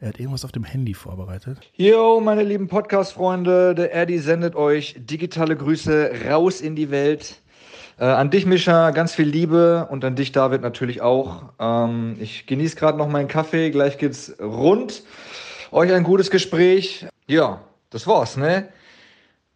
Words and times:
Er 0.00 0.08
hat 0.08 0.20
irgendwas 0.20 0.44
auf 0.44 0.52
dem 0.52 0.64
Handy 0.64 0.92
vorbereitet. 0.92 1.58
Yo, 1.74 2.20
meine 2.20 2.42
lieben 2.42 2.68
Podcast-Freunde, 2.68 3.74
der 3.74 3.94
Erdi 3.94 4.18
sendet 4.18 4.54
euch 4.54 4.94
digitale 4.98 5.56
Grüße 5.56 6.10
raus 6.28 6.60
in 6.60 6.76
die 6.76 6.90
Welt. 6.90 7.40
Äh, 7.98 8.04
an 8.04 8.30
dich, 8.30 8.44
Mischa, 8.44 8.90
ganz 8.90 9.14
viel 9.14 9.26
Liebe 9.26 9.88
und 9.90 10.04
an 10.04 10.14
dich, 10.14 10.32
David, 10.32 10.60
natürlich 10.60 11.00
auch. 11.00 11.44
Ähm, 11.58 12.16
ich 12.20 12.46
genieße 12.46 12.76
gerade 12.76 12.98
noch 12.98 13.08
meinen 13.08 13.28
Kaffee, 13.28 13.70
gleich 13.70 13.96
geht's 13.96 14.36
rund. 14.38 15.02
Euch 15.72 15.90
ein 15.92 16.04
gutes 16.04 16.30
Gespräch. 16.30 17.06
Ja, 17.26 17.62
das 17.88 18.06
war's, 18.06 18.36
ne? 18.36 18.68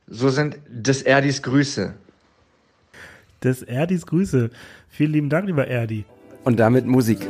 So 0.07 0.31
sind 0.31 0.59
des 0.69 1.03
Erdis 1.03 1.43
Grüße. 1.43 1.93
Des 3.45 3.63
Erdis 3.63 4.07
Grüße. 4.07 4.51
Vielen 4.89 5.13
lieben 5.13 5.29
Dank, 5.29 5.47
lieber 5.47 5.69
Erdi. 5.69 6.07
Und 6.45 6.59
damit 6.59 6.87
Musik. 6.87 7.29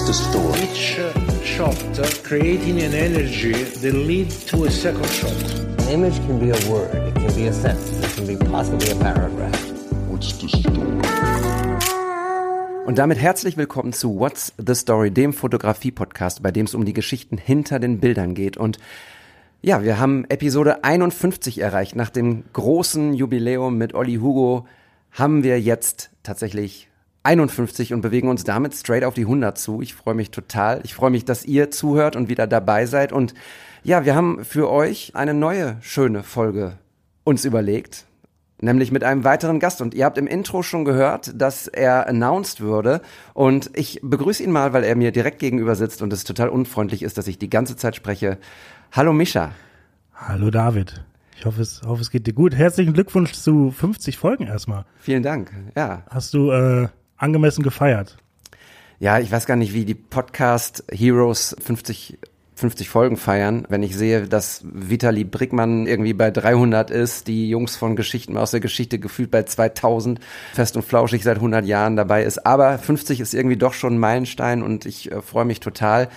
What's 0.00 0.18
the 0.18 0.30
story? 0.30 0.60
Each 0.62 0.98
uh, 0.98 1.12
shot 1.44 1.98
uh, 1.98 2.08
creating 2.22 2.80
an 2.80 2.94
energy 2.94 3.52
that 3.52 3.92
lead 3.92 4.30
to 4.48 4.64
a 4.64 4.70
second 4.70 5.06
shot. 5.10 5.30
An 5.80 5.88
image 5.90 6.16
can 6.26 6.38
be 6.38 6.48
a 6.48 6.70
word, 6.70 6.94
it 6.94 7.14
can 7.16 7.34
be 7.34 7.48
a 7.48 7.52
sentence, 7.52 8.02
it 8.02 8.16
can 8.16 8.26
be 8.26 8.36
possibly 8.50 8.90
a 8.92 8.96
paragraph. 8.96 9.60
What's 10.08 10.32
the 10.40 10.48
story? 10.48 10.96
Und 12.86 12.96
damit 12.96 13.18
herzlich 13.18 13.58
willkommen 13.58 13.92
zu 13.92 14.18
What's 14.18 14.54
the 14.56 14.74
Story, 14.74 15.10
dem 15.10 15.34
Fotografie-Podcast, 15.34 16.42
bei 16.42 16.50
dem 16.50 16.64
es 16.64 16.74
um 16.74 16.86
die 16.86 16.94
Geschichten 16.94 17.36
hinter 17.36 17.78
den 17.78 18.00
Bildern 18.00 18.34
geht. 18.34 18.56
Und 18.56 18.78
ja, 19.60 19.84
wir 19.84 19.98
haben 19.98 20.24
Episode 20.30 20.82
51 20.82 21.58
erreicht. 21.58 21.94
Nach 21.94 22.08
dem 22.08 22.44
großen 22.54 23.12
Jubiläum 23.12 23.76
mit 23.76 23.92
Olli 23.92 24.14
Hugo 24.14 24.66
haben 25.10 25.44
wir 25.44 25.60
jetzt 25.60 26.08
tatsächlich 26.22 26.89
51 27.22 27.92
und 27.92 28.00
bewegen 28.00 28.28
uns 28.28 28.44
damit 28.44 28.74
straight 28.74 29.04
auf 29.04 29.14
die 29.14 29.22
100 29.22 29.58
zu. 29.58 29.82
Ich 29.82 29.94
freue 29.94 30.14
mich 30.14 30.30
total. 30.30 30.80
Ich 30.84 30.94
freue 30.94 31.10
mich, 31.10 31.24
dass 31.24 31.44
ihr 31.44 31.70
zuhört 31.70 32.16
und 32.16 32.28
wieder 32.28 32.46
dabei 32.46 32.86
seid. 32.86 33.12
Und 33.12 33.34
ja, 33.82 34.04
wir 34.04 34.14
haben 34.14 34.44
für 34.44 34.70
euch 34.70 35.12
eine 35.14 35.34
neue 35.34 35.76
schöne 35.80 36.22
Folge 36.22 36.78
uns 37.24 37.44
überlegt. 37.44 38.06
Nämlich 38.62 38.92
mit 38.92 39.04
einem 39.04 39.24
weiteren 39.24 39.58
Gast. 39.58 39.80
Und 39.80 39.94
ihr 39.94 40.04
habt 40.04 40.18
im 40.18 40.26
Intro 40.26 40.62
schon 40.62 40.84
gehört, 40.84 41.32
dass 41.34 41.66
er 41.66 42.08
announced 42.08 42.60
würde. 42.60 43.00
Und 43.32 43.70
ich 43.74 44.00
begrüße 44.02 44.42
ihn 44.42 44.50
mal, 44.50 44.72
weil 44.72 44.84
er 44.84 44.96
mir 44.96 45.12
direkt 45.12 45.38
gegenüber 45.38 45.76
sitzt 45.76 46.02
und 46.02 46.12
es 46.12 46.24
total 46.24 46.50
unfreundlich 46.50 47.02
ist, 47.02 47.16
dass 47.16 47.26
ich 47.26 47.38
die 47.38 47.50
ganze 47.50 47.76
Zeit 47.76 47.96
spreche. 47.96 48.38
Hallo 48.92 49.12
Mischa. 49.12 49.52
Hallo 50.14 50.50
David. 50.50 51.04
Ich 51.38 51.46
hoffe, 51.46 51.62
es, 51.62 51.80
hoffe, 51.86 52.02
es 52.02 52.10
geht 52.10 52.26
dir 52.26 52.34
gut. 52.34 52.54
Herzlichen 52.54 52.92
Glückwunsch 52.92 53.32
zu 53.32 53.70
50 53.70 54.18
Folgen 54.18 54.46
erstmal. 54.46 54.84
Vielen 54.98 55.22
Dank. 55.22 55.50
Ja. 55.74 56.02
Hast 56.10 56.34
du 56.34 56.50
äh, 56.50 56.88
angemessen 57.20 57.62
gefeiert? 57.62 58.16
Ja, 58.98 59.18
ich 59.18 59.30
weiß 59.30 59.46
gar 59.46 59.56
nicht, 59.56 59.72
wie 59.72 59.84
die 59.84 59.94
Podcast 59.94 60.84
Heroes 60.90 61.56
50 61.62 62.18
50 62.60 62.90
Folgen 62.90 63.16
feiern, 63.16 63.64
wenn 63.70 63.82
ich 63.82 63.96
sehe, 63.96 64.28
dass 64.28 64.62
Vitali 64.70 65.24
Brickmann 65.24 65.86
irgendwie 65.86 66.12
bei 66.12 66.30
300 66.30 66.90
ist, 66.90 67.26
die 67.26 67.48
Jungs 67.48 67.74
von 67.74 67.96
Geschichten 67.96 68.36
aus 68.36 68.50
der 68.50 68.60
Geschichte 68.60 68.98
gefühlt 68.98 69.30
bei 69.30 69.44
2000, 69.44 70.20
fest 70.52 70.76
und 70.76 70.82
flauschig 70.82 71.24
seit 71.24 71.36
100 71.36 71.64
Jahren 71.64 71.96
dabei 71.96 72.22
ist. 72.22 72.44
Aber 72.44 72.78
50 72.78 73.20
ist 73.20 73.32
irgendwie 73.32 73.56
doch 73.56 73.72
schon 73.72 73.94
ein 73.94 73.98
Meilenstein 73.98 74.62
und 74.62 74.84
ich 74.84 75.10
äh, 75.10 75.22
freue 75.22 75.46
mich 75.46 75.60
total. 75.60 76.08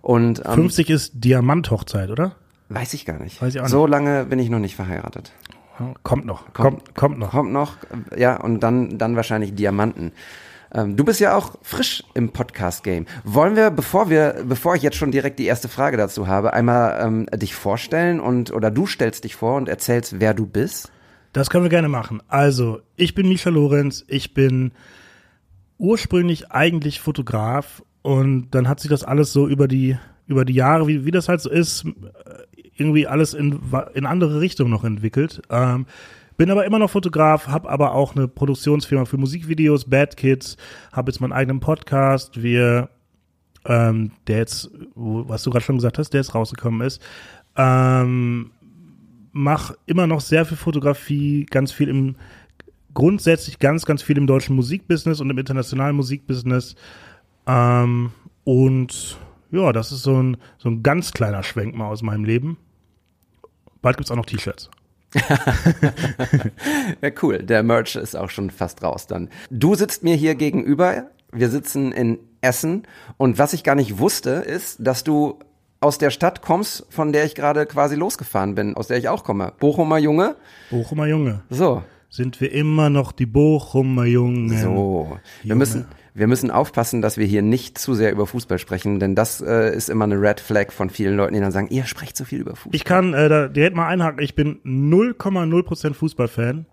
Und 0.00 0.40
ähm, 0.46 0.54
50 0.54 0.88
ist 0.88 1.12
Diamanthochzeit, 1.16 2.08
oder? 2.08 2.34
Weiß 2.70 2.94
ich 2.94 3.04
gar 3.04 3.22
nicht. 3.22 3.42
Weiß 3.42 3.54
ich 3.54 3.60
auch 3.60 3.64
nicht. 3.64 3.72
So 3.72 3.86
lange 3.86 4.24
bin 4.24 4.38
ich 4.38 4.48
noch 4.48 4.58
nicht 4.58 4.76
verheiratet. 4.76 5.32
Kommt 6.02 6.26
noch, 6.26 6.52
kommt, 6.52 6.94
kommt 6.94 7.18
noch. 7.18 7.30
Kommt 7.30 7.52
noch, 7.52 7.76
ja, 8.16 8.36
und 8.36 8.60
dann, 8.60 8.98
dann 8.98 9.16
wahrscheinlich 9.16 9.54
Diamanten. 9.54 10.12
Ähm, 10.72 10.96
du 10.96 11.04
bist 11.04 11.20
ja 11.20 11.36
auch 11.36 11.56
frisch 11.62 12.04
im 12.14 12.30
Podcast-Game. 12.30 13.06
Wollen 13.24 13.56
wir, 13.56 13.70
bevor 13.70 14.08
wir, 14.10 14.44
bevor 14.46 14.76
ich 14.76 14.82
jetzt 14.82 14.96
schon 14.96 15.10
direkt 15.10 15.38
die 15.38 15.46
erste 15.46 15.68
Frage 15.68 15.96
dazu 15.96 16.28
habe, 16.28 16.52
einmal 16.52 17.00
ähm, 17.04 17.26
dich 17.34 17.54
vorstellen 17.54 18.20
und 18.20 18.52
oder 18.52 18.70
du 18.70 18.86
stellst 18.86 19.24
dich 19.24 19.34
vor 19.34 19.56
und 19.56 19.68
erzählst, 19.68 20.20
wer 20.20 20.34
du 20.34 20.46
bist? 20.46 20.92
Das 21.32 21.50
können 21.50 21.64
wir 21.64 21.70
gerne 21.70 21.88
machen. 21.88 22.22
Also, 22.28 22.80
ich 22.96 23.14
bin 23.14 23.28
Misha 23.28 23.50
Lorenz, 23.50 24.04
ich 24.08 24.34
bin 24.34 24.72
ursprünglich 25.78 26.50
eigentlich 26.50 27.00
Fotograf 27.00 27.82
und 28.02 28.50
dann 28.50 28.68
hat 28.68 28.80
sich 28.80 28.90
das 28.90 29.04
alles 29.04 29.32
so 29.32 29.48
über 29.48 29.68
die 29.68 29.96
über 30.26 30.44
die 30.44 30.54
Jahre, 30.54 30.86
wie, 30.86 31.04
wie 31.04 31.10
das 31.10 31.28
halt 31.28 31.40
so 31.40 31.50
ist, 31.50 31.84
irgendwie 32.76 33.08
alles 33.08 33.34
in, 33.34 33.60
in 33.94 34.06
andere 34.06 34.40
Richtungen 34.40 34.70
noch 34.70 34.84
entwickelt. 34.84 35.42
Ähm, 35.50 35.86
bin 36.40 36.50
aber 36.50 36.64
immer 36.64 36.78
noch 36.78 36.88
Fotograf, 36.88 37.48
habe 37.48 37.68
aber 37.68 37.92
auch 37.92 38.16
eine 38.16 38.26
Produktionsfirma 38.26 39.04
für 39.04 39.18
Musikvideos, 39.18 39.84
Bad 39.84 40.16
Kids, 40.16 40.56
habe 40.90 41.10
jetzt 41.10 41.20
meinen 41.20 41.34
eigenen 41.34 41.60
Podcast, 41.60 42.42
wir, 42.42 42.88
ähm, 43.66 44.12
der 44.26 44.38
jetzt, 44.38 44.70
was 44.94 45.42
du 45.42 45.50
gerade 45.50 45.66
schon 45.66 45.76
gesagt 45.76 45.98
hast, 45.98 46.14
der 46.14 46.22
jetzt 46.22 46.34
rausgekommen 46.34 46.80
ist, 46.80 47.02
ähm, 47.56 48.52
mach 49.32 49.74
immer 49.84 50.06
noch 50.06 50.22
sehr 50.22 50.46
viel 50.46 50.56
Fotografie, 50.56 51.44
ganz 51.44 51.72
viel 51.72 51.90
im, 51.90 52.16
grundsätzlich 52.94 53.58
ganz, 53.58 53.84
ganz 53.84 54.00
viel 54.00 54.16
im 54.16 54.26
deutschen 54.26 54.56
Musikbusiness 54.56 55.20
und 55.20 55.28
im 55.28 55.36
internationalen 55.36 55.94
Musikbusiness. 55.94 56.74
Ähm, 57.46 58.12
und 58.44 59.18
ja, 59.50 59.72
das 59.72 59.92
ist 59.92 60.04
so 60.04 60.22
ein, 60.22 60.38
so 60.56 60.70
ein 60.70 60.82
ganz 60.82 61.12
kleiner 61.12 61.42
Schwenk 61.42 61.74
mal 61.74 61.88
aus 61.88 62.00
meinem 62.00 62.24
Leben. 62.24 62.56
Bald 63.82 63.98
gibt's 63.98 64.10
auch 64.10 64.16
noch 64.16 64.24
T-Shirts. 64.24 64.70
ja, 67.02 67.10
cool. 67.22 67.38
Der 67.38 67.62
Merch 67.62 67.96
ist 67.96 68.16
auch 68.16 68.30
schon 68.30 68.50
fast 68.50 68.82
raus 68.82 69.06
dann. 69.06 69.28
Du 69.50 69.74
sitzt 69.74 70.02
mir 70.02 70.14
hier 70.14 70.34
gegenüber. 70.34 71.04
Wir 71.32 71.48
sitzen 71.48 71.92
in 71.92 72.18
Essen. 72.40 72.84
Und 73.16 73.38
was 73.38 73.52
ich 73.52 73.64
gar 73.64 73.74
nicht 73.74 73.98
wusste, 73.98 74.30
ist, 74.30 74.76
dass 74.80 75.04
du 75.04 75.38
aus 75.80 75.98
der 75.98 76.10
Stadt 76.10 76.42
kommst, 76.42 76.86
von 76.90 77.12
der 77.12 77.24
ich 77.24 77.34
gerade 77.34 77.66
quasi 77.66 77.96
losgefahren 77.96 78.54
bin, 78.54 78.76
aus 78.76 78.88
der 78.88 78.98
ich 78.98 79.08
auch 79.08 79.24
komme. 79.24 79.52
Bochumer 79.58 79.98
Junge. 79.98 80.36
Bochumer 80.70 81.06
Junge. 81.06 81.42
So. 81.48 81.82
Sind 82.10 82.40
wir 82.40 82.52
immer 82.52 82.90
noch 82.90 83.12
die 83.12 83.26
Bochumer 83.26 84.04
Jungen. 84.04 84.48
So. 84.58 85.18
Wir 85.42 85.48
Junge. 85.50 85.58
müssen, 85.58 85.86
wir 86.14 86.26
müssen 86.26 86.50
aufpassen, 86.50 87.02
dass 87.02 87.16
wir 87.16 87.26
hier 87.26 87.42
nicht 87.42 87.78
zu 87.78 87.94
sehr 87.94 88.12
über 88.12 88.26
Fußball 88.26 88.58
sprechen, 88.58 89.00
denn 89.00 89.14
das 89.14 89.40
äh, 89.40 89.74
ist 89.74 89.88
immer 89.88 90.04
eine 90.04 90.20
Red 90.20 90.40
Flag 90.40 90.72
von 90.72 90.90
vielen 90.90 91.16
Leuten, 91.16 91.34
die 91.34 91.40
dann 91.40 91.52
sagen, 91.52 91.68
ihr 91.70 91.84
sprecht 91.84 92.16
zu 92.16 92.24
viel 92.24 92.40
über 92.40 92.56
Fußball. 92.56 92.74
Ich 92.74 92.84
kann 92.84 93.14
äh, 93.14 93.28
da 93.28 93.48
direkt 93.48 93.76
mal 93.76 93.86
einhaken, 93.86 94.22
ich 94.22 94.34
bin 94.34 94.60
0,0% 94.64 95.94
Fußballfan. 95.94 96.66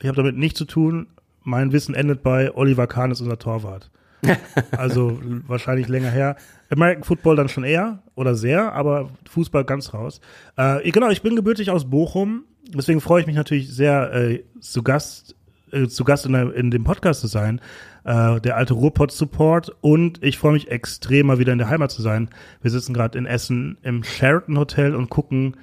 Ich 0.00 0.08
habe 0.08 0.16
damit 0.16 0.36
nichts 0.36 0.58
zu 0.58 0.64
tun. 0.64 1.06
Mein 1.42 1.72
Wissen 1.72 1.94
endet 1.94 2.22
bei 2.22 2.54
Oliver 2.54 2.86
Kahn 2.86 3.10
ist 3.10 3.20
unser 3.20 3.38
Torwart. 3.38 3.90
also 4.76 5.20
wahrscheinlich 5.46 5.88
länger 5.88 6.10
her. 6.10 6.36
American 6.70 7.04
Football 7.04 7.36
dann 7.36 7.48
schon 7.48 7.64
eher 7.64 8.02
oder 8.14 8.34
sehr, 8.34 8.72
aber 8.72 9.10
Fußball 9.28 9.64
ganz 9.64 9.94
raus. 9.94 10.20
Äh, 10.56 10.90
genau, 10.90 11.10
ich 11.10 11.22
bin 11.22 11.36
gebürtig 11.36 11.70
aus 11.70 11.88
Bochum, 11.88 12.44
deswegen 12.68 13.00
freue 13.00 13.20
ich 13.20 13.26
mich 13.26 13.36
natürlich 13.36 13.72
sehr, 13.72 14.12
äh, 14.12 14.44
zu 14.60 14.82
Gast, 14.82 15.36
äh, 15.72 15.86
zu 15.86 16.04
Gast 16.04 16.26
in, 16.26 16.32
der, 16.32 16.54
in 16.54 16.70
dem 16.70 16.84
Podcast 16.84 17.20
zu 17.20 17.26
sein. 17.26 17.60
Äh, 18.04 18.38
der 18.42 18.56
alte 18.56 18.74
Ruhrpott-Support 18.74 19.76
und 19.80 20.22
ich 20.22 20.36
freue 20.36 20.52
mich 20.52 20.70
extrem, 20.70 21.26
mal 21.26 21.38
wieder 21.38 21.52
in 21.52 21.58
der 21.58 21.70
Heimat 21.70 21.90
zu 21.90 22.02
sein. 22.02 22.28
Wir 22.60 22.70
sitzen 22.70 22.92
gerade 22.92 23.16
in 23.16 23.24
Essen 23.24 23.78
im 23.82 24.04
Sheraton 24.04 24.58
Hotel 24.58 24.94
und 24.94 25.08
gucken 25.08 25.56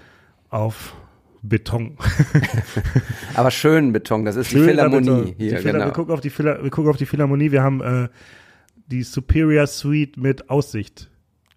auf 0.50 0.96
Beton. 1.44 1.98
Aber 3.36 3.52
schön 3.52 3.94
Beton, 3.94 4.26
das 4.26 4.38
ist 4.38 4.52
die 4.52 4.56
Schöner 4.56 4.70
Philharmonie 4.70 5.06
Beton. 5.06 5.36
hier, 5.38 5.50
die 5.50 5.58
Phila 5.58 5.72
genau. 5.72 5.86
wir, 5.86 5.92
gucken 5.92 6.14
auf 6.16 6.22
die 6.22 6.32
Phila 6.32 6.64
wir 6.64 6.72
gucken 6.72 6.90
auf 6.90 6.98
die 6.98 7.06
Philharmonie. 7.06 7.52
Wir 7.52 7.62
haben 7.62 7.82
äh, 7.82 8.10
die 8.88 9.04
Superior 9.04 9.68
Suite 9.68 10.18
mit 10.18 10.50
Aussicht. 10.50 11.12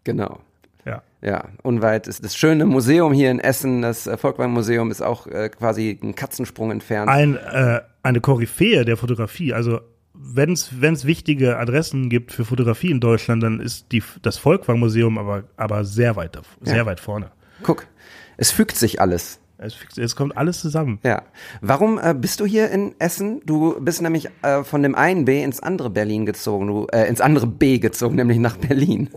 Genau. 0.04 0.40
Ja. 0.84 1.02
Ja, 1.22 1.48
unweit 1.62 2.08
ist 2.08 2.22
das 2.22 2.36
schöne 2.36 2.66
Museum 2.66 3.14
hier 3.14 3.30
in 3.30 3.40
Essen. 3.40 3.80
Das 3.80 4.06
äh, 4.06 4.18
Volkwang-Museum 4.18 4.90
ist 4.90 5.00
auch 5.00 5.26
äh, 5.26 5.48
quasi 5.48 5.98
ein 6.02 6.14
Katzensprung 6.14 6.70
entfernt. 6.70 7.08
Ein, 7.08 7.36
äh, 7.36 7.80
eine 8.02 8.20
Koryphäe 8.20 8.84
der 8.84 8.98
Fotografie. 8.98 9.54
Also 9.54 9.80
wenn 10.14 10.52
es 10.52 10.72
wichtige 11.06 11.58
Adressen 11.58 12.08
gibt 12.08 12.32
für 12.32 12.44
Fotografie 12.44 12.90
in 12.90 13.00
Deutschland, 13.00 13.42
dann 13.42 13.60
ist 13.60 13.92
die, 13.92 14.02
das 14.22 14.38
Volkwang-Museum 14.38 15.18
aber, 15.18 15.44
aber 15.56 15.84
sehr 15.84 16.16
weit, 16.16 16.38
sehr 16.60 16.76
Ja. 16.78 16.86
weit 16.86 17.00
vorne. 17.00 17.30
Guck, 17.62 17.86
es 18.36 18.50
fügt 18.50 18.76
sich 18.76 19.00
alles. 19.00 19.40
Es, 19.58 19.76
es 19.96 20.16
kommt 20.16 20.36
alles 20.36 20.60
zusammen. 20.60 20.98
Ja. 21.04 21.22
Warum 21.60 21.98
äh, 21.98 22.12
bist 22.12 22.40
du 22.40 22.44
hier 22.46 22.70
in 22.70 22.94
Essen? 22.98 23.40
Du 23.46 23.80
bist 23.80 24.02
nämlich 24.02 24.28
äh, 24.42 24.64
von 24.64 24.82
dem 24.82 24.94
einen 24.94 25.24
B 25.24 25.42
ins 25.42 25.60
andere 25.60 25.90
Berlin 25.90 26.26
gezogen, 26.26 26.66
du, 26.66 26.86
äh, 26.92 27.08
ins 27.08 27.20
andere 27.20 27.46
B 27.46 27.78
gezogen, 27.78 28.16
nämlich 28.16 28.38
nach 28.38 28.56
Berlin. 28.56 29.08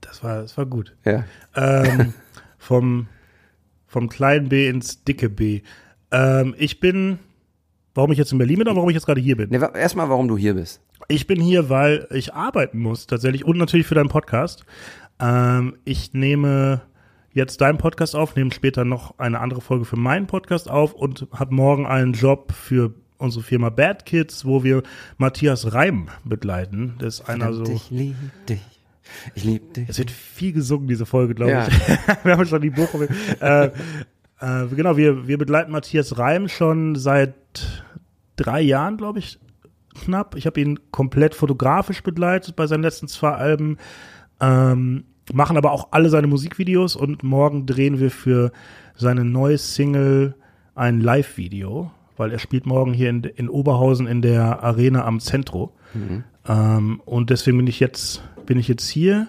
Das 0.00 0.22
war, 0.24 0.42
das 0.42 0.56
war 0.56 0.66
gut. 0.66 0.94
Ja. 1.04 1.24
ähm, 1.54 2.14
vom, 2.58 3.06
vom 3.86 4.08
kleinen 4.08 4.48
B 4.48 4.68
ins 4.68 5.04
dicke 5.04 5.28
B. 5.28 5.60
Ähm, 6.10 6.54
ich 6.58 6.80
bin, 6.80 7.18
warum 7.94 8.12
ich 8.12 8.18
jetzt 8.18 8.32
in 8.32 8.38
Berlin 8.38 8.58
bin 8.58 8.66
oder 8.68 8.76
warum 8.76 8.88
ich 8.90 8.94
jetzt 8.94 9.06
gerade 9.06 9.20
hier 9.20 9.36
bin? 9.36 9.50
Nee, 9.50 9.60
wa- 9.60 9.72
erstmal, 9.74 10.08
warum 10.08 10.28
du 10.28 10.36
hier 10.36 10.54
bist. 10.54 10.80
Ich 11.08 11.26
bin 11.26 11.40
hier, 11.40 11.68
weil 11.68 12.06
ich 12.10 12.32
arbeiten 12.34 12.78
muss 12.78 13.06
tatsächlich 13.06 13.44
und 13.44 13.58
natürlich 13.58 13.86
für 13.86 13.94
deinen 13.94 14.08
Podcast. 14.08 14.64
Ähm, 15.20 15.76
ich 15.84 16.12
nehme 16.14 16.82
jetzt 17.32 17.60
deinen 17.60 17.78
Podcast 17.78 18.14
auf, 18.14 18.36
nehme 18.36 18.52
später 18.52 18.84
noch 18.84 19.18
eine 19.18 19.40
andere 19.40 19.60
Folge 19.60 19.84
für 19.84 19.96
meinen 19.96 20.26
Podcast 20.26 20.70
auf 20.70 20.92
und 20.94 21.26
habe 21.32 21.54
morgen 21.54 21.86
einen 21.86 22.12
Job 22.12 22.52
für 22.52 22.94
unsere 23.18 23.44
Firma 23.44 23.70
Bad 23.70 24.04
Kids, 24.06 24.44
wo 24.44 24.64
wir 24.64 24.82
Matthias 25.16 25.72
Reim 25.72 26.08
begleiten. 26.24 26.94
Das 26.98 27.20
ist 27.20 27.28
einer 27.28 27.52
so. 27.52 27.64
Ich 27.64 27.90
lieb 27.90 28.16
dich. 28.48 28.60
Ich 29.34 29.44
lieb 29.44 29.74
dich. 29.74 29.88
Es 29.88 29.98
wird 29.98 30.10
viel 30.10 30.52
gesungen, 30.52 30.88
diese 30.88 31.06
Folge, 31.06 31.34
glaube 31.34 31.52
Ja. 31.52 31.68
ich. 31.68 31.74
wir 32.24 32.32
haben 32.36 32.46
schon 32.46 32.62
die 32.62 32.70
Bochum. 32.70 33.02
äh, 33.40 33.70
äh, 34.42 34.66
genau, 34.66 34.96
wir, 34.96 35.28
wir 35.28 35.38
begleiten 35.38 35.70
Matthias 35.70 36.18
Reim 36.18 36.48
schon 36.48 36.96
seit 36.96 37.34
drei 38.36 38.60
Jahren, 38.60 38.96
glaube 38.96 39.20
ich, 39.20 39.38
knapp. 39.94 40.34
Ich 40.34 40.46
habe 40.46 40.60
ihn 40.60 40.80
komplett 40.90 41.34
fotografisch 41.34 42.02
begleitet 42.02 42.56
bei 42.56 42.66
seinen 42.66 42.82
letzten 42.82 43.06
zwei 43.06 43.30
Alben. 43.30 43.78
Ähm, 44.40 45.04
machen 45.32 45.56
aber 45.56 45.70
auch 45.70 45.88
alle 45.92 46.08
seine 46.08 46.26
Musikvideos 46.26 46.96
und 46.96 47.22
morgen 47.22 47.66
drehen 47.66 48.00
wir 48.00 48.10
für 48.10 48.50
seine 48.96 49.24
neue 49.24 49.58
Single 49.58 50.34
ein 50.74 51.00
Live-Video, 51.00 51.92
weil 52.16 52.32
er 52.32 52.40
spielt 52.40 52.66
morgen 52.66 52.92
hier 52.92 53.10
in, 53.10 53.22
in 53.22 53.48
Oberhausen 53.48 54.08
in 54.08 54.22
der 54.22 54.64
Arena 54.64 55.04
am 55.04 55.20
Centro. 55.20 55.72
Ähm, 56.48 57.00
und 57.04 57.30
deswegen 57.30 57.58
bin 57.58 57.68
ich 57.68 57.78
jetzt, 57.78 58.24
bin 58.46 58.58
ich 58.58 58.66
jetzt 58.66 58.88
hier 58.88 59.28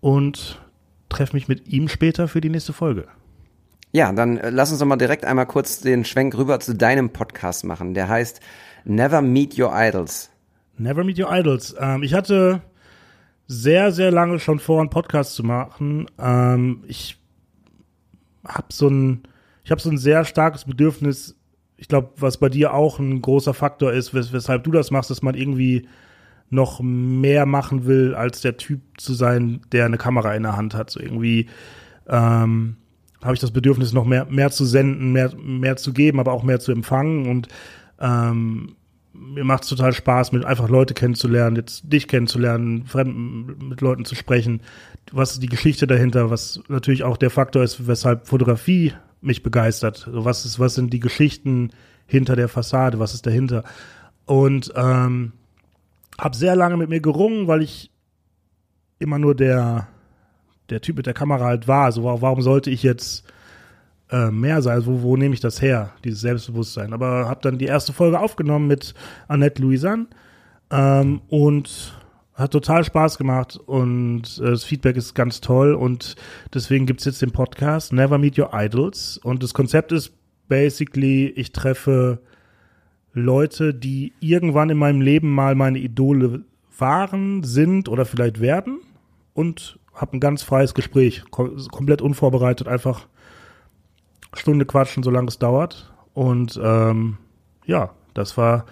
und 0.00 0.60
treffe 1.08 1.36
mich 1.36 1.46
mit 1.46 1.68
ihm 1.68 1.88
später 1.88 2.26
für 2.26 2.40
die 2.40 2.50
nächste 2.50 2.72
Folge. 2.72 3.06
Ja, 3.92 4.12
dann 4.12 4.38
äh, 4.38 4.50
lass 4.50 4.70
uns 4.70 4.80
doch 4.80 4.86
mal 4.86 4.96
direkt 4.96 5.24
einmal 5.24 5.46
kurz 5.46 5.80
den 5.80 6.04
Schwenk 6.04 6.36
rüber 6.36 6.60
zu 6.60 6.74
deinem 6.74 7.10
Podcast 7.10 7.64
machen. 7.64 7.94
Der 7.94 8.08
heißt 8.08 8.40
Never 8.84 9.20
Meet 9.20 9.58
Your 9.58 9.72
Idols. 9.74 10.30
Never 10.78 11.04
Meet 11.04 11.18
Your 11.18 11.32
Idols. 11.32 11.74
Ähm, 11.78 12.02
ich 12.02 12.14
hatte 12.14 12.62
sehr, 13.46 13.90
sehr 13.90 14.12
lange 14.12 14.38
schon 14.38 14.60
vor, 14.60 14.80
einen 14.80 14.90
Podcast 14.90 15.34
zu 15.34 15.42
machen. 15.42 16.06
Ähm, 16.18 16.84
ich 16.86 17.18
habe 18.46 18.68
so 18.70 18.88
ein, 18.88 19.24
ich 19.64 19.72
habe 19.72 19.80
so 19.80 19.90
ein 19.90 19.98
sehr 19.98 20.24
starkes 20.24 20.64
Bedürfnis. 20.64 21.36
Ich 21.76 21.88
glaube, 21.88 22.10
was 22.16 22.38
bei 22.38 22.48
dir 22.48 22.74
auch 22.74 23.00
ein 23.00 23.20
großer 23.20 23.54
Faktor 23.54 23.92
ist, 23.92 24.14
wes 24.14 24.32
weshalb 24.32 24.64
du 24.64 24.70
das 24.70 24.90
machst, 24.90 25.10
dass 25.10 25.22
man 25.22 25.34
irgendwie 25.34 25.88
noch 26.48 26.80
mehr 26.80 27.46
machen 27.46 27.86
will, 27.86 28.14
als 28.14 28.40
der 28.40 28.56
Typ 28.56 28.80
zu 28.98 29.14
sein, 29.14 29.60
der 29.72 29.86
eine 29.86 29.98
Kamera 29.98 30.34
in 30.34 30.44
der 30.44 30.56
Hand 30.56 30.74
hat. 30.74 30.90
So 30.90 31.00
irgendwie 31.00 31.48
ähm, 32.08 32.76
habe 33.22 33.34
ich 33.34 33.40
das 33.40 33.50
Bedürfnis, 33.50 33.92
noch 33.92 34.04
mehr, 34.04 34.26
mehr 34.26 34.50
zu 34.50 34.64
senden, 34.64 35.12
mehr, 35.12 35.32
mehr 35.36 35.76
zu 35.76 35.92
geben, 35.92 36.20
aber 36.20 36.32
auch 36.32 36.42
mehr 36.42 36.60
zu 36.60 36.72
empfangen. 36.72 37.28
Und 37.28 37.48
ähm, 38.00 38.76
mir 39.12 39.44
macht 39.44 39.64
es 39.64 39.68
total 39.68 39.92
Spaß, 39.92 40.32
mit 40.32 40.44
einfach 40.44 40.68
Leute 40.68 40.94
kennenzulernen, 40.94 41.56
jetzt 41.56 41.92
dich 41.92 42.08
kennenzulernen, 42.08 42.86
fremd, 42.86 43.62
mit 43.62 43.80
Leuten 43.80 44.04
zu 44.04 44.14
sprechen. 44.14 44.62
Was 45.12 45.32
ist 45.32 45.42
die 45.42 45.48
Geschichte 45.48 45.86
dahinter, 45.86 46.30
was 46.30 46.60
natürlich 46.68 47.02
auch 47.02 47.16
der 47.16 47.30
Faktor 47.30 47.62
ist, 47.62 47.86
weshalb 47.86 48.26
Fotografie 48.26 48.94
mich 49.20 49.42
begeistert. 49.42 50.08
Was 50.10 50.44
ist, 50.44 50.58
was 50.58 50.74
sind 50.74 50.92
die 50.92 51.00
Geschichten 51.00 51.70
hinter 52.06 52.36
der 52.36 52.48
Fassade, 52.48 52.98
was 52.98 53.14
ist 53.14 53.26
dahinter? 53.26 53.64
Und 54.26 54.72
ähm, 54.76 55.32
habe 56.18 56.36
sehr 56.36 56.56
lange 56.56 56.76
mit 56.76 56.88
mir 56.88 57.00
gerungen, 57.00 57.46
weil 57.46 57.62
ich 57.62 57.90
immer 58.98 59.18
nur 59.18 59.34
der 59.34 59.88
der 60.70 60.80
Typ 60.80 60.96
mit 60.96 61.06
der 61.06 61.14
Kamera 61.14 61.44
halt 61.44 61.68
war. 61.68 61.84
Also 61.84 62.04
wa- 62.04 62.18
warum 62.20 62.42
sollte 62.42 62.70
ich 62.70 62.82
jetzt 62.82 63.24
äh, 64.10 64.30
mehr 64.30 64.62
sein? 64.62 64.74
Also 64.74 64.92
wo, 64.92 65.02
wo 65.02 65.16
nehme 65.16 65.34
ich 65.34 65.40
das 65.40 65.60
her, 65.62 65.90
dieses 66.04 66.20
Selbstbewusstsein? 66.20 66.92
Aber 66.92 67.28
habe 67.28 67.40
dann 67.42 67.58
die 67.58 67.66
erste 67.66 67.92
Folge 67.92 68.18
aufgenommen 68.18 68.66
mit 68.66 68.94
Annette 69.28 69.62
Louisanne 69.62 70.06
ähm, 70.70 71.20
und 71.28 71.94
hat 72.34 72.52
total 72.52 72.84
Spaß 72.84 73.18
gemacht 73.18 73.58
und 73.66 74.40
äh, 74.42 74.50
das 74.50 74.64
Feedback 74.64 74.96
ist 74.96 75.14
ganz 75.14 75.40
toll 75.42 75.74
und 75.74 76.16
deswegen 76.54 76.86
gibt's 76.86 77.04
jetzt 77.04 77.20
den 77.20 77.32
Podcast 77.32 77.92
Never 77.92 78.16
Meet 78.16 78.38
Your 78.38 78.50
Idols 78.54 79.18
und 79.22 79.42
das 79.42 79.52
Konzept 79.52 79.92
ist 79.92 80.12
basically, 80.48 81.26
ich 81.36 81.52
treffe 81.52 82.20
Leute, 83.12 83.74
die 83.74 84.12
irgendwann 84.20 84.70
in 84.70 84.78
meinem 84.78 85.00
Leben 85.00 85.34
mal 85.34 85.54
meine 85.54 85.78
Idole 85.80 86.42
waren, 86.78 87.42
sind 87.42 87.88
oder 87.88 88.06
vielleicht 88.06 88.40
werden 88.40 88.78
und 89.34 89.78
habe 90.00 90.16
ein 90.16 90.20
ganz 90.20 90.42
freies 90.42 90.74
Gespräch, 90.74 91.24
kom 91.30 91.56
komplett 91.70 92.00
unvorbereitet, 92.00 92.68
einfach 92.68 93.06
Stunde 94.32 94.64
quatschen, 94.64 95.02
solange 95.02 95.28
es 95.28 95.38
dauert. 95.38 95.92
Und 96.14 96.58
ähm, 96.62 97.18
ja, 97.66 97.90
das 98.14 98.36
war, 98.36 98.64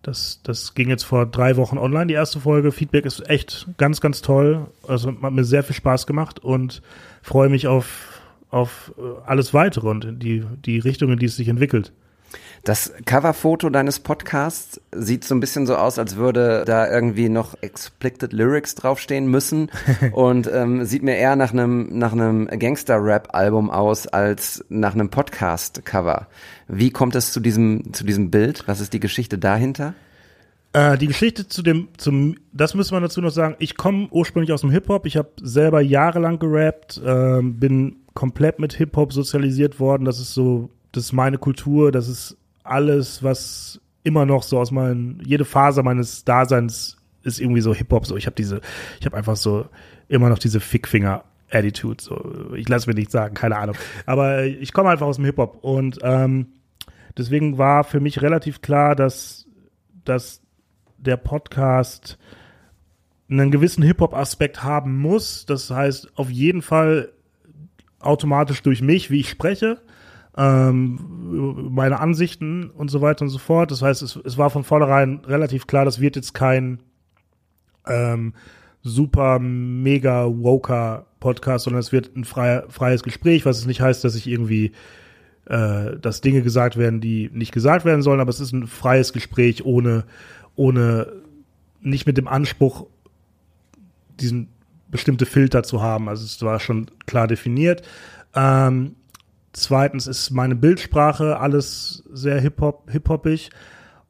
das, 0.00 0.40
das 0.42 0.74
ging 0.74 0.88
jetzt 0.88 1.04
vor 1.04 1.26
drei 1.26 1.56
Wochen 1.56 1.76
online, 1.76 2.06
die 2.06 2.14
erste 2.14 2.40
Folge. 2.40 2.72
Feedback 2.72 3.04
ist 3.04 3.28
echt 3.28 3.68
ganz, 3.76 4.00
ganz 4.00 4.22
toll. 4.22 4.66
Also 4.88 5.12
hat 5.22 5.32
mir 5.32 5.44
sehr 5.44 5.62
viel 5.62 5.76
Spaß 5.76 6.06
gemacht 6.06 6.38
und 6.38 6.82
freue 7.22 7.50
mich 7.50 7.66
auf, 7.66 8.20
auf 8.50 8.92
äh, 8.98 9.02
alles 9.26 9.52
weitere 9.52 9.88
und 9.88 10.22
die, 10.22 10.44
die 10.64 10.78
Richtung, 10.78 11.12
in 11.12 11.18
die 11.18 11.26
es 11.26 11.36
sich 11.36 11.48
entwickelt. 11.48 11.92
Das 12.64 12.92
Coverfoto 13.06 13.70
deines 13.70 13.98
Podcasts 13.98 14.80
sieht 14.92 15.24
so 15.24 15.34
ein 15.34 15.40
bisschen 15.40 15.66
so 15.66 15.74
aus, 15.74 15.98
als 15.98 16.14
würde 16.14 16.62
da 16.64 16.88
irgendwie 16.88 17.28
noch 17.28 17.60
explicit 17.60 18.32
Lyrics 18.32 18.76
draufstehen 18.76 19.26
müssen 19.26 19.68
und 20.12 20.48
ähm, 20.52 20.84
sieht 20.84 21.02
mir 21.02 21.16
eher 21.16 21.34
nach 21.34 21.52
einem 21.52 21.98
nach 21.98 22.12
einem 22.12 22.46
Gangster-Rap-Album 22.46 23.68
aus 23.68 24.06
als 24.06 24.64
nach 24.68 24.94
einem 24.94 25.10
Podcast-Cover. 25.10 26.28
Wie 26.68 26.90
kommt 26.90 27.16
es 27.16 27.32
zu 27.32 27.40
diesem 27.40 27.92
zu 27.92 28.04
diesem 28.04 28.30
Bild? 28.30 28.62
Was 28.68 28.80
ist 28.80 28.92
die 28.92 29.00
Geschichte 29.00 29.38
dahinter? 29.38 29.94
Äh, 30.72 30.96
die 30.98 31.08
Geschichte 31.08 31.48
zu 31.48 31.62
dem, 31.62 31.88
zum, 31.96 32.36
das 32.52 32.74
müsste 32.74 32.94
man 32.94 33.02
dazu 33.02 33.20
noch 33.20 33.30
sagen. 33.30 33.56
Ich 33.58 33.76
komme 33.76 34.06
ursprünglich 34.10 34.52
aus 34.52 34.62
dem 34.62 34.70
Hip-Hop. 34.70 35.04
Ich 35.06 35.16
habe 35.16 35.30
selber 35.42 35.80
jahrelang 35.80 36.38
gerappt, 36.38 37.00
ähm, 37.04 37.58
bin 37.58 37.96
komplett 38.14 38.58
mit 38.58 38.72
Hip-Hop 38.74 39.12
sozialisiert 39.12 39.80
worden. 39.80 40.04
Das 40.04 40.18
ist 40.18 40.32
so, 40.32 40.70
das 40.92 41.04
ist 41.04 41.12
meine 41.12 41.38
Kultur, 41.38 41.92
das 41.92 42.08
ist 42.08 42.38
alles, 42.64 43.22
was 43.22 43.80
immer 44.04 44.26
noch 44.26 44.42
so 44.42 44.58
aus 44.58 44.70
meinen, 44.70 45.20
jede 45.24 45.44
Phase 45.44 45.82
meines 45.82 46.24
Daseins 46.24 46.96
ist 47.22 47.40
irgendwie 47.40 47.60
so 47.60 47.74
Hip-Hop. 47.74 48.06
So, 48.06 48.16
ich 48.16 48.26
habe 48.26 48.34
diese, 48.36 48.60
ich 48.98 49.06
habe 49.06 49.16
einfach 49.16 49.36
so 49.36 49.66
immer 50.08 50.28
noch 50.28 50.38
diese 50.38 50.60
Fickfinger. 50.60 51.24
Attitude, 51.54 52.02
so 52.02 52.54
ich 52.56 52.68
lasse 52.68 52.88
mir 52.88 52.94
nicht 52.94 53.10
sagen, 53.10 53.34
keine 53.34 53.56
Ahnung. 53.58 53.76
Aber 54.06 54.44
ich 54.44 54.72
komme 54.72 54.90
einfach 54.90 55.06
aus 55.06 55.16
dem 55.16 55.26
Hip-Hop 55.26 55.58
und 55.62 55.98
ähm, 56.02 56.46
deswegen 57.16 57.58
war 57.58 57.84
für 57.84 58.00
mich 58.00 58.22
relativ 58.22 58.62
klar, 58.62 58.96
dass, 58.96 59.46
dass 60.04 60.40
der 60.96 61.16
Podcast 61.16 62.18
einen 63.30 63.50
gewissen 63.50 63.82
Hip-Hop-Aspekt 63.82 64.62
haben 64.62 64.96
muss. 64.98 65.46
Das 65.46 65.70
heißt, 65.70 66.16
auf 66.16 66.30
jeden 66.30 66.62
Fall 66.62 67.12
automatisch 68.00 68.62
durch 68.62 68.82
mich, 68.82 69.10
wie 69.10 69.20
ich 69.20 69.30
spreche, 69.30 69.80
ähm, 70.36 71.68
meine 71.70 72.00
Ansichten 72.00 72.70
und 72.70 72.90
so 72.90 73.00
weiter 73.00 73.22
und 73.22 73.28
so 73.28 73.38
fort. 73.38 73.70
Das 73.70 73.82
heißt, 73.82 74.02
es, 74.02 74.16
es 74.16 74.38
war 74.38 74.50
von 74.50 74.64
vornherein 74.64 75.20
relativ 75.26 75.66
klar, 75.66 75.84
das 75.84 76.00
wird 76.00 76.16
jetzt 76.16 76.34
kein 76.34 76.80
ähm, 77.86 78.34
super 78.82 79.38
mega 79.38 80.26
woker 80.26 81.06
Podcast, 81.20 81.64
sondern 81.64 81.80
es 81.80 81.92
wird 81.92 82.16
ein 82.16 82.24
freier, 82.24 82.64
freies 82.68 83.02
Gespräch, 83.02 83.46
was 83.46 83.58
es 83.58 83.66
nicht 83.66 83.80
heißt, 83.80 84.04
dass 84.04 84.14
ich 84.14 84.26
irgendwie 84.26 84.72
äh, 85.46 85.98
dass 85.98 86.20
Dinge 86.20 86.42
gesagt 86.42 86.76
werden, 86.76 87.00
die 87.00 87.30
nicht 87.32 87.52
gesagt 87.52 87.84
werden 87.84 88.02
sollen, 88.02 88.20
aber 88.20 88.30
es 88.30 88.40
ist 88.40 88.52
ein 88.52 88.66
freies 88.66 89.12
Gespräch 89.12 89.64
ohne, 89.64 90.04
ohne, 90.54 91.12
nicht 91.80 92.06
mit 92.06 92.16
dem 92.16 92.28
Anspruch, 92.28 92.86
diesen 94.20 94.48
bestimmte 94.88 95.26
Filter 95.26 95.62
zu 95.62 95.82
haben. 95.82 96.08
Also 96.08 96.24
es 96.24 96.40
war 96.42 96.60
schon 96.60 96.86
klar 97.06 97.26
definiert. 97.26 97.82
Ähm, 98.34 98.94
zweitens 99.52 100.06
ist 100.06 100.30
meine 100.30 100.54
Bildsprache 100.54 101.38
alles 101.38 102.04
sehr 102.12 102.40
hip-hop, 102.40 102.90
hip-hoppig. 102.90 103.50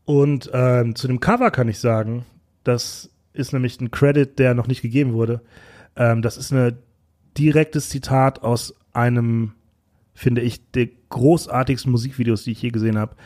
Und 0.04 0.50
ähm, 0.52 0.94
zu 0.94 1.06
dem 1.06 1.20
Cover 1.20 1.50
kann 1.50 1.68
ich 1.68 1.78
sagen, 1.78 2.24
das 2.64 3.10
ist 3.32 3.52
nämlich 3.52 3.80
ein 3.80 3.90
Credit, 3.90 4.38
der 4.38 4.54
noch 4.54 4.66
nicht 4.66 4.82
gegeben 4.82 5.12
wurde. 5.12 5.40
Ähm, 5.96 6.22
das 6.22 6.36
ist 6.36 6.52
ein 6.52 6.78
direktes 7.36 7.88
Zitat 7.88 8.42
aus 8.42 8.74
einem 8.92 9.52
finde 10.14 10.40
ich, 10.42 10.70
der 10.70 10.88
großartigsten 11.08 11.90
Musikvideos, 11.90 12.44
die 12.44 12.52
ich 12.52 12.62
je 12.62 12.70
gesehen 12.70 12.98
habe. 12.98 13.16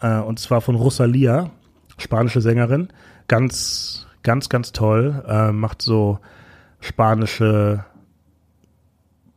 Äh, 0.00 0.18
und 0.18 0.38
zwar 0.38 0.60
von 0.60 0.74
Rosalia, 0.74 1.50
spanische 1.98 2.40
Sängerin. 2.40 2.88
Ganz, 3.28 4.06
ganz, 4.22 4.48
ganz 4.48 4.72
toll. 4.72 5.24
Äh, 5.26 5.52
macht 5.52 5.82
so 5.82 6.18
spanische 6.80 7.84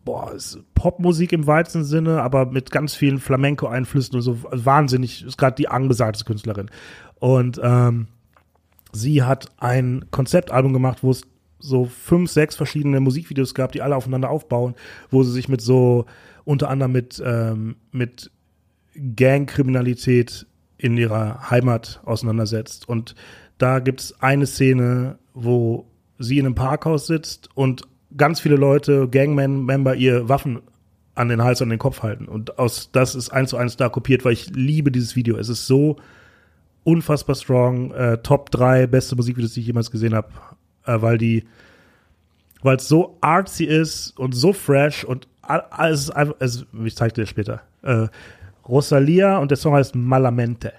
boah, 0.08 0.32
ist 0.32 0.58
Popmusik 0.74 1.34
im 1.34 1.48
weitesten 1.48 1.84
Sinne, 1.84 2.22
aber 2.22 2.46
mit 2.46 2.72
ganz 2.72 2.96
vielen 2.96 3.20
Flamenco-Einflüssen 3.20 4.16
und 4.16 4.22
so 4.22 4.38
also 4.50 4.66
wahnsinnig, 4.66 5.26
ist 5.26 5.38
gerade 5.38 5.58
die 5.58 5.68
angesagte 5.68 6.24
Künstlerin. 6.24 6.72
Und 7.16 7.60
ähm, 7.62 8.08
sie 8.94 9.24
hat 9.24 9.52
ein 9.58 10.06
Konzeptalbum 10.10 10.72
gemacht, 10.72 11.00
wo 11.04 11.12
es 11.12 11.24
so 11.60 11.88
fünf, 11.88 12.32
sechs 12.32 12.56
verschiedene 12.56 13.02
Musikvideos 13.02 13.54
gab, 13.54 13.74
die 13.74 13.82
alle 13.82 13.98
aufeinander 13.98 14.30
aufbauen, 14.30 14.76
wo 15.12 15.24
sie 15.24 15.34
sich 15.34 15.50
mit 15.50 15.60
so 15.60 16.06
unter 16.46 16.70
anderem 16.70 16.94
mit, 16.94 17.22
ähm, 17.26 17.76
mit 17.92 18.32
Gangkriminalität 19.18 20.48
in 20.78 20.96
ihrer 20.96 21.50
Heimat 21.50 22.00
auseinandersetzt. 22.06 22.88
Und 22.88 23.14
da 23.58 23.80
gibt 23.80 24.00
es 24.00 24.22
eine 24.22 24.46
Szene, 24.46 25.20
wo 25.34 25.86
sie 26.18 26.40
in 26.40 26.46
einem 26.46 26.56
Parkhaus 26.56 27.08
sitzt 27.08 27.50
und 27.56 27.82
ganz 28.18 28.40
viele 28.40 28.56
Leute, 28.56 29.08
Gangmember, 29.10 29.96
ihr 29.96 30.28
Waffen 30.30 30.60
an 31.16 31.30
den 31.30 31.44
Hals 31.44 31.62
und 31.62 31.70
den 31.70 31.80
Kopf 31.80 32.04
halten. 32.04 32.26
Und 32.26 32.60
aus 32.60 32.90
das 32.92 33.16
ist 33.16 33.30
eins 33.30 33.50
zu 33.52 33.58
eins 33.58 33.78
da 33.78 33.90
kopiert, 33.90 34.24
weil 34.26 34.34
ich 34.34 34.50
liebe 34.52 34.92
dieses 34.92 35.16
Video. 35.16 35.38
Es 35.38 35.50
ist 35.50 35.66
so 35.68 35.98
unfassbar 36.84 37.36
strong. 37.36 37.92
Äh, 37.92 38.18
Top 38.20 38.52
3 38.52 38.88
beste 38.88 39.16
Musikvideos, 39.16 39.54
die 39.54 39.62
ich 39.62 39.68
jemals 39.68 39.90
gesehen 39.92 40.14
habe, 40.14 40.30
äh, 40.86 41.02
weil 41.02 41.18
die, 41.18 41.46
weil 42.62 42.78
es 42.78 42.88
so 42.88 43.18
artsy 43.22 43.66
ist 43.66 44.18
und 44.20 44.34
so 44.34 44.54
fresh 44.54 45.04
und 45.04 45.28
all- 45.42 45.66
alles 45.72 46.02
ist 46.04 46.10
einfach, 46.12 46.36
also, 46.40 46.66
ich 46.84 46.96
zeig 46.96 47.14
dir 47.14 47.22
das 47.22 47.30
später. 47.30 47.62
Äh, 47.82 48.08
Rosalia 48.68 49.38
und 49.38 49.50
der 49.50 49.58
Song 49.58 49.74
heißt 49.74 49.96
Malamente. 49.96 50.74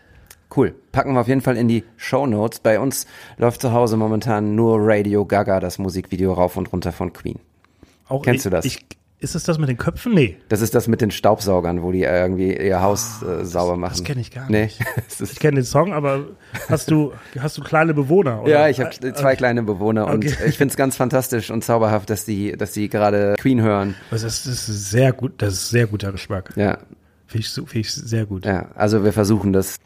Cool. 0.54 0.74
Packen 0.92 1.12
wir 1.14 1.20
auf 1.20 1.28
jeden 1.28 1.40
Fall 1.42 1.56
in 1.56 1.68
die 1.68 1.84
Show 1.96 2.26
Notes. 2.26 2.60
Bei 2.60 2.80
uns 2.80 3.06
läuft 3.36 3.60
zu 3.60 3.72
Hause 3.72 3.96
momentan 3.96 4.54
nur 4.54 4.78
Radio 4.80 5.24
Gaga, 5.26 5.60
das 5.60 5.78
Musikvideo 5.78 6.32
rauf 6.32 6.56
und 6.56 6.72
runter 6.72 6.92
von 6.92 7.12
Queen. 7.12 7.38
Auch 8.08 8.22
Kennst 8.22 8.38
ich, 8.38 8.42
du 8.44 8.50
das? 8.50 8.64
Ich, 8.64 8.86
ist 9.20 9.34
es 9.34 9.42
das 9.42 9.58
mit 9.58 9.68
den 9.68 9.76
Köpfen? 9.76 10.14
Nee. 10.14 10.36
Das 10.48 10.60
ist 10.62 10.74
das 10.74 10.88
mit 10.88 11.00
den 11.00 11.10
Staubsaugern, 11.10 11.82
wo 11.82 11.92
die 11.92 12.02
irgendwie 12.04 12.56
ihr 12.56 12.80
Haus 12.80 13.20
äh, 13.22 13.44
sauber 13.44 13.76
machen. 13.76 13.94
das 13.98 14.04
kenn 14.04 14.18
ich 14.18 14.30
gar 14.30 14.48
Nee. 14.48 14.64
nicht. 14.64 14.80
Es 15.08 15.20
ist- 15.20 15.32
Ich 15.32 15.38
kenne 15.40 15.56
den 15.56 15.64
Song, 15.64 15.92
aber 15.92 16.24
hast 16.68 16.90
du, 16.90 17.12
hast 17.38 17.58
du 17.58 17.62
kleine 17.62 17.92
Bewohner? 17.94 18.42
Oder? 18.42 18.50
ja, 18.50 18.68
ich 18.68 18.80
habe 18.80 18.90
Äh, 19.06 19.12
zwei 19.12 19.36
kleine 19.36 19.62
Bewohner 19.64 20.06
und 20.06 20.24
Okay. 20.24 20.34
ich 20.46 20.56
find's 20.56 20.76
ganz 20.76 20.96
fantastisch 20.96 21.50
und 21.50 21.62
zauberhaft, 21.64 22.08
dass 22.08 22.24
die, 22.24 22.52
dass 22.52 22.72
die 22.72 22.88
gerade 22.88 23.34
Queen 23.38 23.60
hören. 23.60 23.96
Das 24.10 24.22
ist, 24.22 24.46
das 24.46 24.68
ist 24.68 24.90
sehr 24.90 25.12
gut, 25.12 25.32
das 25.42 25.52
ist 25.54 25.70
sehr 25.70 25.86
guter 25.88 26.12
Geschmack. 26.12 26.52
Ja, 26.56 26.78
Finde 27.26 27.44
ich, 27.46 27.50
finde 27.52 27.78
ich 27.80 27.92
sehr 27.92 28.24
gut. 28.24 28.46
ja. 28.46 28.68
Also 28.74 29.04
wir 29.04 29.12
versuchen 29.12 29.52
das. 29.52 29.76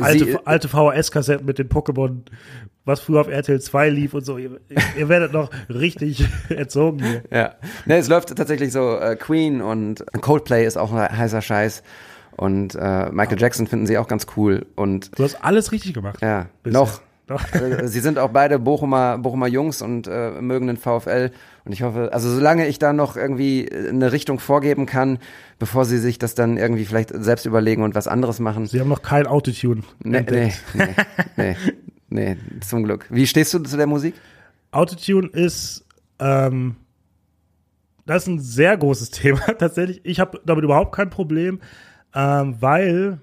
Alte, 0.00 0.24
Sie- 0.24 0.38
alte 0.46 0.68
VHS-Kassetten 0.68 1.44
mit 1.46 1.58
den 1.58 1.68
Pokémon, 1.68 2.22
was 2.84 3.00
früher 3.00 3.20
auf 3.20 3.28
RTL 3.28 3.60
2 3.60 3.88
lief 3.90 4.14
und 4.14 4.24
so. 4.24 4.38
Ihr, 4.38 4.60
ihr 4.96 5.08
werdet 5.08 5.32
noch 5.32 5.50
richtig 5.68 6.24
erzogen 6.48 7.02
hier. 7.04 7.22
Ja. 7.30 7.54
Ne, 7.86 7.96
es 7.98 8.08
läuft 8.08 8.34
tatsächlich 8.36 8.72
so, 8.72 8.96
äh, 8.98 9.16
Queen 9.16 9.60
und 9.60 10.04
Coldplay 10.20 10.64
ist 10.66 10.76
auch 10.78 10.92
ein 10.92 11.16
heißer 11.16 11.42
Scheiß. 11.42 11.82
Und 12.36 12.74
äh, 12.74 13.10
Michael 13.10 13.38
Jackson 13.38 13.66
finden 13.66 13.86
sie 13.86 13.98
auch 13.98 14.08
ganz 14.08 14.26
cool. 14.36 14.64
Und 14.76 15.16
Du 15.18 15.24
hast 15.24 15.44
alles 15.44 15.72
richtig 15.72 15.92
gemacht. 15.94 16.20
ja, 16.22 16.46
Bisher. 16.62 16.80
noch. 16.80 17.00
Äh, 17.30 17.86
sie 17.88 18.00
sind 18.00 18.18
auch 18.18 18.30
beide 18.30 18.58
Bochumer, 18.58 19.18
Bochumer 19.18 19.46
Jungs 19.46 19.82
und 19.82 20.06
äh, 20.06 20.40
mögen 20.40 20.66
den 20.66 20.76
VfL. 20.76 21.30
Und 21.64 21.72
ich 21.72 21.82
hoffe, 21.82 22.10
also 22.12 22.30
solange 22.30 22.66
ich 22.66 22.78
da 22.78 22.92
noch 22.92 23.16
irgendwie 23.16 23.70
eine 23.70 24.12
Richtung 24.12 24.38
vorgeben 24.38 24.86
kann, 24.86 25.18
bevor 25.58 25.84
sie 25.84 25.98
sich 25.98 26.18
das 26.18 26.34
dann 26.34 26.56
irgendwie 26.56 26.84
vielleicht 26.84 27.12
selbst 27.14 27.46
überlegen 27.46 27.82
und 27.82 27.94
was 27.94 28.08
anderes 28.08 28.40
machen. 28.40 28.66
Sie 28.66 28.80
haben 28.80 28.88
noch 28.88 29.02
kein 29.02 29.26
Autotune. 29.26 29.82
Nee, 30.02 30.24
nee, 30.28 30.52
nee, 30.74 30.94
nee, 31.36 31.56
nee, 32.08 32.36
zum 32.60 32.84
Glück. 32.84 33.06
Wie 33.10 33.26
stehst 33.26 33.52
du 33.54 33.58
zu 33.60 33.76
der 33.76 33.86
Musik? 33.86 34.14
Autotune 34.72 35.28
ist, 35.28 35.84
ähm, 36.18 36.76
das 38.06 38.22
ist 38.22 38.28
ein 38.28 38.40
sehr 38.40 38.76
großes 38.76 39.10
Thema 39.10 39.40
tatsächlich. 39.58 40.00
Ich 40.04 40.20
habe 40.20 40.40
damit 40.44 40.64
überhaupt 40.64 40.94
kein 40.94 41.10
Problem, 41.10 41.60
ähm, 42.14 42.56
weil 42.60 43.20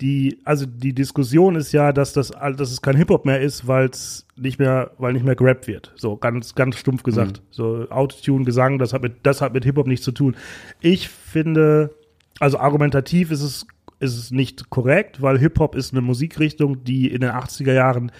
die, 0.00 0.38
also 0.44 0.66
die 0.66 0.94
Diskussion 0.94 1.56
ist 1.56 1.72
ja, 1.72 1.92
dass 1.92 2.12
das, 2.12 2.30
dass 2.30 2.70
es 2.70 2.80
kein 2.80 2.96
Hip-Hop 2.96 3.26
mehr 3.26 3.40
ist, 3.40 3.66
weil 3.66 3.86
es 3.86 4.26
nicht 4.36 4.58
mehr, 4.58 4.92
weil 4.98 5.12
nicht 5.12 5.24
mehr 5.24 5.36
gerappt 5.36 5.66
wird. 5.66 5.92
So 5.96 6.16
ganz, 6.16 6.54
ganz 6.54 6.76
stumpf 6.76 7.02
gesagt. 7.02 7.42
So 7.50 7.86
Autotune, 7.90 8.44
Gesang, 8.44 8.78
das 8.78 8.92
hat 8.92 9.02
mit, 9.02 9.18
das 9.24 9.42
hat 9.42 9.52
mit 9.52 9.64
Hip-Hop 9.64 9.86
nichts 9.86 10.04
zu 10.04 10.12
tun. 10.12 10.36
Ich 10.80 11.08
finde, 11.08 11.94
also 12.38 12.58
argumentativ 12.58 13.30
ist 13.30 13.42
es, 13.42 13.66
ist 13.98 14.16
es 14.16 14.30
nicht 14.30 14.70
korrekt, 14.70 15.20
weil 15.20 15.38
Hip-Hop 15.38 15.74
ist 15.74 15.92
eine 15.92 16.00
Musikrichtung, 16.00 16.82
die 16.84 17.12
in 17.12 17.20
den 17.20 17.30
80er 17.30 17.72
Jahren 17.74 18.10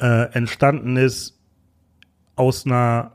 äh, 0.00 0.32
entstanden 0.32 0.96
ist 0.96 1.38
aus 2.36 2.64
einer 2.64 3.12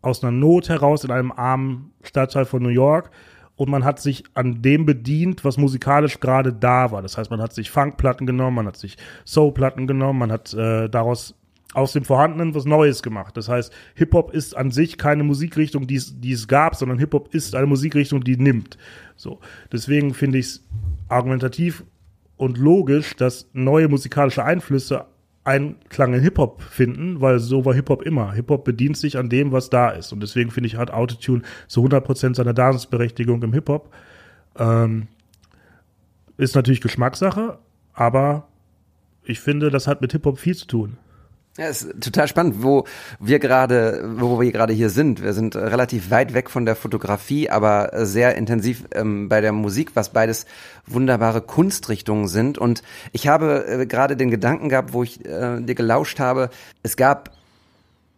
aus 0.00 0.22
einer 0.22 0.30
Not 0.30 0.68
heraus 0.68 1.02
in 1.02 1.10
einem 1.10 1.32
armen 1.32 1.92
Stadtteil 2.02 2.44
von 2.44 2.62
New 2.62 2.68
York 2.68 3.10
und 3.58 3.68
man 3.68 3.84
hat 3.84 4.00
sich 4.00 4.22
an 4.34 4.62
dem 4.62 4.86
bedient, 4.86 5.44
was 5.44 5.58
musikalisch 5.58 6.20
gerade 6.20 6.52
da 6.52 6.92
war. 6.92 7.02
Das 7.02 7.18
heißt, 7.18 7.28
man 7.30 7.42
hat 7.42 7.52
sich 7.52 7.72
Funkplatten 7.72 8.24
genommen, 8.24 8.54
man 8.54 8.68
hat 8.68 8.76
sich 8.76 8.96
Soulplatten 9.26 9.88
genommen, 9.88 10.20
man 10.20 10.30
hat 10.30 10.54
äh, 10.54 10.88
daraus 10.88 11.34
aus 11.74 11.92
dem 11.92 12.04
Vorhandenen 12.04 12.54
was 12.54 12.66
Neues 12.66 13.02
gemacht. 13.02 13.36
Das 13.36 13.48
heißt, 13.48 13.72
Hip-Hop 13.96 14.32
ist 14.32 14.56
an 14.56 14.70
sich 14.70 14.96
keine 14.96 15.24
Musikrichtung, 15.24 15.88
die 15.88 15.96
es, 15.96 16.48
gab, 16.48 16.76
sondern 16.76 16.98
Hip-Hop 16.98 17.34
ist 17.34 17.56
eine 17.56 17.66
Musikrichtung, 17.66 18.22
die 18.22 18.36
nimmt. 18.36 18.78
So. 19.16 19.40
Deswegen 19.72 20.14
finde 20.14 20.38
ich 20.38 20.46
es 20.46 20.64
argumentativ 21.08 21.82
und 22.36 22.58
logisch, 22.58 23.16
dass 23.16 23.50
neue 23.54 23.88
musikalische 23.88 24.44
Einflüsse 24.44 25.06
Einklang 25.48 26.12
in 26.12 26.20
Hip-Hop 26.20 26.62
finden, 26.62 27.22
weil 27.22 27.38
so 27.38 27.64
war 27.64 27.74
Hip-Hop 27.74 28.02
immer. 28.02 28.32
Hip-Hop 28.32 28.64
bedient 28.64 28.98
sich 28.98 29.16
an 29.16 29.30
dem, 29.30 29.50
was 29.50 29.70
da 29.70 29.88
ist. 29.88 30.12
Und 30.12 30.20
deswegen 30.20 30.50
finde 30.50 30.66
ich, 30.66 30.76
hat 30.76 30.90
Autotune 30.92 31.42
so 31.66 31.82
100% 31.82 32.34
seine 32.36 32.52
Daseinsberechtigung 32.52 33.42
im 33.42 33.54
Hip-Hop. 33.54 33.92
Ähm, 34.58 35.08
ist 36.36 36.54
natürlich 36.54 36.82
Geschmackssache, 36.82 37.58
aber 37.94 38.46
ich 39.24 39.40
finde, 39.40 39.70
das 39.70 39.86
hat 39.86 40.02
mit 40.02 40.12
Hip-Hop 40.12 40.38
viel 40.38 40.54
zu 40.54 40.66
tun. 40.66 40.98
Ja, 41.58 41.66
ist 41.66 41.88
total 42.00 42.28
spannend, 42.28 42.62
wo 42.62 42.84
wir 43.18 43.40
gerade, 43.40 44.08
wo 44.16 44.40
wir 44.40 44.52
gerade 44.52 44.72
hier 44.72 44.90
sind. 44.90 45.24
Wir 45.24 45.32
sind 45.32 45.56
äh, 45.56 45.58
relativ 45.58 46.08
weit 46.12 46.32
weg 46.32 46.50
von 46.50 46.64
der 46.64 46.76
Fotografie, 46.76 47.50
aber 47.50 47.92
äh, 47.92 48.06
sehr 48.06 48.36
intensiv 48.36 48.84
ähm, 48.94 49.28
bei 49.28 49.40
der 49.40 49.50
Musik, 49.50 49.90
was 49.94 50.10
beides 50.10 50.46
wunderbare 50.86 51.40
Kunstrichtungen 51.40 52.28
sind. 52.28 52.58
Und 52.58 52.84
ich 53.10 53.26
habe 53.26 53.66
äh, 53.66 53.86
gerade 53.86 54.16
den 54.16 54.30
Gedanken 54.30 54.68
gehabt, 54.68 54.92
wo 54.92 55.02
ich 55.02 55.24
äh, 55.26 55.60
dir 55.60 55.74
gelauscht 55.74 56.20
habe. 56.20 56.50
Es 56.84 56.96
gab 56.96 57.32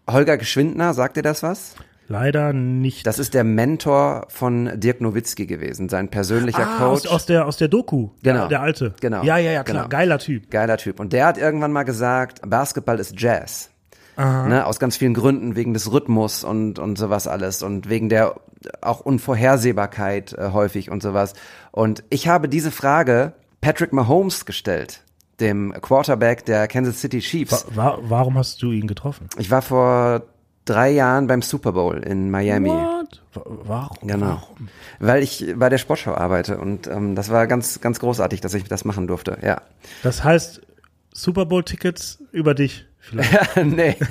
Holger 0.06 0.36
Geschwindner, 0.36 0.92
sagt 0.92 1.16
dir 1.16 1.22
das 1.22 1.42
was? 1.42 1.76
Leider 2.10 2.52
nicht. 2.52 3.06
Das 3.06 3.20
ist 3.20 3.34
der 3.34 3.44
Mentor 3.44 4.26
von 4.30 4.68
Dirk 4.74 5.00
Nowitzki 5.00 5.46
gewesen, 5.46 5.88
sein 5.88 6.08
persönlicher 6.08 6.66
ah, 6.66 6.78
Coach. 6.78 7.06
aus, 7.06 7.06
aus, 7.06 7.26
der, 7.26 7.46
aus 7.46 7.56
der 7.56 7.68
Doku. 7.68 8.08
Genau. 8.24 8.40
Der, 8.40 8.48
der 8.48 8.60
alte. 8.62 8.94
Genau. 9.00 9.22
Ja, 9.22 9.38
ja, 9.38 9.52
ja, 9.52 9.62
klar. 9.62 9.84
Genau. 9.84 9.88
Geiler 9.88 10.18
Typ. 10.18 10.50
Geiler 10.50 10.76
Typ. 10.76 10.98
Und 10.98 11.12
der 11.12 11.24
hat 11.24 11.38
irgendwann 11.38 11.70
mal 11.70 11.84
gesagt, 11.84 12.40
Basketball 12.44 12.98
ist 12.98 13.14
Jazz. 13.20 13.70
Ne, 14.16 14.66
aus 14.66 14.78
ganz 14.78 14.98
vielen 14.98 15.14
Gründen, 15.14 15.56
wegen 15.56 15.72
des 15.72 15.92
Rhythmus 15.92 16.44
und, 16.44 16.78
und 16.78 16.98
sowas 16.98 17.26
alles 17.26 17.62
und 17.62 17.88
wegen 17.88 18.10
der 18.10 18.34
auch 18.82 19.00
Unvorhersehbarkeit 19.00 20.34
äh, 20.34 20.50
häufig 20.52 20.90
und 20.90 21.02
sowas. 21.02 21.32
Und 21.70 22.04
ich 22.10 22.28
habe 22.28 22.50
diese 22.50 22.70
Frage 22.70 23.32
Patrick 23.62 23.94
Mahomes 23.94 24.44
gestellt, 24.44 25.04
dem 25.38 25.72
Quarterback 25.72 26.44
der 26.44 26.68
Kansas 26.68 27.00
City 27.00 27.20
Chiefs. 27.20 27.64
Wa 27.70 27.96
wa 27.96 27.98
warum 28.02 28.36
hast 28.36 28.60
du 28.62 28.72
ihn 28.72 28.88
getroffen? 28.88 29.26
Ich 29.38 29.50
war 29.50 29.62
vor 29.62 30.24
drei 30.64 30.90
Jahren 30.90 31.26
beim 31.26 31.42
Super 31.42 31.72
Bowl 31.72 31.98
in 31.98 32.30
Miami. 32.30 32.68
What? 32.68 33.22
Wa- 33.34 33.42
Warum? 33.46 34.08
Genau. 34.08 34.26
Warum? 34.26 34.68
Weil 34.98 35.22
ich 35.22 35.54
bei 35.56 35.68
der 35.68 35.78
Sportschau 35.78 36.14
arbeite 36.14 36.58
und 36.58 36.86
ähm, 36.86 37.14
das 37.14 37.30
war 37.30 37.46
ganz, 37.46 37.80
ganz 37.80 37.98
großartig, 38.00 38.40
dass 38.40 38.54
ich 38.54 38.64
das 38.64 38.84
machen 38.84 39.06
durfte. 39.06 39.38
Ja. 39.42 39.62
Das 40.02 40.22
heißt, 40.24 40.60
Super 41.12 41.46
Bowl-Tickets 41.46 42.18
über 42.32 42.54
dich 42.54 42.86
vielleicht. 43.00 43.56
nee. 43.64 43.96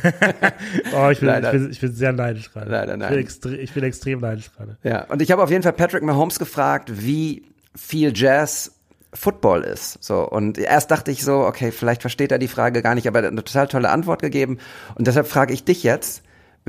Oh, 0.96 1.10
ich 1.10 1.20
bin, 1.20 1.30
ich 1.30 1.52
bin, 1.52 1.72
ich 1.72 1.80
bin 1.82 1.94
sehr 1.94 2.12
neidisch 2.12 2.52
gerade. 2.52 2.70
Leider 2.72 2.94
Ich 2.94 3.00
nein. 3.00 3.10
bin, 3.12 3.20
extre 3.20 3.56
ich 3.56 3.74
bin 3.74 3.84
extrem 3.84 4.20
neidisch 4.20 4.52
gerade. 4.56 4.78
Ja, 4.84 5.06
und 5.06 5.22
ich 5.22 5.32
habe 5.32 5.42
auf 5.44 5.50
jeden 5.52 5.64
Fall 5.64 5.74
Patrick 5.74 6.04
Mahomes 6.04 6.40
gefragt, 6.40 6.90
wie 7.06 7.44
viel 7.76 8.12
Jazz 8.16 8.72
Football 9.14 9.62
ist. 9.64 10.04
So 10.04 10.28
und 10.28 10.58
erst 10.58 10.92
dachte 10.92 11.12
ich 11.12 11.24
so, 11.24 11.40
okay, 11.42 11.72
vielleicht 11.72 12.02
versteht 12.02 12.32
er 12.32 12.40
die 12.40 12.48
Frage 12.48 12.82
gar 12.82 12.96
nicht, 12.96 13.08
aber 13.08 13.20
er 13.20 13.26
hat 13.28 13.32
eine 13.32 13.44
total 13.44 13.68
tolle 13.68 13.90
Antwort 13.90 14.22
gegeben 14.22 14.58
und 14.96 15.08
deshalb 15.08 15.28
frage 15.28 15.54
ich 15.54 15.64
dich 15.64 15.84
jetzt, 15.84 16.24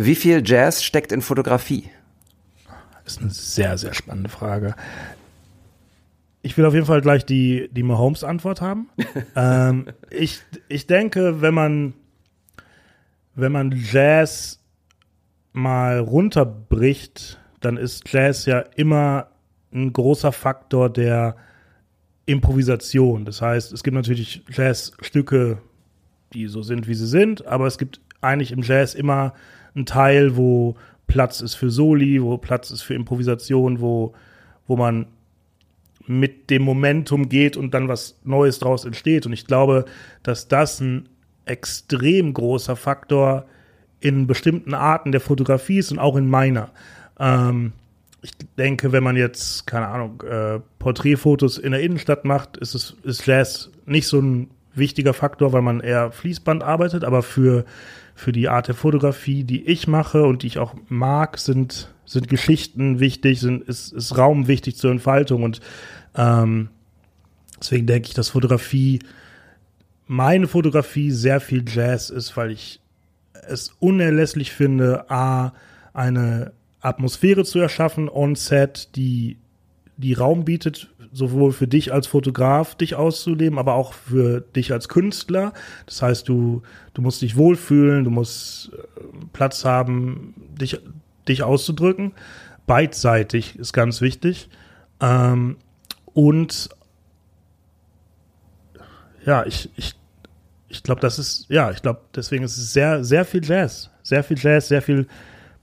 wie 0.04 0.14
viel 0.14 0.42
Jazz 0.44 0.82
steckt 0.82 1.12
in 1.12 1.20
Fotografie? 1.20 1.90
Das 3.04 3.14
ist 3.14 3.22
eine 3.22 3.30
sehr, 3.30 3.78
sehr 3.78 3.94
spannende 3.94 4.30
Frage. 4.30 4.74
Ich 6.42 6.56
will 6.56 6.64
auf 6.64 6.74
jeden 6.74 6.86
Fall 6.86 7.00
gleich 7.02 7.26
die, 7.26 7.68
die 7.72 7.82
Mahomes-Antwort 7.82 8.60
haben. 8.60 8.88
ähm, 9.36 9.86
ich, 10.10 10.40
ich 10.68 10.86
denke, 10.86 11.42
wenn 11.42 11.54
man, 11.54 11.94
wenn 13.34 13.52
man 13.52 13.72
Jazz 13.72 14.60
mal 15.52 15.98
runterbricht, 15.98 17.38
dann 17.60 17.76
ist 17.76 18.10
Jazz 18.10 18.46
ja 18.46 18.60
immer 18.76 19.28
ein 19.72 19.92
großer 19.92 20.32
Faktor 20.32 20.88
der 20.88 21.36
Improvisation. 22.26 23.24
Das 23.24 23.42
heißt, 23.42 23.72
es 23.72 23.82
gibt 23.82 23.94
natürlich 23.94 24.44
Jazzstücke, 24.48 25.58
die 26.32 26.46
so 26.46 26.62
sind, 26.62 26.86
wie 26.86 26.94
sie 26.94 27.06
sind, 27.06 27.46
aber 27.46 27.66
es 27.66 27.76
gibt 27.76 28.00
eigentlich 28.20 28.52
im 28.52 28.62
Jazz 28.62 28.94
immer 28.94 29.34
einen 29.80 29.86
Teil, 29.86 30.36
wo 30.36 30.76
Platz 31.06 31.40
ist 31.40 31.54
für 31.54 31.70
Soli, 31.70 32.22
wo 32.22 32.38
Platz 32.38 32.70
ist 32.70 32.82
für 32.82 32.94
Improvisation, 32.94 33.80
wo, 33.80 34.14
wo 34.66 34.76
man 34.76 35.06
mit 36.06 36.50
dem 36.50 36.62
Momentum 36.62 37.28
geht 37.28 37.56
und 37.56 37.74
dann 37.74 37.88
was 37.88 38.20
Neues 38.24 38.58
draus 38.58 38.84
entsteht. 38.84 39.26
Und 39.26 39.32
ich 39.32 39.46
glaube, 39.46 39.84
dass 40.22 40.48
das 40.48 40.80
ein 40.80 41.08
extrem 41.44 42.32
großer 42.32 42.76
Faktor 42.76 43.46
in 44.00 44.26
bestimmten 44.26 44.74
Arten 44.74 45.12
der 45.12 45.20
Fotografie 45.20 45.78
ist 45.78 45.92
und 45.92 45.98
auch 45.98 46.16
in 46.16 46.28
meiner. 46.28 46.70
Ähm, 47.18 47.72
ich 48.22 48.32
denke, 48.58 48.92
wenn 48.92 49.02
man 49.02 49.16
jetzt, 49.16 49.66
keine 49.66 49.88
Ahnung, 49.88 50.22
äh, 50.22 50.60
Porträtfotos 50.78 51.58
in 51.58 51.72
der 51.72 51.80
Innenstadt 51.80 52.24
macht, 52.24 52.56
ist 52.56 52.74
es 52.74 52.96
ist 53.02 53.26
Jazz 53.26 53.70
nicht 53.86 54.06
so 54.06 54.20
ein 54.20 54.50
wichtiger 54.74 55.14
Faktor, 55.14 55.52
weil 55.52 55.62
man 55.62 55.80
eher 55.80 56.12
Fließband 56.12 56.62
arbeitet, 56.62 57.04
aber 57.04 57.22
für, 57.22 57.64
für 58.20 58.32
die 58.32 58.48
Art 58.48 58.68
der 58.68 58.74
Fotografie, 58.74 59.44
die 59.44 59.66
ich 59.66 59.88
mache 59.88 60.24
und 60.24 60.42
die 60.42 60.46
ich 60.46 60.58
auch 60.58 60.74
mag, 60.88 61.38
sind, 61.38 61.92
sind 62.04 62.28
Geschichten 62.28 63.00
wichtig, 63.00 63.40
sind, 63.40 63.62
ist, 63.62 63.92
ist 63.92 64.16
Raum 64.16 64.46
wichtig 64.46 64.76
zur 64.76 64.90
Entfaltung. 64.90 65.42
Und 65.42 65.60
ähm, 66.14 66.68
Deswegen 67.60 67.86
denke 67.86 68.08
ich, 68.08 68.14
dass 68.14 68.30
Fotografie, 68.30 69.00
meine 70.06 70.48
Fotografie 70.48 71.10
sehr 71.10 71.40
viel 71.40 71.64
Jazz 71.66 72.10
ist, 72.10 72.36
weil 72.36 72.50
ich 72.50 72.80
es 73.46 73.74
unerlässlich 73.78 74.52
finde, 74.52 75.10
A, 75.10 75.52
eine 75.92 76.52
Atmosphäre 76.80 77.44
zu 77.44 77.58
erschaffen 77.58 78.08
on 78.08 78.34
set, 78.34 78.96
die 78.96 79.38
die 80.00 80.14
Raum 80.14 80.44
bietet, 80.44 80.88
sowohl 81.12 81.52
für 81.52 81.66
dich 81.66 81.92
als 81.92 82.06
Fotograf, 82.06 82.74
dich 82.74 82.94
auszuleben, 82.94 83.58
aber 83.58 83.74
auch 83.74 83.92
für 83.92 84.40
dich 84.40 84.72
als 84.72 84.88
Künstler. 84.88 85.52
Das 85.86 86.02
heißt, 86.02 86.28
du, 86.28 86.62
du 86.94 87.02
musst 87.02 87.22
dich 87.22 87.36
wohlfühlen, 87.36 88.04
du 88.04 88.10
musst 88.10 88.72
äh, 88.72 88.78
Platz 89.32 89.64
haben, 89.64 90.34
dich, 90.60 90.80
dich 91.28 91.42
auszudrücken. 91.42 92.12
Beidseitig 92.66 93.58
ist 93.58 93.72
ganz 93.72 94.00
wichtig. 94.00 94.48
Ähm, 95.00 95.56
und 96.12 96.70
ja, 99.26 99.44
ich, 99.44 99.70
ich, 99.76 99.94
ich 100.68 100.82
glaube, 100.82 101.00
das 101.00 101.18
ist, 101.18 101.46
ja, 101.48 101.70
ich 101.70 101.82
glaube, 101.82 102.00
deswegen 102.14 102.44
ist 102.44 102.56
es 102.56 102.72
sehr, 102.72 103.04
sehr 103.04 103.24
viel 103.24 103.44
Jazz. 103.44 103.90
Sehr 104.02 104.24
viel 104.24 104.38
Jazz, 104.38 104.68
sehr 104.68 104.82
viel 104.82 105.06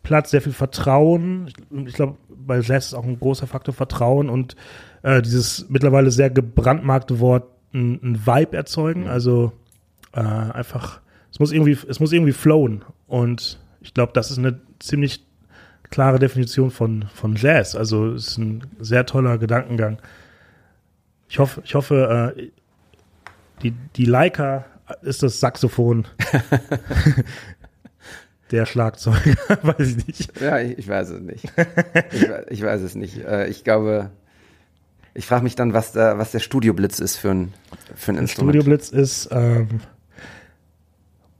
Platz, 0.07 0.31
sehr 0.31 0.41
viel 0.41 0.53
Vertrauen. 0.53 1.47
Ich, 1.47 1.87
ich 1.87 1.93
glaube, 1.93 2.15
bei 2.29 2.61
Jazz 2.61 2.87
ist 2.87 2.93
auch 2.93 3.03
ein 3.03 3.19
großer 3.19 3.45
Faktor 3.45 3.73
Vertrauen 3.73 4.29
und 4.29 4.55
äh, 5.03 5.21
dieses 5.21 5.67
mittlerweile 5.67 6.11
sehr 6.11 6.29
gebrandmarkte 6.29 7.19
Wort 7.19 7.43
ein, 7.73 7.99
ein 8.01 8.25
Vibe 8.25 8.55
erzeugen. 8.55 9.09
Also 9.09 9.51
äh, 10.13 10.21
einfach, 10.21 11.01
es 11.29 11.39
muss 11.41 11.51
irgendwie, 11.51 11.77
es 11.89 11.99
muss 11.99 12.13
irgendwie 12.13 12.31
flowen. 12.31 12.85
Und 13.05 13.59
ich 13.81 13.93
glaube, 13.93 14.13
das 14.13 14.31
ist 14.31 14.37
eine 14.37 14.61
ziemlich 14.79 15.25
klare 15.89 16.19
Definition 16.19 16.71
von, 16.71 17.03
von 17.13 17.35
Jazz. 17.35 17.75
Also 17.75 18.13
es 18.13 18.29
ist 18.29 18.37
ein 18.37 18.63
sehr 18.79 19.05
toller 19.05 19.37
Gedankengang. 19.37 20.01
Ich 21.27 21.37
hoffe, 21.39 21.61
ich 21.65 21.75
hoffe, 21.75 22.33
äh, 22.37 22.49
die, 23.61 23.71
die 23.97 24.05
Leica 24.05 24.63
ist 25.01 25.21
das 25.21 25.41
Saxophon. 25.41 26.07
Der 28.51 28.65
Schlagzeuger, 28.65 29.35
weiß 29.61 29.87
ich 29.97 30.07
nicht. 30.07 30.41
Ja, 30.41 30.59
ich, 30.59 30.77
ich 30.77 30.87
weiß 30.87 31.09
es 31.09 31.21
nicht. 31.21 31.43
Ich, 32.13 32.27
ich 32.49 32.61
weiß 32.63 32.81
es 32.81 32.95
nicht. 32.95 33.17
Äh, 33.25 33.47
Ich 33.47 33.63
glaube, 33.63 34.11
ich 35.13 35.25
frage 35.25 35.43
mich 35.43 35.55
dann, 35.55 35.73
was 35.73 35.91
der, 35.93 36.17
was 36.17 36.31
der 36.31 36.39
Studioblitz 36.39 36.99
ist 36.99 37.17
für 37.17 37.31
ein, 37.31 37.53
für 37.95 38.11
ein 38.11 38.17
Instrument. 38.17 38.55
Studioblitz 38.55 38.89
ist, 38.89 39.29
ähm, 39.31 39.81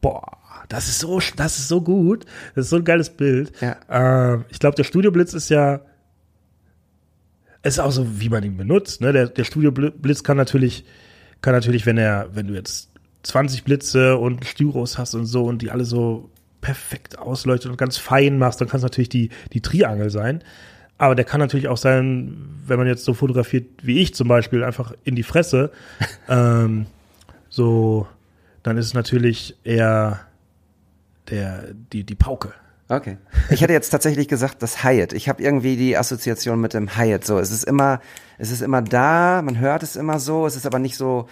boah, 0.02 0.38
das 0.70 0.88
ist 0.90 1.00
so, 1.00 1.20
das 1.36 1.60
ist 1.60 1.68
so 1.68 1.82
gut. 1.82 2.26
Das 2.56 2.66
ist 2.66 2.70
so 2.72 2.76
ein 2.78 2.84
geiles 2.84 3.10
Bild. 3.10 3.54
Ja. 3.62 3.78
Ähm, 3.90 4.46
ich 4.50 4.60
glaube, 4.60 4.76
der 4.76 4.84
Studioblitz 4.84 5.34
ist 5.34 5.50
ja, 5.50 5.82
ist 7.64 7.80
auch 7.80 7.92
so, 7.92 8.20
wie 8.20 8.30
man 8.30 8.44
ihn 8.44 8.58
benutzt. 8.58 9.02
Ne? 9.02 9.14
Der, 9.14 9.28
der 9.28 9.44
Studioblitz 9.44 10.24
kann 10.24 10.38
natürlich, 10.38 10.86
kann 11.42 11.54
natürlich, 11.54 11.86
wenn 11.86 11.98
er, 11.98 12.30
wenn 12.34 12.48
du 12.48 12.54
jetzt 12.54 12.90
20 13.24 13.64
Blitze 13.64 14.18
und 14.18 14.46
Styros 14.46 14.98
hast 14.98 15.14
und 15.16 15.26
so 15.26 15.46
und 15.46 15.62
die 15.62 15.72
alle 15.72 15.86
so 15.86 16.30
perfekt 16.62 17.18
ausleuchtet 17.18 17.72
und 17.72 17.78
ganz 17.78 17.98
fein 17.98 18.38
machst, 18.38 18.62
dann 18.62 18.68
kann 18.68 18.78
es 18.78 18.84
natürlich 18.84 19.10
die, 19.10 19.30
die 19.54 19.62
Triangel 19.62 20.10
sein. 20.10 20.44
Aber 20.98 21.14
der 21.14 21.26
kann 21.26 21.40
natürlich 21.40 21.68
auch 21.68 21.78
sein, 21.78 22.38
wenn 22.66 22.78
man 22.78 22.88
jetzt 22.88 23.06
so 23.06 23.14
fotografiert 23.14 23.66
wie 23.84 24.00
ich 24.00 24.16
zum 24.16 24.28
Beispiel, 24.28 24.64
einfach 24.64 24.94
in 25.04 25.16
die 25.16 25.24
Fresse, 25.24 25.72
ähm, 26.30 26.88
so, 27.50 28.08
dann 28.64 28.78
ist 28.78 28.88
es 28.88 28.94
natürlich 28.94 29.56
eher 29.64 30.22
der, 31.30 31.74
die, 31.94 32.04
die 32.04 32.16
Pauke. 32.16 32.54
Okay. 32.90 33.18
Ich 33.50 33.62
hätte 33.62 33.74
jetzt 33.74 33.90
tatsächlich 33.90 34.30
gesagt, 34.30 34.64
das 34.64 34.84
Hyatt. 34.84 35.12
Ich 35.12 35.28
habe 35.28 35.44
irgendwie 35.44 35.76
die 35.76 35.98
Assoziation 35.98 36.62
mit 36.62 36.74
dem 36.74 36.98
Hyatt. 36.98 37.26
So, 37.26 37.38
es 37.38 37.52
ist 37.52 37.66
immer, 37.66 38.00
es 38.38 38.50
ist 38.50 38.62
immer 38.62 38.82
da, 38.82 39.42
man 39.42 39.60
hört 39.60 39.84
es 39.84 39.98
immer 39.98 40.20
so, 40.20 40.48
es 40.48 40.56
ist 40.56 40.66
aber 40.66 40.80
nicht 40.80 40.96
so 40.96 41.28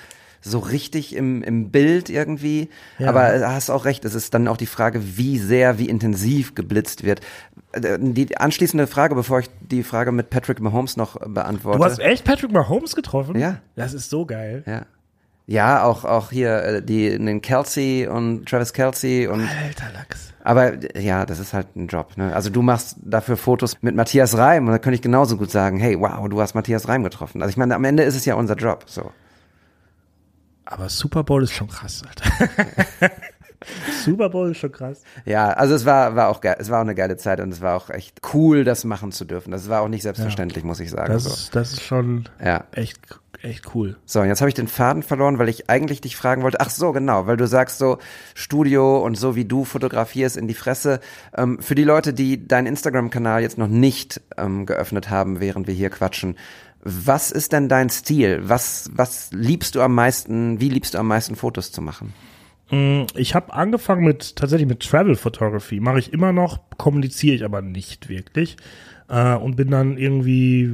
so 0.45 0.59
richtig 0.59 1.15
im, 1.15 1.41
im 1.43 1.71
Bild 1.71 2.09
irgendwie. 2.09 2.69
Ja. 2.99 3.09
Aber 3.09 3.37
du 3.37 3.47
hast 3.47 3.69
auch 3.69 3.83
recht, 3.85 4.05
es 4.05 4.13
ist 4.15 4.33
dann 4.33 4.47
auch 4.47 4.57
die 4.57 4.65
Frage, 4.67 5.17
wie 5.17 5.37
sehr, 5.39 5.79
wie 5.79 5.89
intensiv 5.89 6.55
geblitzt 6.55 7.03
wird. 7.03 7.21
Äh, 7.73 7.97
Die 7.99 8.37
anschließende 8.37 8.87
Frage, 8.87 9.15
bevor 9.15 9.39
ich 9.39 9.49
die 9.61 9.83
Frage 9.83 10.11
mit 10.11 10.29
Patrick 10.29 10.59
Mahomes 10.61 10.97
noch 10.97 11.19
beantworte. 11.27 11.79
Du 11.79 11.83
hast 11.85 11.99
echt 11.99 12.23
Patrick 12.23 12.51
Mahomes 12.51 12.95
getroffen? 12.95 13.37
Ja. 13.39 13.57
Das 13.75 13.93
ist 13.93 14.09
so 14.09 14.25
geil. 14.25 14.63
ja. 14.65 14.85
Ja, 15.47 15.83
auch, 15.83 16.05
auch 16.05 16.31
hier, 16.31 16.63
äh, 16.63 16.81
die, 16.81 17.09
den 17.19 17.39
Kelsey 17.39 18.07
und 18.07 18.49
Travis 18.49 18.73
Kelsey 18.73 19.27
und 19.27 19.41
Alter 19.41 19.91
Lachs. 19.93 20.33
Aber 20.43 20.73
ja, 20.99 21.23
das 21.27 21.37
ist 21.37 21.53
halt 21.53 21.75
ein 21.75 21.85
Job. 21.85 22.17
Ne? 22.17 22.33
Also 22.33 22.49
du 22.49 22.63
machst 22.63 22.97
dafür 23.03 23.37
Fotos 23.37 23.77
mit 23.81 23.95
Matthias 23.95 24.35
Reim 24.35 24.65
und 24.65 24.71
da 24.71 24.79
könnte 24.79 24.95
ich 24.95 25.03
genauso 25.03 25.37
gut 25.37 25.51
sagen, 25.51 25.77
hey, 25.77 25.99
wow, 25.99 26.27
du 26.29 26.41
hast 26.41 26.55
Matthias 26.55 26.87
Reim 26.87 27.03
getroffen. 27.03 27.43
Also 27.43 27.51
ich 27.51 27.57
meine, 27.57 27.75
am 27.75 27.83
Ende 27.83 28.01
ist 28.01 28.15
es 28.15 28.25
ja 28.25 28.33
unser 28.33 28.55
Job. 28.55 28.85
So. 28.87 29.11
Aber 30.65 30.89
Super 30.89 31.23
Bowl 31.23 31.43
ist 31.43 31.51
schon 31.51 31.67
krass, 31.67 32.01
Alter. 32.07 33.11
Super 34.03 34.29
Bowl 34.29 34.51
ist 34.51 34.57
schon 34.57 34.71
krass. 34.71 35.01
Ja, 35.25 35.49
also 35.49 35.73
es 35.73 35.85
war, 35.85 36.15
war 36.15 36.29
auch 36.29 36.41
geil, 36.41 36.55
es 36.59 36.69
war 36.69 36.77
auch 36.79 36.83
eine 36.83 36.93
geile 36.95 37.17
Zeit 37.17 37.39
und 37.39 37.51
es 37.51 37.61
war 37.61 37.75
auch 37.75 37.89
echt 37.89 38.19
cool, 38.33 38.63
das 38.63 38.83
machen 38.83 39.11
zu 39.11 39.25
dürfen. 39.25 39.51
Das 39.51 39.69
war 39.69 39.81
auch 39.81 39.87
nicht 39.87 40.03
selbstverständlich, 40.03 40.63
muss 40.63 40.79
ich 40.79 40.91
sagen. 40.91 41.11
Das, 41.13 41.23
so. 41.23 41.29
ist, 41.31 41.55
das 41.55 41.73
ist 41.73 41.81
schon 41.81 42.29
Ja. 42.43 42.65
echt, 42.73 42.99
echt 43.41 43.73
cool. 43.73 43.95
So, 44.05 44.19
und 44.21 44.27
jetzt 44.27 44.41
habe 44.41 44.49
ich 44.49 44.55
den 44.55 44.67
Faden 44.67 45.01
verloren, 45.01 45.39
weil 45.39 45.49
ich 45.49 45.67
eigentlich 45.69 46.01
dich 46.01 46.15
fragen 46.15 46.43
wollte. 46.43 46.59
Ach 46.59 46.69
so, 46.69 46.91
genau, 46.91 47.25
weil 47.25 47.37
du 47.37 47.47
sagst 47.47 47.79
so 47.79 47.97
Studio 48.35 49.03
und 49.03 49.15
so 49.15 49.35
wie 49.35 49.45
du 49.45 49.65
fotografierst 49.65 50.37
in 50.37 50.47
die 50.47 50.53
Fresse. 50.53 50.99
Ähm, 51.35 51.59
für 51.59 51.73
die 51.75 51.83
Leute, 51.85 52.13
die 52.13 52.47
deinen 52.47 52.67
Instagram-Kanal 52.67 53.41
jetzt 53.41 53.57
noch 53.57 53.67
nicht 53.67 54.21
ähm, 54.37 54.65
geöffnet 54.67 55.09
haben, 55.09 55.39
während 55.39 55.65
wir 55.65 55.73
hier 55.73 55.89
quatschen, 55.89 56.37
was 56.85 57.31
ist 57.31 57.51
denn 57.51 57.67
dein 57.67 57.89
Stil? 57.89 58.41
Was 58.43 58.91
was 58.93 59.31
liebst 59.31 59.75
du 59.75 59.81
am 59.81 59.95
meisten? 59.95 60.61
Wie 60.61 60.69
liebst 60.69 60.93
du 60.93 60.99
am 60.99 61.07
meisten 61.07 61.35
Fotos 61.35 61.71
zu 61.71 61.81
machen? 61.81 62.13
Ich 63.15 63.35
habe 63.35 63.53
angefangen 63.53 64.03
mit 64.03 64.35
tatsächlich 64.35 64.67
mit 64.67 64.79
Travel 64.79 65.15
Photography. 65.15 65.79
Mache 65.79 65.99
ich 65.99 66.13
immer 66.13 66.31
noch, 66.31 66.59
kommuniziere 66.77 67.35
ich 67.35 67.45
aber 67.45 67.61
nicht 67.61 68.09
wirklich. 68.09 68.57
Äh, 69.07 69.35
und 69.35 69.55
bin 69.55 69.69
dann 69.69 69.97
irgendwie 69.97 70.73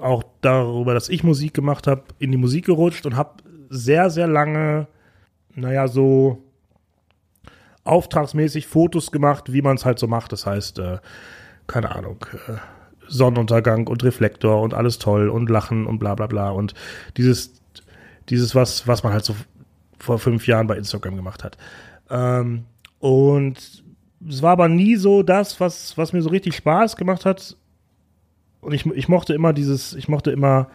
auch 0.00 0.22
darüber, 0.42 0.92
dass 0.92 1.08
ich 1.08 1.24
Musik 1.24 1.54
gemacht 1.54 1.86
habe, 1.86 2.04
in 2.18 2.30
die 2.30 2.36
Musik 2.36 2.66
gerutscht 2.66 3.06
und 3.06 3.16
habe 3.16 3.42
sehr, 3.70 4.10
sehr 4.10 4.26
lange, 4.26 4.86
naja, 5.54 5.88
so 5.88 6.42
auftragsmäßig 7.84 8.66
Fotos 8.66 9.10
gemacht, 9.10 9.52
wie 9.52 9.62
man 9.62 9.76
es 9.76 9.86
halt 9.86 9.98
so 9.98 10.06
macht. 10.06 10.32
Das 10.32 10.44
heißt, 10.44 10.78
äh, 10.78 10.98
keine 11.66 11.94
Ahnung, 11.94 12.26
äh, 12.48 12.56
Sonnenuntergang 13.08 13.86
und 13.86 14.02
Reflektor 14.02 14.60
und 14.60 14.74
alles 14.74 14.98
toll 14.98 15.28
und 15.28 15.50
Lachen 15.50 15.86
und 15.86 15.98
bla 15.98 16.14
bla 16.14 16.26
bla. 16.26 16.50
Und 16.50 16.74
dieses, 17.16 17.62
dieses 18.28 18.54
was, 18.54 18.86
was 18.86 19.02
man 19.02 19.12
halt 19.12 19.24
so 19.24 19.34
vor 19.98 20.18
fünf 20.18 20.46
Jahren 20.46 20.66
bei 20.66 20.76
Instagram 20.76 21.16
gemacht 21.16 21.44
hat. 21.44 21.56
Ähm, 22.10 22.64
und 22.98 23.84
es 24.28 24.42
war 24.42 24.52
aber 24.52 24.68
nie 24.68 24.96
so 24.96 25.22
das, 25.22 25.60
was, 25.60 25.96
was 25.98 26.12
mir 26.12 26.22
so 26.22 26.30
richtig 26.30 26.54
Spaß 26.56 26.96
gemacht 26.96 27.24
hat. 27.24 27.56
Und 28.60 28.72
ich, 28.72 28.86
ich 28.86 29.08
mochte 29.08 29.34
immer 29.34 29.52
dieses, 29.52 29.94
ich 29.94 30.08
mochte 30.08 30.30
immer 30.30 30.68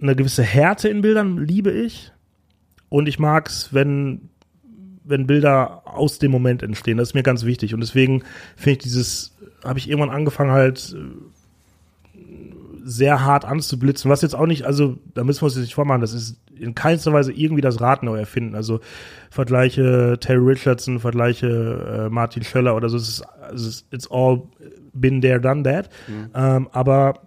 eine 0.00 0.16
gewisse 0.16 0.42
Härte 0.42 0.88
in 0.88 1.00
Bildern, 1.00 1.38
liebe 1.38 1.70
ich. 1.70 2.12
Und 2.88 3.08
ich 3.08 3.18
mag 3.18 3.48
es, 3.48 3.72
wenn, 3.72 4.28
wenn 5.04 5.26
Bilder 5.26 5.82
aus 5.84 6.18
dem 6.18 6.30
Moment 6.32 6.62
entstehen. 6.62 6.98
Das 6.98 7.10
ist 7.10 7.14
mir 7.14 7.22
ganz 7.22 7.44
wichtig. 7.44 7.72
Und 7.72 7.80
deswegen 7.80 8.24
finde 8.56 8.72
ich 8.72 8.78
dieses, 8.78 9.31
habe 9.64 9.78
ich 9.78 9.88
irgendwann 9.88 10.10
angefangen 10.10 10.50
halt 10.50 10.94
äh, 10.96 12.18
sehr 12.84 13.24
hart 13.24 13.44
anzublitzen, 13.44 14.10
was 14.10 14.22
jetzt 14.22 14.34
auch 14.34 14.46
nicht, 14.46 14.64
also 14.64 14.98
da 15.14 15.24
müssen 15.24 15.40
wir 15.42 15.44
uns 15.44 15.54
jetzt 15.54 15.64
nicht 15.64 15.74
vormachen, 15.74 16.00
das 16.00 16.12
ist 16.12 16.36
in 16.58 16.74
keinster 16.74 17.12
Weise 17.12 17.32
irgendwie 17.32 17.60
das 17.60 17.80
Rad 17.80 18.02
neu 18.02 18.18
erfinden. 18.18 18.54
Also 18.54 18.80
vergleiche 19.30 20.18
Terry 20.20 20.44
Richardson, 20.44 21.00
vergleiche 21.00 22.06
äh, 22.06 22.10
Martin 22.10 22.44
Schöller 22.44 22.76
oder 22.76 22.88
so, 22.88 22.96
es 22.96 23.08
ist, 23.08 23.22
also 23.22 23.68
es 23.68 23.74
ist, 23.76 23.86
it's 23.92 24.10
all 24.10 24.42
been 24.92 25.20
there, 25.20 25.40
done 25.40 25.62
that. 25.62 25.88
Ähm, 26.34 26.68
aber 26.72 27.20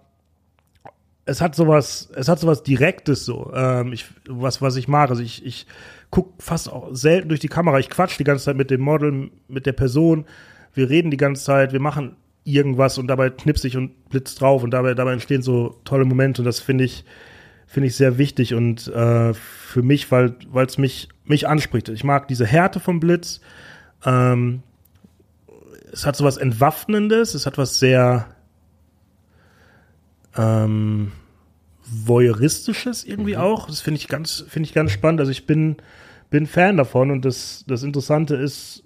es 1.26 1.40
hat 1.40 1.54
sowas, 1.54 2.08
es 2.14 2.28
hat 2.28 2.38
sowas 2.38 2.62
Direktes 2.62 3.24
so, 3.24 3.52
ähm, 3.54 3.92
ich, 3.92 4.06
was, 4.28 4.62
was 4.62 4.76
ich 4.76 4.88
mag. 4.88 5.10
Also 5.10 5.22
ich, 5.22 5.44
ich 5.44 5.66
guck 6.10 6.40
fast 6.40 6.72
auch 6.72 6.94
selten 6.94 7.28
durch 7.28 7.40
die 7.40 7.48
Kamera. 7.48 7.78
Ich 7.78 7.90
quatsch 7.90 8.18
die 8.18 8.24
ganze 8.24 8.44
Zeit 8.44 8.56
mit 8.56 8.70
dem 8.70 8.80
Model, 8.80 9.30
mit 9.48 9.66
der 9.66 9.72
Person. 9.72 10.24
Wir 10.72 10.88
reden 10.88 11.10
die 11.10 11.16
ganze 11.16 11.44
Zeit, 11.44 11.72
wir 11.72 11.80
machen 11.80 12.16
irgendwas 12.46 12.96
und 12.96 13.08
dabei 13.08 13.30
knipse 13.30 13.66
ich 13.66 13.76
und 13.76 14.08
blitz 14.08 14.36
drauf 14.36 14.62
und 14.62 14.70
dabei, 14.70 14.94
dabei 14.94 15.12
entstehen 15.12 15.42
so 15.42 15.80
tolle 15.84 16.04
Momente 16.04 16.40
und 16.40 16.46
das 16.46 16.60
finde 16.60 16.84
ich, 16.84 17.04
finde 17.66 17.88
ich 17.88 17.96
sehr 17.96 18.18
wichtig 18.18 18.54
und 18.54 18.86
äh, 18.88 19.34
für 19.34 19.82
mich, 19.82 20.10
weil 20.12 20.36
es 20.66 20.78
mich, 20.78 21.08
mich 21.24 21.48
anspricht. 21.48 21.88
Ich 21.88 22.04
mag 22.04 22.28
diese 22.28 22.46
Härte 22.46 22.78
vom 22.78 23.00
Blitz. 23.00 23.40
Ähm, 24.04 24.62
es 25.92 26.06
hat 26.06 26.14
sowas 26.14 26.36
Entwaffnendes, 26.36 27.34
es 27.34 27.46
hat 27.46 27.58
was 27.58 27.80
sehr 27.80 28.28
ähm, 30.36 31.10
voyeuristisches 31.84 33.04
irgendwie 33.04 33.36
auch. 33.36 33.66
Das 33.66 33.80
finde 33.80 33.98
ich 33.98 34.06
ganz, 34.06 34.44
finde 34.48 34.68
ich 34.68 34.74
ganz 34.74 34.92
spannend. 34.92 35.18
Also 35.18 35.32
ich 35.32 35.46
bin, 35.46 35.78
bin 36.30 36.46
Fan 36.46 36.76
davon 36.76 37.10
und 37.10 37.24
das, 37.24 37.64
das 37.66 37.82
Interessante 37.82 38.36
ist, 38.36 38.84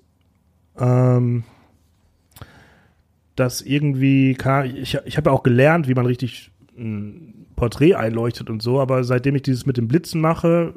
ähm, 0.78 1.44
dass 3.36 3.62
irgendwie, 3.62 4.36
ich, 4.74 4.98
ich 5.04 5.16
habe 5.16 5.30
ja 5.30 5.32
auch 5.32 5.42
gelernt, 5.42 5.88
wie 5.88 5.94
man 5.94 6.06
richtig 6.06 6.50
ein 6.76 7.46
Porträt 7.56 7.94
einleuchtet 7.94 8.50
und 8.50 8.62
so, 8.62 8.80
aber 8.80 9.04
seitdem 9.04 9.36
ich 9.36 9.42
dieses 9.42 9.66
mit 9.66 9.76
dem 9.76 9.88
Blitzen 9.88 10.20
mache, 10.20 10.74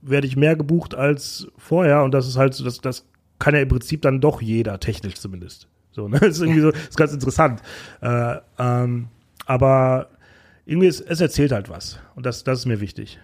werde 0.00 0.26
ich 0.26 0.36
mehr 0.36 0.56
gebucht 0.56 0.94
als 0.94 1.48
vorher 1.56 2.02
und 2.04 2.12
das 2.12 2.26
ist 2.26 2.36
halt 2.36 2.54
so, 2.54 2.64
das, 2.64 2.80
das 2.80 3.06
kann 3.38 3.54
ja 3.54 3.60
im 3.60 3.68
Prinzip 3.68 4.02
dann 4.02 4.20
doch 4.20 4.40
jeder, 4.40 4.80
technisch 4.80 5.14
zumindest. 5.14 5.68
So, 5.92 6.08
ne? 6.08 6.18
Das 6.20 6.36
ist 6.36 6.40
irgendwie 6.40 6.60
so, 6.60 6.70
das 6.70 6.82
ist 6.82 6.96
ganz 6.96 7.12
interessant. 7.12 7.62
Äh, 8.00 8.36
ähm, 8.58 9.08
aber 9.46 10.08
irgendwie, 10.66 10.88
ist, 10.88 11.00
es 11.00 11.20
erzählt 11.20 11.52
halt 11.52 11.68
was. 11.68 11.98
Und 12.14 12.26
das, 12.26 12.44
das 12.44 12.60
ist 12.60 12.66
mir 12.66 12.80
wichtig. 12.80 13.18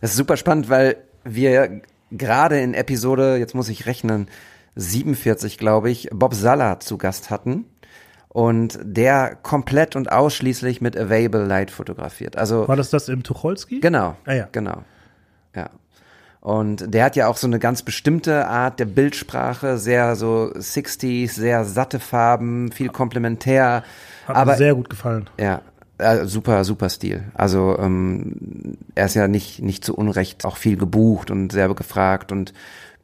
Das 0.00 0.10
ist 0.10 0.16
super 0.16 0.36
spannend, 0.36 0.68
weil 0.68 0.96
wir 1.24 1.80
gerade 2.10 2.60
in 2.60 2.74
Episode, 2.74 3.36
jetzt 3.36 3.54
muss 3.54 3.68
ich 3.68 3.86
rechnen, 3.86 4.28
47, 4.76 5.58
glaube 5.58 5.90
ich, 5.90 6.08
Bob 6.12 6.34
Salla 6.34 6.80
zu 6.80 6.98
Gast 6.98 7.30
hatten. 7.30 7.64
Und 8.28 8.78
der 8.82 9.34
komplett 9.34 9.96
und 9.96 10.12
ausschließlich 10.12 10.82
mit 10.82 10.96
Available 10.96 11.46
Light 11.46 11.70
fotografiert. 11.70 12.36
Also 12.36 12.68
War 12.68 12.76
das 12.76 12.90
das 12.90 13.08
im 13.08 13.22
Tucholsky? 13.22 13.80
Genau. 13.80 14.16
Ah, 14.26 14.34
ja. 14.34 14.48
Genau. 14.52 14.84
Ja. 15.54 15.70
Und 16.40 16.94
der 16.94 17.06
hat 17.06 17.16
ja 17.16 17.28
auch 17.28 17.38
so 17.38 17.46
eine 17.46 17.58
ganz 17.58 17.82
bestimmte 17.82 18.46
Art 18.46 18.78
der 18.78 18.84
Bildsprache, 18.84 19.78
sehr 19.78 20.16
so 20.16 20.52
60s, 20.54 21.30
sehr 21.30 21.64
satte 21.64 21.98
Farben, 21.98 22.70
viel 22.70 22.90
komplementär. 22.90 23.82
Hat 24.28 24.36
aber 24.36 24.52
mir 24.52 24.58
sehr 24.58 24.74
gut 24.74 24.90
gefallen. 24.90 25.28
ja, 25.40 25.62
äh, 25.98 26.26
super, 26.26 26.62
super 26.64 26.90
Stil. 26.90 27.24
Also 27.34 27.76
ähm, 27.78 28.76
er 28.94 29.06
ist 29.06 29.14
ja 29.14 29.28
nicht, 29.28 29.62
nicht 29.62 29.84
zu 29.84 29.96
Unrecht 29.96 30.44
auch 30.44 30.56
viel 30.56 30.76
gebucht 30.76 31.30
und 31.30 31.52
sehr 31.52 31.72
gefragt 31.74 32.32
und 32.32 32.52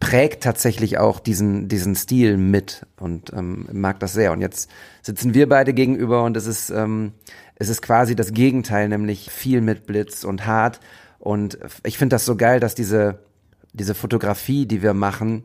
prägt 0.02 0.42
tatsächlich 0.42 0.98
auch 0.98 1.20
diesen, 1.20 1.68
diesen 1.68 1.94
Stil 1.94 2.36
mit 2.36 2.84
und 2.98 3.32
ähm, 3.32 3.68
mag 3.72 4.00
das 4.00 4.12
sehr. 4.12 4.32
Und 4.32 4.40
jetzt 4.40 4.68
sitzen 5.00 5.32
wir 5.32 5.48
beide 5.48 5.72
gegenüber 5.72 6.24
und 6.24 6.36
es 6.36 6.48
ist, 6.48 6.70
ähm, 6.70 7.12
es 7.54 7.68
ist 7.68 7.82
quasi 7.82 8.16
das 8.16 8.32
Gegenteil, 8.32 8.88
nämlich 8.88 9.30
viel 9.30 9.60
mit 9.60 9.86
Blitz 9.86 10.24
und 10.24 10.44
hart. 10.44 10.80
Und 11.20 11.56
ich 11.84 11.98
finde 11.98 12.14
das 12.14 12.24
so 12.24 12.34
geil, 12.34 12.58
dass 12.58 12.74
diese, 12.74 13.20
diese 13.74 13.94
Fotografie, 13.94 14.66
die 14.66 14.82
wir 14.82 14.92
machen, 14.92 15.44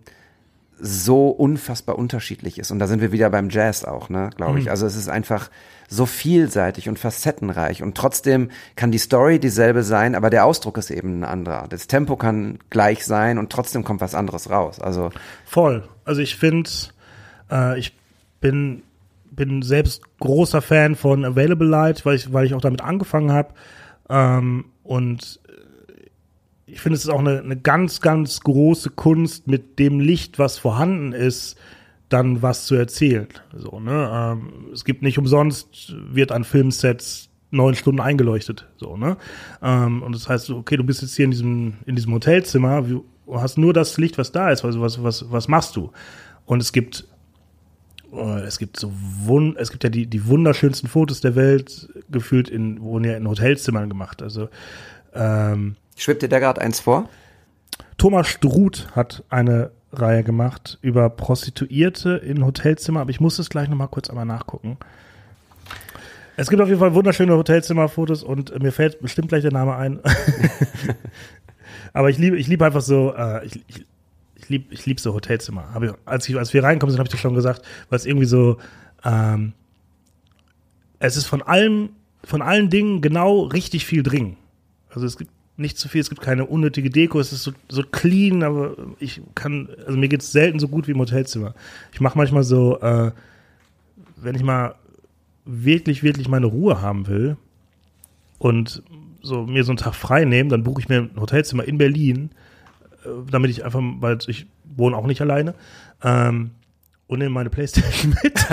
so 0.79 1.29
unfassbar 1.29 1.95
unterschiedlich 1.95 2.57
ist. 2.57 2.71
Und 2.71 2.79
da 2.79 2.87
sind 2.87 2.99
wir 2.99 3.11
wieder 3.11 3.29
beim 3.29 3.51
Jazz 3.51 3.85
auch, 3.85 4.09
ne, 4.09 4.31
glaube 4.37 4.59
ich. 4.59 4.71
Also 4.71 4.87
es 4.87 4.95
ist 4.95 5.07
einfach 5.07 5.51
so 5.87 6.05
vielseitig 6.05 6.89
und 6.89 6.99
facettenreich. 6.99 7.81
Und 7.81 7.95
trotzdem 7.95 8.51
kann 8.75 8.91
die 8.91 8.97
Story 8.97 9.39
dieselbe 9.39 9.83
sein, 9.83 10.15
aber 10.15 10.29
der 10.29 10.45
Ausdruck 10.45 10.77
ist 10.77 10.91
eben 10.91 11.19
ein 11.19 11.23
anderer. 11.23 11.67
Das 11.69 11.87
Tempo 11.87 12.17
kann 12.17 12.59
gleich 12.69 13.05
sein 13.05 13.37
und 13.37 13.51
trotzdem 13.51 13.83
kommt 13.83 14.01
was 14.01 14.13
anderes 14.13 14.49
raus. 14.49 14.79
Also 14.79 15.11
Voll. 15.45 15.87
Also 16.03 16.21
ich 16.21 16.35
finde, 16.35 16.69
äh, 17.49 17.79
ich 17.79 17.93
bin, 18.41 18.83
bin 19.31 19.61
selbst 19.61 20.01
großer 20.19 20.61
Fan 20.61 20.95
von 20.95 21.23
Available 21.23 21.67
Light, 21.67 22.05
weil 22.05 22.15
ich, 22.15 22.33
weil 22.33 22.45
ich 22.45 22.53
auch 22.53 22.61
damit 22.61 22.81
angefangen 22.81 23.31
habe. 23.31 23.53
Ähm, 24.09 24.65
und 24.83 25.39
äh, 25.47 25.51
ich 26.65 26.81
finde, 26.81 26.97
es 26.97 27.05
ist 27.05 27.09
auch 27.09 27.19
eine, 27.19 27.39
eine 27.39 27.55
ganz, 27.55 28.01
ganz 28.01 28.41
große 28.41 28.89
Kunst, 28.89 29.47
mit 29.47 29.79
dem 29.79 30.01
Licht, 30.01 30.37
was 30.37 30.57
vorhanden 30.57 31.13
ist, 31.13 31.55
dann 32.09 32.41
was 32.41 32.65
zu 32.65 32.75
erzählen. 32.75 33.27
So, 33.53 33.79
ne? 33.79 34.09
ähm, 34.11 34.67
es 34.73 34.85
gibt 34.85 35.01
nicht 35.01 35.17
umsonst, 35.17 35.93
wird 36.09 36.31
an 36.31 36.43
Filmsets 36.43 37.29
neun 37.51 37.75
Stunden 37.75 38.01
eingeleuchtet. 38.01 38.67
So, 38.77 38.97
ne? 38.97 39.17
Ähm, 39.61 40.03
und 40.03 40.13
das 40.13 40.29
heißt, 40.29 40.49
okay, 40.51 40.77
du 40.77 40.83
bist 40.83 41.01
jetzt 41.01 41.15
hier 41.15 41.25
in 41.25 41.31
diesem, 41.31 41.73
in 41.85 41.95
diesem 41.95 42.13
Hotelzimmer, 42.13 42.81
du 42.81 43.05
hast 43.31 43.57
nur 43.57 43.73
das 43.73 43.97
Licht, 43.97 44.17
was 44.17 44.31
da 44.31 44.51
ist, 44.51 44.63
also 44.63 44.81
was, 44.81 45.01
was, 45.03 45.31
was 45.31 45.47
machst 45.47 45.75
du? 45.75 45.91
Und 46.45 46.61
es 46.61 46.71
gibt 46.71 47.05
äh, 48.13 48.41
es 48.41 48.57
gibt 48.57 48.77
so 48.79 48.91
wun 48.93 49.55
es 49.57 49.71
gibt 49.71 49.83
ja 49.83 49.89
die, 49.89 50.07
die 50.07 50.27
wunderschönsten 50.27 50.89
Fotos 50.89 51.21
der 51.21 51.35
Welt, 51.35 51.89
gefühlt 52.09 52.49
in, 52.49 52.81
wurden 52.81 53.03
ja 53.03 53.17
in 53.17 53.27
Hotelzimmern 53.27 53.89
gemacht. 53.89 54.21
Also 54.21 54.49
ähm, 55.13 55.75
schwebt 55.95 56.21
dir 56.21 56.29
da 56.29 56.39
gerade 56.39 56.61
eins 56.61 56.79
vor? 56.79 57.09
Thomas 57.97 58.27
Struth 58.27 58.87
hat 58.95 59.23
eine 59.29 59.71
Reihe 60.01 60.23
gemacht 60.23 60.77
über 60.81 61.09
Prostituierte 61.09 62.17
in 62.17 62.45
Hotelzimmer, 62.45 63.01
aber 63.01 63.09
ich 63.09 63.19
muss 63.19 63.39
es 63.39 63.49
gleich 63.49 63.69
nochmal 63.69 63.87
kurz 63.87 64.09
einmal 64.09 64.25
nachgucken. 64.25 64.77
Es 66.35 66.49
gibt 66.49 66.61
auf 66.61 66.67
jeden 66.67 66.79
Fall 66.79 66.93
wunderschöne 66.93 67.35
Hotelzimmerfotos 67.35 68.23
und 68.23 68.51
äh, 68.51 68.59
mir 68.59 68.71
fällt 68.71 69.01
bestimmt 69.01 69.29
gleich 69.29 69.41
der 69.41 69.51
Name 69.51 69.75
ein. 69.75 69.99
aber 71.93 72.09
ich 72.11 72.17
liebe, 72.19 72.37
ich 72.37 72.47
liebe 72.47 72.63
einfach 72.63 72.81
so, 72.81 73.13
äh, 73.15 73.45
ich, 73.45 73.63
ich, 73.67 73.85
ich 74.35 74.49
liebe 74.49 74.73
ich 74.73 74.85
lieb 74.85 74.99
so 74.99 75.13
Hotelzimmer. 75.13 75.73
Hab 75.73 75.81
ich, 75.81 75.91
als, 76.05 76.29
ich, 76.29 76.37
als 76.37 76.53
wir 76.53 76.63
reinkommen 76.63 76.91
sind, 76.91 76.99
habe 76.99 77.07
ich 77.07 77.11
das 77.11 77.19
schon 77.19 77.33
gesagt, 77.33 77.63
weil 77.89 77.97
es 77.97 78.05
irgendwie 78.05 78.27
so, 78.27 78.57
ähm, 79.03 79.53
es 80.99 81.17
ist 81.17 81.25
von 81.25 81.41
allem, 81.41 81.89
von 82.23 82.43
allen 82.43 82.69
Dingen 82.69 83.01
genau 83.01 83.41
richtig 83.41 83.85
viel 83.85 84.03
drin. 84.03 84.37
Also 84.89 85.07
es 85.07 85.17
gibt 85.17 85.31
nicht 85.57 85.77
zu 85.77 85.89
viel, 85.89 86.01
es 86.01 86.09
gibt 86.09 86.21
keine 86.21 86.45
unnötige 86.45 86.89
Deko, 86.89 87.19
es 87.19 87.33
ist 87.33 87.43
so, 87.43 87.51
so 87.67 87.81
clean, 87.83 88.43
aber 88.43 88.75
ich 88.99 89.21
kann, 89.35 89.69
also 89.85 89.97
mir 89.97 90.07
geht's 90.07 90.31
selten 90.31 90.59
so 90.59 90.67
gut 90.67 90.87
wie 90.87 90.91
im 90.91 90.99
Hotelzimmer. 90.99 91.55
Ich 91.91 91.99
mache 91.99 92.17
manchmal 92.17 92.43
so, 92.43 92.79
äh, 92.79 93.11
wenn 94.15 94.35
ich 94.35 94.43
mal 94.43 94.75
wirklich, 95.45 96.03
wirklich 96.03 96.27
meine 96.27 96.45
Ruhe 96.45 96.81
haben 96.81 97.07
will 97.07 97.37
und 98.37 98.83
so 99.21 99.45
mir 99.45 99.63
so 99.63 99.71
einen 99.71 99.77
Tag 99.77 99.95
frei 99.95 100.25
nehmen, 100.25 100.49
dann 100.49 100.63
buche 100.63 100.81
ich 100.81 100.89
mir 100.89 101.09
ein 101.13 101.19
Hotelzimmer 101.19 101.63
in 101.63 101.77
Berlin, 101.79 102.29
äh, 103.03 103.09
damit 103.31 103.49
ich 103.49 103.65
einfach, 103.65 103.81
weil 103.99 104.19
ich 104.27 104.45
wohne 104.75 104.95
auch 104.95 105.07
nicht 105.07 105.21
alleine, 105.21 105.55
ähm, 106.03 106.51
und 107.07 107.19
nehme 107.19 107.31
meine 107.31 107.49
Playstation 107.49 108.15
mit. 108.23 108.45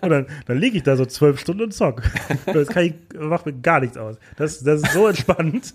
und 0.00 0.10
dann, 0.10 0.26
dann 0.46 0.58
liege 0.58 0.76
ich 0.76 0.82
da 0.82 0.96
so 0.96 1.04
zwölf 1.04 1.40
Stunden 1.40 1.64
und 1.64 1.74
zock. 1.74 2.02
Das 2.46 2.68
kann 2.68 2.84
ich, 2.84 2.94
macht 3.18 3.44
mir 3.44 3.52
gar 3.52 3.80
nichts 3.80 3.96
aus. 3.96 4.16
Das, 4.36 4.62
das 4.62 4.82
ist 4.82 4.92
so 4.92 5.08
entspannt. 5.08 5.74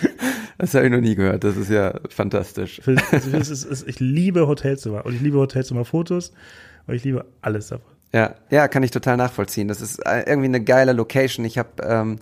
Das 0.58 0.74
habe 0.74 0.84
ich 0.86 0.92
noch 0.92 1.00
nie 1.00 1.16
gehört. 1.16 1.42
Das 1.42 1.56
ist 1.56 1.70
ja 1.70 1.92
fantastisch. 2.08 2.80
Also 2.86 3.86
ich 3.86 3.98
liebe 3.98 4.46
Hotelzimmer 4.46 5.04
und 5.04 5.14
ich 5.14 5.20
liebe 5.20 5.38
Hotelzimmerfotos 5.38 6.32
und 6.86 6.94
ich 6.94 7.02
liebe 7.02 7.24
alles 7.40 7.68
davon. 7.68 7.90
Ja, 8.12 8.36
ja, 8.50 8.68
kann 8.68 8.82
ich 8.84 8.92
total 8.92 9.16
nachvollziehen. 9.16 9.66
Das 9.66 9.80
ist 9.80 9.98
äh, 10.06 10.20
irgendwie 10.20 10.46
eine 10.46 10.62
geile 10.62 10.92
Location. 10.92 11.44
Ich 11.46 11.58
habe 11.58 11.70
ähm, 11.82 12.18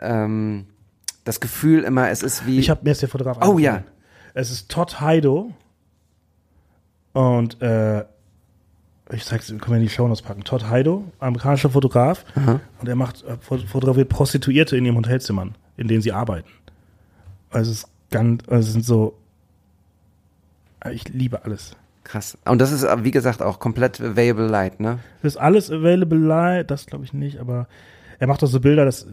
ähm, 0.00 0.66
das 1.24 1.38
Gefühl 1.38 1.84
immer, 1.84 2.10
es 2.10 2.22
ist 2.24 2.44
wie. 2.46 2.58
Ich 2.58 2.70
habe 2.70 2.80
mir 2.82 2.90
jetzt 2.90 3.02
der 3.02 3.08
Fotograf 3.08 3.38
Oh, 3.46 3.58
ja. 3.58 3.84
Es 4.32 4.50
ist 4.50 4.68
Todd 4.70 5.00
Heido 5.00 5.52
und 7.12 7.60
äh, 7.62 8.04
ich 9.12 9.24
zeig's, 9.24 9.46
können 9.48 9.60
wir 9.68 9.76
in 9.76 9.82
die 9.82 9.88
Shownotes 9.90 10.22
packen. 10.22 10.42
Todd 10.44 10.68
Heido, 10.68 11.04
amerikanischer 11.20 11.70
Fotograf 11.70 12.24
und 12.80 12.88
er 12.88 12.96
macht 12.96 13.22
äh, 13.24 13.36
fot- 13.40 13.62
fotografiert 13.68 14.08
Prostituierte 14.08 14.76
in 14.76 14.84
ihren 14.86 14.96
Hotelzimmern, 14.96 15.54
in 15.76 15.86
denen 15.88 16.02
sie 16.02 16.12
arbeiten. 16.12 16.48
Also 17.54 17.70
es 17.70 17.78
ist 17.78 17.88
ganz, 18.10 18.42
also 18.48 18.66
es 18.66 18.72
sind 18.72 18.84
so, 18.84 19.16
ich 20.90 21.08
liebe 21.08 21.44
alles. 21.44 21.76
Krass. 22.02 22.36
Und 22.44 22.60
das 22.60 22.72
ist, 22.72 22.84
wie 23.02 23.10
gesagt, 23.10 23.40
auch 23.40 23.58
komplett 23.58 24.00
available 24.00 24.46
light, 24.46 24.80
ne? 24.80 24.98
Das 25.22 25.34
ist 25.34 25.36
alles 25.38 25.70
available 25.70 26.18
live, 26.18 26.66
das 26.66 26.86
glaube 26.86 27.04
ich 27.04 27.12
nicht, 27.12 27.38
aber 27.38 27.66
er 28.18 28.26
macht 28.26 28.42
auch 28.42 28.48
so 28.48 28.60
Bilder, 28.60 28.84
das, 28.84 29.06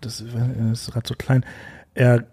das, 0.00 0.24
das 0.72 0.80
ist 0.80 0.92
gerade 0.92 1.08
so 1.08 1.14
klein. 1.14 1.44
Er, 1.94 2.24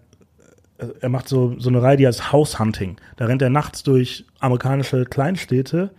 er 1.00 1.08
macht 1.08 1.28
so, 1.28 1.58
so 1.58 1.68
eine 1.68 1.82
Reihe, 1.82 1.96
die 1.96 2.06
heißt 2.06 2.32
House 2.32 2.58
Hunting. 2.58 2.96
Da 3.16 3.26
rennt 3.26 3.42
er 3.42 3.50
nachts 3.50 3.82
durch 3.82 4.24
amerikanische 4.38 5.04
Kleinstädte 5.04 5.90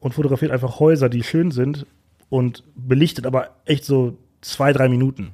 und 0.00 0.14
fotografiert 0.14 0.52
einfach 0.52 0.80
Häuser, 0.80 1.08
die 1.08 1.22
schön 1.22 1.50
sind 1.50 1.86
und 2.30 2.62
belichtet 2.74 3.26
aber 3.26 3.50
echt 3.64 3.84
so 3.84 4.16
zwei, 4.40 4.72
drei 4.72 4.88
Minuten. 4.88 5.32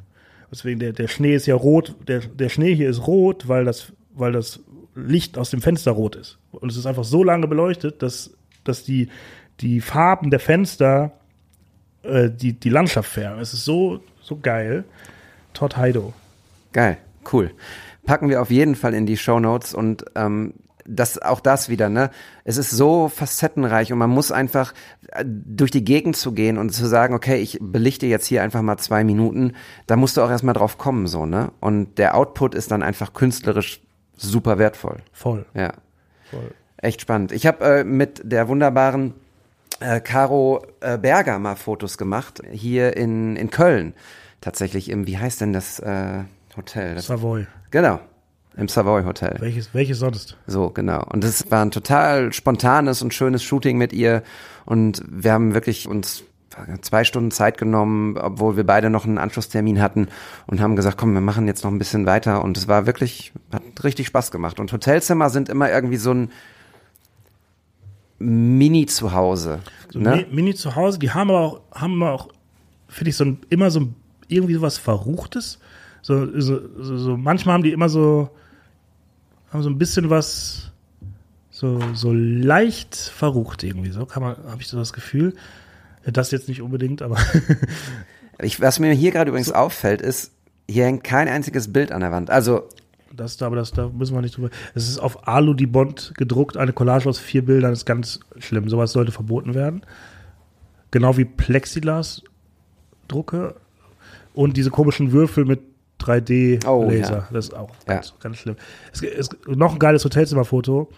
Deswegen, 0.54 0.78
der, 0.78 0.92
der 0.92 1.08
Schnee 1.08 1.34
ist 1.34 1.46
ja 1.46 1.56
rot, 1.56 1.96
der, 2.06 2.20
der 2.20 2.48
Schnee 2.48 2.76
hier 2.76 2.88
ist 2.88 3.08
rot, 3.08 3.48
weil 3.48 3.64
das, 3.64 3.92
weil 4.14 4.30
das 4.30 4.60
Licht 4.94 5.36
aus 5.36 5.50
dem 5.50 5.60
Fenster 5.60 5.90
rot 5.90 6.14
ist. 6.14 6.38
Und 6.52 6.70
es 6.70 6.76
ist 6.76 6.86
einfach 6.86 7.02
so 7.02 7.24
lange 7.24 7.48
beleuchtet, 7.48 8.02
dass, 8.02 8.30
dass 8.62 8.84
die, 8.84 9.08
die 9.58 9.80
Farben 9.80 10.30
der 10.30 10.38
Fenster 10.38 11.10
äh, 12.04 12.30
die, 12.30 12.52
die 12.52 12.68
Landschaft 12.68 13.10
färben. 13.10 13.40
Es 13.40 13.52
ist 13.52 13.64
so, 13.64 13.98
so 14.20 14.38
geil. 14.40 14.84
Todd 15.54 15.76
Heido. 15.76 16.12
Geil, 16.72 16.98
cool. 17.32 17.50
Packen 18.06 18.28
wir 18.28 18.40
auf 18.40 18.52
jeden 18.52 18.76
Fall 18.76 18.94
in 18.94 19.06
die 19.06 19.16
Show 19.16 19.40
Notes 19.40 19.74
und 19.74 20.04
ähm, 20.14 20.54
das 20.86 21.20
auch 21.20 21.40
das 21.40 21.68
wieder, 21.68 21.88
ne? 21.88 22.10
Es 22.44 22.56
ist 22.56 22.70
so 22.70 23.08
facettenreich 23.08 23.92
und 23.92 23.98
man 23.98 24.10
muss 24.10 24.32
einfach 24.32 24.74
äh, 25.12 25.24
durch 25.26 25.70
die 25.70 25.84
Gegend 25.84 26.16
zu 26.16 26.32
gehen 26.32 26.58
und 26.58 26.70
zu 26.70 26.86
sagen, 26.86 27.14
okay, 27.14 27.36
ich 27.36 27.58
belichte 27.60 28.06
jetzt 28.06 28.26
hier 28.26 28.42
einfach 28.42 28.62
mal 28.62 28.76
zwei 28.78 29.04
Minuten, 29.04 29.54
da 29.86 29.96
musst 29.96 30.16
du 30.16 30.22
auch 30.22 30.30
erstmal 30.30 30.54
drauf 30.54 30.78
kommen, 30.78 31.06
so, 31.06 31.26
ne? 31.26 31.52
Und 31.60 31.98
der 31.98 32.16
Output 32.16 32.54
ist 32.54 32.70
dann 32.70 32.82
einfach 32.82 33.12
künstlerisch 33.12 33.80
super 34.16 34.58
wertvoll. 34.58 34.98
Voll. 35.12 35.46
Ja. 35.54 35.72
voll. 36.30 36.52
Echt 36.76 37.00
spannend. 37.00 37.32
Ich 37.32 37.46
habe 37.46 37.64
äh, 37.64 37.84
mit 37.84 38.20
der 38.24 38.48
wunderbaren 38.48 39.14
äh, 39.80 40.00
Caro 40.00 40.66
äh, 40.80 40.98
Berger 40.98 41.38
mal 41.38 41.56
Fotos 41.56 41.98
gemacht, 41.98 42.42
hier 42.52 42.96
in, 42.96 43.36
in 43.36 43.50
Köln. 43.50 43.94
Tatsächlich 44.40 44.90
im, 44.90 45.06
wie 45.06 45.18
heißt 45.18 45.40
denn 45.40 45.52
das 45.54 45.78
äh, 45.78 46.24
Hotel? 46.56 46.94
Das, 46.94 47.06
Savoy. 47.06 47.46
genau, 47.70 48.00
im 48.56 48.68
Savoy 48.68 49.04
Hotel. 49.04 49.36
Welches, 49.40 49.74
welches 49.74 49.98
sonst? 49.98 50.36
So, 50.46 50.70
genau. 50.70 51.04
Und 51.12 51.24
es 51.24 51.50
war 51.50 51.64
ein 51.64 51.70
total 51.70 52.32
spontanes 52.32 53.02
und 53.02 53.12
schönes 53.12 53.42
Shooting 53.42 53.78
mit 53.78 53.92
ihr. 53.92 54.22
Und 54.64 55.02
wir 55.08 55.32
haben 55.32 55.54
wirklich 55.54 55.88
uns 55.88 56.22
zwei 56.82 57.02
Stunden 57.02 57.32
Zeit 57.32 57.58
genommen, 57.58 58.16
obwohl 58.16 58.56
wir 58.56 58.64
beide 58.64 58.88
noch 58.88 59.04
einen 59.04 59.18
Anschlusstermin 59.18 59.82
hatten 59.82 60.06
und 60.46 60.60
haben 60.60 60.76
gesagt, 60.76 60.96
komm, 60.96 61.12
wir 61.12 61.20
machen 61.20 61.48
jetzt 61.48 61.64
noch 61.64 61.72
ein 61.72 61.78
bisschen 61.78 62.06
weiter 62.06 62.44
und 62.44 62.56
es 62.56 62.68
war 62.68 62.86
wirklich, 62.86 63.32
hat 63.52 63.62
richtig 63.82 64.06
Spaß 64.06 64.30
gemacht. 64.30 64.60
Und 64.60 64.72
Hotelzimmer 64.72 65.30
sind 65.30 65.48
immer 65.48 65.68
irgendwie 65.68 65.96
so 65.96 66.12
ein 66.12 66.30
Mini-Zuhause. 68.20 69.60
So 69.90 69.98
ne? 69.98 70.16
Mi- 70.16 70.26
Mini 70.34 70.54
zu 70.54 70.76
Hause, 70.76 71.00
die 71.00 71.10
haben 71.10 71.30
aber 71.30 71.40
auch, 71.40 71.60
haben 71.74 72.00
aber 72.00 72.12
auch, 72.12 72.28
finde 72.88 73.10
ich, 73.10 73.16
so 73.16 73.24
ein, 73.24 73.38
immer 73.50 73.72
so 73.72 73.80
ein, 73.80 73.96
irgendwie 74.28 74.54
sowas 74.54 74.78
Verruchtes. 74.78 75.58
So, 76.02 76.40
so, 76.40 76.60
so, 76.80 76.96
so, 76.98 77.16
manchmal 77.16 77.54
haben 77.54 77.64
die 77.64 77.72
immer 77.72 77.88
so, 77.88 78.30
haben 79.54 79.62
so 79.62 79.70
ein 79.70 79.78
bisschen 79.78 80.10
was, 80.10 80.72
so, 81.50 81.80
so 81.94 82.12
leicht 82.12 82.94
verrucht 82.94 83.62
irgendwie. 83.62 83.90
So 83.90 84.04
kann 84.04 84.22
man, 84.22 84.36
habe 84.48 84.60
ich 84.60 84.68
so 84.68 84.76
das 84.76 84.92
Gefühl. 84.92 85.34
Das 86.04 86.30
jetzt 86.30 86.48
nicht 86.48 86.60
unbedingt, 86.60 87.00
aber 87.00 87.16
Ich, 88.42 88.60
was 88.60 88.80
mir 88.80 88.92
hier 88.92 89.12
gerade 89.12 89.30
übrigens 89.30 89.52
auffällt, 89.52 90.02
ist, 90.02 90.32
hier 90.68 90.84
hängt 90.84 91.04
kein 91.04 91.28
einziges 91.28 91.72
Bild 91.72 91.92
an 91.92 92.00
der 92.00 92.10
Wand. 92.10 92.30
Also, 92.30 92.68
das, 93.12 93.40
aber 93.42 93.54
das, 93.56 93.72
da 93.72 93.88
müssen 93.88 94.14
wir 94.14 94.22
nicht 94.22 94.36
drüber. 94.36 94.48
Es 94.74 94.88
ist 94.88 94.98
auf 94.98 95.28
Alu 95.28 95.52
die 95.54 95.66
Bond 95.66 96.14
gedruckt, 96.16 96.56
eine 96.56 96.72
Collage 96.72 97.08
aus 97.08 97.20
vier 97.20 97.44
Bildern, 97.44 97.72
ist 97.72 97.86
ganz 97.86 98.18
schlimm. 98.38 98.68
Sowas 98.68 98.90
sollte 98.92 99.12
verboten 99.12 99.54
werden. 99.54 99.82
Genau 100.90 101.16
wie 101.16 101.24
Plexiglas-Drucke 101.24 103.54
und 104.32 104.56
diese 104.56 104.70
komischen 104.70 105.12
Würfel 105.12 105.44
mit 105.44 105.60
3D-Laser. 106.04 106.70
Oh, 106.70 106.90
ja. 106.90 107.28
Das 107.32 107.46
ist 107.46 107.54
auch 107.54 107.70
Ja. 107.88 107.94
ganz, 107.94 108.14
ganz 108.20 108.36
schlimm. 108.38 108.56
Es 108.92 109.02
ist 109.02 109.36
noch 109.48 109.72
ein 109.74 109.78
geiles 109.78 110.04
Hotelzimmerfoto. 110.04 110.88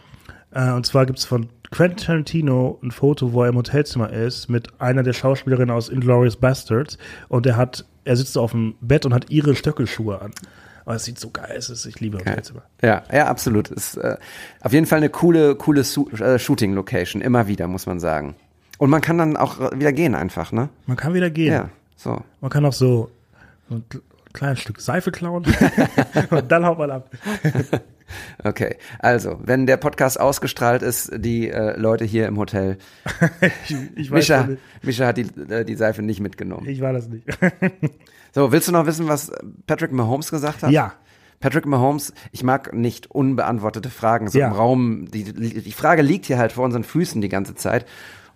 Äh, 0.53 0.71
und 0.73 0.87
zwar 0.87 1.07
gibt 1.07 1.19
es 1.19 1.25
von 1.25 1.49
Quentin 1.71 1.97
Tarantino 2.07 2.79
ein 2.83 2.91
Foto, 2.91 3.33
wo 3.33 3.43
er 3.43 3.49
im 3.49 3.57
Hotelzimmer 3.57 4.11
ist 4.13 4.49
mit 4.49 4.81
einer 4.81 5.03
der 5.03 5.13
Schauspielerinnen 5.13 5.75
aus 5.75 5.89
Inglourious 5.89 6.37
Bastards. 6.37 6.99
Und 7.29 7.47
er 7.47 7.57
hat, 7.57 7.85
er 8.05 8.17
sitzt 8.17 8.39
auf 8.39 8.53
dem 8.53 8.75
Bett 8.81 9.05
und 9.07 9.13
hat 9.15 9.31
ihre 9.31 9.55
Stöckelschuhe 9.55 10.21
an. 10.21 10.33
Aber 10.85 10.95
es 10.95 11.05
sieht 11.05 11.19
so 11.19 11.31
geil 11.31 11.57
aus. 11.59 11.85
Ich 11.85 11.99
liebe 11.99 12.19
Hotelzimmer. 12.19 12.63
ja, 12.81 13.03
ja, 13.13 13.27
absolut. 13.27 13.69
Ist 13.69 13.97
äh, 13.97 14.17
auf 14.61 14.73
jeden 14.73 14.87
Fall 14.87 14.99
eine 14.99 15.09
coole, 15.11 15.57
coole 15.57 15.83
Su 15.83 16.09
äh, 16.11 16.39
Shooting-Location. 16.39 17.21
Immer 17.21 17.49
wieder, 17.49 17.67
muss 17.67 17.87
man 17.87 17.99
sagen. 17.99 18.37
Und 18.79 18.91
man 18.91 19.01
kann 19.01 19.19
dann 19.19 19.37
auch 19.37 19.73
wieder 19.73 19.93
gehen 19.93 20.15
einfach, 20.15 20.53
ne? 20.53 20.69
Man 20.87 20.97
kann 20.97 21.13
wieder 21.15 21.31
gehen. 21.31 21.53
Ja, 21.53 21.71
so. 21.97 22.23
Man 22.41 22.51
kann 22.51 22.65
auch 22.65 22.73
so, 22.73 23.11
so 23.69 23.81
kleines 24.37 24.61
Stück 24.61 24.81
Seife 24.81 25.11
klauen 25.11 25.45
und 26.31 26.53
dann 26.53 26.65
haut 26.65 26.79
man 26.79 26.91
ab. 26.93 27.11
Okay, 28.45 28.77
also, 29.01 29.41
wenn 29.43 29.67
der 29.67 29.79
Podcast 29.79 30.21
ausgestrahlt 30.21 30.83
ist, 30.83 31.11
die 31.17 31.51
äh, 31.51 31.77
Leute 31.77 32.05
hier 32.05 32.29
im 32.29 32.39
Hotel, 32.39 32.79
Ich, 33.65 33.77
ich 33.97 34.11
Mischa, 34.13 34.45
nicht. 34.45 34.63
Mischa 34.83 35.07
hat 35.07 35.17
die, 35.17 35.27
äh, 35.51 35.65
die 35.65 35.75
Seife 35.75 36.03
nicht 36.03 36.21
mitgenommen. 36.21 36.69
Ich 36.69 36.81
war 36.81 36.93
das 36.93 37.09
nicht. 37.09 37.27
So, 38.33 38.53
willst 38.53 38.69
du 38.69 38.73
noch 38.73 38.87
wissen, 38.87 39.09
was 39.09 39.33
Patrick 39.67 39.91
Mahomes 39.91 40.31
gesagt 40.31 40.63
hat? 40.63 40.71
ja, 40.71 40.93
Patrick 41.41 41.67
Mahomes, 41.67 42.13
ich 42.31 42.45
mag 42.45 42.73
nicht 42.73 43.11
unbeantwortete 43.11 43.91
Fragen 43.91 44.29
so 44.29 44.39
Ja. 44.39 44.47
im 44.49 44.53
Raum. 44.53 45.07
Die, 45.11 45.25
die 45.25 45.73
Frage 45.73 46.03
liegt 46.03 46.27
hier 46.27 46.39
halt 46.39 46.53
vor 46.53 46.65
unseren 46.65 46.85
Füßen 46.85 47.21
die 47.21 47.29
ganze 47.29 47.57
Zeit 47.57 47.87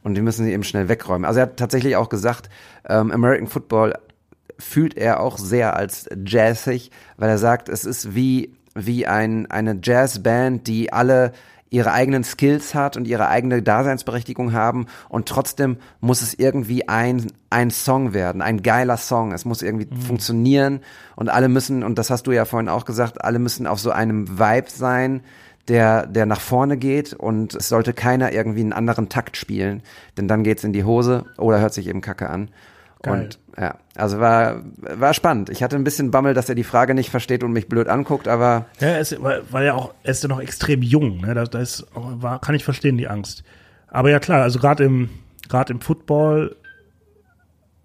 und 0.02 0.14
die 0.16 0.20
müssen 0.20 0.44
sie 0.46 0.52
eben 0.52 0.64
schnell 0.64 0.88
wegräumen. 0.88 1.24
Also 1.24 1.38
er 1.38 1.46
hat 1.46 1.56
tatsächlich 1.58 1.94
auch 1.94 2.08
gesagt, 2.08 2.50
ähm, 2.88 3.12
American 3.12 3.46
Football 3.46 3.94
fühlt 4.60 4.96
er 4.96 5.20
auch 5.20 5.38
sehr 5.38 5.76
als 5.76 6.08
jazzig, 6.24 6.90
weil 7.16 7.30
er 7.30 7.38
sagt, 7.38 7.68
es 7.68 7.84
ist 7.84 8.14
wie, 8.14 8.54
wie 8.74 9.06
ein, 9.06 9.50
eine 9.50 9.78
Jazzband, 9.82 10.66
die 10.66 10.92
alle 10.92 11.32
ihre 11.70 11.92
eigenen 11.92 12.24
Skills 12.24 12.74
hat 12.74 12.96
und 12.96 13.06
ihre 13.06 13.28
eigene 13.28 13.62
Daseinsberechtigung 13.62 14.52
haben 14.52 14.86
und 15.08 15.28
trotzdem 15.28 15.76
muss 16.00 16.20
es 16.20 16.34
irgendwie 16.34 16.88
ein, 16.88 17.32
ein 17.48 17.70
Song 17.70 18.12
werden, 18.12 18.42
ein 18.42 18.62
geiler 18.62 18.96
Song. 18.96 19.32
Es 19.32 19.44
muss 19.44 19.62
irgendwie 19.62 19.88
funktionieren 20.04 20.80
und 21.14 21.28
alle 21.28 21.48
müssen, 21.48 21.84
und 21.84 21.96
das 21.98 22.10
hast 22.10 22.26
du 22.26 22.32
ja 22.32 22.44
vorhin 22.44 22.68
auch 22.68 22.84
gesagt, 22.84 23.24
alle 23.24 23.38
müssen 23.38 23.68
auf 23.68 23.78
so 23.78 23.92
einem 23.92 24.38
Vibe 24.38 24.68
sein, 24.68 25.22
der, 25.68 26.06
der 26.06 26.26
nach 26.26 26.40
vorne 26.40 26.76
geht 26.76 27.12
und 27.12 27.54
es 27.54 27.68
sollte 27.68 27.92
keiner 27.92 28.32
irgendwie 28.32 28.60
einen 28.60 28.72
anderen 28.72 29.08
Takt 29.08 29.36
spielen, 29.36 29.82
denn 30.16 30.26
dann 30.26 30.42
geht's 30.42 30.64
in 30.64 30.72
die 30.72 30.84
Hose 30.84 31.26
oder 31.38 31.60
hört 31.60 31.74
sich 31.74 31.86
eben 31.86 32.00
Kacke 32.00 32.28
an. 32.28 32.50
Geil. 33.02 33.22
Und 33.24 33.38
ja, 33.58 33.76
also 33.96 34.20
war, 34.20 34.62
war 34.76 35.14
spannend. 35.14 35.50
Ich 35.50 35.62
hatte 35.62 35.76
ein 35.76 35.84
bisschen 35.84 36.10
Bammel, 36.10 36.34
dass 36.34 36.48
er 36.48 36.54
die 36.54 36.64
Frage 36.64 36.94
nicht 36.94 37.10
versteht 37.10 37.42
und 37.42 37.52
mich 37.52 37.68
blöd 37.68 37.88
anguckt, 37.88 38.28
aber 38.28 38.66
ja 38.78 38.88
er 38.88 39.00
ist, 39.00 39.22
weil, 39.22 39.42
weil 39.50 39.66
er 39.66 39.74
auch, 39.74 39.94
er 40.02 40.10
ist 40.10 40.22
ja 40.22 40.28
noch 40.28 40.40
extrem 40.40 40.82
jung. 40.82 41.20
Ne? 41.20 41.34
Da, 41.34 41.44
da 41.44 41.60
ist, 41.60 41.86
war, 41.94 42.40
kann 42.40 42.54
ich 42.54 42.64
verstehen, 42.64 42.98
die 42.98 43.08
Angst. 43.08 43.42
Aber 43.88 44.10
ja 44.10 44.18
klar, 44.18 44.42
also 44.42 44.58
gerade 44.58 44.84
im, 44.84 45.10
gerade 45.48 45.72
im 45.72 45.80
Football 45.80 46.56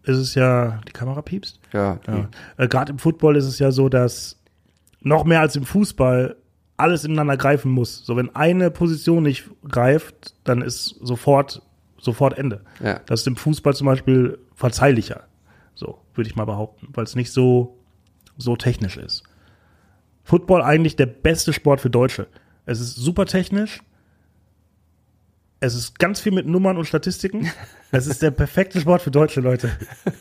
ist 0.05 0.17
es 0.17 0.35
ja, 0.35 0.79
die 0.87 0.91
Kamera 0.91 1.21
piepst? 1.21 1.59
ja, 1.73 1.99
Ja. 2.07 2.29
Äh, 2.57 2.67
Gerade 2.67 2.91
im 2.91 2.99
Football 2.99 3.35
ist 3.35 3.45
es 3.45 3.59
ja 3.59 3.71
so, 3.71 3.89
dass 3.89 4.37
noch 5.01 5.23
mehr 5.23 5.41
als 5.41 5.55
im 5.55 5.65
Fußball 5.65 6.35
alles 6.77 7.03
ineinander 7.05 7.37
greifen 7.37 7.71
muss. 7.71 8.05
So, 8.05 8.15
wenn 8.17 8.35
eine 8.35 8.69
Position 8.69 9.23
nicht 9.23 9.49
greift, 9.67 10.35
dann 10.43 10.61
ist 10.61 10.95
sofort, 11.01 11.61
sofort 12.05 12.37
Ende. 12.37 12.61
Ja. 12.81 13.01
Das 13.07 13.21
ist 13.21 13.27
im 13.27 13.35
Fußball 13.35 13.73
zum 13.73 13.87
Beispiel 13.87 14.39
verzeihlicher. 14.53 15.23
So, 15.73 15.99
würde 16.13 16.29
ich 16.29 16.35
mal 16.37 16.45
behaupten, 16.45 16.87
weil 16.93 17.03
es 17.03 17.15
nicht 17.15 17.31
so, 17.33 17.77
so 18.37 18.55
technisch 18.55 18.95
ist. 18.95 19.23
Football 20.23 20.61
eigentlich 20.61 20.95
der 20.95 21.07
beste 21.07 21.51
Sport 21.51 21.81
für 21.81 21.89
Deutsche. 21.89 22.27
Es 22.65 22.79
ist 22.79 22.95
super 22.95 23.25
technisch. 23.25 23.81
Es 25.59 25.73
ist 25.75 25.99
ganz 25.99 26.19
viel 26.19 26.31
mit 26.31 26.45
Nummern 26.47 26.77
und 26.77 26.85
Statistiken. 26.85 27.49
Es 27.91 28.07
ist 28.07 28.21
der 28.21 28.31
perfekte 28.31 28.81
Sport 28.81 29.01
für 29.03 29.11
deutsche 29.11 29.39
Leute. 29.39 29.69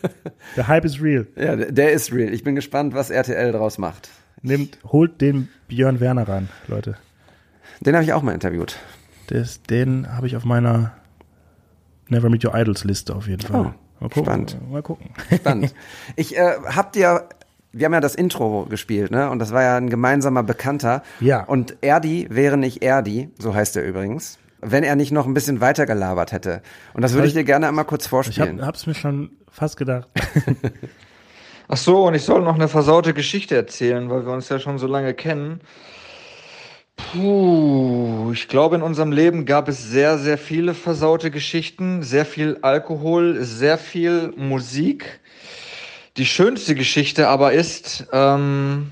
Der 0.55 0.69
Hype 0.69 0.85
ist 0.85 1.01
real. 1.01 1.27
ja, 1.35 1.57
der- 1.57 1.91
ist 1.91 2.13
real. 2.13 2.33
Ich 2.33 2.41
bin 2.41 2.55
gespannt, 2.55 2.93
was 2.93 3.09
RTL 3.09 3.51
draus 3.51 3.77
macht. 3.77 4.09
Nehmt, 4.41 4.77
holt 4.85 5.19
den 5.19 5.49
Björn 5.67 5.99
Werner 5.99 6.25
ran, 6.25 6.47
Leute. 6.69 6.95
Den 7.81 7.95
habe 7.95 8.05
ich 8.05 8.13
auch 8.13 8.21
mal 8.21 8.31
interviewt. 8.31 8.77
Das, 9.27 9.61
den 9.63 10.07
habe 10.15 10.27
ich 10.27 10.37
auf 10.37 10.45
meiner 10.45 10.93
Never 12.09 12.29
Meet 12.29 12.45
Your 12.45 12.55
Idols 12.55 12.83
Liste 12.83 13.15
auf 13.15 13.27
jeden 13.27 13.41
Fall. 13.41 13.61
Oh, 13.61 13.63
mal 13.99 14.09
gucken. 14.09 14.23
spannend. 14.23 14.71
Mal 14.71 14.81
gucken. 14.83 15.09
Spannend. 15.35 15.73
Ich 16.15 16.37
äh, 16.37 16.53
hab 16.65 16.93
dir, 16.93 17.27
wir 17.71 17.85
haben 17.85 17.93
ja 17.93 18.01
das 18.01 18.15
Intro 18.15 18.65
gespielt, 18.65 19.11
ne? 19.11 19.29
Und 19.29 19.39
das 19.39 19.51
war 19.51 19.63
ja 19.63 19.77
ein 19.77 19.89
gemeinsamer 19.89 20.43
Bekannter. 20.43 21.03
Ja. 21.19 21.43
Und 21.43 21.77
Erdi 21.81 22.27
wäre 22.29 22.57
nicht 22.57 22.83
Erdi, 22.83 23.29
so 23.39 23.53
heißt 23.53 23.75
er 23.77 23.83
übrigens, 23.83 24.37
wenn 24.61 24.83
er 24.83 24.95
nicht 24.95 25.11
noch 25.11 25.25
ein 25.25 25.33
bisschen 25.33 25.61
weiter 25.61 25.85
gelabert 25.85 26.31
hätte. 26.31 26.61
Und 26.93 27.01
das 27.01 27.13
würde 27.13 27.27
ich 27.27 27.33
dir 27.33 27.43
gerne 27.43 27.67
einmal 27.67 27.85
kurz 27.85 28.05
Ich 28.05 28.09
vorspielen. 28.09 28.57
habe 28.57 28.65
hab's 28.67 28.85
mir 28.87 28.95
schon 28.95 29.31
fast 29.51 29.77
gedacht. 29.77 30.07
Ach 31.67 31.77
so, 31.77 32.05
und 32.05 32.13
ich 32.13 32.21
soll 32.23 32.41
noch 32.43 32.55
eine 32.55 32.67
versaute 32.67 33.13
Geschichte 33.13 33.55
erzählen, 33.55 34.09
weil 34.09 34.25
wir 34.25 34.31
uns 34.33 34.49
ja 34.49 34.59
schon 34.59 34.77
so 34.77 34.85
lange 34.87 35.13
kennen. 35.15 35.61
Puh, 36.97 38.31
ich 38.33 38.49
glaube, 38.49 38.75
in 38.75 38.81
unserem 38.81 39.13
Leben 39.13 39.45
gab 39.45 39.69
es 39.69 39.83
sehr, 39.89 40.17
sehr 40.17 40.37
viele 40.37 40.73
versaute 40.73 41.31
Geschichten, 41.31 42.03
sehr 42.03 42.25
viel 42.25 42.57
Alkohol, 42.61 43.41
sehr 43.43 43.77
viel 43.77 44.33
Musik. 44.35 45.21
Die 46.17 46.25
schönste 46.25 46.75
Geschichte 46.75 47.29
aber 47.29 47.53
ist, 47.53 48.07
ähm, 48.11 48.91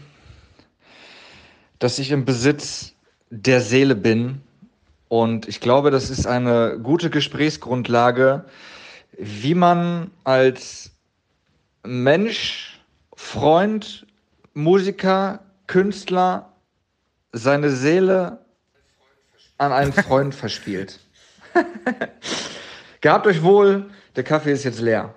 dass 1.80 2.00
ich 2.00 2.12
im 2.12 2.24
Besitz 2.24 2.94
der 3.30 3.60
Seele 3.60 3.96
bin. 3.96 4.42
Und 5.10 5.50
ich 5.50 5.60
glaube, 5.60 5.92
das 5.92 6.10
ist 6.10 6.26
eine 6.26 6.80
gute 6.82 7.10
Gesprächsgrundlage, 7.10 8.46
wie 9.18 9.54
man 9.54 10.12
als 10.24 10.92
Mensch, 11.86 12.80
Freund, 13.16 14.08
Musiker, 14.54 15.44
Künstler 15.68 16.53
seine 17.34 17.72
Seele 17.72 18.40
an 19.58 19.74
einen 19.74 19.92
Freund 19.92 20.34
verspielt. 20.34 21.00
Gehabt 23.02 23.28
euch 23.28 23.44
wohl, 23.44 23.90
der 24.16 24.24
Kaffee 24.24 24.52
ist 24.52 24.64
jetzt 24.64 24.80
leer. 24.80 25.14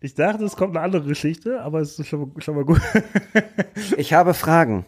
Ich 0.00 0.14
dachte, 0.14 0.44
es 0.44 0.56
kommt 0.56 0.76
eine 0.76 0.84
andere 0.84 1.04
Geschichte, 1.04 1.62
aber 1.62 1.80
es 1.80 1.98
ist 1.98 2.08
schon, 2.08 2.32
schon 2.38 2.56
mal 2.56 2.64
gut. 2.64 2.82
Ich 3.96 4.12
habe 4.12 4.34
Fragen. 4.34 4.84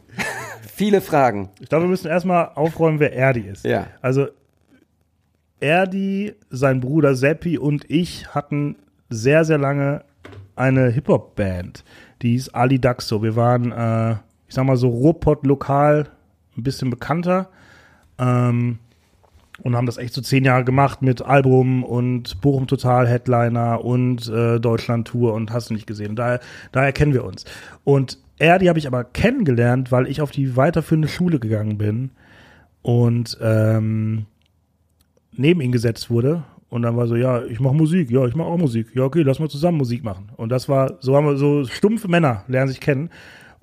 Viele 0.74 1.00
Fragen. 1.00 1.48
Ich 1.60 1.70
glaube, 1.70 1.84
wir 1.84 1.88
müssen 1.88 2.08
erstmal 2.08 2.50
aufräumen, 2.54 3.00
wer 3.00 3.14
Erdi 3.14 3.40
ist. 3.40 3.64
Ja. 3.64 3.86
Also, 4.02 4.28
Erdi, 5.60 6.34
sein 6.50 6.80
Bruder 6.80 7.14
Seppi 7.14 7.56
und 7.56 7.88
ich 7.88 8.34
hatten 8.34 8.76
sehr, 9.08 9.44
sehr 9.44 9.56
lange 9.56 10.04
eine 10.54 10.90
Hip-Hop-Band. 10.90 11.84
Die 12.20 12.32
hieß 12.32 12.50
Ali 12.50 12.78
Daxo. 12.78 13.22
Wir 13.22 13.36
waren, 13.36 13.72
äh, 13.72 14.12
ich 14.48 14.54
sag 14.54 14.64
mal 14.64 14.76
so, 14.76 14.88
Ruhrpott-lokal, 14.88 16.08
ein 16.56 16.62
bisschen 16.62 16.90
bekannter. 16.90 17.48
Ähm, 18.18 18.78
und 19.62 19.74
haben 19.74 19.86
das 19.86 19.96
echt 19.96 20.12
so 20.12 20.20
zehn 20.20 20.44
Jahre 20.44 20.64
gemacht 20.64 21.00
mit 21.02 21.22
Album 21.22 21.82
und 21.82 22.40
Bochum 22.42 22.66
Total 22.66 23.08
Headliner 23.08 23.82
und 23.82 24.28
äh, 24.28 24.60
Deutschland 24.60 25.08
Tour 25.08 25.32
und 25.32 25.50
hast 25.50 25.70
du 25.70 25.74
nicht 25.74 25.86
gesehen. 25.86 26.10
Und 26.10 26.16
daher, 26.16 26.40
daher 26.72 26.92
kennen 26.92 27.14
wir 27.14 27.24
uns. 27.24 27.44
Und 27.84 28.18
er, 28.38 28.58
die 28.58 28.68
habe 28.68 28.78
ich 28.78 28.86
aber 28.86 29.04
kennengelernt, 29.04 29.90
weil 29.90 30.08
ich 30.08 30.20
auf 30.20 30.30
die 30.30 30.56
weiterführende 30.56 31.08
Schule 31.08 31.38
gegangen 31.38 31.78
bin 31.78 32.10
und 32.82 33.38
ähm, 33.40 34.26
neben 35.32 35.60
ihn 35.60 35.72
gesetzt 35.72 36.10
wurde 36.10 36.44
Und 36.68 36.82
dann 36.82 36.96
war 36.96 37.06
so, 37.06 37.16
ja, 37.16 37.44
ich 37.44 37.60
mache 37.60 37.74
Musik, 37.74 38.10
ja, 38.10 38.26
ich 38.26 38.34
mache 38.34 38.48
auch 38.48 38.58
Musik. 38.58 38.88
Ja, 38.94 39.04
okay, 39.04 39.22
lass 39.22 39.38
mal 39.38 39.48
zusammen 39.48 39.78
Musik 39.78 40.04
machen. 40.04 40.30
Und 40.36 40.50
das 40.50 40.68
war, 40.68 40.98
so 41.00 41.16
haben 41.16 41.26
wir 41.26 41.36
so 41.36 41.64
stumpfe 41.64 42.08
Männer 42.08 42.44
lernen 42.48 42.68
sich 42.68 42.80
kennen. 42.80 43.10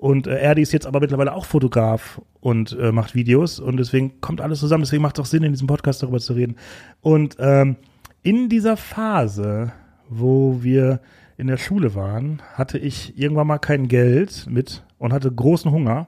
Und 0.04 0.26
äh, 0.26 0.36
Erdi 0.36 0.60
ist 0.60 0.72
jetzt 0.74 0.86
aber 0.86 1.00
mittlerweile 1.00 1.32
auch 1.32 1.46
Fotograf 1.46 2.20
und 2.40 2.76
äh, 2.78 2.92
macht 2.92 3.14
Videos 3.14 3.58
und 3.58 3.78
deswegen 3.78 4.20
kommt 4.20 4.42
alles 4.42 4.60
zusammen. 4.60 4.82
Deswegen 4.82 5.00
macht 5.00 5.16
es 5.16 5.22
auch 5.22 5.26
Sinn, 5.26 5.42
in 5.42 5.52
diesem 5.52 5.66
Podcast 5.66 6.02
darüber 6.02 6.20
zu 6.20 6.34
reden. 6.34 6.56
Und 7.00 7.36
ähm, 7.38 7.76
in 8.22 8.50
dieser 8.50 8.76
Phase, 8.76 9.72
wo 10.10 10.62
wir 10.62 11.00
in 11.38 11.46
der 11.46 11.56
Schule 11.56 11.94
waren, 11.94 12.42
hatte 12.52 12.76
ich 12.76 13.18
irgendwann 13.18 13.46
mal 13.46 13.56
kein 13.56 13.88
Geld 13.88 14.46
mit 14.46 14.84
und 14.98 15.14
hatte 15.14 15.32
großen 15.32 15.70
Hunger. 15.70 16.06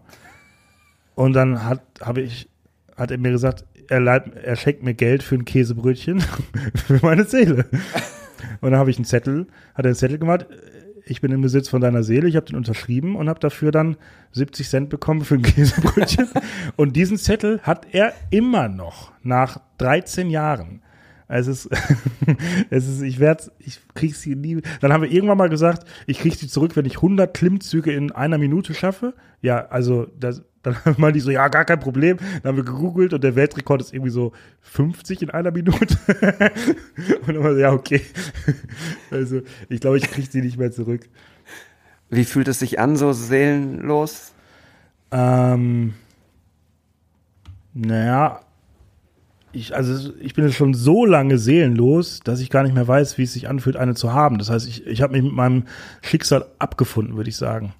Und 1.14 1.32
dann 1.32 1.64
hat, 1.64 1.80
habe 2.02 2.20
ich, 2.20 2.50
hat 2.98 3.11
er 3.11 3.16
mir 3.16 3.30
gesagt, 3.30 3.64
er, 3.88 4.00
leid, 4.00 4.30
er 4.35 4.56
schenkt 4.56 4.82
mir 4.82 4.92
Geld 4.92 5.22
für 5.22 5.37
ein 5.37 5.46
Käsebrötchen 5.46 6.20
für 6.74 6.98
meine 7.00 7.24
Seele. 7.24 7.64
Und 8.61 8.72
dann 8.72 8.78
habe 8.78 8.90
ich 8.90 8.96
einen 8.96 9.06
Zettel, 9.06 9.46
hat 9.74 9.87
er 9.87 9.90
einen 9.90 9.94
Zettel 9.94 10.18
gemacht, 10.18 10.46
ich 11.08 11.20
bin 11.20 11.30
im 11.30 11.40
Besitz 11.40 11.68
von 11.68 11.80
deiner 11.80 12.02
Seele, 12.02 12.28
ich 12.28 12.36
habe 12.36 12.46
den 12.46 12.56
unterschrieben 12.56 13.14
und 13.14 13.28
habe 13.28 13.38
dafür 13.38 13.70
dann 13.70 13.96
70 14.32 14.68
Cent 14.68 14.88
bekommen 14.90 15.24
für 15.24 15.36
ein 15.36 15.42
Käsebrötchen. 15.42 16.28
und 16.74 16.96
diesen 16.96 17.16
Zettel 17.16 17.60
hat 17.62 17.86
er 17.92 18.12
immer 18.30 18.68
noch 18.68 19.12
nach 19.22 19.60
13 19.78 20.28
Jahren. 20.28 20.82
Es 21.28 21.46
ist, 21.46 21.68
es 22.70 22.88
ist, 22.88 23.02
ich 23.02 23.18
werde, 23.18 23.44
ich 23.58 23.80
krieg 23.94 24.14
sie 24.14 24.34
nie. 24.34 24.62
Dann 24.80 24.92
haben 24.92 25.02
wir 25.02 25.10
irgendwann 25.10 25.38
mal 25.38 25.48
gesagt, 25.48 25.88
ich 26.06 26.18
krieg 26.18 26.34
sie 26.34 26.48
zurück, 26.48 26.76
wenn 26.76 26.86
ich 26.86 26.96
100 26.96 27.34
Klimmzüge 27.34 27.92
in 27.92 28.12
einer 28.12 28.38
Minute 28.38 28.74
schaffe. 28.74 29.14
Ja, 29.42 29.66
also 29.66 30.06
das, 30.18 30.42
dann 30.66 30.76
meinte 30.98 31.18
ich 31.18 31.24
so, 31.24 31.31
ja, 31.31 31.48
gar 31.48 31.64
kein 31.64 31.79
Problem. 31.79 32.18
Dann 32.42 32.50
haben 32.50 32.57
wir 32.57 32.64
gegoogelt 32.64 33.12
und 33.14 33.22
der 33.22 33.37
Weltrekord 33.37 33.81
ist 33.81 33.94
irgendwie 33.94 34.11
so 34.11 34.33
50 34.62 35.22
in 35.22 35.31
einer 35.31 35.52
Minute. 35.52 35.96
und 37.26 37.29
dann 37.29 37.42
war 37.42 37.55
so, 37.55 37.61
ja, 37.61 37.72
okay. 37.72 38.02
Also 39.11 39.42
ich 39.68 39.81
glaube, 39.81 39.98
ich 39.98 40.11
krieg 40.11 40.31
sie 40.31 40.40
nicht 40.40 40.59
mehr 40.59 40.72
zurück. 40.72 41.09
Wie 42.11 42.24
fühlt 42.24 42.48
es 42.48 42.59
sich 42.59 42.79
an, 42.79 42.96
so 42.96 43.12
seelenlos? 43.12 44.33
Ähm, 45.12 45.94
naja, 47.72 48.40
ich, 49.52 49.74
also 49.74 50.12
ich 50.20 50.35
bin 50.35 50.44
jetzt 50.44 50.57
schon 50.57 50.74
so 50.74 51.05
lange 51.05 51.38
seelenlos, 51.38 52.20
dass 52.20 52.40
ich 52.40 52.50
gar 52.50 52.64
nicht 52.64 52.74
mehr 52.74 52.87
weiß, 52.87 53.18
wie 53.18 53.22
es 53.22 53.33
sich 53.33 53.48
anfühlt, 53.48 53.76
eine 53.76 53.94
zu 53.94 54.12
haben. 54.12 54.38
Das 54.38 54.50
heißt, 54.50 54.66
ich, 54.66 54.87
ich 54.87 55.02
habe 55.02 55.12
mich 55.12 55.22
mit 55.22 55.33
meinem 55.33 55.64
Schicksal 56.02 56.46
abgefunden, 56.59 57.16
würde 57.16 57.31
ich 57.31 57.37
sagen. 57.37 57.72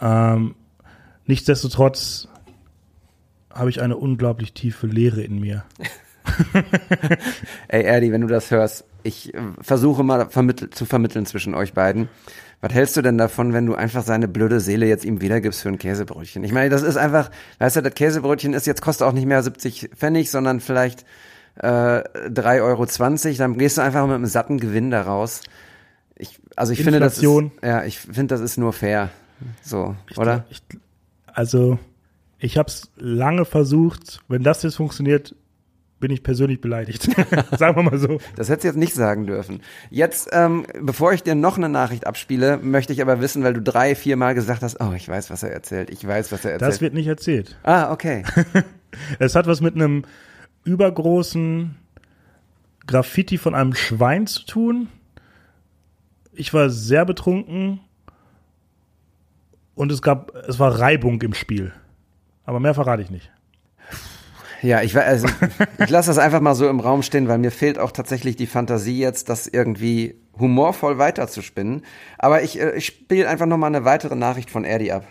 Ähm, 0.00 0.54
nichtsdestotrotz 1.28 2.26
habe 3.54 3.70
ich 3.70 3.80
eine 3.80 3.96
unglaublich 3.96 4.52
tiefe 4.52 4.86
Leere 4.88 5.22
in 5.22 5.38
mir. 5.38 5.64
Ey, 7.68 7.82
Erdi, 7.84 8.12
wenn 8.12 8.20
du 8.20 8.26
das 8.26 8.50
hörst, 8.50 8.84
ich 9.02 9.32
äh, 9.34 9.38
versuche 9.60 10.02
mal 10.02 10.28
vermittl 10.28 10.70
zu 10.70 10.84
vermitteln 10.84 11.26
zwischen 11.26 11.54
euch 11.54 11.72
beiden. 11.74 12.08
Was 12.60 12.72
hältst 12.72 12.96
du 12.96 13.02
denn 13.02 13.18
davon, 13.18 13.52
wenn 13.52 13.66
du 13.66 13.74
einfach 13.76 14.02
seine 14.02 14.26
blöde 14.26 14.58
Seele 14.60 14.86
jetzt 14.86 15.04
ihm 15.04 15.20
wiedergibst 15.20 15.62
für 15.62 15.68
ein 15.68 15.78
Käsebrötchen? 15.78 16.42
Ich 16.44 16.52
meine, 16.52 16.70
das 16.70 16.82
ist 16.82 16.96
einfach, 16.96 17.30
weißt 17.60 17.76
du, 17.76 17.82
das 17.82 17.94
Käsebrötchen 17.94 18.52
ist 18.52 18.66
jetzt 18.66 18.82
kostet 18.82 19.06
auch 19.06 19.12
nicht 19.12 19.26
mehr 19.26 19.42
70 19.42 19.90
Pfennig, 19.94 20.30
sondern 20.30 20.60
vielleicht 20.60 21.04
äh, 21.56 21.66
3,20 21.68 22.60
Euro. 22.62 23.36
Dann 23.38 23.58
gehst 23.58 23.78
du 23.78 23.82
einfach 23.82 24.04
mit 24.06 24.16
einem 24.16 24.26
satten 24.26 24.58
Gewinn 24.58 24.90
da 24.90 25.02
raus. 25.02 25.42
Ich, 26.16 26.40
also 26.56 26.72
ich 26.72 26.82
finde, 26.82 26.98
das 26.98 27.12
ist, 27.18 27.22
Inflation. 27.22 27.52
ja, 27.62 27.84
ich 27.84 28.00
finde, 28.00 28.26
das 28.34 28.40
ist 28.40 28.58
nur 28.58 28.72
fair. 28.72 29.10
So, 29.62 29.94
Ich 30.10 30.18
oder? 30.18 30.44
glaub- 30.48 30.50
Ich, 30.50 30.62
also, 31.38 31.78
ich 32.40 32.58
habe 32.58 32.66
es 32.66 32.90
lange 32.96 33.44
versucht. 33.44 34.18
Wenn 34.26 34.42
das 34.42 34.64
jetzt 34.64 34.74
funktioniert, 34.74 35.36
bin 36.00 36.10
ich 36.10 36.24
persönlich 36.24 36.60
beleidigt. 36.60 37.04
Sagen 37.56 37.76
wir 37.76 37.84
mal 37.84 37.96
so. 37.96 38.18
Das 38.34 38.48
hättest 38.48 38.64
du 38.64 38.68
jetzt 38.70 38.76
nicht 38.76 38.92
sagen 38.92 39.24
dürfen. 39.24 39.60
Jetzt, 39.88 40.30
ähm, 40.32 40.66
bevor 40.80 41.12
ich 41.12 41.22
dir 41.22 41.36
noch 41.36 41.56
eine 41.56 41.68
Nachricht 41.68 42.08
abspiele, 42.08 42.56
möchte 42.56 42.92
ich 42.92 43.00
aber 43.02 43.20
wissen, 43.20 43.44
weil 43.44 43.54
du 43.54 43.62
drei, 43.62 43.94
vier 43.94 44.16
Mal 44.16 44.34
gesagt 44.34 44.62
hast, 44.62 44.80
oh, 44.80 44.92
ich 44.96 45.08
weiß, 45.08 45.30
was 45.30 45.44
er 45.44 45.52
erzählt, 45.52 45.90
ich 45.90 46.04
weiß, 46.04 46.32
was 46.32 46.44
er 46.44 46.54
erzählt. 46.54 46.72
Das 46.72 46.80
wird 46.80 46.94
nicht 46.94 47.06
erzählt. 47.06 47.56
ah, 47.62 47.92
okay. 47.92 48.24
Es 49.20 49.36
hat 49.36 49.46
was 49.46 49.60
mit 49.60 49.76
einem 49.76 50.06
übergroßen 50.64 51.76
Graffiti 52.84 53.38
von 53.38 53.54
einem 53.54 53.74
Schwein 53.74 54.26
zu 54.26 54.44
tun. 54.44 54.88
Ich 56.32 56.52
war 56.52 56.68
sehr 56.68 57.04
betrunken 57.04 57.78
und 59.78 59.92
es 59.92 60.02
gab, 60.02 60.34
es 60.48 60.58
war 60.58 60.80
Reibung 60.80 61.22
im 61.22 61.34
Spiel. 61.34 61.72
Aber 62.44 62.58
mehr 62.58 62.74
verrate 62.74 63.00
ich 63.00 63.10
nicht. 63.10 63.30
Ja, 64.60 64.82
ich, 64.82 64.96
also, 64.98 65.28
ich 65.78 65.88
lasse 65.88 66.08
das 66.08 66.18
einfach 66.18 66.40
mal 66.40 66.56
so 66.56 66.68
im 66.68 66.80
Raum 66.80 67.02
stehen, 67.02 67.28
weil 67.28 67.38
mir 67.38 67.52
fehlt 67.52 67.78
auch 67.78 67.92
tatsächlich 67.92 68.34
die 68.34 68.48
Fantasie 68.48 68.98
jetzt, 68.98 69.28
das 69.28 69.46
irgendwie 69.46 70.16
humorvoll 70.36 70.98
weiterzuspinnen. 70.98 71.84
Aber 72.18 72.42
ich, 72.42 72.60
äh, 72.60 72.76
ich 72.76 72.86
spiele 72.86 73.28
einfach 73.28 73.46
noch 73.46 73.56
mal 73.56 73.68
eine 73.68 73.84
weitere 73.84 74.16
Nachricht 74.16 74.50
von 74.50 74.64
Erdi 74.64 74.90
ab. 74.90 75.06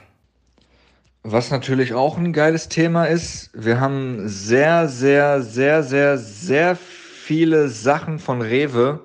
Was 1.23 1.49
natürlich 1.49 1.93
auch 1.93 2.17
ein 2.17 2.33
geiles 2.33 2.67
Thema 2.67 3.05
ist, 3.05 3.51
wir 3.53 3.79
haben 3.79 4.27
sehr, 4.27 4.89
sehr, 4.89 5.41
sehr, 5.43 5.83
sehr, 5.83 6.17
sehr 6.17 6.75
viele 6.75 7.69
Sachen 7.69 8.19
von 8.19 8.41
Rewe 8.41 8.99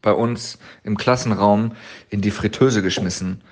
bei 0.00 0.12
uns 0.12 0.58
im 0.84 0.96
Klassenraum 0.96 1.72
in 2.08 2.20
die 2.20 2.30
Fritteuse 2.30 2.82
geschmissen. 2.82 3.42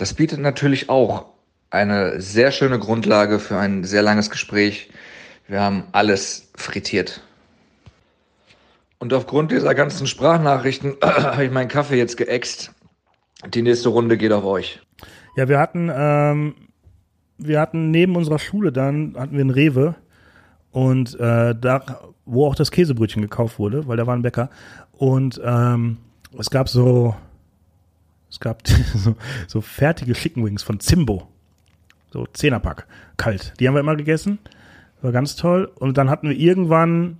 Das 0.00 0.14
bietet 0.14 0.40
natürlich 0.40 0.88
auch 0.88 1.26
eine 1.68 2.22
sehr 2.22 2.52
schöne 2.52 2.78
Grundlage 2.78 3.38
für 3.38 3.58
ein 3.58 3.84
sehr 3.84 4.00
langes 4.00 4.30
Gespräch. 4.30 4.88
Wir 5.46 5.60
haben 5.60 5.84
alles 5.92 6.50
frittiert. 6.56 7.20
Und 8.98 9.12
aufgrund 9.12 9.52
dieser 9.52 9.74
ganzen 9.74 10.06
Sprachnachrichten 10.06 10.96
habe 11.04 11.44
ich 11.44 11.50
meinen 11.50 11.68
Kaffee 11.68 11.98
jetzt 11.98 12.16
geäxt. 12.16 12.72
Die 13.52 13.60
nächste 13.60 13.90
Runde 13.90 14.16
geht 14.16 14.32
auf 14.32 14.44
euch. 14.44 14.80
Ja, 15.36 15.50
wir 15.50 15.58
hatten, 15.58 15.90
ähm, 15.94 16.54
wir 17.36 17.60
hatten 17.60 17.90
neben 17.90 18.16
unserer 18.16 18.38
Schule 18.38 18.72
dann, 18.72 19.14
hatten 19.18 19.34
wir 19.34 19.42
einen 19.42 19.50
Rewe 19.50 19.96
und 20.70 21.14
äh, 21.20 21.54
da, 21.54 22.00
wo 22.24 22.46
auch 22.46 22.54
das 22.54 22.70
Käsebrötchen 22.70 23.20
gekauft 23.20 23.58
wurde, 23.58 23.86
weil 23.86 23.98
da 23.98 24.06
war 24.06 24.16
ein 24.16 24.22
Bäcker. 24.22 24.48
Und 24.92 25.38
ähm, 25.44 25.98
es 26.38 26.48
gab 26.48 26.70
so, 26.70 27.14
es 28.30 28.40
gab 28.40 28.66
so, 28.94 29.16
so 29.46 29.60
fertige 29.60 30.12
Chicken 30.12 30.44
Wings 30.44 30.62
von 30.62 30.80
Zimbo. 30.80 31.28
So 32.12 32.26
Zehnerpack, 32.32 32.86
kalt. 33.16 33.52
Die 33.60 33.68
haben 33.68 33.74
wir 33.74 33.80
immer 33.80 33.96
gegessen. 33.96 34.38
War 35.02 35.12
ganz 35.12 35.36
toll. 35.36 35.70
Und 35.76 35.96
dann 35.96 36.10
hatten 36.10 36.28
wir 36.28 36.36
irgendwann, 36.36 37.18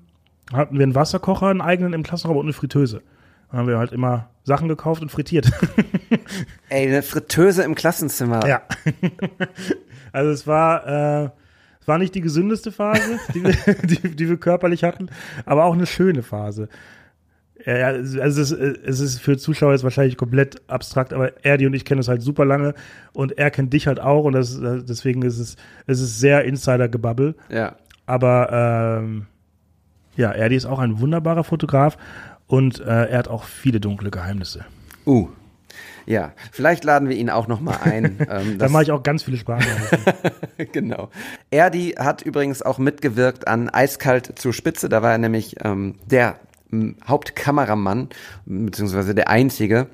hatten 0.52 0.78
wir 0.78 0.82
einen 0.82 0.94
Wasserkocher, 0.94 1.46
einen 1.46 1.60
eigenen 1.60 1.92
im 1.92 2.02
Klassenraum 2.02 2.38
und 2.38 2.46
eine 2.46 2.52
Fritteuse. 2.52 3.02
Dann 3.50 3.60
haben 3.60 3.68
wir 3.68 3.78
halt 3.78 3.92
immer 3.92 4.30
Sachen 4.44 4.68
gekauft 4.68 5.02
und 5.02 5.10
frittiert. 5.10 5.50
Ey, 6.68 6.88
eine 6.88 7.02
Fritteuse 7.02 7.62
im 7.62 7.74
Klassenzimmer. 7.74 8.46
Ja. 8.46 8.62
also 10.12 10.30
es 10.30 10.46
war, 10.46 10.86
äh, 11.24 11.30
es 11.80 11.88
war 11.88 11.98
nicht 11.98 12.14
die 12.14 12.20
gesündeste 12.20 12.72
Phase, 12.72 13.18
die 13.34 13.44
wir, 13.44 13.74
die, 13.82 14.16
die 14.16 14.28
wir 14.28 14.36
körperlich 14.36 14.84
hatten, 14.84 15.08
aber 15.46 15.64
auch 15.64 15.74
eine 15.74 15.86
schöne 15.86 16.22
Phase. 16.22 16.68
Ja, 17.66 17.88
also 17.88 18.18
es 18.20 18.50
ist, 18.50 18.52
es 18.52 19.00
ist 19.00 19.20
für 19.20 19.36
Zuschauer 19.36 19.72
jetzt 19.72 19.84
wahrscheinlich 19.84 20.16
komplett 20.16 20.62
abstrakt, 20.68 21.12
aber 21.12 21.44
Erdi 21.44 21.66
und 21.66 21.74
ich 21.74 21.84
kennen 21.84 21.98
uns 21.98 22.08
halt 22.08 22.22
super 22.22 22.44
lange 22.44 22.74
und 23.12 23.36
er 23.38 23.50
kennt 23.50 23.72
dich 23.72 23.86
halt 23.86 24.00
auch 24.00 24.24
und 24.24 24.32
das, 24.32 24.58
deswegen 24.60 25.22
ist 25.22 25.38
es, 25.38 25.56
es 25.86 26.00
ist 26.00 26.20
sehr 26.20 26.44
Insider-Gebabbel. 26.44 27.34
ja. 27.50 27.76
Aber 28.06 28.98
ähm, 29.02 29.26
ja, 30.16 30.32
Erdi 30.32 30.56
ist 30.56 30.66
auch 30.66 30.80
ein 30.80 30.98
wunderbarer 30.98 31.44
Fotograf 31.44 31.96
und 32.48 32.80
äh, 32.80 33.04
er 33.06 33.18
hat 33.18 33.28
auch 33.28 33.44
viele 33.44 33.78
dunkle 33.78 34.10
Geheimnisse. 34.10 34.64
Uh. 35.06 35.28
Ja, 36.06 36.32
vielleicht 36.50 36.82
laden 36.82 37.08
wir 37.08 37.16
ihn 37.16 37.30
auch 37.30 37.46
noch 37.46 37.60
mal 37.60 37.76
ein. 37.84 38.18
Ähm, 38.28 38.58
Da 38.58 38.68
mache 38.68 38.82
ich 38.82 38.90
auch 38.90 39.04
ganz 39.04 39.22
viele 39.22 39.36
Sprachnachrichten. 39.36 40.02
genau. 40.72 41.10
Erdi 41.52 41.90
hat 41.98 42.22
übrigens 42.22 42.62
auch 42.62 42.78
mitgewirkt 42.78 43.46
an 43.46 43.68
Eiskalt 43.68 44.38
zur 44.38 44.52
Spitze. 44.52 44.88
Da 44.88 45.02
war 45.02 45.12
er 45.12 45.18
nämlich 45.18 45.56
ähm, 45.64 45.94
der 46.06 46.40
Hauptkameramann, 47.06 48.08
beziehungsweise 48.46 49.14
der 49.14 49.28
einzige. 49.28 49.88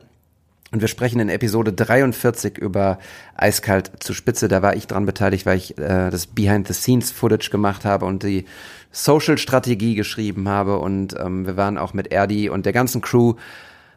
Und 0.73 0.81
wir 0.81 0.89
sprechen 0.89 1.21
in 1.21 1.29
Episode 1.29 1.73
43 1.73 2.59
über 2.59 2.99
Eiskalt 3.37 3.93
zur 4.01 4.17
Spitze. 4.17 4.49
Da 4.49 4.63
war 4.63 4.75
ich 4.75 4.87
dran 4.87 5.07
beteiligt, 5.07 5.47
weil 5.47 5.59
ich 5.59 5.79
äh, 5.79 6.11
das 6.11 6.27
Behind-the-Scenes-Footage 6.27 7.51
gemacht 7.51 7.85
habe 7.85 8.05
und 8.05 8.25
die 8.25 8.47
Social-Strategie 8.91 9.95
geschrieben 9.95 10.49
habe. 10.49 10.79
Und 10.79 11.15
ähm, 11.19 11.47
wir 11.47 11.57
waren 11.57 11.79
auch 11.79 11.95
mit 11.95 12.13
Erdi 12.13 12.49
und 12.49 12.67
der 12.67 12.73
ganzen 12.73 13.01
Crew 13.01 13.35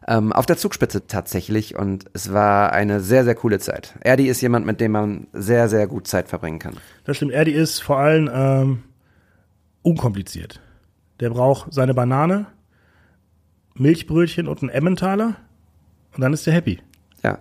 ähm, 0.07 0.31
auf 0.31 0.45
der 0.45 0.57
Zugspitze 0.57 1.07
tatsächlich. 1.07 1.75
Und 1.75 2.05
es 2.13 2.33
war 2.33 2.71
eine 2.71 2.99
sehr, 2.99 3.23
sehr 3.23 3.35
coole 3.35 3.59
Zeit. 3.59 3.95
Erdi 4.01 4.27
ist 4.27 4.41
jemand, 4.41 4.67
mit 4.67 4.79
dem 4.79 4.91
man 4.91 5.27
sehr, 5.33 5.69
sehr 5.69 5.87
gut 5.87 6.07
Zeit 6.07 6.29
verbringen 6.29 6.59
kann. 6.59 6.77
Das 7.03 7.17
stimmt. 7.17 7.31
Erdi 7.31 7.51
ist 7.51 7.79
vor 7.79 7.97
allem 7.97 8.29
ähm, 8.31 8.83
unkompliziert. 9.81 10.61
Der 11.19 11.31
braucht 11.31 11.73
seine 11.73 11.93
Banane, 11.93 12.45
Milchbrötchen 13.75 14.47
und 14.47 14.61
einen 14.61 14.69
Emmentaler 14.69 15.35
und 16.15 16.21
dann 16.21 16.33
ist 16.33 16.47
er 16.47 16.53
happy. 16.53 16.79
Ja, 17.23 17.37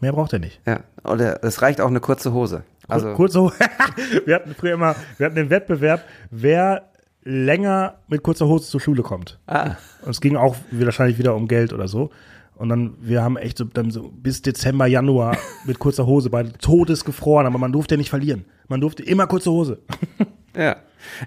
Mehr 0.00 0.12
braucht 0.12 0.32
er 0.32 0.38
nicht. 0.38 0.60
ja. 0.66 0.80
Oder 1.04 1.42
es 1.42 1.62
reicht 1.62 1.80
auch 1.80 1.88
eine 1.88 2.00
kurze 2.00 2.32
Hose. 2.32 2.64
Also 2.86 3.14
Kurz 3.14 3.32
so, 3.32 3.50
wir 4.26 4.34
hatten 4.34 4.54
früher 4.54 4.74
immer, 4.74 4.94
wir 5.16 5.26
hatten 5.26 5.36
den 5.36 5.50
Wettbewerb, 5.50 6.04
wer 6.30 6.90
länger 7.22 7.96
mit 8.08 8.22
kurzer 8.22 8.46
Hose 8.46 8.68
zur 8.68 8.80
Schule 8.80 9.02
kommt. 9.02 9.38
Ah. 9.46 9.76
Und 10.02 10.10
es 10.10 10.20
ging 10.20 10.36
auch 10.36 10.56
wahrscheinlich 10.70 11.18
wieder 11.18 11.34
um 11.34 11.48
Geld 11.48 11.72
oder 11.72 11.88
so. 11.88 12.10
Und 12.58 12.68
dann, 12.68 12.94
wir 13.00 13.22
haben 13.22 13.36
echt 13.36 13.58
so, 13.58 13.64
dann 13.64 13.90
so 13.90 14.10
bis 14.12 14.42
Dezember, 14.42 14.86
Januar 14.86 15.36
mit 15.64 15.78
kurzer 15.78 16.06
Hose, 16.06 16.28
beide 16.28 16.52
todesgefroren, 16.52 17.46
aber 17.46 17.58
man 17.58 17.72
durfte 17.72 17.94
ja 17.94 17.98
nicht 17.98 18.10
verlieren. 18.10 18.44
Man 18.66 18.80
durfte 18.80 19.02
immer 19.02 19.26
kurze 19.26 19.50
Hose. 19.50 19.78
Ja. 20.56 20.76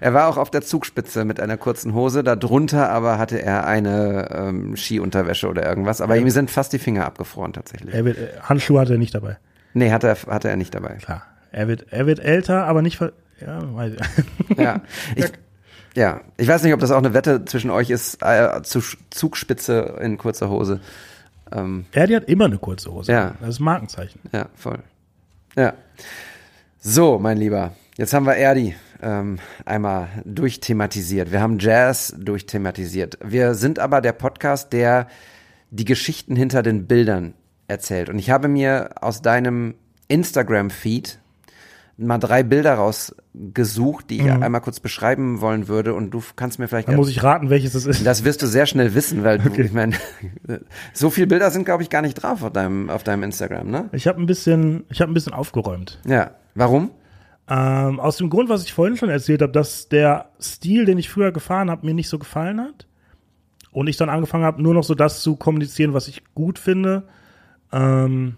Er 0.00 0.12
war 0.12 0.28
auch 0.28 0.36
auf 0.36 0.50
der 0.50 0.60
Zugspitze 0.60 1.24
mit 1.24 1.40
einer 1.40 1.56
kurzen 1.56 1.94
Hose. 1.94 2.22
Darunter 2.22 2.90
aber 2.90 3.16
hatte 3.16 3.40
er 3.40 3.66
eine 3.66 4.28
ähm, 4.30 4.76
Skiunterwäsche 4.76 5.48
oder 5.48 5.66
irgendwas. 5.66 6.02
Aber 6.02 6.18
ihm 6.18 6.28
sind 6.28 6.50
fast 6.50 6.74
die 6.74 6.78
Finger 6.78 7.06
abgefroren 7.06 7.54
tatsächlich. 7.54 7.94
Er 7.94 8.04
wird, 8.04 8.18
äh, 8.18 8.28
Handschuhe 8.42 8.78
hatte 8.78 8.92
er 8.92 8.98
nicht 8.98 9.14
dabei. 9.14 9.38
Nee, 9.72 9.90
hatte 9.90 10.08
er, 10.08 10.16
hatte 10.26 10.50
er 10.50 10.56
nicht 10.56 10.74
dabei. 10.74 10.96
Klar. 10.96 11.22
Er 11.50 11.66
wird, 11.66 11.86
er 11.90 12.06
wird 12.06 12.20
älter, 12.20 12.66
aber 12.66 12.82
nicht 12.82 12.98
ver 12.98 13.12
ja, 13.40 13.74
weiß 13.74 13.94
ich. 13.94 14.58
Ja. 14.58 14.82
Ich, 15.16 15.32
ja. 15.94 16.20
Ich 16.36 16.48
weiß 16.48 16.62
nicht, 16.62 16.74
ob 16.74 16.80
das 16.80 16.90
auch 16.90 16.98
eine 16.98 17.14
Wette 17.14 17.44
zwischen 17.44 17.70
euch 17.70 17.90
ist, 17.90 18.22
äh, 18.22 18.62
zu 18.62 18.80
Zugspitze 19.10 19.98
in 20.00 20.18
kurzer 20.18 20.50
Hose. 20.50 20.80
Ähm, 21.52 21.86
Er, 21.92 22.06
die 22.06 22.16
hat 22.16 22.24
immer 22.24 22.46
eine 22.46 22.58
kurze 22.58 22.92
Hose. 22.92 23.12
Ja. 23.12 23.34
Das 23.40 23.50
ist 23.50 23.60
ein 23.60 23.64
Markenzeichen. 23.64 24.20
Ja, 24.32 24.46
voll. 24.54 24.78
Ja. 25.56 25.74
So, 26.78 27.18
mein 27.18 27.38
Lieber, 27.38 27.74
jetzt 27.96 28.12
haben 28.12 28.26
wir 28.26 28.34
Erdi 28.34 28.74
ähm, 29.02 29.38
einmal 29.64 30.08
durchthematisiert. 30.24 31.30
Wir 31.30 31.40
haben 31.40 31.58
Jazz 31.58 32.14
durchthematisiert. 32.18 33.18
Wir 33.22 33.54
sind 33.54 33.78
aber 33.78 34.00
der 34.00 34.12
Podcast, 34.12 34.72
der 34.72 35.08
die 35.70 35.84
Geschichten 35.84 36.36
hinter 36.36 36.62
den 36.62 36.86
Bildern 36.86 37.34
erzählt. 37.68 38.08
Und 38.08 38.18
ich 38.18 38.30
habe 38.30 38.48
mir 38.48 38.90
aus 39.00 39.22
deinem 39.22 39.74
Instagram-Feed 40.08 41.18
mal 42.02 42.18
drei 42.18 42.42
Bilder 42.42 42.74
rausgesucht, 42.74 44.10
die 44.10 44.18
ich 44.18 44.30
einmal 44.30 44.60
kurz 44.60 44.80
beschreiben 44.80 45.40
wollen 45.40 45.68
würde. 45.68 45.94
Und 45.94 46.10
du 46.10 46.22
kannst 46.36 46.58
mir 46.58 46.68
vielleicht 46.68 46.88
Dann 46.88 46.96
muss 46.96 47.08
ich 47.08 47.22
raten, 47.22 47.50
welches 47.50 47.72
das 47.72 47.86
ist. 47.86 48.06
das 48.06 48.24
wirst 48.24 48.42
du 48.42 48.46
sehr 48.46 48.66
schnell 48.66 48.94
wissen, 48.94 49.24
weil 49.24 49.38
du, 49.38 49.50
ich 49.60 49.72
meine, 49.72 49.96
so 50.92 51.10
viele 51.10 51.26
Bilder 51.26 51.50
sind, 51.50 51.64
glaube 51.64 51.82
ich, 51.82 51.90
gar 51.90 52.02
nicht 52.02 52.14
drauf 52.14 52.42
auf 52.42 52.52
deinem, 52.52 52.90
auf 52.90 53.02
deinem 53.02 53.22
Instagram, 53.22 53.70
ne? 53.70 53.88
Ich 53.92 54.06
habe 54.06 54.20
ein 54.20 54.26
bisschen, 54.26 54.84
ich 54.90 55.00
habe 55.00 55.10
ein 55.10 55.14
bisschen 55.14 55.32
aufgeräumt. 55.32 56.00
Ja. 56.06 56.32
Warum? 56.54 56.90
Ähm, 57.48 57.98
aus 57.98 58.16
dem 58.16 58.30
Grund, 58.30 58.48
was 58.48 58.64
ich 58.64 58.72
vorhin 58.72 58.96
schon 58.96 59.08
erzählt 59.08 59.42
habe, 59.42 59.52
dass 59.52 59.88
der 59.88 60.30
Stil, 60.40 60.84
den 60.84 60.98
ich 60.98 61.10
früher 61.10 61.32
gefahren 61.32 61.70
habe, 61.70 61.86
mir 61.86 61.94
nicht 61.94 62.08
so 62.08 62.18
gefallen 62.18 62.60
hat. 62.60 62.86
Und 63.72 63.88
ich 63.88 63.96
dann 63.96 64.10
angefangen 64.10 64.44
habe, 64.44 64.62
nur 64.62 64.74
noch 64.74 64.84
so 64.84 64.94
das 64.94 65.22
zu 65.22 65.36
kommunizieren, 65.36 65.94
was 65.94 66.06
ich 66.06 66.22
gut 66.34 66.58
finde. 66.58 67.04
Ähm, 67.72 68.36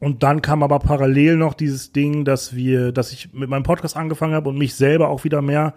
und 0.00 0.22
dann 0.22 0.40
kam 0.40 0.62
aber 0.62 0.78
parallel 0.78 1.36
noch 1.36 1.52
dieses 1.52 1.92
Ding, 1.92 2.24
dass 2.24 2.54
wir, 2.54 2.90
dass 2.90 3.12
ich 3.12 3.32
mit 3.34 3.50
meinem 3.50 3.62
Podcast 3.62 3.96
angefangen 3.96 4.34
habe 4.34 4.48
und 4.48 4.56
mich 4.56 4.74
selber 4.74 5.08
auch 5.08 5.24
wieder 5.24 5.42
mehr 5.42 5.74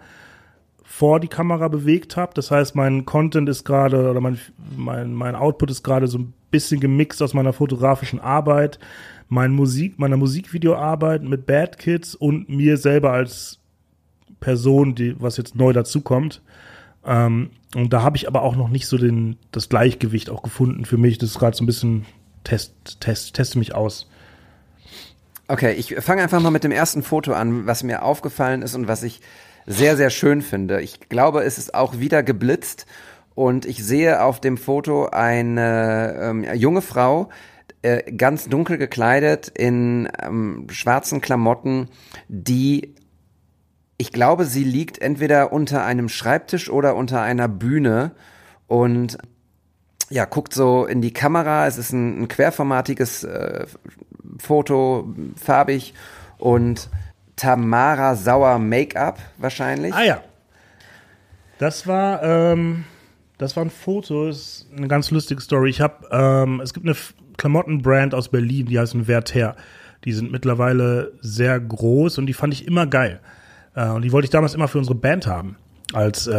vor 0.82 1.20
die 1.20 1.28
Kamera 1.28 1.68
bewegt 1.68 2.16
habe. 2.16 2.32
Das 2.34 2.50
heißt, 2.50 2.74
mein 2.74 3.04
Content 3.04 3.48
ist 3.50 3.64
gerade 3.64 4.10
oder 4.10 4.20
mein, 4.22 4.38
mein, 4.76 5.12
mein 5.12 5.34
Output 5.34 5.70
ist 5.70 5.82
gerade 5.82 6.06
so 6.06 6.18
ein 6.18 6.32
bisschen 6.50 6.80
gemixt 6.80 7.20
aus 7.20 7.34
meiner 7.34 7.52
fotografischen 7.52 8.18
Arbeit, 8.18 8.78
mein 9.28 9.52
Musik, 9.52 9.98
meiner 9.98 10.16
Musikvideoarbeit 10.16 11.22
mit 11.22 11.44
Bad 11.44 11.78
Kids 11.78 12.14
und 12.14 12.48
mir 12.48 12.78
selber 12.78 13.12
als 13.12 13.58
Person, 14.40 14.94
die, 14.94 15.20
was 15.20 15.36
jetzt 15.36 15.54
neu 15.54 15.74
dazukommt. 15.74 16.40
Ähm, 17.04 17.50
und 17.74 17.92
da 17.92 18.02
habe 18.02 18.16
ich 18.16 18.26
aber 18.26 18.40
auch 18.42 18.56
noch 18.56 18.68
nicht 18.68 18.86
so 18.86 18.96
den, 18.96 19.36
das 19.52 19.68
Gleichgewicht 19.68 20.30
auch 20.30 20.42
gefunden 20.42 20.86
für 20.86 20.96
mich. 20.96 21.18
Das 21.18 21.30
ist 21.30 21.38
gerade 21.38 21.56
so 21.56 21.62
ein 21.64 21.66
bisschen 21.66 22.06
Test, 22.44 23.00
Test, 23.00 23.34
teste 23.34 23.58
mich 23.58 23.74
aus. 23.74 24.08
Okay, 25.46 25.72
ich 25.72 25.94
fange 25.96 26.22
einfach 26.22 26.40
mal 26.40 26.50
mit 26.50 26.64
dem 26.64 26.72
ersten 26.72 27.02
Foto 27.02 27.34
an, 27.34 27.66
was 27.66 27.82
mir 27.82 28.02
aufgefallen 28.02 28.62
ist 28.62 28.74
und 28.74 28.88
was 28.88 29.02
ich 29.02 29.20
sehr, 29.66 29.96
sehr 29.96 30.10
schön 30.10 30.40
finde. 30.40 30.80
Ich 30.80 31.08
glaube, 31.08 31.44
es 31.44 31.58
ist 31.58 31.74
auch 31.74 31.98
wieder 31.98 32.22
geblitzt 32.22 32.86
und 33.34 33.66
ich 33.66 33.84
sehe 33.84 34.22
auf 34.22 34.40
dem 34.40 34.56
Foto 34.56 35.06
eine 35.06 36.16
ähm, 36.18 36.46
junge 36.54 36.80
Frau, 36.80 37.28
äh, 37.82 38.10
ganz 38.12 38.48
dunkel 38.48 38.78
gekleidet 38.78 39.48
in 39.48 40.08
ähm, 40.22 40.66
schwarzen 40.70 41.20
Klamotten, 41.20 41.88
die 42.28 42.94
ich 43.96 44.12
glaube, 44.12 44.44
sie 44.44 44.64
liegt 44.64 44.98
entweder 45.00 45.52
unter 45.52 45.84
einem 45.84 46.08
Schreibtisch 46.08 46.68
oder 46.68 46.96
unter 46.96 47.20
einer 47.20 47.48
Bühne 47.48 48.12
und 48.66 49.18
ja, 50.10 50.24
guckt 50.24 50.52
so 50.52 50.84
in 50.84 51.00
die 51.00 51.12
Kamera. 51.12 51.66
Es 51.66 51.78
ist 51.78 51.92
ein, 51.92 52.22
ein 52.22 52.28
querformatiges 52.28 53.24
äh, 53.24 53.66
Foto, 54.38 55.14
farbig 55.36 55.94
und 56.38 56.88
Tamara 57.36 58.14
Sauer 58.14 58.58
Make-up 58.58 59.18
wahrscheinlich. 59.38 59.94
Ah 59.94 60.04
ja. 60.04 60.20
Das 61.58 61.86
war, 61.86 62.22
ähm, 62.22 62.84
das 63.38 63.56
war 63.56 63.64
ein 63.64 63.70
Foto, 63.70 64.28
ist 64.28 64.68
eine 64.76 64.88
ganz 64.88 65.10
lustige 65.10 65.40
Story. 65.40 65.70
Ich 65.70 65.80
habe, 65.80 66.08
ähm, 66.10 66.60
es 66.60 66.74
gibt 66.74 66.86
eine 66.86 66.96
Klamottenbrand 67.36 68.14
aus 68.14 68.28
Berlin, 68.28 68.66
die 68.66 68.78
heißen 68.78 69.06
Werther. 69.06 69.56
Die 70.04 70.12
sind 70.12 70.30
mittlerweile 70.30 71.12
sehr 71.20 71.58
groß 71.58 72.18
und 72.18 72.26
die 72.26 72.34
fand 72.34 72.52
ich 72.52 72.66
immer 72.66 72.86
geil. 72.86 73.20
Äh, 73.74 73.88
und 73.88 74.02
die 74.02 74.12
wollte 74.12 74.26
ich 74.26 74.30
damals 74.30 74.54
immer 74.54 74.68
für 74.68 74.78
unsere 74.78 74.96
Band 74.96 75.26
haben. 75.26 75.56
Als, 75.94 76.26
äh, 76.26 76.32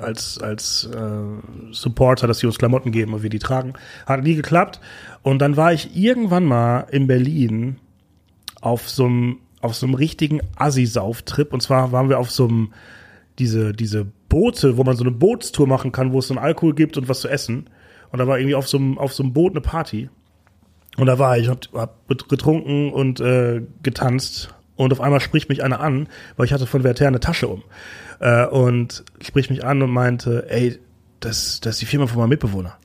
als, 0.00 0.38
als 0.38 0.88
äh, 0.94 1.72
Supporter, 1.72 2.26
dass 2.26 2.38
sie 2.38 2.46
uns 2.46 2.58
Klamotten 2.58 2.92
geben 2.92 3.14
und 3.14 3.22
wir 3.22 3.30
die 3.30 3.40
tragen. 3.40 3.74
Hat 4.06 4.22
nie 4.22 4.36
geklappt. 4.36 4.80
Und 5.22 5.40
dann 5.40 5.56
war 5.56 5.72
ich 5.72 5.96
irgendwann 5.96 6.44
mal 6.44 6.86
in 6.90 7.06
Berlin 7.06 7.78
auf 8.60 8.88
so 8.88 9.06
einem 9.06 9.38
auf 9.62 9.76
so 9.76 9.86
einem 9.86 9.94
richtigen 9.94 10.40
Assi-Sauf-Trip. 10.56 11.52
Und 11.52 11.62
zwar 11.62 11.92
waren 11.92 12.08
wir 12.08 12.18
auf 12.18 12.30
so 12.30 12.46
einem, 12.48 12.72
diese, 13.38 13.72
diese 13.72 14.06
Boote, 14.28 14.76
wo 14.76 14.84
man 14.84 14.96
so 14.96 15.04
eine 15.04 15.12
Bootstour 15.12 15.66
machen 15.66 15.92
kann, 15.92 16.12
wo 16.12 16.18
es 16.18 16.28
so 16.28 16.34
einen 16.34 16.44
Alkohol 16.44 16.74
gibt 16.74 16.98
und 16.98 17.08
was 17.08 17.20
zu 17.20 17.28
essen. 17.28 17.70
Und 18.10 18.18
da 18.18 18.26
war 18.26 18.38
irgendwie 18.38 18.56
auf 18.56 18.68
so 18.68 18.76
einem, 18.76 18.98
auf 18.98 19.14
so 19.14 19.22
einem 19.22 19.32
Boot 19.32 19.52
eine 19.52 19.60
Party. 19.60 20.10
Und 20.98 21.06
da 21.06 21.18
war 21.18 21.38
ich, 21.38 21.48
hab, 21.48 21.72
hab 21.72 22.08
getrunken 22.28 22.92
und 22.92 23.20
äh, 23.20 23.62
getanzt. 23.82 24.52
Und 24.82 24.92
auf 24.92 25.00
einmal 25.00 25.20
spricht 25.20 25.48
mich 25.48 25.62
einer 25.62 25.80
an, 25.80 26.08
weil 26.36 26.46
ich 26.46 26.52
hatte 26.52 26.66
von 26.66 26.82
Werther 26.82 27.06
eine 27.06 27.20
Tasche 27.20 27.48
um. 27.48 27.62
Äh, 28.20 28.46
und 28.46 29.04
spricht 29.20 29.50
mich 29.50 29.64
an 29.64 29.80
und 29.80 29.90
meinte, 29.90 30.46
ey, 30.48 30.78
das, 31.20 31.60
das 31.60 31.74
ist 31.74 31.82
die 31.82 31.86
Firma 31.86 32.06
von 32.06 32.18
meinem 32.18 32.30
Mitbewohner. 32.30 32.76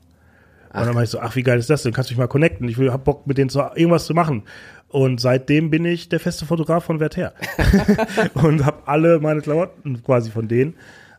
Und 0.73 0.85
dann 0.85 0.93
meinte 0.93 1.05
ich 1.05 1.09
so, 1.09 1.19
ach, 1.19 1.35
wie 1.35 1.41
geil 1.41 1.57
ist 1.57 1.71
das 1.71 1.81
denn? 1.81 1.93
Kannst 1.93 2.11
du 2.11 2.13
mich 2.13 2.19
mal 2.19 2.27
connecten? 2.27 2.69
Ich 2.69 2.77
will, 2.77 2.91
hab 2.91 3.03
Bock, 3.03 3.25
mit 3.25 3.39
denen 3.39 3.49
zu, 3.49 3.59
irgendwas 3.59 4.05
zu 4.05 4.13
machen. 4.13 4.43
Und 4.89 5.19
seitdem 5.19 5.71
bin 5.71 5.85
ich 5.85 6.07
der 6.07 6.19
feste 6.19 6.45
Fotograf 6.45 6.83
von 6.83 6.99
Werther. 6.99 7.33
und 8.35 8.63
habe 8.63 8.83
alle 8.85 9.19
meine 9.19 9.41
Klamotten 9.41 10.03
quasi 10.03 10.29
von 10.29 10.47
denen. 10.47 10.75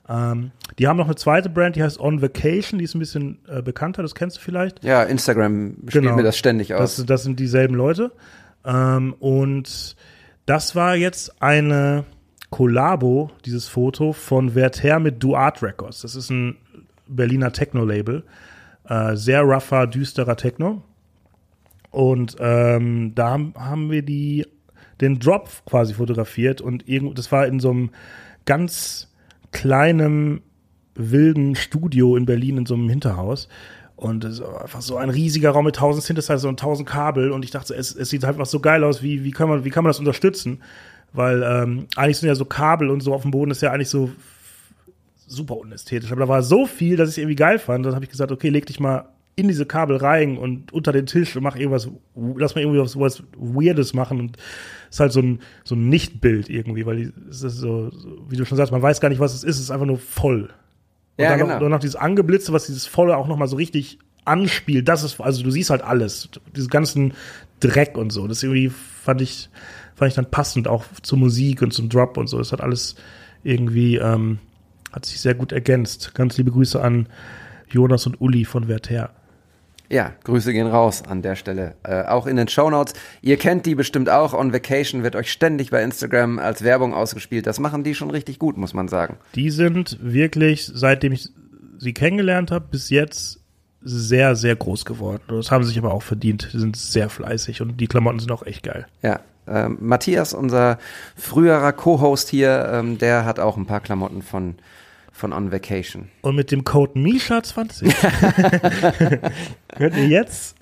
Ähm, 0.09 0.53
die 0.79 0.87
haben 0.87 0.97
noch 0.97 1.07
eine 1.07 1.17
zweite 1.17 1.49
Brand, 1.51 1.75
die 1.75 1.83
heißt 1.83 1.99
On 1.99 2.23
Vacation, 2.23 2.79
die 2.79 2.85
ist 2.85 2.95
ein 2.95 3.01
bisschen 3.01 3.41
äh, 3.49 3.63
bekannter, 3.63 4.03
das 4.03 4.15
kennst 4.15 4.37
du 4.37 4.41
vielleicht. 4.41 4.85
Ja, 4.85 5.03
Instagram 5.03 5.77
spielt 5.89 6.05
mir 6.05 6.23
das 6.23 6.39
ständig 6.39 6.73
aus. 6.75 6.97
Das, 6.97 7.07
das 7.07 7.23
sind 7.25 7.41
dieselben 7.41 7.75
Leute. 7.75 8.13
Ähm, 8.65 9.15
und 9.19 9.97
das 10.49 10.75
war 10.75 10.97
jetzt 10.97 11.43
eine 11.43 12.07
Kollabo, 12.49 13.31
dieses 13.45 13.69
Foto 13.69 14.15
von 14.15 14.55
Werther 14.55 14.99
mit 14.99 15.23
Duart 15.23 15.63
Records. 15.63 16.01
Das 16.01 16.15
ist 16.15 16.31
ein 16.31 16.57
Berliner 17.07 17.53
Techno-Label. 17.53 18.25
Äh, 18.89 19.15
sehr 19.17 19.43
rougher, 19.43 19.87
düsterer 19.87 20.37
Techno. 20.37 20.83
Und 21.91 22.37
ähm, 22.41 23.13
da 23.15 23.39
haben, 23.57 23.91
wir 23.91 24.01
die, 24.01 24.47
den 25.03 25.19
Drop 25.19 25.51
quasi 25.67 25.93
fotografiert 25.93 26.63
und 26.63 26.89
irgend, 26.89 27.19
das 27.19 27.31
war 27.31 27.47
in 27.47 27.61
so 27.61 27.71
einem 27.71 27.91
ganz 28.47 29.13
kleinen, 29.53 30.41
wilden 30.95 31.57
Studio 31.57 32.17
in 32.17 32.25
Berlin 32.25 32.57
in 32.57 32.67
so 32.67 32.75
einem 32.75 32.89
Hinterhaus. 32.89 33.49
Und 33.99 34.23
es 34.23 34.41
war 34.41 34.63
einfach 34.63 34.81
so 34.81 34.97
ein 34.97 35.11
riesiger 35.11 35.51
Raum 35.51 35.65
mit 35.65 35.75
tausend 35.75 36.05
Synthesizer 36.05 36.49
und 36.49 36.61
tausend 36.61 36.89
Kabel. 36.89 37.33
Und 37.33 37.45
ich 37.45 37.51
dachte, 37.51 37.75
es, 37.75 37.93
es 37.93 38.09
sieht 38.09 38.25
einfach 38.25 38.47
so 38.47 38.61
geil 38.61 38.85
aus, 38.85 39.03
wie, 39.03 39.25
wie, 39.25 39.33
kann 39.33 39.49
man, 39.49 39.65
wie 39.65 39.71
kann 39.71 39.83
man 39.83 39.91
das 39.91 39.99
unterstützen? 39.99 40.63
Weil 41.13 41.43
ähm, 41.43 41.89
eigentlich 41.97 42.19
sind 42.19 42.29
ja 42.29 42.37
so 42.37 42.45
Kabel 42.45 42.91
und 42.91 43.01
so 43.01 43.13
auf 43.13 43.23
dem 43.23 43.33
Boden 43.33 43.51
ist 43.51 43.61
ja 43.61 43.73
eigentlich 43.73 43.89
so 43.89 44.11
super 45.27 45.57
unästhetisch. 45.57 46.13
Aber 46.13 46.21
da 46.21 46.29
war 46.29 46.45
so 46.45 46.65
viel, 46.65 46.97
dass 46.97 47.09
ich 47.09 47.15
es 47.15 47.19
irgendwie 47.19 47.35
geil 47.35 47.59
fand. 47.59 47.85
Dann 47.85 47.97
habe 47.97 48.05
ich 48.05 48.11
gesagt, 48.11 48.31
okay, 48.31 48.51
leg 48.51 48.67
dich 48.67 48.79
mal 48.79 49.09
in 49.35 49.49
diese 49.49 49.67
Kabel 49.67 49.97
rein 49.97 50.39
und 50.39 50.73
unter 50.73 50.93
den 50.93 51.07
Tisch 51.07 51.35
und 51.35 51.43
mach 51.43 51.57
irgendwas, 51.57 51.89
lass 52.15 52.55
mal 52.55 52.61
irgendwie 52.61 52.79
was, 52.79 52.97
was 52.97 53.25
Weirdes 53.37 53.95
machen. 53.95 54.21
Und 54.21 54.37
es 54.91 54.95
ist 54.95 55.01
halt 55.01 55.13
so 55.13 55.21
ein, 55.21 55.41
so 55.65 55.75
ein 55.75 55.89
Nichtbild 55.89 56.49
irgendwie, 56.49 56.87
weil 56.87 57.13
es 57.29 57.43
ist 57.43 57.57
so, 57.57 57.91
wie 58.29 58.37
du 58.37 58.45
schon 58.45 58.57
sagst, 58.57 58.71
man 58.71 58.83
weiß 58.83 59.01
gar 59.01 59.09
nicht, 59.09 59.19
was 59.19 59.35
es 59.35 59.43
ist, 59.43 59.57
es 59.57 59.63
ist 59.63 59.71
einfach 59.73 59.87
nur 59.87 59.99
voll. 59.99 60.51
Und 61.19 61.25
Ja, 61.25 61.31
dann 61.31 61.41
genau. 61.41 61.55
noch, 61.55 61.61
dann 61.61 61.71
noch 61.71 61.81
dieses 61.81 61.97
Angeblitze, 61.97 62.53
was 62.53 62.67
dieses 62.67 62.87
Volle 62.87 63.17
auch 63.17 63.27
nochmal 63.27 63.49
so 63.49 63.57
richtig 63.57 63.99
anspielt. 64.25 64.89
Das 64.89 65.03
ist, 65.03 65.21
also 65.21 65.43
du 65.43 65.51
siehst 65.51 65.71
halt 65.71 65.83
alles. 65.83 66.29
Diesen 66.55 66.71
ganzen 66.71 67.15
Dreck 67.61 67.97
und 67.99 68.11
so. 68.11 68.27
Das 68.29 68.43
irgendwie 68.43 68.69
fand 68.71 69.21
ich, 69.21 69.51
fand 69.97 70.11
ich 70.11 70.15
dann 70.15 70.31
passend 70.31 70.69
auch 70.69 70.85
zur 71.03 71.19
Musik 71.19 71.63
und 71.63 71.73
zum 71.73 71.89
Drop 71.89 72.17
und 72.17 72.29
so. 72.29 72.39
Das 72.39 72.53
hat 72.53 72.61
alles 72.61 72.95
irgendwie, 73.43 73.97
ähm, 73.97 74.39
hat 74.93 75.07
sich 75.07 75.21
sehr 75.21 75.35
gut 75.35 75.53
ergänzt. 75.53 76.15
Ganz 76.15 76.37
liebe 76.39 76.53
Grüße 76.53 76.81
an 76.81 77.09
Jonas 77.69 78.07
und 78.07 78.21
Uli 78.21 78.45
von 78.45 78.69
Werther. 78.69 79.11
Ja, 79.91 80.13
Grüße 80.25 80.53
gehen 80.53 80.67
raus 80.67 81.03
an 81.09 81.23
der 81.23 81.35
Stelle. 81.35 81.75
Äh, 81.83 82.05
auch 82.05 82.27
in 82.27 82.37
den 82.37 82.49
Shownotes. 82.49 82.93
Ihr 83.23 83.39
kennt 83.39 83.65
die 83.65 83.75
bestimmt 83.75 84.11
auch. 84.11 84.35
On 84.35 84.53
Vacation 84.53 85.03
wird 85.03 85.17
euch 85.17 85.33
ständig 85.33 85.71
bei 85.71 85.83
Instagram 85.83 86.39
als 86.39 86.63
Werbung 86.63 86.93
ausgespielt. 86.93 87.47
Das 87.47 87.59
machen 87.59 87.85
die 87.85 87.95
schon 87.95 88.11
richtig 88.11 88.39
gut, 88.39 88.59
muss 88.59 88.75
man 88.75 88.89
sagen. 88.89 89.17
Die 89.35 89.51
sind 89.51 89.99
wirklich, 90.03 90.71
seitdem 90.73 91.13
ich 91.13 91.31
sie 91.79 91.95
kennengelernt 91.95 92.51
habe, 92.51 92.67
bis 92.71 92.91
jetzt 92.91 93.41
sehr, 93.81 94.37
sehr 94.37 94.57
groß 94.57 94.85
geworden. 94.85 95.23
Das 95.29 95.51
haben 95.51 95.65
sie 95.65 95.71
sich 95.71 95.79
aber 95.79 95.95
auch 95.95 96.03
verdient. 96.03 96.51
Die 96.53 96.59
sind 96.59 96.77
sehr 96.77 97.09
fleißig 97.09 97.63
und 97.63 97.81
die 97.81 97.87
Klamotten 97.87 98.19
sind 98.19 98.33
auch 98.33 98.45
echt 98.45 98.65
geil. 98.65 98.87
Ja. 99.03 99.21
Ähm, 99.47 99.79
Matthias, 99.81 100.35
unser 100.35 100.79
früherer 101.17 101.73
Co-Host 101.73 102.29
hier, 102.29 102.69
ähm, 102.71 102.99
der 102.99 103.25
hat 103.25 103.41
auch 103.41 103.57
ein 103.57 103.65
paar 103.65 103.81
Klamotten 103.81 104.21
von, 104.21 104.57
von 105.19 105.33
On 105.33 105.53
Vacation. 105.53 106.09
Und 106.23 106.37
mit 106.37 106.51
dem 106.51 106.65
Code 106.65 106.93
MISHA20 106.99 107.93
könnt 109.77 109.97
ihr 109.97 110.07
jetzt 110.09 110.57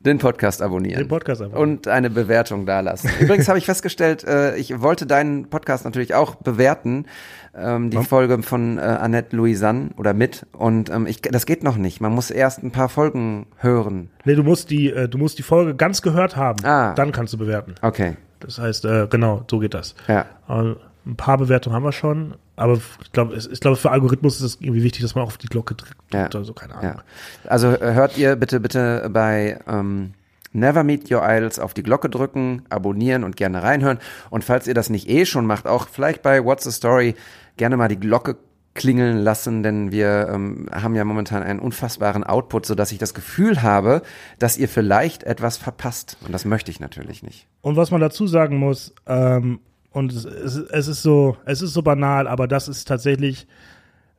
Den 0.00 0.18
Podcast 0.18 0.62
abonnieren. 0.62 0.98
den 1.00 1.08
Podcast 1.08 1.42
abonnieren. 1.42 1.62
und 1.70 1.88
eine 1.88 2.10
Bewertung 2.10 2.66
dalassen. 2.66 3.10
Übrigens 3.20 3.48
habe 3.48 3.58
ich 3.58 3.66
festgestellt, 3.66 4.22
äh, 4.24 4.56
ich 4.56 4.80
wollte 4.80 5.06
deinen 5.06 5.48
Podcast 5.50 5.84
natürlich 5.84 6.14
auch 6.14 6.36
bewerten, 6.36 7.06
ähm, 7.56 7.90
die 7.90 7.96
Folge 8.04 8.42
von 8.42 8.78
äh, 8.78 8.82
Annette 8.82 9.34
Louisanne 9.34 9.90
oder 9.96 10.14
mit. 10.14 10.46
Und 10.52 10.90
ähm, 10.90 11.06
ich, 11.06 11.22
das 11.22 11.46
geht 11.46 11.64
noch 11.64 11.76
nicht. 11.76 12.00
Man 12.00 12.12
muss 12.12 12.30
erst 12.30 12.62
ein 12.62 12.70
paar 12.70 12.88
Folgen 12.88 13.46
hören. 13.56 14.10
Nee, 14.24 14.34
du 14.34 14.42
musst 14.42 14.70
die, 14.70 14.90
äh, 14.90 15.08
du 15.08 15.18
musst 15.18 15.38
die 15.38 15.42
Folge 15.42 15.74
ganz 15.74 16.02
gehört 16.02 16.36
haben. 16.36 16.64
Ah. 16.64 16.92
Dann 16.94 17.10
kannst 17.12 17.32
du 17.32 17.38
bewerten. 17.38 17.74
Okay. 17.82 18.16
Das 18.40 18.58
heißt, 18.58 18.84
äh, 18.84 19.06
genau, 19.10 19.44
so 19.50 19.58
geht 19.58 19.72
das. 19.74 19.94
Ja. 20.08 20.26
Aber 20.46 20.76
ein 21.06 21.16
paar 21.16 21.38
Bewertungen 21.38 21.74
haben 21.74 21.84
wir 21.84 21.92
schon, 21.92 22.34
aber 22.56 22.74
ich 23.02 23.12
glaube, 23.12 23.36
ich 23.36 23.60
glaube, 23.60 23.76
für 23.76 23.90
Algorithmus 23.90 24.36
ist 24.36 24.42
es 24.42 24.58
irgendwie 24.60 24.82
wichtig, 24.82 25.02
dass 25.02 25.14
man 25.14 25.24
auf 25.24 25.36
die 25.38 25.46
Glocke 25.46 25.74
drückt 25.74 25.96
Ja. 26.12 26.26
oder 26.26 26.44
so, 26.44 26.52
keine 26.52 26.74
Ahnung. 26.74 26.96
Ja. 26.96 27.50
Also 27.50 27.68
äh, 27.68 27.92
hört 27.94 28.16
ihr 28.18 28.34
bitte, 28.36 28.60
bitte 28.60 29.08
bei 29.12 29.58
ähm, 29.68 30.14
Never 30.52 30.84
Meet 30.84 31.10
Your 31.12 31.22
Idols 31.22 31.58
auf 31.58 31.74
die 31.74 31.82
Glocke 31.82 32.08
drücken, 32.08 32.62
abonnieren 32.70 33.24
und 33.24 33.36
gerne 33.36 33.62
reinhören. 33.62 33.98
Und 34.30 34.42
falls 34.42 34.66
ihr 34.66 34.74
das 34.74 34.88
nicht 34.88 35.08
eh 35.08 35.26
schon 35.26 35.44
macht, 35.46 35.66
auch 35.66 35.86
vielleicht 35.88 36.22
bei 36.22 36.42
What's 36.44 36.64
the 36.64 36.70
Story 36.72 37.14
gerne 37.58 37.76
mal 37.76 37.88
die 37.88 38.00
Glocke 38.00 38.36
klingeln 38.72 39.16
lassen, 39.18 39.62
denn 39.62 39.90
wir 39.90 40.28
ähm, 40.30 40.68
haben 40.70 40.94
ja 40.94 41.04
momentan 41.04 41.42
einen 41.42 41.60
unfassbaren 41.60 42.24
Output, 42.24 42.66
sodass 42.66 42.92
ich 42.92 42.98
das 42.98 43.14
Gefühl 43.14 43.62
habe, 43.62 44.02
dass 44.38 44.58
ihr 44.58 44.68
vielleicht 44.68 45.24
etwas 45.24 45.56
verpasst. 45.56 46.18
Und 46.26 46.32
das 46.32 46.44
möchte 46.44 46.70
ich 46.70 46.78
natürlich 46.78 47.22
nicht. 47.22 47.46
Und 47.62 47.76
was 47.76 47.90
man 47.90 48.02
dazu 48.02 48.26
sagen 48.26 48.58
muss, 48.58 48.94
ähm, 49.06 49.60
und 49.96 50.12
es, 50.12 50.26
es, 50.26 50.56
es 50.56 50.88
ist 50.88 51.02
so, 51.02 51.38
es 51.46 51.62
ist 51.62 51.72
so 51.72 51.80
banal, 51.80 52.28
aber 52.28 52.46
das 52.46 52.68
ist 52.68 52.86
tatsächlich, 52.86 53.46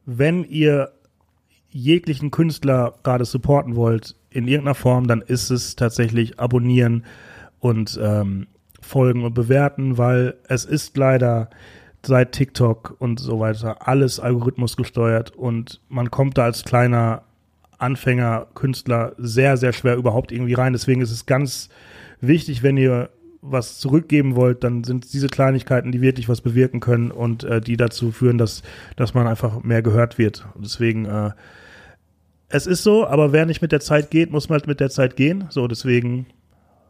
wenn 0.07 0.43
ihr 0.43 0.91
jeglichen 1.69 2.31
Künstler 2.31 2.95
gerade 3.03 3.25
supporten 3.25 3.75
wollt 3.75 4.15
in 4.31 4.47
irgendeiner 4.47 4.73
Form, 4.73 5.07
dann 5.07 5.21
ist 5.21 5.51
es 5.51 5.75
tatsächlich 5.75 6.39
abonnieren 6.39 7.05
und 7.59 7.99
ähm, 8.01 8.47
folgen 8.81 9.23
und 9.23 9.35
bewerten, 9.35 9.99
weil 9.99 10.33
es 10.47 10.65
ist 10.65 10.97
leider 10.97 11.51
seit 12.03 12.31
TikTok 12.31 12.95
und 12.97 13.19
so 13.19 13.39
weiter 13.39 13.87
alles 13.87 14.19
Algorithmus 14.19 14.77
gesteuert 14.77 15.35
und 15.35 15.79
man 15.89 16.09
kommt 16.09 16.39
da 16.39 16.45
als 16.45 16.63
kleiner 16.63 17.21
Anfänger, 17.77 18.47
Künstler 18.55 19.13
sehr, 19.19 19.57
sehr 19.57 19.73
schwer 19.73 19.95
überhaupt 19.95 20.31
irgendwie 20.31 20.55
rein. 20.55 20.73
Deswegen 20.73 21.01
ist 21.01 21.11
es 21.11 21.27
ganz 21.27 21.69
wichtig, 22.19 22.63
wenn 22.63 22.77
ihr 22.77 23.11
was 23.41 23.79
zurückgeben 23.79 24.35
wollt, 24.35 24.63
dann 24.63 24.83
sind 24.83 25.05
es 25.05 25.11
diese 25.11 25.27
Kleinigkeiten, 25.27 25.91
die 25.91 26.01
wirklich 26.01 26.27
was 26.29 26.41
bewirken 26.41 26.79
können 26.79 27.11
und 27.11 27.43
äh, 27.43 27.61
die 27.61 27.77
dazu 27.77 28.11
führen, 28.11 28.37
dass, 28.37 28.63
dass 28.95 29.13
man 29.13 29.27
einfach 29.27 29.63
mehr 29.63 29.81
gehört 29.81 30.17
wird. 30.17 30.47
Und 30.55 30.65
deswegen, 30.65 31.05
äh, 31.05 31.31
es 32.49 32.67
ist 32.67 32.83
so, 32.83 33.05
aber 33.05 33.31
wer 33.31 33.45
nicht 33.45 33.61
mit 33.61 33.71
der 33.71 33.79
Zeit 33.79 34.09
geht, 34.09 34.31
muss 34.31 34.49
halt 34.49 34.67
mit 34.67 34.79
der 34.79 34.89
Zeit 34.89 35.15
gehen. 35.15 35.45
So, 35.49 35.67
deswegen 35.67 36.27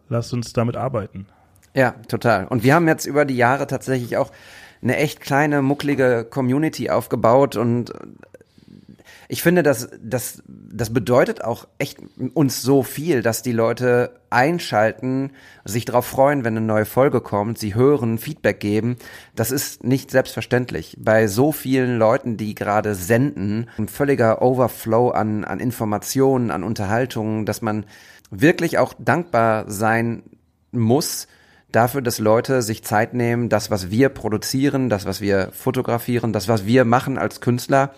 lasst 0.10 0.34
uns 0.34 0.54
damit 0.54 0.78
arbeiten. 0.78 1.28
Ja, 1.74 1.96
total. 2.08 2.48
Und 2.48 2.64
wir 2.64 2.74
haben 2.74 2.88
jetzt 2.88 3.06
über 3.06 3.26
die 3.26 3.38
Jahre 3.38 3.68
tatsächlich 3.68 4.18
auch 4.18 4.32
eine 4.82 4.98
echt 4.98 5.22
kleine, 5.22 5.62
mucklige 5.62 6.26
Community 6.30 6.90
aufgebaut 6.90 7.56
und 7.56 7.92
ich 9.30 9.44
finde, 9.44 9.62
dass 9.62 9.90
das, 10.02 10.42
das 10.48 10.94
bedeutet 10.94 11.44
auch 11.44 11.68
echt 11.80 12.00
uns 12.34 12.62
so 12.62 12.82
viel, 12.84 13.22
dass 13.22 13.42
die 13.42 13.52
Leute 13.52 14.22
einschalten, 14.30 15.32
sich 15.66 15.84
darauf 15.84 16.06
freuen, 16.06 16.46
wenn 16.46 16.56
eine 16.56 16.66
neue 16.66 16.86
Folge 16.86 17.20
kommt, 17.20 17.58
sie 17.58 17.76
hören, 17.76 18.20
Feedback 18.20 18.60
geben. 18.60 18.98
Das 19.36 19.52
ist 19.52 19.84
nicht 19.84 20.12
selbstverständlich. 20.12 20.96
Bei 21.00 21.28
so 21.28 21.52
vielen 21.52 21.98
Leuten, 21.98 22.38
die 22.38 22.56
gerade 22.56 22.96
senden, 22.96 23.70
ein 23.78 23.90
völliger 23.90 24.42
Overflow 24.42 25.10
an, 25.10 25.44
an 25.44 25.60
Informationen, 25.60 26.50
an 26.50 26.64
Unterhaltungen, 26.64 27.46
dass 27.46 27.62
man 27.62 27.86
wirklich 28.32 28.78
auch 28.78 28.94
dankbar 28.98 29.70
sein 29.70 30.24
muss, 30.72 31.28
dafür, 31.72 32.02
dass 32.02 32.20
Leute 32.20 32.62
sich 32.62 32.84
Zeit 32.84 33.14
nehmen, 33.14 33.50
das, 33.50 33.70
was 33.72 33.92
wir 33.92 34.08
produzieren, 34.10 34.90
das, 34.90 35.06
was 35.06 35.20
wir 35.20 35.50
fotografieren, 35.52 36.32
das, 36.32 36.48
was 36.48 36.66
wir 36.66 36.86
machen 36.86 37.18
als 37.18 37.42
Künstler, 37.42 37.94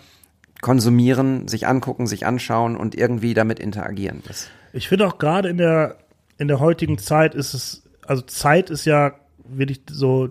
konsumieren, 0.61 1.47
sich 1.47 1.67
angucken, 1.67 2.07
sich 2.07 2.25
anschauen 2.25 2.75
und 2.75 2.95
irgendwie 2.95 3.33
damit 3.33 3.59
interagieren. 3.59 4.21
Das, 4.27 4.49
Ich 4.73 4.87
finde 4.87 5.07
auch 5.07 5.17
gerade 5.17 5.49
in 5.49 5.57
der, 5.57 5.97
in 6.37 6.47
der 6.47 6.59
heutigen 6.59 6.97
Zeit 6.97 7.35
ist 7.35 7.53
es, 7.53 7.83
also 8.05 8.21
Zeit 8.23 8.69
ist 8.69 8.85
ja 8.85 9.13
wirklich 9.47 9.81
so 9.89 10.29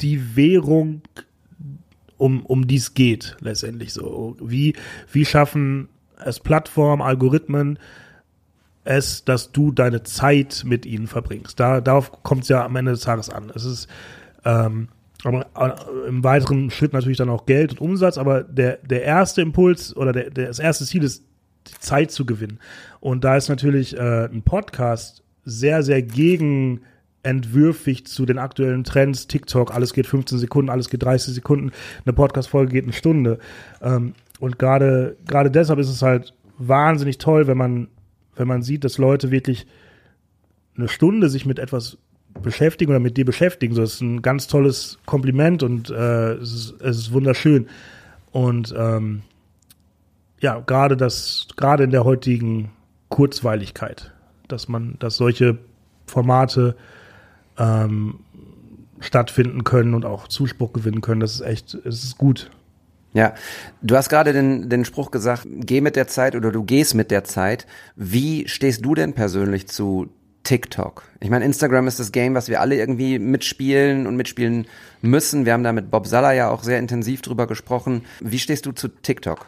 die 0.00 0.36
Währung, 0.36 1.02
um, 2.16 2.44
um 2.44 2.66
die 2.66 2.76
es 2.76 2.94
geht, 2.94 3.36
letztendlich 3.40 3.92
so. 3.92 4.36
Wie, 4.40 4.74
wie 5.12 5.24
schaffen 5.24 5.88
es 6.24 6.40
Plattformen, 6.40 7.02
Algorithmen, 7.02 7.78
es, 8.84 9.24
dass 9.24 9.52
du 9.52 9.72
deine 9.72 10.02
Zeit 10.02 10.62
mit 10.66 10.86
ihnen 10.86 11.06
verbringst. 11.06 11.60
Da, 11.60 11.80
darauf 11.80 12.22
kommt 12.22 12.42
es 12.42 12.48
ja 12.48 12.64
am 12.64 12.76
Ende 12.76 12.92
des 12.92 13.02
Tages 13.02 13.30
an. 13.30 13.50
Es 13.54 13.64
ist 13.64 13.88
ähm, 14.44 14.88
aber 15.24 15.46
äh, 15.56 16.08
im 16.08 16.24
weiteren 16.24 16.70
Schritt 16.70 16.92
natürlich 16.92 17.18
dann 17.18 17.28
auch 17.28 17.46
Geld 17.46 17.72
und 17.72 17.80
Umsatz, 17.80 18.18
aber 18.18 18.42
der, 18.42 18.78
der 18.78 19.02
erste 19.02 19.42
Impuls 19.42 19.96
oder 19.96 20.12
der, 20.12 20.30
der, 20.30 20.46
das 20.46 20.58
erste 20.58 20.84
Ziel 20.84 21.04
ist, 21.04 21.24
die 21.68 21.78
Zeit 21.78 22.10
zu 22.10 22.24
gewinnen. 22.24 22.58
Und 23.00 23.24
da 23.24 23.36
ist 23.36 23.48
natürlich 23.48 23.96
äh, 23.96 24.24
ein 24.26 24.42
Podcast 24.42 25.22
sehr, 25.44 25.82
sehr 25.82 26.02
gegen 26.02 26.80
entwürfig 27.22 28.06
zu 28.06 28.24
den 28.24 28.38
aktuellen 28.38 28.84
Trends, 28.84 29.26
TikTok, 29.26 29.74
alles 29.74 29.92
geht 29.92 30.06
15 30.06 30.38
Sekunden, 30.38 30.70
alles 30.70 30.88
geht 30.88 31.02
30 31.02 31.34
Sekunden, 31.34 31.72
eine 32.04 32.14
Podcast-Folge 32.14 32.72
geht 32.72 32.84
eine 32.84 32.94
Stunde. 32.94 33.38
Ähm, 33.82 34.14
und 34.38 34.58
gerade, 34.58 35.16
gerade 35.26 35.50
deshalb 35.50 35.78
ist 35.78 35.90
es 35.90 36.00
halt 36.00 36.32
wahnsinnig 36.56 37.18
toll, 37.18 37.46
wenn 37.46 37.58
man, 37.58 37.88
wenn 38.36 38.48
man 38.48 38.62
sieht, 38.62 38.84
dass 38.84 38.96
Leute 38.96 39.30
wirklich 39.30 39.66
eine 40.76 40.88
Stunde 40.88 41.28
sich 41.28 41.44
mit 41.44 41.58
etwas 41.58 41.98
beschäftigen 42.42 42.90
oder 42.90 43.00
mit 43.00 43.16
dir 43.16 43.24
beschäftigen. 43.24 43.74
So, 43.74 43.82
das 43.82 43.94
ist 43.94 44.00
ein 44.00 44.22
ganz 44.22 44.46
tolles 44.46 44.98
Kompliment 45.06 45.62
und 45.62 45.90
äh, 45.90 46.32
es, 46.34 46.52
ist, 46.52 46.80
es 46.80 46.98
ist 46.98 47.12
wunderschön. 47.12 47.68
Und 48.32 48.74
ähm, 48.76 49.22
ja, 50.40 50.60
gerade 50.60 50.96
das, 50.96 51.48
gerade 51.56 51.84
in 51.84 51.90
der 51.90 52.04
heutigen 52.04 52.70
Kurzweiligkeit, 53.08 54.12
dass 54.48 54.68
man, 54.68 54.96
dass 54.98 55.16
solche 55.16 55.58
Formate 56.06 56.76
ähm, 57.58 58.20
stattfinden 59.00 59.64
können 59.64 59.94
und 59.94 60.04
auch 60.04 60.28
Zuspruch 60.28 60.72
gewinnen 60.72 61.00
können, 61.00 61.20
das 61.20 61.34
ist 61.34 61.40
echt, 61.40 61.74
es 61.74 62.04
ist 62.04 62.18
gut. 62.18 62.50
ja, 63.12 63.34
du 63.82 63.96
hast 63.96 64.08
gerade 64.08 64.32
den, 64.32 64.68
den 64.68 64.84
Spruch 64.84 65.10
gesagt, 65.10 65.46
geh 65.46 65.80
mit 65.80 65.96
der 65.96 66.06
Zeit 66.06 66.36
oder 66.36 66.52
du 66.52 66.62
gehst 66.62 66.94
mit 66.94 67.10
der 67.10 67.24
Zeit. 67.24 67.66
Wie 67.96 68.46
stehst 68.48 68.84
du 68.84 68.94
denn 68.94 69.14
persönlich 69.14 69.68
zu 69.68 70.10
TikTok? 70.42 71.04
Ich 71.20 71.30
meine, 71.30 71.44
Instagram 71.44 71.86
ist 71.86 72.00
das 72.00 72.12
Game, 72.12 72.34
was 72.34 72.48
wir 72.48 72.60
alle 72.60 72.76
irgendwie 72.76 73.18
mitspielen 73.18 74.06
und 74.06 74.16
mitspielen 74.16 74.66
müssen. 75.02 75.44
Wir 75.44 75.52
haben 75.52 75.64
da 75.64 75.72
mit 75.72 75.90
Bob 75.90 76.06
Salla 76.06 76.32
ja 76.32 76.50
auch 76.50 76.62
sehr 76.62 76.78
intensiv 76.78 77.22
drüber 77.22 77.46
gesprochen. 77.46 78.02
Wie 78.20 78.38
stehst 78.38 78.66
du 78.66 78.72
zu 78.72 78.88
TikTok? 78.88 79.46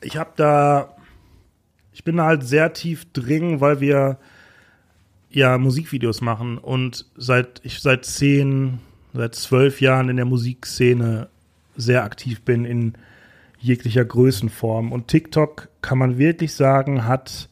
Ich 0.00 0.16
habe 0.16 0.30
da, 0.36 0.96
ich 1.92 2.04
bin 2.04 2.16
da 2.16 2.26
halt 2.26 2.44
sehr 2.44 2.72
tief 2.72 3.10
drin, 3.12 3.60
weil 3.60 3.80
wir 3.80 4.18
ja 5.30 5.58
Musikvideos 5.58 6.20
machen 6.20 6.58
und 6.58 7.06
seit 7.16 7.60
ich 7.64 7.80
seit 7.80 8.04
zehn, 8.04 8.78
seit 9.12 9.34
zwölf 9.34 9.80
Jahren 9.80 10.08
in 10.08 10.16
der 10.16 10.26
Musikszene 10.26 11.28
sehr 11.76 12.04
aktiv 12.04 12.42
bin 12.42 12.64
in 12.64 12.94
jeglicher 13.58 14.04
Größenform. 14.04 14.92
Und 14.92 15.08
TikTok 15.08 15.68
kann 15.80 15.98
man 15.98 16.18
wirklich 16.18 16.54
sagen, 16.54 17.06
hat, 17.06 17.48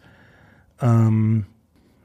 ähm, 0.80 1.46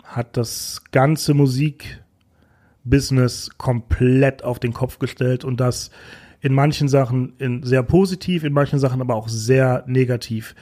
hat 0.08 0.38
das 0.38 0.84
ganze 0.92 1.34
Musikbusiness 1.34 3.52
komplett 3.58 4.44
auf 4.44 4.60
den 4.60 4.74
Kopf 4.74 5.00
gestellt 5.00 5.46
und 5.46 5.60
das 5.60 5.92
in 6.40 6.54
manchen 6.54 6.88
Sachen 6.88 7.34
in 7.38 7.64
sehr 7.64 7.84
positiv, 7.84 8.44
in 8.44 8.54
manchen 8.54 8.80
Sachen 8.80 9.02
aber 9.02 9.16
auch 9.16 9.28
sehr 9.28 9.84
negativ. 9.86 10.56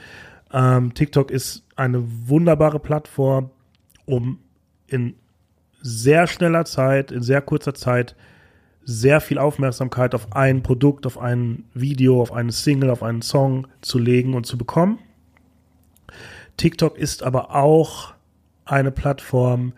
Ähm, 0.52 0.94
TikTok 0.94 1.30
ist 1.30 1.64
eine 1.76 2.02
wunderbare 2.28 2.80
Plattform, 2.80 3.50
um 4.04 4.40
in 4.88 5.14
sehr 5.80 6.26
schneller 6.26 6.64
Zeit, 6.64 7.12
in 7.12 7.22
sehr 7.22 7.40
kurzer 7.40 7.74
Zeit 7.74 8.16
sehr 8.84 9.20
viel 9.20 9.38
Aufmerksamkeit 9.38 10.14
auf 10.14 10.34
ein 10.34 10.62
Produkt, 10.62 11.06
auf 11.06 11.18
ein 11.18 11.64
Video, 11.74 12.22
auf 12.22 12.32
eine 12.32 12.52
Single, 12.52 12.90
auf 12.90 13.02
einen 13.02 13.22
Song 13.22 13.66
zu 13.80 13.98
legen 13.98 14.34
und 14.34 14.46
zu 14.46 14.56
bekommen. 14.56 15.00
TikTok 16.56 16.96
ist 16.96 17.22
aber 17.22 17.54
auch 17.54 18.15
eine 18.66 18.90
Plattform, 18.90 19.72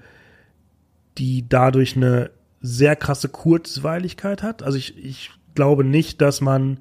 die 1.19 1.49
dadurch 1.49 1.97
eine 1.97 2.31
sehr 2.61 2.97
krasse 2.97 3.29
Kurzweiligkeit 3.29 4.43
hat. 4.43 4.63
Also 4.63 4.79
ich, 4.79 4.97
ich 5.03 5.31
glaube 5.55 5.85
nicht, 5.85 6.21
dass 6.21 6.41
man 6.41 6.81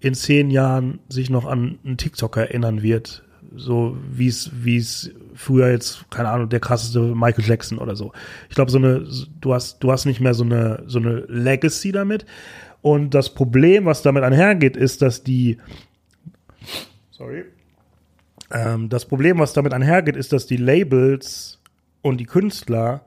in 0.00 0.14
zehn 0.14 0.50
Jahren 0.50 1.00
sich 1.08 1.30
noch 1.30 1.46
an 1.46 1.78
einen 1.84 1.96
TikToker 1.96 2.42
erinnern 2.42 2.82
wird, 2.82 3.24
so 3.56 3.96
wie 4.10 4.28
es 4.28 4.50
wie 4.62 4.76
es 4.76 5.10
früher 5.34 5.70
jetzt 5.70 6.10
keine 6.10 6.28
Ahnung 6.28 6.48
der 6.48 6.60
krasseste 6.60 7.00
Michael 7.00 7.44
Jackson 7.44 7.78
oder 7.78 7.96
so. 7.96 8.12
Ich 8.48 8.54
glaube 8.54 8.70
so 8.70 8.78
eine 8.78 9.06
du 9.40 9.54
hast 9.54 9.82
du 9.82 9.90
hast 9.90 10.04
nicht 10.04 10.20
mehr 10.20 10.34
so 10.34 10.44
eine 10.44 10.84
so 10.86 10.98
eine 10.98 11.24
Legacy 11.28 11.90
damit 11.90 12.26
und 12.80 13.14
das 13.14 13.34
Problem, 13.34 13.86
was 13.86 14.02
damit 14.02 14.22
einhergeht, 14.22 14.76
ist, 14.76 15.02
dass 15.02 15.24
die 15.24 15.58
sorry 17.10 17.44
ähm, 18.50 18.88
das 18.88 19.06
Problem, 19.06 19.38
was 19.38 19.52
damit 19.52 19.72
einhergeht, 19.72 20.16
ist, 20.16 20.32
dass 20.32 20.46
die 20.46 20.56
Labels 20.56 21.60
und 22.02 22.18
die 22.18 22.26
Künstler 22.26 23.02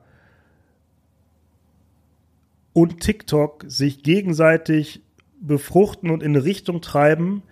und 2.72 3.00
TikTok 3.00 3.64
sich 3.66 4.02
gegenseitig 4.02 5.02
befruchten 5.40 6.10
und 6.10 6.22
in 6.22 6.34
eine 6.34 6.44
Richtung 6.44 6.80
treiben, 6.80 7.42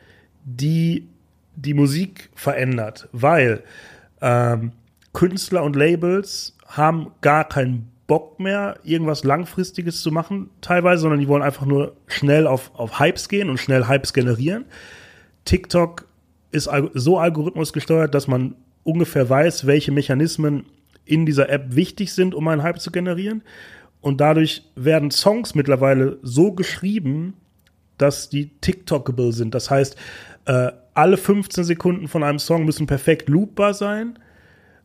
die 0.45 1.09
die 1.57 1.75
Musik 1.75 2.31
verändert, 2.35 3.09
weil 3.13 3.63
ähm, 4.23 4.73
Künstler 5.13 5.65
und 5.65 5.77
Labels 5.77 6.57
haben 6.67 7.11
gar 7.21 7.45
keinen 7.47 7.91
Bock 8.07 8.41
mehr, 8.41 8.79
irgendwas 8.83 9.25
Langfristiges 9.25 10.03
zu 10.03 10.11
machen, 10.11 10.51
teilweise, 10.61 11.03
sondern 11.03 11.21
die 11.21 11.29
wollen 11.29 11.43
einfach 11.43 11.67
nur 11.67 11.97
schnell 12.07 12.47
auf, 12.47 12.71
auf 12.75 12.99
Hypes 12.99 13.29
gehen 13.29 13.51
und 13.51 13.59
schnell 13.59 13.89
Hypes 13.89 14.13
generieren. 14.13 14.65
TikTok 15.45 16.07
ist 16.51 16.69
so 16.95 17.19
algorithmusgesteuert, 17.19 18.15
dass 18.15 18.27
man 18.27 18.55
ungefähr 18.83 19.29
weiß, 19.29 19.67
welche 19.67 19.93
Mechanismen 19.93 20.67
in 21.05 21.27
dieser 21.27 21.49
App 21.49 21.75
wichtig 21.75 22.13
sind, 22.13 22.35
um 22.35 22.47
einen 22.49 22.63
Hype 22.63 22.81
zu 22.81 22.91
generieren. 22.91 23.43
Und 24.01 24.21
dadurch 24.21 24.63
werden 24.77 25.11
Songs 25.11 25.55
mittlerweile 25.55 26.19
so 26.23 26.53
geschrieben, 26.53 27.35
dass 27.99 28.31
die 28.31 28.51
TikTokable 28.61 29.33
sind. 29.33 29.55
Das 29.55 29.71
heißt, 29.71 29.97
äh, 30.47 30.73
alle 30.95 31.17
15 31.17 31.65
Sekunden 31.65 32.09
von 32.09 32.23
einem 32.23 32.39
Song 32.39 32.65
müssen 32.65 32.87
perfekt 32.87 33.29
loopbar 33.29 33.75
sein. 33.75 34.19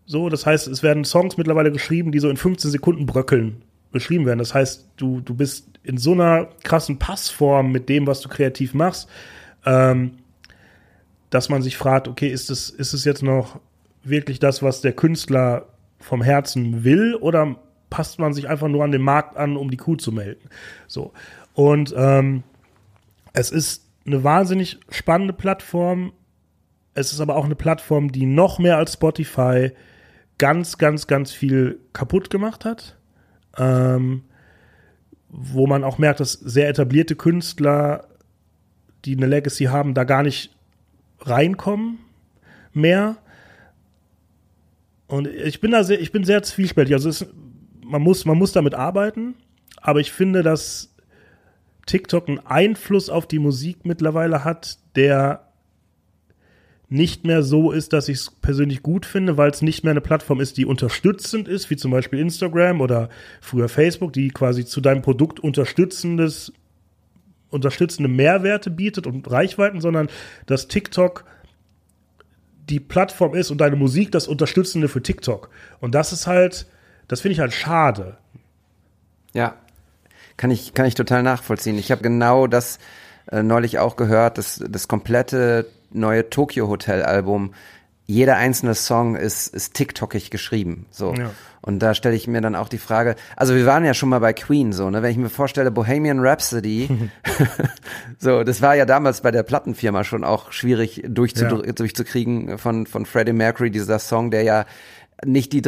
So, 0.06 0.30
das 0.30 0.46
heißt, 0.46 0.68
es 0.68 0.84
werden 0.84 1.06
Songs 1.06 1.38
mittlerweile 1.38 1.72
geschrieben, 1.72 2.12
die 2.12 2.20
so 2.20 2.30
in 2.30 2.38
15 2.38 2.72
Sekunden 2.72 3.06
bröckeln 3.06 3.62
geschrieben 3.92 4.26
werden. 4.26 4.40
Das 4.40 4.54
heißt, 4.54 4.90
du, 4.98 5.22
du 5.22 5.34
bist 5.34 5.70
in 5.84 5.98
so 5.98 6.12
einer 6.12 6.50
krassen 6.64 7.00
Passform 7.00 7.72
mit 7.72 7.88
dem, 7.88 8.06
was 8.06 8.22
du 8.22 8.30
kreativ 8.30 8.74
machst, 8.74 9.10
ähm, 9.66 10.12
dass 11.36 11.50
man 11.50 11.62
sich 11.62 11.76
fragt, 11.76 12.08
okay, 12.08 12.30
ist 12.30 12.50
es, 12.50 12.70
ist 12.70 12.94
es 12.94 13.04
jetzt 13.04 13.22
noch 13.22 13.60
wirklich 14.04 14.40
das, 14.40 14.64
was 14.64 14.80
der 14.80 14.94
Künstler 14.94 15.66
vom 16.00 16.22
Herzen 16.22 16.86
will, 16.86 17.14
oder 17.16 17.58
passt 17.90 18.20
man 18.20 18.34
sich 18.34 18.48
einfach 18.48 18.70
nur 18.70 18.86
an 18.86 18.94
den 18.94 19.02
Markt 19.02 19.36
an, 19.36 19.58
um 19.58 19.70
die 19.70 19.76
Kuh 19.76 19.98
zu 19.98 20.14
melden? 20.14 20.48
So. 20.88 21.12
Und 21.54 21.94
ähm, 21.98 22.44
es 23.34 23.52
ist 23.52 23.86
eine 24.06 24.24
wahnsinnig 24.24 24.80
spannende 24.88 25.34
Plattform. 25.34 26.14
Es 26.94 27.12
ist 27.12 27.20
aber 27.20 27.36
auch 27.36 27.44
eine 27.44 27.56
Plattform, 27.56 28.14
die 28.14 28.26
noch 28.26 28.58
mehr 28.58 28.78
als 28.78 28.94
Spotify 28.94 29.74
ganz, 30.38 30.78
ganz, 30.78 31.06
ganz 31.06 31.34
viel 31.34 31.82
kaputt 31.92 32.30
gemacht 32.30 32.64
hat. 32.64 32.98
Ähm, 33.58 34.24
wo 35.28 35.68
man 35.68 35.84
auch 35.84 35.98
merkt, 35.98 36.22
dass 36.22 36.32
sehr 36.32 36.70
etablierte 36.70 37.18
Künstler, 37.18 38.08
die 39.04 39.18
eine 39.18 39.26
Legacy 39.26 39.66
haben, 39.66 39.94
da 39.94 40.06
gar 40.06 40.24
nicht 40.24 40.55
reinkommen 41.26 42.00
mehr. 42.74 43.18
Und 45.08 45.28
ich 45.28 45.60
bin 45.60 45.72
da 45.72 45.84
sehr, 45.84 46.00
ich 46.00 46.12
bin 46.12 46.24
sehr 46.24 46.44
zwiespältig. 46.44 46.94
Also 46.94 47.10
es, 47.10 47.26
man 47.84 48.02
muss, 48.02 48.26
man 48.26 48.38
muss 48.38 48.52
damit 48.52 48.74
arbeiten, 48.74 49.36
aber 49.82 50.00
ich 50.00 50.12
finde, 50.12 50.44
dass 50.44 50.96
TikTok 51.86 52.28
einen 52.28 52.40
Einfluss 52.40 53.10
auf 53.10 53.28
die 53.28 53.40
Musik 53.40 53.86
mittlerweile 53.86 54.44
hat, 54.44 54.80
der 54.96 55.46
nicht 56.88 57.26
mehr 57.26 57.44
so 57.44 57.72
ist, 57.72 57.94
dass 57.94 58.10
ich 58.10 58.18
es 58.18 58.32
persönlich 58.42 58.84
gut 58.84 59.06
finde, 59.06 59.38
weil 59.38 59.50
es 59.50 59.62
nicht 59.62 59.84
mehr 59.84 59.92
eine 59.92 60.02
Plattform 60.02 60.40
ist, 60.40 60.58
die 60.58 60.66
unterstützend 60.66 61.48
ist, 61.48 61.70
wie 61.70 61.76
zum 61.76 61.92
Beispiel 61.92 62.20
Instagram 62.20 62.82
oder 62.82 63.10
früher 63.42 63.70
Facebook, 63.70 64.14
die 64.14 64.30
quasi 64.30 64.66
zu 64.66 64.82
deinem 64.82 65.02
Produkt 65.02 65.40
unterstützendes, 65.40 66.54
unterstützende 67.56 68.10
Mehrwerte 68.10 68.70
bietet 68.70 69.08
und 69.08 69.30
Reichweiten, 69.30 69.82
sondern 69.82 70.10
dass 70.46 70.68
TikTok 70.68 71.26
die 72.70 72.80
Plattform 72.80 73.36
ist 73.36 73.52
und 73.52 73.60
deine 73.60 73.76
Musik 73.76 74.12
das 74.12 74.28
Unterstützende 74.28 74.88
für 74.88 75.02
TikTok. 75.02 75.50
Und 75.80 75.96
das 75.96 76.14
ist 76.14 76.28
halt, 76.28 76.68
das 77.08 77.22
finde 77.22 77.34
ich 77.34 77.40
halt 77.40 77.54
schade. 77.54 78.18
Ja, 79.34 79.56
kann 80.38 80.52
ich, 80.52 80.74
kann 80.74 80.86
ich 80.86 80.96
total 80.96 81.24
nachvollziehen. 81.24 81.78
Ich 81.78 81.92
habe 81.92 82.02
genau 82.02 82.48
das 82.48 82.80
äh, 83.32 83.44
neulich 83.44 83.80
auch 83.80 83.96
gehört, 83.96 84.38
dass 84.38 84.64
das 84.68 84.88
komplette 84.88 85.68
neue 85.92 86.30
Tokyo 86.30 86.68
Hotel 86.68 87.04
Album, 87.04 87.54
jeder 88.06 88.38
einzelne 88.38 88.76
Song 88.76 89.16
ist, 89.16 89.48
ist 89.48 89.74
TikTokig 89.74 90.30
geschrieben. 90.30 90.86
So. 90.92 91.14
Ja. 91.14 91.32
Und 91.62 91.80
da 91.80 91.96
stelle 91.96 92.16
ich 92.16 92.28
mir 92.28 92.42
dann 92.42 92.56
auch 92.56 92.70
die 92.70 92.78
Frage, 92.78 93.16
also 93.36 93.56
wir 93.56 93.66
waren 93.66 93.84
ja 93.84 93.96
schon 93.96 94.10
mal 94.10 94.20
bei 94.20 94.34
Queen, 94.34 94.72
so, 94.72 94.92
ne? 94.92 95.02
Wenn 95.02 95.10
ich 95.10 95.18
mir 95.18 95.30
vorstelle, 95.30 95.72
Bohemian 95.72 96.20
Rhapsody, 96.20 97.10
so, 98.20 98.44
das 98.44 98.62
war 98.62 98.76
ja 98.76 98.86
damals 98.86 99.22
bei 99.22 99.32
der 99.32 99.42
Plattenfirma 99.42 100.04
schon 100.04 100.24
auch 100.24 100.52
schwierig 100.52 101.04
durchzu 101.08 101.46
ja. 101.46 101.72
durchzukriegen 101.72 102.60
von, 102.60 102.86
von 102.86 103.08
Freddie 103.08 103.34
Mercury, 103.34 103.72
dieser 103.72 103.98
Song, 103.98 104.30
der 104.30 104.44
ja 104.44 104.66
nicht 105.26 105.54
die 105.54 105.62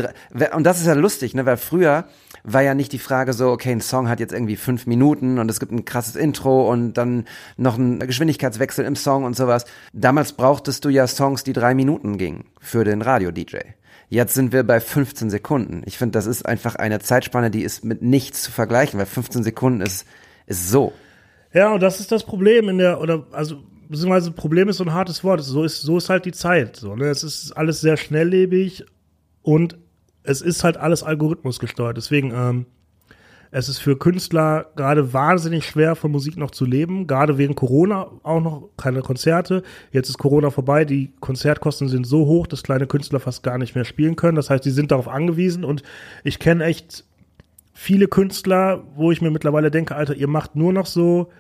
und 0.54 0.64
das 0.64 0.80
ist 0.80 0.88
ja 0.88 0.94
lustig, 0.94 1.34
ne, 1.34 1.46
weil 1.46 1.58
früher 1.58 2.06
war 2.44 2.62
ja 2.62 2.74
nicht 2.74 2.94
die 2.94 3.00
Frage 3.00 3.34
so, 3.34 3.50
okay, 3.50 3.72
ein 3.72 3.82
Song 3.82 4.10
hat 4.10 4.20
jetzt 4.20 4.34
irgendwie 4.34 4.56
fünf 4.56 4.88
Minuten 4.88 5.38
und 5.40 5.50
es 5.52 5.60
gibt 5.60 5.72
ein 5.72 5.86
krasses 5.86 6.16
Intro 6.16 6.72
und 6.72 6.94
dann 6.94 7.26
noch 7.58 7.78
ein 7.78 8.00
Geschwindigkeitswechsel 8.00 8.86
im 8.86 8.96
Song 8.96 9.26
und 9.26 9.36
sowas. 9.36 9.66
Damals 9.94 10.34
brauchtest 10.34 10.86
du 10.86 10.90
ja 10.90 11.08
Songs, 11.08 11.44
die 11.44 11.54
drei 11.54 11.74
Minuten 11.76 12.18
gingen 12.18 12.46
für 12.60 12.84
den 12.84 13.02
Radio-DJ. 13.02 13.58
Jetzt 14.10 14.34
sind 14.34 14.54
wir 14.54 14.64
bei 14.64 14.80
15 14.80 15.30
Sekunden. 15.30 15.82
Ich 15.86 15.98
finde, 15.98 16.14
das 16.14 16.28
ist 16.28 16.46
einfach 16.46 16.76
eine 16.76 17.00
Zeitspanne, 17.00 17.52
die 17.52 17.64
ist 17.64 17.84
mit 17.84 18.02
nichts 18.02 18.44
zu 18.44 18.52
vergleichen, 18.52 18.98
weil 18.98 19.06
15 19.06 19.44
Sekunden 19.44 19.82
ist, 19.82 20.06
ist 20.46 20.70
so. 20.70 20.94
Ja, 21.54 21.74
und 21.74 21.82
das 21.82 22.00
ist 22.00 22.12
das 22.12 22.24
Problem 22.24 22.70
in 22.70 22.78
der, 22.78 23.02
oder, 23.02 23.26
also, 23.34 23.58
beziehungsweise 23.90 24.32
Problem 24.32 24.70
ist 24.70 24.78
so 24.78 24.86
ein 24.86 24.94
hartes 24.94 25.24
Wort. 25.26 25.42
So 25.42 25.64
ist, 25.64 25.82
so 25.82 25.98
ist 25.98 26.10
halt 26.10 26.24
die 26.26 26.32
Zeit. 26.32 26.78
So, 26.78 26.96
ne? 26.96 27.06
Es 27.06 27.24
ist 27.24 27.52
alles 27.52 27.82
sehr 27.82 27.98
schnelllebig 27.98 28.86
und 29.48 29.78
es 30.24 30.42
ist 30.42 30.66
halt 30.66 30.76
alles 30.76 31.04
Algorithmus 31.04 31.60
gesteuert. 31.60 31.96
Deswegen, 31.96 32.34
ähm, 32.36 32.66
es 33.50 33.70
ist 33.70 33.78
für 33.78 33.98
Künstler 33.98 34.66
gerade 34.76 35.14
wahnsinnig 35.14 35.66
schwer, 35.66 35.96
von 35.96 36.12
Musik 36.12 36.36
noch 36.36 36.52
zu 36.52 36.66
leben. 36.66 37.08
Gerade 37.08 37.38
wegen 37.38 37.56
Corona 37.56 38.12
auch 38.24 38.42
noch 38.42 38.70
keine 38.76 39.02
Konzerte. 39.02 39.64
Jetzt 39.94 40.10
ist 40.10 40.18
Corona 40.18 40.50
vorbei. 40.50 40.84
Die 40.84 41.14
Konzertkosten 41.22 41.88
sind 41.88 42.06
so 42.06 42.26
hoch, 42.26 42.46
dass 42.46 42.62
kleine 42.62 42.88
Künstler 42.88 43.22
fast 43.22 43.42
gar 43.42 43.58
nicht 43.58 43.74
mehr 43.74 43.86
spielen 43.86 44.18
können. 44.18 44.36
Das 44.36 44.50
heißt, 44.50 44.66
die 44.66 44.72
sind 44.72 44.92
darauf 44.92 45.08
angewiesen. 45.08 45.64
Und 45.64 45.82
ich 46.26 46.40
kenne 46.40 46.66
echt 46.66 47.06
viele 47.74 48.10
Künstler, 48.10 48.84
wo 48.98 49.14
ich 49.14 49.22
mir 49.22 49.32
mittlerweile 49.32 49.72
denke, 49.72 49.96
Alter, 49.96 50.16
ihr 50.16 50.28
macht 50.28 50.58
nur 50.58 50.74
noch 50.74 50.88
so 50.88 51.32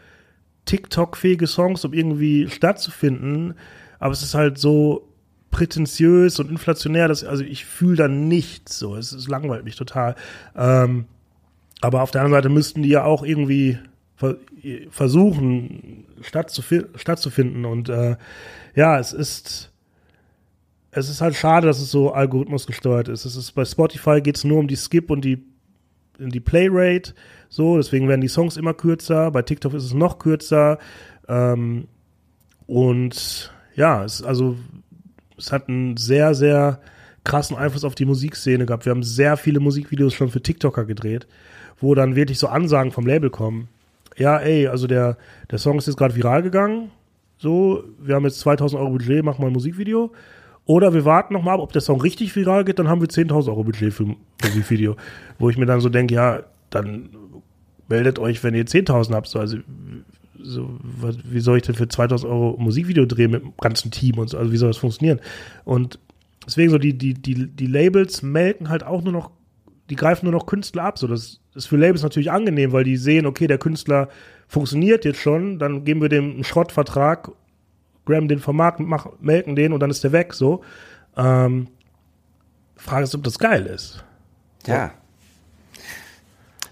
TikTok-fähige 0.63 1.45
Songs, 1.45 1.83
um 1.83 1.91
irgendwie 1.91 2.47
stattzufinden. 2.47 3.55
Aber 3.99 4.13
es 4.13 4.23
ist 4.23 4.33
halt 4.33 4.59
so 4.59 5.06
prätentiös 5.51 6.39
und 6.39 6.51
inflationär, 6.51 7.07
das, 7.07 7.23
also 7.23 7.43
ich 7.43 7.65
fühle 7.65 7.95
da 7.95 8.07
nichts 8.07 8.79
so. 8.79 8.95
Es, 8.95 9.11
es 9.11 9.27
langweilt 9.27 9.63
mich 9.63 9.75
total. 9.75 10.15
Ähm, 10.55 11.05
aber 11.81 12.01
auf 12.01 12.11
der 12.11 12.21
anderen 12.21 12.41
Seite 12.41 12.49
müssten 12.49 12.83
die 12.83 12.89
ja 12.89 13.03
auch 13.03 13.23
irgendwie 13.23 13.77
ver 14.15 14.37
versuchen, 14.89 16.05
stattzufinden. 16.21 17.65
Und 17.65 17.89
äh, 17.89 18.17
ja, 18.75 18.99
es 18.99 19.13
ist 19.13 19.71
es 20.91 21.09
ist 21.09 21.21
halt 21.21 21.35
schade, 21.35 21.67
dass 21.67 21.79
es 21.79 21.91
so 21.91 22.11
algorithmusgesteuert 22.11 23.07
ist. 23.07 23.25
Es 23.25 23.35
ist 23.35 23.51
bei 23.51 23.65
Spotify 23.65 24.21
geht 24.21 24.37
es 24.37 24.43
nur 24.43 24.57
um 24.57 24.67
die 24.67 24.75
Skip 24.75 25.11
und 25.11 25.23
die 25.23 25.45
die 26.19 26.39
Playrate. 26.39 27.13
So, 27.49 27.77
deswegen 27.77 28.07
werden 28.07 28.21
die 28.21 28.27
Songs 28.27 28.57
immer 28.57 28.73
kürzer. 28.73 29.29
Bei 29.31 29.43
TikTok 29.43 29.75
ist 29.75 29.83
es 29.83 29.93
noch 29.93 30.17
kürzer. 30.17 30.79
Ähm, 31.27 31.87
und 32.65 33.53
ja, 33.75 34.03
es, 34.03 34.23
also 34.23 34.57
es 35.37 35.51
hat 35.51 35.69
einen 35.69 35.97
sehr, 35.97 36.33
sehr 36.33 36.79
krassen 37.23 37.57
Einfluss 37.57 37.83
auf 37.83 37.95
die 37.95 38.05
Musikszene 38.05 38.65
gehabt. 38.65 38.85
Wir 38.85 38.91
haben 38.91 39.03
sehr 39.03 39.37
viele 39.37 39.59
Musikvideos 39.59 40.13
schon 40.13 40.29
für 40.29 40.41
TikToker 40.41 40.85
gedreht, 40.85 41.27
wo 41.79 41.93
dann 41.93 42.15
wirklich 42.15 42.39
so 42.39 42.47
Ansagen 42.47 42.91
vom 42.91 43.05
Label 43.05 43.29
kommen. 43.29 43.67
Ja, 44.15 44.37
ey, 44.39 44.67
also 44.67 44.87
der, 44.87 45.17
der 45.51 45.59
Song 45.59 45.77
ist 45.77 45.87
jetzt 45.87 45.97
gerade 45.97 46.15
viral 46.15 46.41
gegangen. 46.41 46.89
So, 47.37 47.83
wir 47.99 48.15
haben 48.15 48.23
jetzt 48.23 48.39
2000 48.39 48.81
Euro 48.81 48.91
Budget, 48.91 49.23
machen 49.23 49.41
mal 49.41 49.47
ein 49.47 49.53
Musikvideo. 49.53 50.11
Oder 50.65 50.93
wir 50.93 51.05
warten 51.05 51.33
noch 51.33 51.43
mal 51.43 51.53
ab, 51.53 51.59
ob 51.59 51.71
der 51.71 51.81
Song 51.81 52.01
richtig 52.01 52.35
viral 52.35 52.65
geht, 52.65 52.79
dann 52.79 52.87
haben 52.87 52.99
wir 52.99 53.07
10.000 53.07 53.47
Euro 53.47 53.63
Budget 53.63 53.93
für 53.93 54.03
ein 54.03 54.17
Musikvideo. 54.43 54.95
wo 55.37 55.49
ich 55.49 55.57
mir 55.57 55.65
dann 55.65 55.79
so 55.79 55.89
denke, 55.89 56.15
ja, 56.15 56.43
dann 56.69 57.09
meldet 57.87 58.19
euch, 58.19 58.43
wenn 58.43 58.53
ihr 58.53 58.65
10.000 58.65 59.13
habt. 59.13 59.27
So, 59.27 59.39
also 59.39 59.57
so, 60.41 60.77
was, 60.81 61.17
wie 61.23 61.39
soll 61.39 61.57
ich 61.57 61.63
denn 61.63 61.75
für 61.75 61.87
2000 61.87 62.31
Euro 62.31 62.55
Musikvideo 62.57 63.05
drehen 63.05 63.31
mit 63.31 63.43
dem 63.43 63.53
ganzen 63.59 63.91
Team 63.91 64.17
und 64.17 64.29
so, 64.29 64.37
also 64.37 64.51
wie 64.51 64.57
soll 64.57 64.69
das 64.69 64.77
funktionieren? 64.77 65.19
Und 65.65 65.99
deswegen 66.45 66.71
so 66.71 66.77
die, 66.77 66.97
die, 66.97 67.13
die, 67.13 67.47
die 67.47 67.67
Labels 67.67 68.21
melken 68.21 68.69
halt 68.69 68.83
auch 68.83 69.03
nur 69.03 69.13
noch, 69.13 69.31
die 69.89 69.95
greifen 69.95 70.25
nur 70.25 70.33
noch 70.33 70.45
Künstler 70.45 70.83
ab. 70.83 70.99
So, 70.99 71.07
das 71.07 71.39
ist 71.55 71.67
für 71.67 71.77
Labels 71.77 72.03
natürlich 72.03 72.31
angenehm, 72.31 72.71
weil 72.71 72.83
die 72.83 72.97
sehen, 72.97 73.25
okay, 73.25 73.47
der 73.47 73.57
Künstler 73.57 74.09
funktioniert 74.47 75.05
jetzt 75.05 75.19
schon, 75.19 75.59
dann 75.59 75.83
geben 75.83 76.01
wir 76.01 76.09
dem 76.09 76.35
einen 76.35 76.43
Schrottvertrag, 76.43 77.31
Graham 78.05 78.27
den 78.27 78.39
Vermarkt, 78.39 78.79
mach, 78.79 79.07
melken 79.19 79.55
den 79.55 79.73
und 79.73 79.81
dann 79.81 79.89
ist 79.89 80.03
der 80.03 80.13
weg. 80.13 80.33
So. 80.33 80.63
Ähm, 81.17 81.67
Frage 82.77 83.03
ist, 83.03 83.15
ob 83.15 83.23
das 83.23 83.37
geil 83.37 83.65
ist. 83.65 84.03
Ja. 84.65 84.93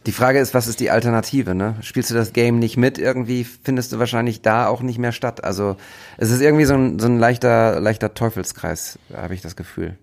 Die 0.06 0.12
Frage 0.12 0.40
ist, 0.40 0.54
was 0.54 0.68
ist 0.68 0.80
die 0.80 0.92
Alternative, 0.92 1.56
ne? 1.56 1.76
Spielst 1.82 2.12
du 2.12 2.16
das 2.16 2.34
Game 2.34 2.60
nicht 2.60 2.78
mit, 2.78 2.98
irgendwie 2.98 3.44
findest 3.44 3.92
du 3.92 4.00
wahrscheinlich 4.00 4.42
da 4.42 4.68
auch 4.68 4.82
nicht 4.82 5.00
mehr 5.00 5.12
statt. 5.12 5.44
Also 5.44 5.78
es 6.18 6.30
ist 6.30 6.42
irgendwie 6.42 6.66
so 6.66 6.76
ein, 6.76 7.00
so 7.00 7.08
ein 7.08 7.18
leichter, 7.18 7.80
leichter 7.80 8.14
Teufelskreis, 8.14 9.00
habe 9.14 9.34
ich 9.34 9.42
das 9.42 9.56
Gefühl. 9.56 9.98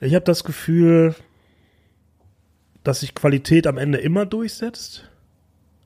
Ich 0.00 0.14
habe 0.14 0.24
das 0.24 0.44
Gefühl, 0.44 1.14
dass 2.82 3.00
sich 3.00 3.14
Qualität 3.14 3.66
am 3.66 3.78
Ende 3.78 3.98
immer 3.98 4.26
durchsetzt. 4.26 5.10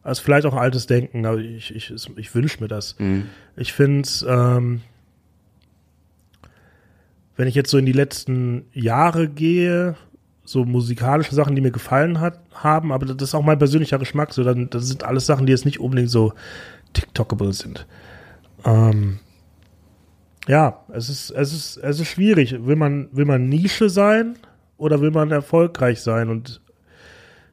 Also 0.03 0.23
vielleicht 0.23 0.47
auch 0.47 0.55
altes 0.55 0.87
Denken, 0.87 1.27
aber 1.27 1.39
ich, 1.39 1.75
ich, 1.75 1.93
ich 2.17 2.35
wünsche 2.35 2.61
mir 2.61 2.69
das. 2.69 2.97
Ich 3.57 3.73
finde 3.73 4.09
ähm, 4.27 4.81
wenn 7.39 7.47
ich 7.47 7.55
jetzt 7.55 7.71
so 7.71 7.79
in 7.79 7.87
die 7.87 7.93
letzten 7.93 8.65
Jahre 8.73 9.29
gehe, 9.29 9.95
so 10.49 10.65
musikalische 10.65 11.35
Sachen, 11.35 11.55
die 11.55 11.61
mir 11.61 11.71
gefallen 11.71 12.21
hat, 12.21 12.41
haben, 12.53 12.91
aber 12.91 13.05
das 13.05 13.29
ist 13.29 13.35
auch 13.35 13.43
mein 13.43 13.59
persönlicher 13.59 13.99
Geschmack, 13.99 14.33
so 14.33 14.45
dann, 14.45 14.71
das 14.71 14.89
sind 14.89 15.05
alles 15.05 15.27
Sachen, 15.27 15.45
die 15.45 15.53
jetzt 15.53 15.67
nicht 15.67 15.79
unbedingt 15.79 16.11
so 16.11 16.33
TikTokable 16.95 17.53
sind. 17.53 17.87
Ähm, 18.65 19.19
ja, 20.47 20.85
es 20.91 21.11
ist, 21.11 21.31
es 21.33 21.53
ist, 21.53 21.77
es 21.77 22.01
ist 22.01 22.09
schwierig. 22.09 22.65
Will 22.65 22.77
man, 22.77 23.11
will 23.13 23.27
man 23.27 23.51
Nische 23.51 23.91
sein 23.91 24.39
oder 24.79 25.03
will 25.03 25.11
man 25.11 25.31
erfolgreich 25.31 26.01
sein? 26.01 26.31
Und 26.31 26.63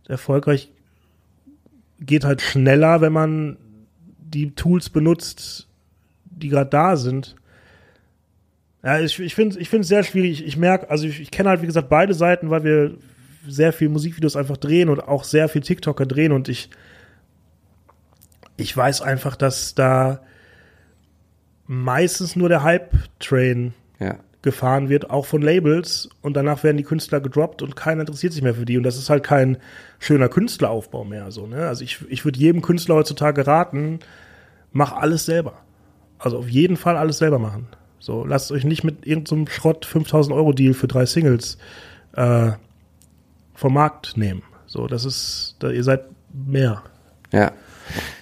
erfolgreich 0.07 0.71
geht 1.99 2.23
halt 2.23 2.41
schneller, 2.41 3.01
wenn 3.01 3.11
man 3.11 3.57
die 4.17 4.55
Tools 4.55 4.89
benutzt, 4.89 5.67
die 6.23 6.47
gerade 6.47 6.69
da 6.69 6.95
sind. 6.95 7.35
Ja, 8.85 8.99
ich, 8.99 9.19
ich 9.19 9.33
finde 9.33 9.59
ich 9.59 9.73
es 9.73 9.87
sehr 9.87 10.03
schwierig. 10.03 10.45
Ich 10.45 10.57
merke, 10.57 10.91
also 10.91 11.07
ich, 11.07 11.19
ich 11.19 11.31
kenne 11.31 11.49
halt, 11.49 11.63
wie 11.63 11.65
gesagt, 11.65 11.89
beide 11.89 12.13
Seiten, 12.13 12.51
weil 12.51 12.63
wir 12.63 12.91
sehr 13.47 13.73
viel 13.73 13.89
Musikvideos 13.89 14.35
einfach 14.35 14.57
drehen 14.57 14.89
und 14.89 14.99
auch 14.99 15.23
sehr 15.23 15.49
viel 15.49 15.61
TikToker 15.61 16.05
drehen 16.05 16.31
und 16.31 16.49
ich, 16.49 16.69
ich 18.57 18.75
weiß 18.77 19.01
einfach, 19.01 19.35
dass 19.35 19.73
da 19.73 20.21
meistens 21.65 22.35
nur 22.35 22.47
der 22.47 22.61
Hype-Train 22.61 23.73
Ja. 23.99 24.17
gefahren 24.43 24.87
wird, 24.89 25.09
auch 25.09 25.25
von 25.25 25.41
Labels 25.41 26.09
und 26.21 26.37
danach 26.37 26.63
werden 26.63 26.77
die 26.77 26.83
Künstler 26.83 27.21
gedroppt 27.21 27.63
und 27.63 27.75
keiner 27.75 28.01
interessiert 28.01 28.33
sich 28.33 28.43
mehr 28.43 28.53
für 28.53 28.65
die 28.65 28.77
und 28.77 28.83
das 28.83 28.97
ist 28.97 29.09
halt 29.09 29.23
kein 29.23 29.57
schöner 29.97 30.29
Künstleraufbau 30.29 31.05
mehr 31.05 31.31
so, 31.31 31.47
ne? 31.47 31.67
Also 31.67 31.83
ich, 31.83 32.05
ich 32.07 32.23
würde 32.23 32.39
jedem 32.39 32.61
Künstler 32.61 32.95
heutzutage 32.95 33.47
raten, 33.47 33.99
mach 34.73 34.91
alles 34.93 35.25
selber. 35.25 35.53
Also 36.19 36.37
auf 36.37 36.49
jeden 36.49 36.77
Fall 36.77 36.97
alles 36.97 37.17
selber 37.17 37.39
machen. 37.39 37.67
So, 38.05 38.23
lasst 38.23 38.51
euch 38.51 38.65
nicht 38.65 38.83
mit 38.83 39.07
irgendeinem 39.07 39.47
Schrott 39.47 39.83
5000 39.83 40.35
Euro 40.35 40.53
Deal 40.53 40.75
für 40.75 40.85
drei 40.85 41.07
Singles 41.07 41.57
äh, 42.15 42.51
vom 43.55 43.73
Markt 43.73 44.15
nehmen. 44.15 44.43
So, 44.67 44.85
das 44.85 45.05
ist, 45.05 45.55
da, 45.57 45.71
ihr 45.71 45.83
seid 45.83 46.05
mehr. 46.31 46.83
Ja. 47.31 47.51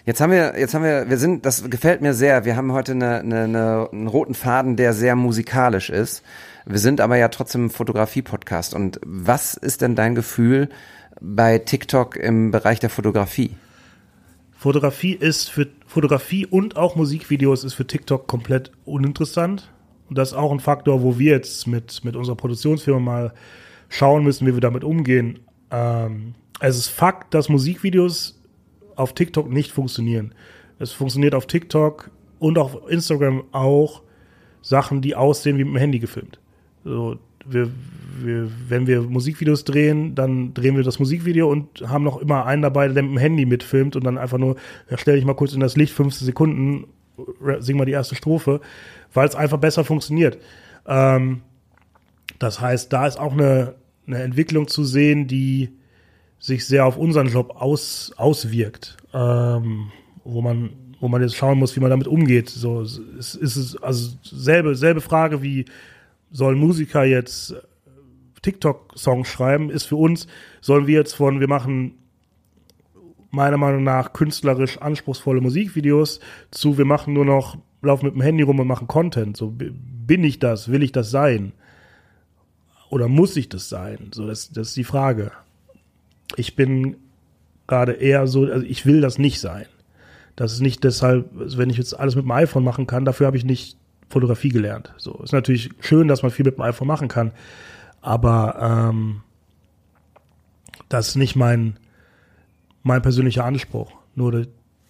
Jetzt 0.05 0.21
haben 0.21 0.31
wir, 0.31 0.57
jetzt 0.57 0.73
haben 0.73 0.86
wir, 0.86 1.09
wir 1.09 1.17
sind, 1.17 1.45
das 1.45 1.69
gefällt 1.69 1.99
mir 1.99 2.13
sehr. 2.13 2.45
Wir 2.45 2.55
haben 2.55 2.71
heute 2.71 2.93
eine, 2.93 3.19
eine, 3.19 3.43
eine, 3.43 3.89
einen 3.91 4.07
roten 4.07 4.36
Faden, 4.36 4.77
der 4.77 4.93
sehr 4.93 5.17
musikalisch 5.17 5.89
ist. 5.89 6.23
Wir 6.65 6.79
sind 6.79 7.01
aber 7.01 7.17
ja 7.17 7.27
trotzdem 7.27 7.65
ein 7.65 7.69
Fotografie-Podcast. 7.69 8.73
Und 8.73 9.01
was 9.05 9.53
ist 9.53 9.81
denn 9.81 9.95
dein 9.95 10.15
Gefühl 10.15 10.69
bei 11.19 11.57
TikTok 11.57 12.15
im 12.15 12.51
Bereich 12.51 12.79
der 12.79 12.89
Fotografie? 12.89 13.57
Fotografie 14.53 15.11
ist 15.11 15.49
für 15.49 15.67
Fotografie 15.88 16.45
und 16.45 16.77
auch 16.77 16.95
Musikvideos 16.95 17.65
ist 17.65 17.73
für 17.73 17.86
TikTok 17.86 18.27
komplett 18.27 18.71
uninteressant. 18.86 19.72
Das 20.14 20.32
ist 20.32 20.38
auch 20.38 20.51
ein 20.51 20.59
Faktor, 20.59 21.01
wo 21.03 21.20
wir 21.20 21.32
jetzt 21.32 21.68
mit, 21.68 22.03
mit 22.03 22.16
unserer 22.16 22.36
Produktionsfirma 22.36 22.99
mal 22.99 23.34
schauen 23.89 24.24
müssen, 24.24 24.47
wie 24.47 24.53
wir 24.53 24.61
damit 24.61 24.84
umgehen. 24.84 25.39
Ähm, 25.72 26.36
es 26.59 26.78
ist 26.78 26.88
Fakt, 26.88 27.34
dass 27.34 27.49
Musikvideos 27.49 28.39
auf 28.95 29.14
TikTok 29.14 29.51
nicht 29.51 29.72
funktionieren. 29.72 30.34
Es 30.80 30.91
funktioniert 30.91 31.36
auf 31.36 31.47
TikTok 31.47 32.11
und 32.39 32.57
auf 32.57 32.89
Instagram 32.89 33.43
auch 33.51 34.01
Sachen, 34.61 35.01
die 35.01 35.16
aussehen 35.16 35.57
wie 35.57 35.64
mit 35.64 35.74
dem 35.74 35.78
Handy 35.78 35.99
gefilmt. 35.99 36.39
So, 36.84 37.18
wir, 37.45 37.70
wir, 38.20 38.49
wenn 38.68 38.88
wir 38.88 39.01
Musikvideos 39.01 39.66
drehen, 39.66 40.16
dann 40.16 40.53
drehen 40.53 40.76
wir 40.76 40.84
das 40.84 40.99
Musikvideo 40.99 41.49
und 41.49 41.82
haben 41.88 42.03
noch 42.03 42.18
immer 42.18 42.45
einen 42.45 42.61
dabei, 42.61 42.88
der 42.88 43.03
mit 43.03 43.11
dem 43.11 43.18
Handy 43.18 43.45
mitfilmt 43.45 43.95
und 43.95 44.03
dann 44.03 44.18
einfach 44.18 44.38
nur, 44.38 44.55
ja, 44.89 44.97
stell 44.97 45.16
dich 45.16 45.26
mal 45.26 45.36
kurz 45.36 45.53
in 45.53 45.59
das 45.59 45.76
Licht, 45.76 45.93
15 45.93 46.26
Sekunden, 46.26 46.86
sing 47.59 47.78
mal 47.78 47.86
die 47.86 47.91
erste 47.91 48.16
Strophe, 48.16 48.61
weil 49.14 49.28
es 49.28 49.36
einfach 49.36 49.57
besser 49.57 49.84
funktioniert. 49.84 50.38
Ähm, 50.88 51.41
das 52.39 52.59
heißt, 52.59 52.91
da 52.91 53.07
ist 53.07 53.20
auch 53.20 53.34
eine, 53.34 53.76
eine 54.07 54.22
Entwicklung 54.22 54.68
zu 54.68 54.84
sehen, 54.84 55.28
die 55.28 55.70
sich 56.39 56.66
sehr 56.66 56.86
auf 56.86 56.97
unseren 56.97 57.28
Job 57.28 57.55
aus, 57.55 58.11
auswirkt, 58.18 58.97
ähm, 59.14 59.91
wo 60.24 60.41
man 60.41 60.72
wo 60.99 61.09
man 61.09 61.22
jetzt 61.22 61.36
schauen 61.36 61.59
muss, 61.59 61.76
wie 61.76 61.82
man 61.82 61.89
damit 61.89 62.07
umgeht. 62.07 62.49
So 62.49 62.82
es 62.82 62.97
ist 63.36 63.55
es 63.57 63.76
also 63.84 64.16
selbe 64.24 64.76
selbe 64.76 65.01
Frage 65.01 65.41
wie 65.41 65.66
soll 66.32 66.55
Musiker 66.55 67.03
jetzt 67.03 67.55
TikTok-Songs 68.41 69.28
schreiben, 69.28 69.70
ist 69.70 69.86
für 69.86 69.95
uns, 69.95 70.28
sollen 70.61 70.88
wir 70.88 70.97
jetzt 70.97 71.14
von, 71.14 71.39
wir 71.39 71.47
machen 71.47 71.95
meiner 73.34 73.57
Meinung 73.57 73.84
nach 73.84 74.13
künstlerisch 74.13 74.77
anspruchsvolle 74.77 75.41
Musikvideos 75.41 76.19
zu, 76.51 76.77
wir 76.77 76.86
machen 76.86 77.13
nur 77.13 77.25
noch, 77.25 77.57
laufen 77.81 78.05
mit 78.05 78.15
dem 78.15 78.21
Handy 78.21 78.43
rum 78.43 78.59
und 78.59 78.67
machen 78.67 78.88
Content. 78.88 79.36
So, 79.36 79.51
bin 79.51 80.23
ich 80.23 80.39
das? 80.39 80.71
Will 80.71 80.84
ich 80.84 80.91
das 80.91 81.09
sein? 81.09 81.53
Oder 82.89 83.07
muss 83.07 83.36
ich 83.36 83.49
das 83.49 83.69
sein? 83.69 84.11
So, 84.13 84.27
das, 84.27 84.51
das 84.51 84.69
ist 84.69 84.77
die 84.77 84.84
Frage. 84.84 85.31
Ich 86.36 86.55
bin 86.55 86.97
gerade 87.65 87.93
eher 87.93 88.27
so, 88.27 88.45
also 88.45 88.65
ich 88.65 88.86
will 88.86 89.01
das 89.01 89.17
nicht 89.17 89.39
sein. 89.39 89.65
Das 90.36 90.53
ist 90.53 90.61
nicht 90.61 90.84
deshalb, 90.84 91.29
also 91.39 91.57
wenn 91.57 91.69
ich 91.69 91.77
jetzt 91.77 91.99
alles 91.99 92.15
mit 92.15 92.25
dem 92.25 92.31
iPhone 92.31 92.63
machen 92.63 92.88
kann, 92.88 93.05
dafür 93.05 93.27
habe 93.27 93.38
ich 93.38 93.45
nicht 93.45 93.77
Fotografie 94.09 94.49
gelernt. 94.49 94.93
So 94.97 95.19
ist 95.23 95.34
natürlich 95.34 95.71
schön, 95.79 96.07
dass 96.07 96.21
man 96.21 96.31
viel 96.31 96.45
mit 96.45 96.57
dem 96.57 96.61
iPhone 96.61 96.88
machen 96.88 97.07
kann, 97.07 97.31
aber 98.01 98.89
ähm, 98.91 99.21
das 100.88 101.09
ist 101.09 101.15
nicht 101.15 101.36
mein 101.36 101.77
mein 102.84 103.01
persönlicher 103.01 103.45
Anspruch. 103.45 103.91
Nur 104.15 104.45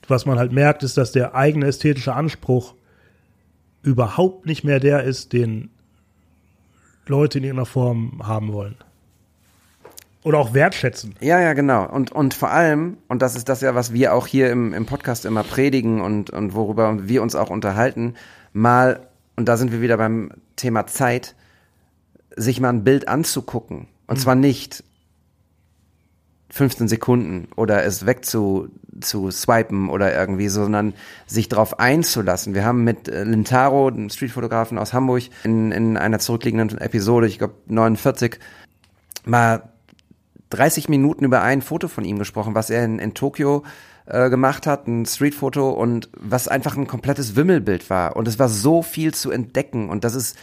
was 0.08 0.26
man 0.26 0.38
halt 0.38 0.52
merkt, 0.52 0.84
ist, 0.84 0.98
dass 0.98 1.12
der 1.12 1.36
eigene 1.36 1.68
ästhetische 1.68 2.14
Anspruch 2.14 2.74
überhaupt 3.84 4.46
nicht 4.46 4.64
mehr 4.64 4.80
der 4.80 5.04
ist, 5.04 5.34
den 5.34 5.70
Leute 7.06 7.38
in 7.38 7.44
irgendeiner 7.44 7.66
Form 7.66 8.22
haben 8.24 8.52
wollen. 8.54 8.76
Oder 10.24 10.40
auch 10.40 10.54
wertschätzen. 10.54 11.16
Ja, 11.20 11.40
ja, 11.42 11.52
genau. 11.54 11.86
Und, 11.90 12.14
und 12.14 12.34
vor 12.34 12.50
allem, 12.50 12.98
und 13.10 13.22
das 13.22 13.36
ist 13.36 13.50
das 13.50 13.60
ja, 13.60 13.76
was 13.76 13.92
wir 13.92 14.14
auch 14.14 14.26
hier 14.26 14.50
im, 14.52 14.74
im 14.74 14.86
Podcast 14.86 15.26
immer 15.26 15.44
predigen 15.44 16.00
und, 16.00 16.30
und 16.30 16.54
worüber 16.54 17.08
wir 17.08 17.22
uns 17.22 17.36
auch 17.36 17.50
unterhalten, 17.50 18.16
mal, 18.54 19.08
und 19.36 19.50
da 19.50 19.58
sind 19.58 19.74
wir 19.74 19.82
wieder 19.82 19.98
beim 19.98 20.32
Thema 20.56 20.88
Zeit, 20.88 21.36
sich 22.38 22.62
mal 22.62 22.70
ein 22.70 22.86
Bild 22.86 23.10
anzugucken. 23.10 23.88
Und 24.08 24.18
zwar 24.18 24.36
nicht 24.36 24.86
15 26.54 26.88
Sekunden 26.88 27.48
oder 27.56 27.84
es 27.84 28.06
weg 28.06 28.24
zu, 28.26 28.68
zu 29.02 29.32
swipen 29.32 29.90
oder 29.90 30.14
irgendwie, 30.14 30.50
sondern 30.50 30.94
sich 31.26 31.50
darauf 31.50 31.80
einzulassen. 31.80 32.54
Wir 32.54 32.64
haben 32.64 32.84
mit 32.84 33.08
äh, 33.08 33.24
Lintaro, 33.24 33.88
einem 33.88 34.12
Streetfotografen 34.12 34.78
aus 34.78 34.94
Hamburg, 34.94 35.24
in, 35.46 35.72
in 35.72 35.98
einer 35.98 36.20
zurückliegenden 36.20 36.78
Episode, 36.78 37.26
ich 37.26 37.40
glaube 37.40 37.56
49, 37.66 38.38
mal 39.26 39.64
30 40.52 40.90
Minuten 40.90 41.26
über 41.26 41.42
ein 41.42 41.64
Foto 41.64 41.88
von 41.88 42.06
ihm 42.06 42.20
gesprochen, 42.20 42.54
was 42.54 42.70
er 42.70 42.86
in, 42.86 43.00
in 43.00 43.16
Tokio 43.16 43.64
äh, 44.06 44.30
gemacht 44.30 44.68
hat, 44.68 44.86
ein 44.88 45.08
Streetfoto 45.08 45.72
und 45.72 46.10
was 46.16 46.48
einfach 46.48 46.78
ein 46.78 46.86
komplettes 46.86 47.36
Wimmelbild 47.36 47.90
war. 47.90 48.16
Und 48.16 48.28
es 48.28 48.38
war 48.38 48.48
so 48.48 48.84
viel 48.84 49.12
zu 49.12 49.32
entdecken 49.32 49.90
und 49.90 50.04
das 50.04 50.14
ist 50.14 50.38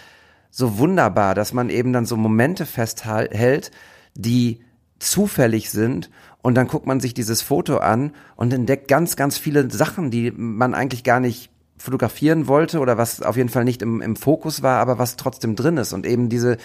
so 0.50 0.78
wunderbar, 0.78 1.36
dass 1.36 1.52
man 1.52 1.70
eben 1.70 1.92
dann 1.92 2.04
so 2.04 2.16
Momente 2.16 2.66
festhält, 2.66 3.70
die 4.16 4.58
zufällig 5.00 5.70
sind 5.70 6.10
und 6.42 6.54
dann 6.54 6.68
guckt 6.68 6.86
man 6.86 7.00
sich 7.00 7.14
dieses 7.14 7.42
Foto 7.42 7.78
an 7.78 8.12
und 8.36 8.52
entdeckt 8.52 8.88
ganz, 8.88 9.16
ganz 9.16 9.36
viele 9.36 9.70
Sachen, 9.70 10.10
die 10.10 10.30
man 10.30 10.74
eigentlich 10.74 11.04
gar 11.04 11.20
nicht 11.20 11.50
fotografieren 11.76 12.46
wollte 12.46 12.78
oder 12.78 12.98
was 12.98 13.22
auf 13.22 13.36
jeden 13.36 13.48
Fall 13.48 13.64
nicht 13.64 13.80
im, 13.80 14.02
im 14.02 14.14
Fokus 14.14 14.62
war, 14.62 14.80
aber 14.80 14.98
was 14.98 15.16
trotzdem 15.16 15.56
drin 15.56 15.78
ist. 15.78 15.94
Und 15.94 16.06
eben 16.06 16.28
diese, 16.28 16.58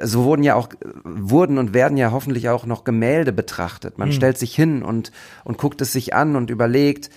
so 0.00 0.24
wurden 0.24 0.42
ja 0.42 0.54
auch, 0.54 0.70
wurden 1.04 1.58
und 1.58 1.74
werden 1.74 1.98
ja 1.98 2.12
hoffentlich 2.12 2.48
auch 2.48 2.64
noch 2.64 2.84
Gemälde 2.84 3.32
betrachtet. 3.32 3.98
Man 3.98 4.10
stellt 4.12 4.38
sich 4.38 4.54
hin 4.54 4.82
und, 4.82 5.12
und 5.44 5.58
guckt 5.58 5.82
es 5.82 5.92
sich 5.92 6.14
an 6.14 6.34
und 6.34 6.48
überlegt, 6.48 7.10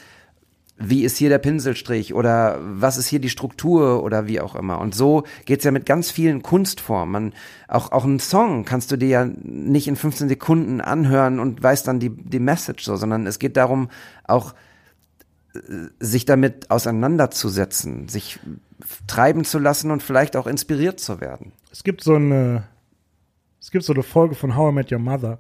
wie 0.80 1.04
ist 1.04 1.18
hier 1.18 1.30
der 1.30 1.40
Pinselstrich 1.40 2.14
oder 2.14 2.60
was 2.62 2.98
ist 2.98 3.08
hier 3.08 3.20
die 3.20 3.30
Struktur 3.30 4.04
oder 4.04 4.28
wie 4.28 4.40
auch 4.40 4.56
immer. 4.56 4.80
Und 4.80 4.94
so 4.94 5.24
geht's 5.46 5.64
ja 5.64 5.72
mit 5.72 5.86
ganz 5.86 6.12
vielen 6.12 6.44
Kunstformen. 6.44 7.12
Man, 7.12 7.34
auch, 7.68 7.92
auch 7.92 8.04
einen 8.06 8.20
Song 8.20 8.64
kannst 8.64 8.92
du 8.92 8.98
dir 8.98 9.08
ja 9.08 9.26
nicht 9.26 9.88
in 9.88 9.96
15 9.96 10.30
Sekunden 10.30 10.82
anhören 10.82 11.40
und 11.40 11.62
weißt 11.64 11.88
dann 11.88 12.00
die, 12.00 12.10
die 12.10 12.40
Message 12.40 12.84
so, 12.84 12.96
sondern 12.96 13.26
es 13.26 13.40
geht 13.40 13.58
darum, 13.58 13.90
auch 14.24 14.54
äh, 15.56 15.60
sich 16.00 16.26
damit 16.26 16.70
auseinanderzusetzen, 16.70 18.08
sich 18.08 18.40
treiben 19.08 19.46
zu 19.46 19.58
lassen 19.58 19.90
und 19.90 20.04
vielleicht 20.04 20.36
auch 20.36 20.46
inspiriert 20.46 21.00
zu 21.00 21.20
werden. 21.20 21.54
Es 21.72 21.84
gibt 21.84 22.04
so 22.04 22.14
eine, 22.14 22.66
es 23.60 23.72
gibt 23.72 23.84
so 23.84 23.94
eine 23.94 24.04
Folge 24.04 24.36
von 24.36 24.56
How 24.56 24.72
I 24.72 24.76
Met 24.76 24.92
Your 24.92 25.00
Mother, 25.00 25.40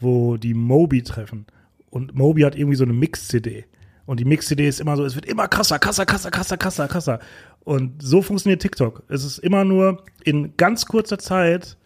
wo 0.00 0.38
die 0.38 0.54
Moby 0.54 1.02
treffen. 1.02 1.46
Und 1.90 2.14
Moby 2.14 2.42
hat 2.42 2.56
irgendwie 2.56 2.76
so 2.76 2.84
eine 2.84 2.92
Mix-CD. 2.94 3.66
Und 4.06 4.20
die 4.20 4.24
Mix-CD 4.24 4.66
ist 4.66 4.80
immer 4.80 4.96
so, 4.96 5.04
es 5.04 5.16
wird 5.16 5.26
immer 5.26 5.48
krasser, 5.48 5.78
krasser, 5.78 6.06
krasser, 6.06 6.30
krasser, 6.30 6.56
krasser, 6.56 6.88
krasser. 6.88 7.18
Und 7.60 8.00
so 8.00 8.22
funktioniert 8.22 8.62
TikTok. 8.62 9.02
Es 9.08 9.24
ist 9.24 9.38
immer 9.38 9.64
nur 9.64 10.04
in 10.24 10.56
ganz 10.56 10.86
kurzer 10.86 11.18
Zeit 11.18 11.76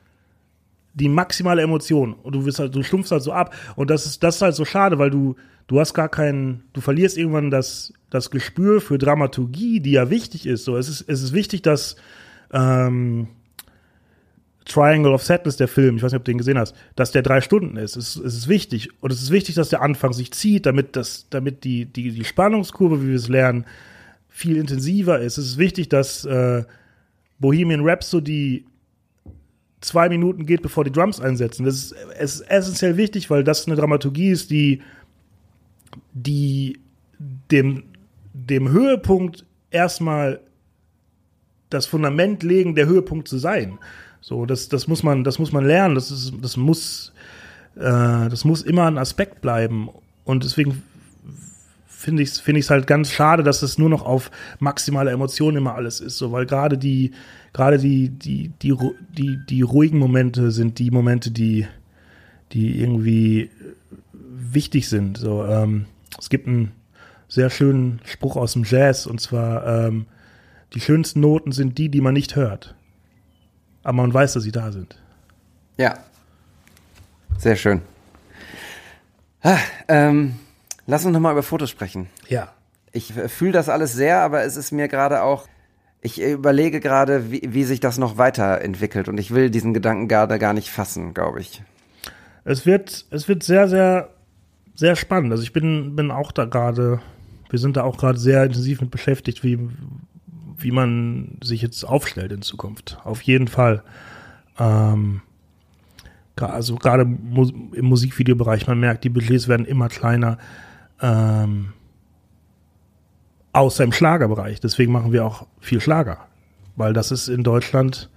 die 0.92 1.08
maximale 1.08 1.62
Emotion. 1.62 2.12
Und 2.12 2.34
du 2.34 2.44
wirst 2.44 2.58
halt, 2.58 2.74
du 2.74 2.82
stumpfst 2.82 3.10
halt 3.10 3.22
so 3.22 3.32
ab. 3.32 3.54
Und 3.76 3.90
das 3.90 4.04
ist, 4.04 4.22
das 4.22 4.36
ist 4.36 4.42
halt 4.42 4.54
so 4.54 4.66
schade, 4.66 4.98
weil 4.98 5.10
du, 5.10 5.36
du 5.66 5.80
hast 5.80 5.94
gar 5.94 6.08
keinen, 6.08 6.64
du 6.74 6.82
verlierst 6.82 7.16
irgendwann 7.16 7.50
das, 7.50 7.94
das 8.10 8.30
Gespür 8.30 8.80
für 8.80 8.98
Dramaturgie, 8.98 9.80
die 9.80 9.92
ja 9.92 10.10
wichtig 10.10 10.46
ist. 10.46 10.64
So, 10.64 10.76
es 10.76 10.88
ist, 10.88 11.04
es 11.08 11.22
ist 11.22 11.32
wichtig, 11.32 11.62
dass, 11.62 11.96
ähm, 12.52 13.28
Triangle 14.70 15.12
of 15.12 15.22
Sadness, 15.22 15.56
der 15.56 15.68
Film, 15.68 15.96
ich 15.96 16.02
weiß 16.02 16.12
nicht, 16.12 16.20
ob 16.20 16.24
du 16.24 16.30
den 16.30 16.38
gesehen 16.38 16.58
hast, 16.58 16.74
dass 16.94 17.10
der 17.10 17.22
drei 17.22 17.40
Stunden 17.40 17.76
ist. 17.76 17.96
Es, 17.96 18.16
es 18.16 18.34
ist 18.34 18.48
wichtig. 18.48 18.88
Und 19.00 19.12
es 19.12 19.20
ist 19.20 19.30
wichtig, 19.30 19.56
dass 19.56 19.68
der 19.68 19.82
Anfang 19.82 20.12
sich 20.12 20.32
zieht, 20.32 20.66
damit, 20.66 20.96
das, 20.96 21.26
damit 21.30 21.64
die, 21.64 21.86
die, 21.86 22.12
die 22.12 22.24
Spannungskurve, 22.24 23.02
wie 23.02 23.08
wir 23.08 23.16
es 23.16 23.28
lernen, 23.28 23.64
viel 24.28 24.56
intensiver 24.56 25.18
ist. 25.20 25.38
Es 25.38 25.46
ist 25.46 25.58
wichtig, 25.58 25.88
dass 25.88 26.24
äh, 26.24 26.64
Bohemian 27.40 27.80
Rhapsody 27.82 28.64
zwei 29.80 30.08
Minuten 30.08 30.46
geht, 30.46 30.62
bevor 30.62 30.84
die 30.84 30.92
Drums 30.92 31.20
einsetzen. 31.20 31.64
Das 31.64 31.74
ist, 31.74 31.94
es 32.18 32.34
ist 32.36 32.40
essentiell 32.42 32.96
wichtig, 32.96 33.28
weil 33.28 33.42
das 33.42 33.66
eine 33.66 33.76
Dramaturgie 33.76 34.30
ist, 34.30 34.50
die, 34.50 34.82
die 36.12 36.78
dem, 37.50 37.84
dem 38.32 38.70
Höhepunkt 38.70 39.44
erstmal 39.70 40.40
das 41.70 41.86
Fundament 41.86 42.42
legen, 42.42 42.74
der 42.74 42.86
Höhepunkt 42.86 43.26
zu 43.26 43.38
sein. 43.38 43.78
So, 44.20 44.46
das, 44.46 44.68
das 44.68 44.86
muss 44.86 45.02
man, 45.02 45.24
das 45.24 45.38
muss 45.38 45.52
man 45.52 45.64
lernen. 45.64 45.94
Das 45.94 46.10
ist, 46.10 46.32
das 46.40 46.56
muss, 46.56 47.12
äh, 47.76 47.80
das 47.80 48.44
muss 48.44 48.62
immer 48.62 48.86
ein 48.86 48.98
Aspekt 48.98 49.40
bleiben. 49.40 49.88
Und 50.24 50.44
deswegen 50.44 50.82
finde 51.86 52.22
ich 52.22 52.30
es 52.30 52.40
finde 52.40 52.60
ich 52.60 52.70
halt 52.70 52.86
ganz 52.86 53.10
schade, 53.10 53.42
dass 53.42 53.62
es 53.62 53.76
nur 53.76 53.90
noch 53.90 54.02
auf 54.02 54.30
maximale 54.58 55.10
Emotionen 55.10 55.58
immer 55.58 55.74
alles 55.74 56.00
ist, 56.00 56.16
so 56.16 56.32
weil 56.32 56.46
gerade 56.46 56.78
die 56.78 57.12
gerade 57.52 57.78
die 57.78 58.08
die 58.08 58.52
die 58.62 58.74
die 59.16 59.38
die 59.48 59.62
ruhigen 59.62 59.98
Momente 59.98 60.50
sind 60.50 60.78
die 60.78 60.90
Momente, 60.90 61.30
die 61.30 61.66
die 62.52 62.80
irgendwie 62.80 63.50
wichtig 64.12 64.88
sind. 64.88 65.18
So 65.18 65.44
ähm, 65.44 65.84
es 66.18 66.30
gibt 66.30 66.48
einen 66.48 66.72
sehr 67.28 67.50
schönen 67.50 68.00
Spruch 68.04 68.36
aus 68.36 68.54
dem 68.54 68.64
Jazz 68.64 69.06
und 69.06 69.20
zwar 69.20 69.66
ähm, 69.66 70.06
die 70.72 70.80
schönsten 70.80 71.20
Noten 71.20 71.52
sind 71.52 71.76
die, 71.76 71.90
die 71.90 72.00
man 72.00 72.14
nicht 72.14 72.34
hört 72.34 72.74
aber 73.82 73.96
man 73.96 74.12
weiß, 74.12 74.34
dass 74.34 74.42
sie 74.42 74.52
da 74.52 74.72
sind. 74.72 74.96
Ja. 75.76 75.98
Sehr 77.38 77.56
schön. 77.56 77.82
Ah, 79.42 79.58
ähm, 79.88 80.34
lass 80.86 81.04
uns 81.04 81.14
nochmal 81.14 81.32
über 81.32 81.42
Fotos 81.42 81.70
sprechen. 81.70 82.08
Ja. 82.28 82.52
Ich 82.92 83.12
fühle 83.12 83.52
das 83.52 83.68
alles 83.68 83.92
sehr, 83.94 84.18
aber 84.20 84.42
es 84.42 84.56
ist 84.56 84.72
mir 84.72 84.88
gerade 84.88 85.22
auch, 85.22 85.46
ich 86.02 86.20
überlege 86.20 86.80
gerade, 86.80 87.30
wie, 87.30 87.42
wie 87.46 87.64
sich 87.64 87.80
das 87.80 87.98
noch 87.98 88.18
weiterentwickelt 88.18 89.08
und 89.08 89.18
ich 89.18 89.32
will 89.32 89.50
diesen 89.50 89.72
Gedanken 89.72 90.08
gerade 90.08 90.38
gar 90.38 90.52
nicht 90.52 90.70
fassen, 90.70 91.14
glaube 91.14 91.40
ich. 91.40 91.62
Es 92.44 92.66
wird, 92.66 93.06
es 93.10 93.28
wird 93.28 93.42
sehr, 93.42 93.68
sehr, 93.68 94.10
sehr 94.74 94.96
spannend. 94.96 95.30
Also 95.32 95.42
ich 95.42 95.52
bin, 95.52 95.94
bin 95.94 96.10
auch 96.10 96.32
da 96.32 96.46
gerade, 96.46 97.00
wir 97.48 97.58
sind 97.58 97.76
da 97.76 97.84
auch 97.84 97.96
gerade 97.96 98.18
sehr 98.18 98.44
intensiv 98.44 98.80
mit 98.80 98.90
beschäftigt, 98.90 99.44
wie, 99.44 99.58
wie 100.62 100.70
man 100.70 101.38
sich 101.42 101.62
jetzt 101.62 101.84
aufstellt 101.84 102.32
in 102.32 102.42
Zukunft. 102.42 102.98
Auf 103.04 103.22
jeden 103.22 103.48
Fall. 103.48 103.82
Ähm, 104.58 105.22
also 106.36 106.76
gerade 106.76 107.02
im 107.02 107.84
Musikvideobereich, 107.84 108.66
man 108.66 108.80
merkt, 108.80 109.04
die 109.04 109.10
Budgets 109.10 109.46
werden 109.46 109.66
immer 109.66 109.88
kleiner. 109.88 110.38
Ähm, 111.02 111.74
außer 113.52 113.84
im 113.84 113.92
Schlagerbereich. 113.92 114.60
Deswegen 114.60 114.92
machen 114.92 115.12
wir 115.12 115.24
auch 115.24 115.46
viel 115.60 115.80
Schlager. 115.80 116.18
Weil 116.76 116.92
das 116.92 117.10
ist 117.10 117.28
in 117.28 117.42
Deutschland 117.42 118.08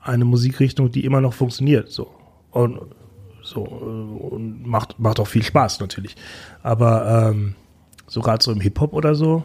eine 0.00 0.24
Musikrichtung, 0.24 0.90
die 0.92 1.04
immer 1.04 1.20
noch 1.20 1.34
funktioniert. 1.34 1.90
So. 1.90 2.12
Und 2.50 2.80
so 3.42 3.62
und 3.62 4.66
macht, 4.66 4.98
macht 4.98 5.18
auch 5.20 5.26
viel 5.26 5.42
Spaß 5.42 5.80
natürlich. 5.80 6.16
Aber 6.62 7.30
ähm, 7.30 7.54
so 8.06 8.20
gerade 8.20 8.42
so 8.42 8.52
im 8.52 8.60
Hip-Hop 8.60 8.92
oder 8.92 9.14
so, 9.14 9.44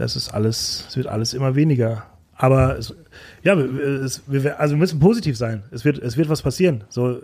das 0.00 0.16
ist 0.16 0.32
alles, 0.32 0.86
es 0.88 0.96
wird 0.96 1.06
alles 1.06 1.34
immer 1.34 1.54
weniger. 1.54 2.04
Aber 2.34 2.78
es, 2.78 2.94
ja, 3.42 3.54
es, 3.54 4.22
wir, 4.26 4.58
also 4.58 4.74
wir 4.74 4.78
müssen 4.78 4.98
positiv 4.98 5.36
sein. 5.36 5.62
Es 5.72 5.84
wird, 5.84 5.98
es 5.98 6.16
wird 6.16 6.30
was 6.30 6.40
passieren. 6.40 6.84
So 6.88 7.20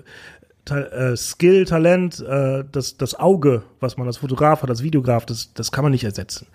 ta 0.67 0.81
äh, 0.81 1.17
Skill, 1.17 1.65
Talent, 1.65 2.21
äh, 2.21 2.65
das, 2.71 2.99
das 2.99 3.15
Auge, 3.19 3.63
was 3.81 3.97
man 3.97 4.07
als 4.07 4.19
Fotograf 4.19 4.63
hat, 4.63 4.69
als 4.69 4.83
Videograf, 4.83 5.25
das, 5.25 5.55
das 5.55 5.73
kann 5.73 5.85
man 5.85 5.93
nicht 5.93 6.05
ersetzen. 6.05 6.49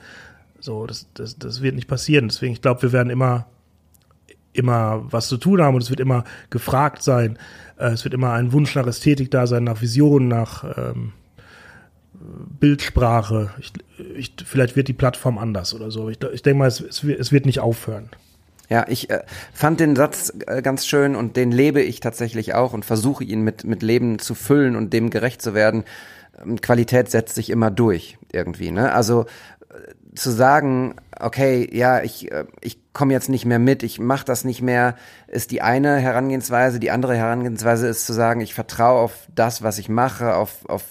So, 0.60 0.86
das, 0.86 1.08
das, 1.16 1.40
das 1.40 1.64
wird 1.64 1.74
nicht 1.74 1.88
passieren. 1.88 2.28
Deswegen, 2.28 2.54
ich 2.54 2.62
glaube, 2.62 2.84
wir 2.84 2.92
werden 2.92 3.10
immer, 3.10 3.48
immer 4.54 5.04
was 5.12 5.28
zu 5.28 5.38
tun 5.38 5.60
haben 5.60 5.74
und 5.74 5.82
es 5.82 5.90
wird 5.90 6.00
immer 6.00 6.24
gefragt 6.52 7.02
sein. 7.02 7.40
Äh, 7.78 7.94
es 7.94 8.04
wird 8.04 8.14
immer 8.14 8.34
ein 8.34 8.52
Wunsch 8.52 8.76
nach 8.76 8.86
Ästhetik 8.86 9.32
da 9.32 9.48
sein, 9.48 9.64
nach 9.64 9.82
Visionen, 9.82 10.28
nach 10.28 10.66
ähm, 10.78 11.14
Bildsprache. 12.60 13.52
Ich, 13.60 13.74
ich, 14.16 14.34
vielleicht 14.46 14.76
wird 14.76 14.88
die 14.88 14.94
Plattform 14.94 15.38
anders 15.38 15.74
oder 15.74 15.92
so. 15.92 16.10
Ich, 16.10 16.20
ich 16.34 16.42
denke 16.42 16.60
mal, 16.60 16.68
es, 16.68 16.80
es, 16.80 17.04
es, 17.04 17.32
wird 17.32 17.46
nicht 17.46 17.60
aufhören. 17.60 18.10
Ja, 18.70 18.86
ich 18.88 19.10
äh, 19.10 19.24
fand 19.54 19.80
den 19.80 19.96
Satz 19.96 20.34
äh, 20.48 20.62
ganz 20.62 20.88
schön 20.88 21.16
und 21.16 21.36
den 21.36 21.52
lebe 21.52 21.82
ich 21.82 22.00
tatsächlich 22.00 22.54
auch 22.54 22.74
und 22.74 22.86
versuche 22.86 23.24
ihn 23.24 23.42
mit, 23.42 23.64
mit 23.64 23.84
Leben 23.84 24.20
zu 24.20 24.36
füllen 24.36 24.76
und 24.76 24.94
dem 24.94 25.10
gerecht 25.10 25.42
zu 25.42 25.54
werden. 25.54 25.84
Ähm, 26.42 26.62
Qualität 26.62 27.12
setzt 27.12 27.36
sich 27.36 27.50
immer 27.50 27.72
durch 27.72 28.18
irgendwie. 28.32 28.72
Ne? 28.72 28.94
Also 28.94 29.26
äh, 29.70 30.16
zu 30.16 30.32
sagen, 30.32 30.96
okay, 31.20 31.68
ja, 31.72 32.02
ich, 32.02 32.32
äh, 32.32 32.46
ich 32.62 32.80
komme 32.94 33.14
jetzt 33.14 33.30
nicht 33.30 33.46
mehr 33.46 33.60
mit, 33.60 33.84
ich 33.84 34.00
mache 34.00 34.26
das 34.26 34.44
nicht 34.44 34.62
mehr, 34.62 34.96
ist 35.28 35.52
die 35.52 35.62
eine 35.62 35.98
Herangehensweise. 35.98 36.80
Die 36.80 36.92
andere 36.92 37.16
Herangehensweise 37.16 37.88
ist 37.88 38.06
zu 38.06 38.14
sagen, 38.14 38.42
ich 38.42 38.54
vertraue 38.54 39.00
auf 39.00 39.28
das, 39.34 39.64
was 39.64 39.78
ich 39.78 39.90
mache, 39.90 40.36
auf, 40.36 40.66
auf 40.70 40.84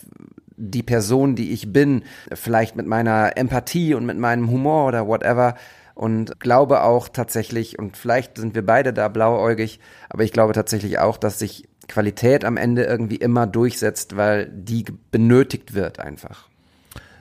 die 0.60 0.82
Person, 0.82 1.34
die 1.34 1.52
ich 1.52 1.72
bin, 1.72 2.04
vielleicht 2.32 2.76
mit 2.76 2.86
meiner 2.86 3.36
Empathie 3.36 3.94
und 3.94 4.04
mit 4.04 4.18
meinem 4.18 4.50
Humor 4.50 4.86
oder 4.86 5.06
whatever. 5.06 5.54
Und 5.94 6.38
glaube 6.40 6.82
auch 6.82 7.08
tatsächlich, 7.08 7.78
und 7.78 7.96
vielleicht 7.96 8.38
sind 8.38 8.54
wir 8.54 8.64
beide 8.64 8.92
da 8.92 9.08
blauäugig, 9.08 9.80
aber 10.08 10.22
ich 10.22 10.32
glaube 10.32 10.52
tatsächlich 10.52 10.98
auch, 10.98 11.16
dass 11.16 11.38
sich 11.38 11.68
Qualität 11.88 12.44
am 12.44 12.56
Ende 12.56 12.84
irgendwie 12.84 13.16
immer 13.16 13.46
durchsetzt, 13.46 14.16
weil 14.16 14.50
die 14.52 14.84
benötigt 15.10 15.74
wird 15.74 15.98
einfach. 15.98 16.48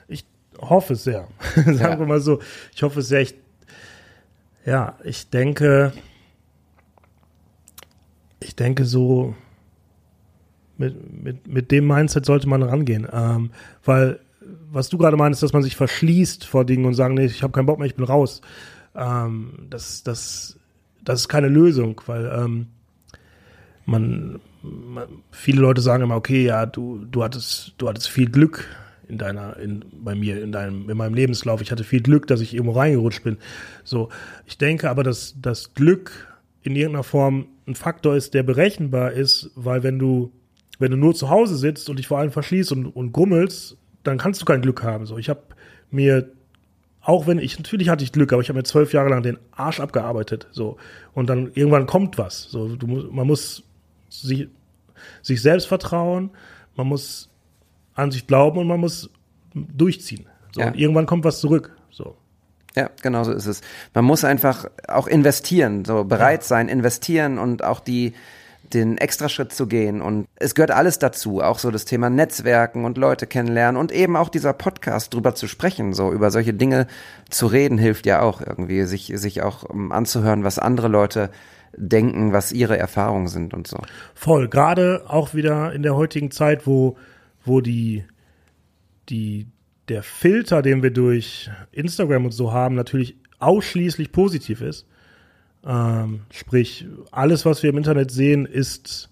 Ich 0.06 0.24
hoffe 0.60 0.92
es 0.92 1.04
sehr. 1.04 1.26
Sagen 1.54 1.78
ja. 1.78 1.98
wir 1.98 2.06
mal 2.06 2.20
so. 2.20 2.40
Ich 2.74 2.82
hoffe 2.82 3.00
es 3.00 3.08
sehr. 3.08 3.20
Ich, 3.20 3.34
ja, 4.64 4.96
ich 5.02 5.28
denke, 5.28 5.92
ich 8.38 8.54
denke 8.54 8.84
so, 8.84 9.34
mit, 10.80 11.22
mit, 11.22 11.46
mit 11.46 11.70
dem 11.70 11.86
Mindset 11.86 12.24
sollte 12.24 12.48
man 12.48 12.62
rangehen. 12.62 13.06
Ähm, 13.12 13.50
weil, 13.84 14.18
was 14.72 14.88
du 14.88 14.96
gerade 14.96 15.16
meinst, 15.16 15.42
dass 15.42 15.52
man 15.52 15.62
sich 15.62 15.76
verschließt 15.76 16.46
vor 16.46 16.64
Dingen 16.64 16.86
und 16.86 16.94
sagen, 16.94 17.14
nee, 17.14 17.26
ich 17.26 17.42
habe 17.42 17.52
keinen 17.52 17.66
Bock 17.66 17.78
mehr, 17.78 17.86
ich 17.86 17.94
bin 17.94 18.06
raus. 18.06 18.40
Ähm, 18.96 19.66
das, 19.68 20.02
das, 20.02 20.58
das 21.04 21.20
ist 21.20 21.28
keine 21.28 21.48
Lösung, 21.48 22.00
weil 22.06 22.32
ähm, 22.34 22.66
man, 23.84 24.40
man, 24.62 25.04
viele 25.30 25.60
Leute 25.60 25.82
sagen 25.82 26.02
immer, 26.02 26.16
okay, 26.16 26.44
ja, 26.44 26.64
du, 26.64 27.04
du 27.04 27.22
hattest, 27.22 27.74
du 27.76 27.86
hattest 27.86 28.08
viel 28.08 28.30
Glück 28.30 28.66
in 29.06 29.18
deiner, 29.18 29.58
in, 29.58 29.84
bei 29.92 30.14
mir, 30.14 30.42
in 30.42 30.50
deinem, 30.50 30.88
in 30.88 30.96
meinem 30.96 31.14
Lebenslauf. 31.14 31.60
Ich 31.60 31.70
hatte 31.70 31.84
viel 31.84 32.00
Glück, 32.00 32.26
dass 32.26 32.40
ich 32.40 32.54
irgendwo 32.54 32.72
reingerutscht 32.72 33.22
bin. 33.22 33.36
So, 33.84 34.08
ich 34.46 34.56
denke 34.56 34.88
aber, 34.88 35.02
dass 35.02 35.34
das 35.42 35.74
Glück 35.74 36.38
in 36.62 36.74
irgendeiner 36.74 37.04
Form 37.04 37.48
ein 37.66 37.74
Faktor 37.74 38.16
ist, 38.16 38.32
der 38.32 38.44
berechenbar 38.44 39.12
ist, 39.12 39.50
weil 39.56 39.82
wenn 39.82 39.98
du 39.98 40.32
wenn 40.80 40.90
du 40.90 40.96
nur 40.96 41.14
zu 41.14 41.30
Hause 41.30 41.56
sitzt 41.56 41.88
und 41.88 41.98
dich 41.98 42.08
vor 42.08 42.18
allem 42.18 42.32
verschließt 42.32 42.72
und, 42.72 42.86
und 42.86 43.12
grummelst, 43.12 43.76
dann 44.02 44.18
kannst 44.18 44.40
du 44.40 44.46
kein 44.46 44.62
Glück 44.62 44.82
haben. 44.82 45.06
So, 45.06 45.18
ich 45.18 45.28
habe 45.28 45.42
mir, 45.90 46.30
auch 47.02 47.26
wenn 47.26 47.38
ich, 47.38 47.58
natürlich 47.58 47.90
hatte 47.90 48.02
ich 48.02 48.12
Glück, 48.12 48.32
aber 48.32 48.40
ich 48.40 48.48
habe 48.48 48.58
mir 48.58 48.64
zwölf 48.64 48.92
Jahre 48.94 49.10
lang 49.10 49.22
den 49.22 49.38
Arsch 49.52 49.78
abgearbeitet. 49.78 50.48
So. 50.52 50.78
Und 51.12 51.28
dann 51.28 51.52
irgendwann 51.54 51.86
kommt 51.86 52.16
was. 52.16 52.44
So, 52.44 52.74
du, 52.76 52.86
man 52.86 53.26
muss 53.26 53.62
sich, 54.08 54.48
sich 55.20 55.42
selbst 55.42 55.66
vertrauen, 55.66 56.30
man 56.76 56.86
muss 56.86 57.28
an 57.94 58.10
sich 58.10 58.26
glauben 58.26 58.58
und 58.58 58.66
man 58.66 58.80
muss 58.80 59.10
durchziehen. 59.54 60.26
So, 60.52 60.62
Ja. 60.62 60.68
Und 60.68 60.76
irgendwann 60.76 61.04
kommt 61.04 61.24
was 61.24 61.40
zurück. 61.40 61.76
So. 61.90 62.16
Ja, 62.74 62.88
genau 63.02 63.24
so 63.24 63.32
ist 63.32 63.46
es. 63.46 63.60
Man 63.92 64.06
muss 64.06 64.24
einfach 64.24 64.64
auch 64.88 65.08
investieren, 65.08 65.84
so 65.84 66.04
bereit 66.04 66.42
sein, 66.42 66.68
investieren 66.68 67.38
und 67.38 67.62
auch 67.62 67.80
die 67.80 68.14
den 68.72 68.98
Extraschritt 68.98 69.52
zu 69.52 69.66
gehen 69.66 70.00
und 70.00 70.26
es 70.36 70.54
gehört 70.54 70.70
alles 70.70 70.98
dazu, 70.98 71.40
auch 71.40 71.58
so 71.58 71.70
das 71.70 71.84
Thema 71.84 72.08
Netzwerken 72.08 72.84
und 72.84 72.98
Leute 72.98 73.26
kennenlernen 73.26 73.80
und 73.80 73.90
eben 73.92 74.16
auch 74.16 74.28
dieser 74.28 74.52
Podcast 74.52 75.12
drüber 75.12 75.34
zu 75.34 75.48
sprechen, 75.48 75.92
so 75.92 76.12
über 76.12 76.30
solche 76.30 76.54
Dinge 76.54 76.86
zu 77.30 77.46
reden 77.46 77.78
hilft 77.78 78.06
ja 78.06 78.22
auch 78.22 78.40
irgendwie, 78.40 78.84
sich 78.84 79.12
sich 79.16 79.42
auch 79.42 79.64
um, 79.64 79.90
anzuhören, 79.92 80.44
was 80.44 80.58
andere 80.58 80.88
Leute 80.88 81.30
denken, 81.76 82.32
was 82.32 82.52
ihre 82.52 82.78
Erfahrungen 82.78 83.28
sind 83.28 83.54
und 83.54 83.66
so. 83.66 83.78
Voll. 84.14 84.48
Gerade 84.48 85.04
auch 85.06 85.34
wieder 85.34 85.72
in 85.72 85.82
der 85.82 85.94
heutigen 85.94 86.30
Zeit, 86.30 86.66
wo, 86.66 86.96
wo 87.44 87.60
die, 87.60 88.04
die, 89.08 89.46
der 89.88 90.02
Filter, 90.02 90.62
den 90.62 90.82
wir 90.82 90.90
durch 90.90 91.50
Instagram 91.72 92.26
und 92.26 92.32
so 92.32 92.52
haben, 92.52 92.74
natürlich 92.74 93.16
ausschließlich 93.38 94.12
positiv 94.12 94.60
ist. 94.60 94.86
Ähm, 95.66 96.20
sprich, 96.30 96.86
alles, 97.10 97.44
was 97.44 97.62
wir 97.62 97.70
im 97.70 97.78
Internet 97.78 98.10
sehen, 98.10 98.46
ist 98.46 99.10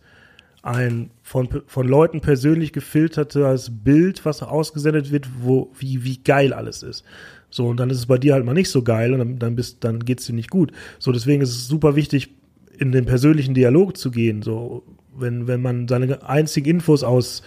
ein 0.62 1.10
von, 1.22 1.48
von 1.66 1.86
Leuten 1.86 2.20
persönlich 2.20 2.72
gefiltertes 2.72 3.70
Bild, 3.84 4.24
was 4.24 4.42
ausgesendet 4.42 5.10
wird, 5.12 5.28
wo, 5.40 5.70
wie, 5.78 6.04
wie 6.04 6.18
geil 6.18 6.52
alles 6.52 6.82
ist. 6.82 7.04
So, 7.50 7.66
und 7.66 7.78
dann 7.78 7.90
ist 7.90 7.98
es 7.98 8.06
bei 8.06 8.18
dir 8.18 8.34
halt 8.34 8.44
mal 8.44 8.54
nicht 8.54 8.70
so 8.70 8.82
geil 8.82 9.12
und 9.12 9.18
dann, 9.18 9.38
dann 9.38 9.56
bist, 9.56 9.84
dann 9.84 10.04
geht's 10.04 10.26
dir 10.26 10.34
nicht 10.34 10.50
gut. 10.50 10.72
So, 10.98 11.12
deswegen 11.12 11.42
ist 11.42 11.50
es 11.50 11.68
super 11.68 11.96
wichtig, 11.96 12.30
in 12.78 12.92
den 12.92 13.06
persönlichen 13.06 13.54
Dialog 13.54 13.96
zu 13.96 14.10
gehen. 14.10 14.42
So, 14.42 14.84
wenn, 15.16 15.46
wenn 15.46 15.62
man 15.62 15.88
seine 15.88 16.28
einzigen 16.28 16.68
Infos 16.68 17.02
aus, 17.02 17.42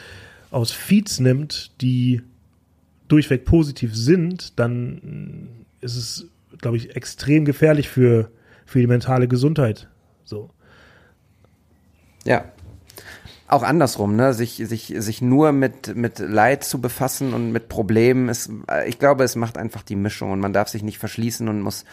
aus 0.49 0.71
Feeds 0.71 1.19
nimmt, 1.19 1.71
die 1.81 2.21
durchweg 3.07 3.45
positiv 3.45 3.95
sind, 3.95 4.59
dann 4.59 5.49
ist 5.81 5.95
es, 5.95 6.27
glaube 6.59 6.77
ich, 6.77 6.95
extrem 6.95 7.45
gefährlich 7.45 7.89
für, 7.89 8.31
für 8.71 8.79
die 8.79 8.87
mentale 8.87 9.27
Gesundheit. 9.27 9.89
So. 10.23 10.49
Ja. 12.23 12.45
Auch 13.47 13.63
andersrum, 13.63 14.15
ne? 14.15 14.33
Sich, 14.33 14.63
sich, 14.65 14.93
sich 14.95 15.21
nur 15.21 15.51
mit, 15.51 15.93
mit 15.93 16.19
Leid 16.19 16.63
zu 16.63 16.79
befassen 16.79 17.33
und 17.33 17.51
mit 17.51 17.67
Problemen 17.67 18.29
ist, 18.29 18.49
äh, 18.69 18.87
ich 18.87 18.97
glaube, 18.97 19.25
es 19.25 19.35
macht 19.35 19.57
einfach 19.57 19.83
die 19.83 19.97
Mischung 19.97 20.31
und 20.31 20.39
man 20.39 20.53
darf 20.53 20.69
sich 20.69 20.83
nicht 20.83 20.99
verschließen 20.99 21.49
und 21.49 21.59
muss 21.59 21.83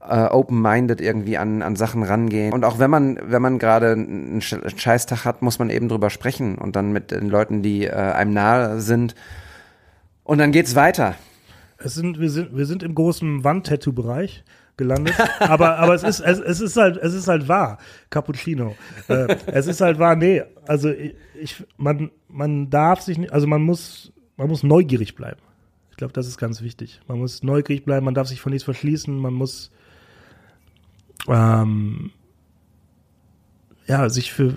äh, 0.00 0.24
open-minded 0.24 1.02
irgendwie 1.02 1.36
an, 1.36 1.60
an 1.60 1.76
Sachen 1.76 2.02
rangehen. 2.02 2.54
Und 2.54 2.64
auch 2.64 2.78
wenn 2.78 2.88
man, 2.90 3.18
wenn 3.22 3.42
man 3.42 3.58
gerade 3.58 3.92
einen 3.92 4.40
Sch- 4.40 4.78
Scheißtag 4.78 5.26
hat, 5.26 5.42
muss 5.42 5.58
man 5.58 5.68
eben 5.68 5.90
drüber 5.90 6.08
sprechen 6.08 6.56
und 6.56 6.76
dann 6.76 6.92
mit 6.92 7.10
den 7.10 7.28
Leuten, 7.28 7.60
die 7.60 7.84
äh, 7.84 7.92
einem 7.92 8.32
nahe 8.32 8.80
sind. 8.80 9.14
Und 10.24 10.38
dann 10.38 10.50
geht's 10.50 10.74
weiter. 10.74 11.14
Es 11.76 11.92
sind, 11.94 12.18
wir 12.20 12.30
sind, 12.30 12.56
wir 12.56 12.64
sind 12.64 12.82
im 12.82 12.94
großen 12.94 13.44
Wandtattoo-Bereich 13.44 14.44
gelandet, 14.76 15.14
aber, 15.40 15.78
aber 15.78 15.94
es 15.94 16.02
ist, 16.02 16.20
es, 16.20 16.38
es 16.38 16.60
ist 16.60 16.76
halt, 16.76 16.96
es 16.98 17.14
ist 17.14 17.28
halt 17.28 17.48
wahr. 17.48 17.78
Cappuccino. 18.10 18.74
Äh, 19.08 19.36
es 19.46 19.66
ist 19.66 19.80
halt 19.80 19.98
wahr, 19.98 20.16
nee, 20.16 20.42
also 20.66 20.90
ich, 20.90 21.64
man, 21.76 22.10
man 22.28 22.70
darf 22.70 23.00
sich 23.00 23.18
nicht, 23.18 23.32
also 23.32 23.46
man 23.46 23.62
muss, 23.62 24.12
man 24.36 24.48
muss 24.48 24.62
neugierig 24.62 25.14
bleiben. 25.14 25.40
Ich 25.90 25.96
glaube, 25.96 26.12
das 26.12 26.26
ist 26.26 26.36
ganz 26.36 26.60
wichtig. 26.60 27.00
Man 27.08 27.18
muss 27.18 27.42
neugierig 27.42 27.84
bleiben, 27.84 28.04
man 28.04 28.14
darf 28.14 28.28
sich 28.28 28.40
von 28.40 28.52
nichts 28.52 28.64
verschließen, 28.64 29.16
man 29.16 29.32
muss, 29.32 29.70
ähm, 31.28 32.10
ja, 33.86 34.08
sich 34.10 34.32
für, 34.32 34.54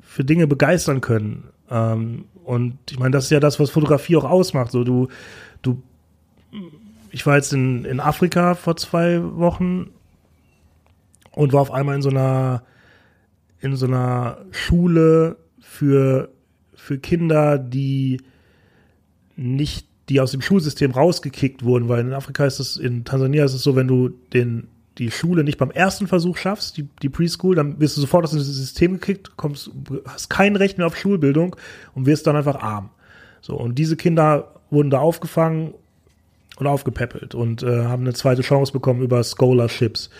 für 0.00 0.24
Dinge 0.24 0.46
begeistern 0.46 1.00
können. 1.00 1.44
Ähm, 1.70 2.26
und 2.44 2.76
ich 2.90 2.98
meine, 2.98 3.12
das 3.12 3.24
ist 3.24 3.30
ja 3.30 3.40
das, 3.40 3.58
was 3.58 3.70
Fotografie 3.70 4.16
auch 4.16 4.24
ausmacht. 4.24 4.72
So, 4.72 4.84
du, 4.84 5.08
du 5.62 5.82
ich 7.12 7.26
war 7.26 7.36
jetzt 7.36 7.52
in, 7.52 7.84
in 7.84 8.00
Afrika 8.00 8.54
vor 8.54 8.76
zwei 8.76 9.22
Wochen 9.22 9.90
und 11.30 11.52
war 11.52 11.60
auf 11.60 11.70
einmal 11.70 11.96
in 11.96 12.02
so 12.02 12.08
einer 12.08 12.64
in 13.60 13.76
so 13.76 13.86
einer 13.86 14.38
Schule 14.50 15.36
für 15.60 16.30
für 16.74 16.98
Kinder, 16.98 17.58
die 17.58 18.20
nicht 19.36 19.86
die 20.08 20.20
aus 20.20 20.32
dem 20.32 20.40
Schulsystem 20.40 20.90
rausgekickt 20.90 21.62
wurden, 21.64 21.88
weil 21.88 22.00
in 22.00 22.12
Afrika 22.12 22.44
ist 22.44 22.58
es 22.58 22.76
in 22.76 23.04
Tansania 23.04 23.44
ist 23.44 23.54
es 23.54 23.62
so, 23.62 23.76
wenn 23.76 23.88
du 23.88 24.08
den 24.08 24.68
die 24.98 25.10
Schule 25.10 25.44
nicht 25.44 25.58
beim 25.58 25.70
ersten 25.70 26.06
Versuch 26.06 26.36
schaffst, 26.36 26.76
die, 26.76 26.86
die 27.00 27.08
Preschool, 27.08 27.54
dann 27.54 27.80
wirst 27.80 27.96
du 27.96 28.02
sofort 28.02 28.24
aus 28.24 28.32
dem 28.32 28.40
System 28.40 28.94
gekickt, 28.94 29.38
kommst, 29.38 29.70
hast 30.06 30.28
kein 30.28 30.54
Recht 30.54 30.76
mehr 30.76 30.86
auf 30.86 30.98
Schulbildung 30.98 31.56
und 31.94 32.04
wirst 32.04 32.26
dann 32.26 32.36
einfach 32.36 32.56
arm. 32.56 32.90
So, 33.40 33.56
und 33.56 33.78
diese 33.78 33.96
Kinder 33.96 34.60
wurden 34.70 34.90
da 34.90 34.98
aufgefangen 34.98 35.72
und 36.62 36.68
aufgepäppelt 36.68 37.34
und 37.34 37.62
äh, 37.62 37.84
haben 37.84 38.02
eine 38.02 38.14
zweite 38.14 38.42
Chance 38.42 38.72
bekommen 38.72 39.02
über 39.02 39.22
Scholarships. 39.22 40.10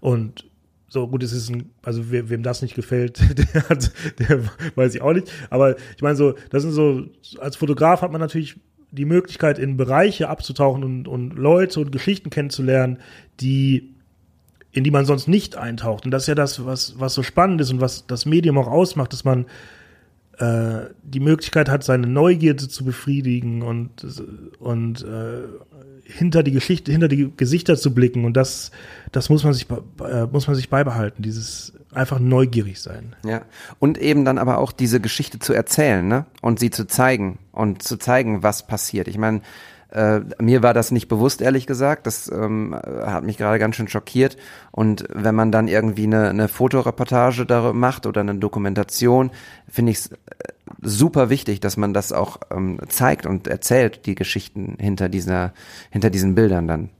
Und 0.00 0.44
so 0.88 1.08
gut, 1.08 1.22
es 1.22 1.32
ist 1.32 1.50
ein, 1.50 1.70
also 1.82 2.10
we, 2.10 2.28
wem 2.30 2.42
das 2.42 2.62
nicht 2.62 2.74
gefällt, 2.74 3.20
der, 3.54 3.68
hat, 3.68 3.90
der 4.18 4.44
weiß 4.74 4.94
ich 4.94 5.02
auch 5.02 5.12
nicht. 5.12 5.30
Aber 5.50 5.76
ich 5.96 6.02
meine, 6.02 6.16
so, 6.16 6.34
das 6.50 6.62
sind 6.62 6.72
so, 6.72 7.06
als 7.40 7.56
Fotograf 7.56 8.02
hat 8.02 8.12
man 8.12 8.20
natürlich 8.20 8.56
die 8.92 9.04
Möglichkeit, 9.04 9.58
in 9.58 9.76
Bereiche 9.76 10.28
abzutauchen 10.28 10.84
und, 10.84 11.08
und 11.08 11.34
Leute 11.34 11.80
und 11.80 11.90
Geschichten 11.90 12.30
kennenzulernen, 12.30 12.98
die 13.40 13.92
in 14.72 14.84
die 14.84 14.90
man 14.90 15.06
sonst 15.06 15.26
nicht 15.26 15.56
eintaucht. 15.56 16.04
Und 16.04 16.10
das 16.10 16.24
ist 16.24 16.28
ja 16.28 16.34
das, 16.34 16.66
was, 16.66 17.00
was 17.00 17.14
so 17.14 17.22
spannend 17.22 17.62
ist 17.62 17.70
und 17.70 17.80
was 17.80 18.06
das 18.06 18.26
Medium 18.26 18.58
auch 18.58 18.66
ausmacht, 18.66 19.10
dass 19.14 19.24
man 19.24 19.46
äh, 20.38 20.90
die 21.02 21.20
Möglichkeit 21.20 21.70
hat, 21.70 21.82
seine 21.82 22.06
Neugierde 22.06 22.68
zu 22.68 22.84
befriedigen 22.84 23.62
und, 23.62 24.04
und 24.58 25.02
äh, 25.02 25.44
hinter 26.08 26.42
die 26.42 26.52
Geschichte, 26.52 26.92
hinter 26.92 27.08
die 27.08 27.32
Gesichter 27.36 27.76
zu 27.76 27.92
blicken. 27.92 28.24
Und 28.24 28.36
das, 28.36 28.70
das 29.12 29.28
muss 29.28 29.44
man 29.44 29.52
sich, 29.52 29.66
äh, 30.00 30.26
muss 30.26 30.46
man 30.46 30.56
sich 30.56 30.68
beibehalten, 30.68 31.22
dieses 31.22 31.72
einfach 31.92 32.18
neugierig 32.18 32.80
sein. 32.80 33.16
Ja. 33.24 33.42
Und 33.78 33.98
eben 33.98 34.24
dann 34.24 34.38
aber 34.38 34.58
auch 34.58 34.72
diese 34.72 35.00
Geschichte 35.00 35.38
zu 35.38 35.52
erzählen, 35.52 36.06
ne? 36.06 36.26
Und 36.42 36.60
sie 36.60 36.70
zu 36.70 36.86
zeigen 36.86 37.38
und 37.52 37.82
zu 37.82 37.96
zeigen, 37.96 38.42
was 38.42 38.66
passiert. 38.66 39.08
Ich 39.08 39.18
meine, 39.18 39.40
äh, 39.96 40.20
mir 40.38 40.62
war 40.62 40.74
das 40.74 40.90
nicht 40.90 41.08
bewusst, 41.08 41.40
ehrlich 41.40 41.66
gesagt. 41.66 42.06
Das 42.06 42.30
ähm, 42.30 42.78
hat 42.84 43.24
mich 43.24 43.38
gerade 43.38 43.58
ganz 43.58 43.76
schön 43.76 43.88
schockiert. 43.88 44.36
Und 44.70 45.06
wenn 45.10 45.34
man 45.34 45.50
dann 45.50 45.68
irgendwie 45.68 46.04
eine, 46.04 46.28
eine 46.28 46.48
Fotoreportage 46.48 47.46
darüber 47.46 47.72
macht 47.72 48.04
oder 48.04 48.20
eine 48.20 48.34
Dokumentation, 48.34 49.30
finde 49.66 49.92
ich 49.92 49.98
es 49.98 50.10
super 50.82 51.30
wichtig, 51.30 51.60
dass 51.60 51.78
man 51.78 51.94
das 51.94 52.12
auch 52.12 52.40
ähm, 52.50 52.78
zeigt 52.88 53.24
und 53.24 53.46
erzählt, 53.46 54.04
die 54.04 54.14
Geschichten 54.14 54.76
hinter 54.78 55.08
dieser, 55.08 55.54
hinter 55.88 56.10
diesen 56.10 56.34
Bildern 56.34 56.68
dann. 56.68 56.90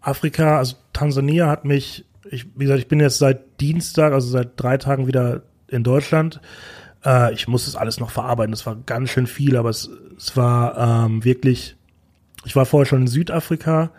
Afrika, 0.00 0.56
also 0.56 0.76
Tansania 0.94 1.46
hat 1.48 1.66
mich, 1.66 2.06
ich, 2.30 2.46
wie 2.54 2.64
gesagt, 2.64 2.80
ich 2.80 2.88
bin 2.88 3.00
jetzt 3.00 3.18
seit 3.18 3.60
Dienstag, 3.60 4.14
also 4.14 4.30
seit 4.30 4.52
drei 4.56 4.78
Tagen 4.78 5.06
wieder 5.06 5.42
in 5.68 5.84
Deutschland. 5.84 6.40
Äh, 7.04 7.34
ich 7.34 7.48
muss 7.48 7.66
das 7.66 7.76
alles 7.76 8.00
noch 8.00 8.10
verarbeiten. 8.10 8.52
Das 8.52 8.64
war 8.64 8.76
ganz 8.76 9.10
schön 9.10 9.26
viel, 9.26 9.58
aber 9.58 9.68
es, 9.68 9.90
es 10.16 10.38
war 10.38 11.04
ähm, 11.04 11.22
wirklich. 11.22 11.76
Ich 12.44 12.56
war 12.56 12.66
vorher 12.66 12.86
schon 12.86 13.02
in 13.02 13.06
Südafrika, 13.06 13.90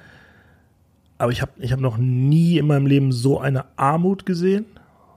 aber 1.18 1.32
ich 1.32 1.42
habe 1.42 1.52
ich 1.60 1.72
hab 1.72 1.80
noch 1.80 1.98
nie 1.98 2.58
in 2.58 2.68
meinem 2.68 2.88
Leben 2.88 3.12
so 3.12 3.39
eine 3.39 3.66
Armut 3.78 4.26
gesehen, 4.26 4.66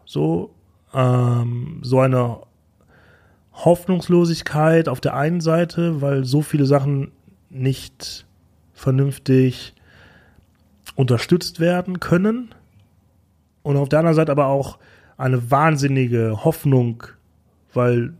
so 0.05 0.55
ähm, 0.93 1.81
so 1.83 2.01
eine 2.01 2.39
Hoffnungslosigkeit 3.53 4.89
auf 4.89 5.01
der 5.01 5.14
einen 5.14 5.41
Seite, 5.41 6.01
weil 6.01 6.25
so 6.25 6.43
viele 6.43 6.66
Sachen 6.66 7.12
nicht 7.51 8.27
vernünftig 8.72 9.75
unterstützt 10.97 11.61
werden 11.61 12.01
können. 12.01 12.55
Und 13.62 13.77
auf 13.77 13.89
der 13.89 14.01
anderen 14.01 14.16
Seite 14.16 14.33
aber 14.33 14.47
auch 14.47 14.79
eine 15.16 15.51
wahnsinnige 15.51 16.45
Hoffnung, 16.45 17.05
weil 17.72 18.14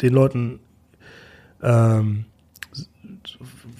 den 0.00 0.14
Leuten, 0.14 0.60
ähm, 1.62 2.24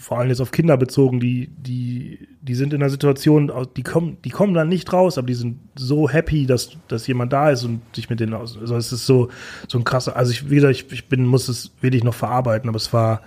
vor 0.00 0.18
allem 0.18 0.30
jetzt 0.30 0.40
auf 0.40 0.50
Kinder 0.50 0.78
bezogen, 0.78 1.20
die, 1.20 1.50
die, 1.58 2.26
die 2.40 2.54
sind 2.54 2.72
in 2.72 2.82
einer 2.82 2.88
Situation, 2.88 3.52
die 3.76 3.82
kommen, 3.82 4.16
die 4.24 4.30
kommen 4.30 4.54
dann 4.54 4.70
nicht 4.70 4.90
raus, 4.94 5.18
aber 5.18 5.26
die 5.26 5.34
sind 5.34 5.58
so 5.76 6.08
happy, 6.08 6.46
dass, 6.46 6.70
dass 6.88 7.06
jemand 7.06 7.34
da 7.34 7.50
ist 7.50 7.64
und 7.64 7.82
sich 7.94 8.08
mit 8.08 8.18
denen 8.18 8.32
aus. 8.32 8.56
Also 8.58 8.76
es 8.76 8.92
ist 8.92 9.04
so, 9.04 9.28
so 9.68 9.76
ein 9.76 9.84
krasser, 9.84 10.16
also 10.16 10.32
ich, 10.32 10.48
wie 10.48 10.54
gesagt, 10.54 10.74
ich, 10.74 10.90
ich 10.90 11.08
bin, 11.08 11.26
muss 11.26 11.48
es 11.48 11.70
wirklich 11.82 12.02
noch 12.02 12.14
verarbeiten, 12.14 12.70
aber 12.70 12.78
es 12.78 12.90
war 12.94 13.20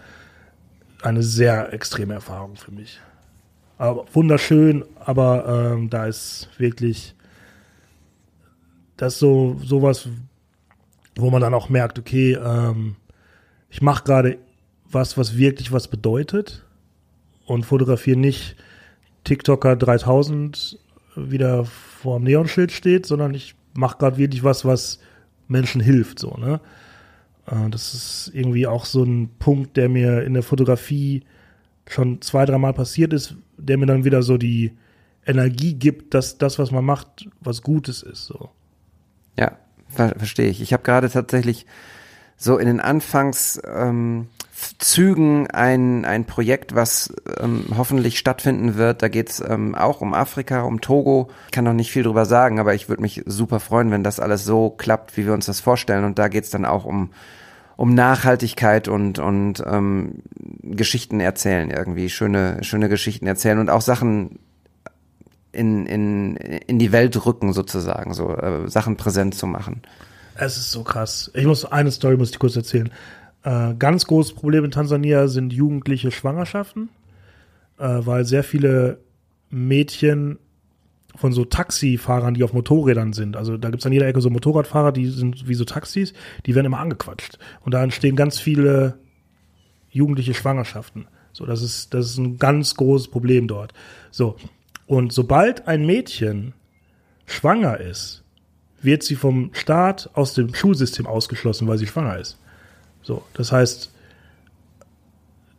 eine 1.04 1.22
sehr 1.22 1.72
extreme 1.74 2.16
Erfahrung 2.16 2.56
für 2.56 2.72
mich. 2.72 3.00
Aber 3.78 4.06
wunderschön, 4.12 4.84
aber 5.00 5.74
ähm, 5.76 5.92
da 5.92 6.08
ist 6.08 6.50
wirklich 6.58 7.14
das 8.98 9.20
so 9.20 9.58
sowas, 9.64 10.08
wo 11.16 11.30
man 11.30 11.42
dann 11.42 11.54
auch 11.54 11.70
merkt, 11.70 12.00
okay, 12.00 12.34
ähm, 12.34 12.96
ich 13.70 13.84
mache 13.84 14.04
gerade 14.06 14.38
was, 14.94 15.18
was 15.18 15.38
wirklich 15.38 15.72
was 15.72 15.88
bedeutet 15.88 16.66
und 17.46 17.66
fotografiere 17.66 18.18
nicht 18.18 18.56
TikToker 19.24 19.76
3000 19.76 20.80
wieder 21.16 21.66
vor 21.66 22.20
dem 22.20 22.26
Neonschild 22.26 22.72
steht, 22.72 23.06
sondern 23.06 23.34
ich 23.34 23.56
mache 23.74 23.98
gerade 23.98 24.18
wirklich 24.18 24.44
was, 24.44 24.66
was 24.66 25.00
Menschen 25.48 25.82
hilft, 25.82 26.20
so, 26.20 26.36
ne? 26.38 26.60
Äh, 27.48 27.70
das 27.70 27.94
ist 27.94 28.32
irgendwie 28.34 28.68
auch 28.68 28.86
so 28.86 29.04
ein 29.04 29.30
Punkt, 29.40 29.78
der 29.78 29.90
mir 29.90 30.24
in 30.24 30.34
der 30.34 30.44
Fotografie 30.44 31.24
schon 31.88 32.22
zwei, 32.22 32.46
dreimal 32.46 32.74
passiert 32.74 33.14
ist, 33.14 33.36
der 33.58 33.78
mir 33.78 33.86
dann 33.86 34.06
wieder 34.06 34.24
so 34.24 34.38
die 34.38 34.72
Energie 35.26 35.74
gibt, 35.74 36.14
dass 36.14 36.38
das, 36.38 36.60
was 36.60 36.72
man 36.72 36.86
macht, 36.86 37.28
was 37.42 37.62
Gutes 37.62 38.04
ist. 38.04 38.26
So. 38.26 38.50
Ja, 39.38 39.58
ver 39.88 40.16
verstehe 40.18 40.50
ich. 40.50 40.62
Ich 40.62 40.74
habe 40.74 40.84
gerade 40.84 41.10
tatsächlich 41.10 41.66
so 42.36 42.58
in 42.58 42.68
den 42.68 42.80
Anfangszügen 42.80 43.72
ähm, 43.74 44.28
Zügen 44.78 45.50
ein, 45.50 46.06
ein 46.06 46.26
Projekt, 46.26 46.76
was 46.76 47.14
ähm, 47.40 47.66
hoffentlich 47.78 48.20
stattfinden 48.20 48.76
wird. 48.76 49.02
Da 49.02 49.08
geht's 49.08 49.44
ähm, 49.46 49.76
auch 49.76 50.02
um 50.02 50.14
Afrika, 50.14 50.62
um 50.64 50.82
Togo. 50.82 51.30
Ich 51.46 51.52
kann 51.52 51.64
noch 51.66 51.74
nicht 51.74 51.92
viel 51.92 52.04
drüber 52.04 52.26
sagen, 52.26 52.60
aber 52.60 52.74
ich 52.74 52.90
würde 52.90 53.02
mich 53.02 53.24
super 53.26 53.60
freuen, 53.60 53.92
wenn 53.92 54.04
das 54.04 54.20
alles 54.20 54.46
so 54.46 54.70
klappt, 54.70 55.18
wie 55.18 55.26
wir 55.26 55.34
uns 55.34 55.46
das 55.46 55.60
vorstellen. 55.60 56.04
Und 56.04 56.20
da 56.20 56.28
geht's 56.28 56.50
dann 56.50 56.66
auch 56.66 56.86
um 56.86 57.12
um 57.76 57.96
Nachhaltigkeit 57.96 58.88
und 58.88 59.20
und 59.20 59.64
ähm, 59.66 60.22
Geschichten 60.62 61.20
erzählen 61.20 61.72
irgendwie 61.72 62.10
schöne 62.10 62.64
schöne 62.64 62.88
Geschichten 62.88 63.26
erzählen 63.26 63.58
und 63.58 63.70
auch 63.70 63.82
Sachen 63.82 64.38
in 65.52 65.88
in 65.88 66.36
in 66.36 66.78
die 66.78 66.92
Welt 66.92 67.26
rücken 67.26 67.52
sozusagen 67.52 68.14
so 68.14 68.36
äh, 68.36 68.70
Sachen 68.70 68.96
präsent 68.96 69.36
zu 69.36 69.48
machen. 69.48 69.82
Es 70.36 70.58
ist 70.58 70.72
so 70.72 70.84
krass. 70.84 71.32
Ich 71.34 71.46
muss 71.46 71.66
eine 71.66 71.92
Story 71.92 72.18
muss 72.18 72.32
ich 72.32 72.40
kurz 72.40 72.56
erzählen. 72.56 72.92
Äh, 73.44 73.76
ganz 73.76 74.06
großes 74.06 74.34
Problem 74.34 74.64
in 74.66 74.72
Tansania 74.72 75.28
sind 75.28 75.54
jugendliche 75.54 76.12
Schwangerschaften, 76.12 76.90
äh, 77.78 78.00
weil 78.00 78.26
sehr 78.26 78.44
viele 78.44 79.00
Mädchen 79.50 80.40
von 81.16 81.32
so 81.32 81.46
Taxifahrern, 81.46 82.34
die 82.34 82.44
auf 82.44 82.54
Motorrädern 82.54 83.14
sind. 83.14 83.38
Also 83.38 83.58
da 83.58 83.70
gibt's 83.70 83.86
an 83.86 83.94
jeder 83.94 84.08
Ecke 84.08 84.22
so 84.22 84.30
Motorradfahrer, 84.30 84.92
die 84.92 85.08
sind 85.08 85.48
wie 85.48 85.54
so 85.54 85.66
Taxis, 85.66 86.14
die 86.46 86.56
werden 86.56 86.66
immer 86.66 86.80
angequatscht. 86.80 87.38
Und 87.62 87.74
da 87.74 87.84
entstehen 87.84 88.16
ganz 88.16 88.40
viele 88.40 88.98
jugendliche 89.92 90.34
Schwangerschaften. 90.34 91.08
So, 91.34 91.46
das 91.46 91.62
ist, 91.62 91.94
das 91.94 92.08
ist 92.08 92.18
ein 92.18 92.38
ganz 92.38 92.76
großes 92.76 93.10
Problem 93.10 93.48
dort. 93.48 93.74
So. 94.10 94.38
Und 94.88 95.14
sobald 95.14 95.68
ein 95.68 95.86
Mädchen 95.86 96.54
schwanger 97.26 97.80
ist, 97.80 98.24
wird 98.82 99.04
sie 99.04 99.16
vom 99.16 99.52
Staat 99.54 100.10
aus 100.14 100.34
dem 100.34 100.54
Schulsystem 100.54 101.08
ausgeschlossen, 101.08 101.68
weil 101.68 101.78
sie 101.78 101.88
schwanger 101.88 102.18
ist. 102.18 102.38
So, 103.04 103.24
das 103.34 103.52
heißt, 103.52 103.92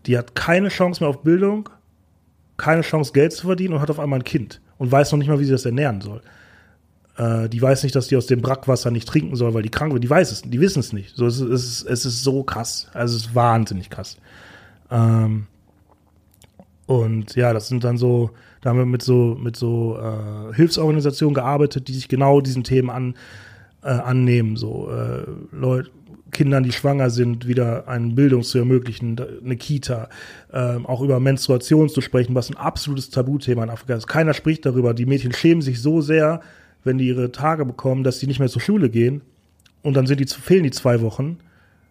die 0.06 0.18
hat 0.18 0.34
keine 0.34 0.68
Chance 0.68 1.02
mehr 1.02 1.10
auf 1.10 1.22
Bildung, 1.22 1.68
keine 2.56 2.82
Chance 2.82 3.12
Geld 3.12 3.32
zu 3.32 3.46
verdienen 3.46 3.74
und 3.74 3.80
hat 3.80 3.90
auf 3.90 4.00
einmal 4.00 4.20
ein 4.20 4.24
Kind 4.24 4.60
und 4.78 4.90
weiß 4.90 5.12
noch 5.12 5.18
nicht 5.18 5.28
mal, 5.28 5.38
wie 5.38 5.44
sie 5.44 5.52
das 5.52 5.64
ernähren 5.64 6.00
soll. 6.00 6.22
Äh, 7.16 7.48
die 7.48 7.62
weiß 7.62 7.82
nicht, 7.84 7.94
dass 7.94 8.08
die 8.08 8.16
aus 8.16 8.26
dem 8.26 8.42
Brackwasser 8.42 8.90
nicht 8.90 9.08
trinken 9.08 9.36
soll, 9.36 9.54
weil 9.54 9.62
die 9.62 9.70
krank 9.70 9.92
wird. 9.92 10.02
Die 10.02 10.10
weiß 10.10 10.32
es, 10.32 10.42
die 10.42 10.60
wissen 10.60 10.80
es 10.80 10.92
nicht. 10.92 11.14
So, 11.14 11.26
es, 11.26 11.40
ist, 11.40 11.84
es, 11.84 12.04
ist, 12.04 12.22
so 12.22 12.42
krass. 12.42 12.88
Also 12.92 13.16
es 13.16 13.26
ist 13.26 13.34
wahnsinnig 13.34 13.90
krass. 13.90 14.16
Ähm, 14.90 15.46
und 16.86 17.34
ja, 17.36 17.52
das 17.52 17.68
sind 17.68 17.84
dann 17.84 17.96
so, 17.96 18.30
da 18.60 18.70
haben 18.70 18.78
wir 18.78 18.86
mit 18.86 19.02
so, 19.02 19.36
mit 19.40 19.56
so 19.56 19.98
äh, 19.98 20.54
Hilfsorganisationen 20.54 21.34
gearbeitet, 21.34 21.88
die 21.88 21.94
sich 21.94 22.08
genau 22.08 22.40
diesen 22.40 22.64
Themen 22.64 22.90
an, 22.90 23.14
äh, 23.82 23.88
annehmen. 23.88 24.56
So 24.56 24.90
äh, 24.90 25.24
Leute, 25.52 25.90
Kindern, 26.34 26.62
die 26.62 26.72
schwanger 26.72 27.08
sind, 27.08 27.48
wieder 27.48 27.88
eine 27.88 28.12
Bildung 28.12 28.42
zu 28.42 28.58
ermöglichen, 28.58 29.18
eine 29.42 29.56
Kita, 29.56 30.10
ähm, 30.52 30.84
auch 30.84 31.00
über 31.00 31.18
Menstruation 31.20 31.88
zu 31.88 32.02
sprechen, 32.02 32.34
was 32.34 32.50
ein 32.50 32.58
absolutes 32.58 33.08
Tabuthema 33.08 33.64
in 33.64 33.70
Afrika 33.70 33.94
ist. 33.94 34.06
Keiner 34.06 34.34
spricht 34.34 34.66
darüber. 34.66 34.92
Die 34.92 35.06
Mädchen 35.06 35.32
schämen 35.32 35.62
sich 35.62 35.80
so 35.80 36.02
sehr, 36.02 36.40
wenn 36.82 36.98
die 36.98 37.08
ihre 37.08 37.32
Tage 37.32 37.64
bekommen, 37.64 38.04
dass 38.04 38.18
sie 38.18 38.26
nicht 38.26 38.40
mehr 38.40 38.50
zur 38.50 38.60
Schule 38.60 38.90
gehen 38.90 39.22
und 39.82 39.94
dann 39.94 40.06
sind 40.06 40.20
die, 40.20 40.26
fehlen 40.26 40.64
die 40.64 40.70
zwei 40.70 41.00
Wochen. 41.00 41.38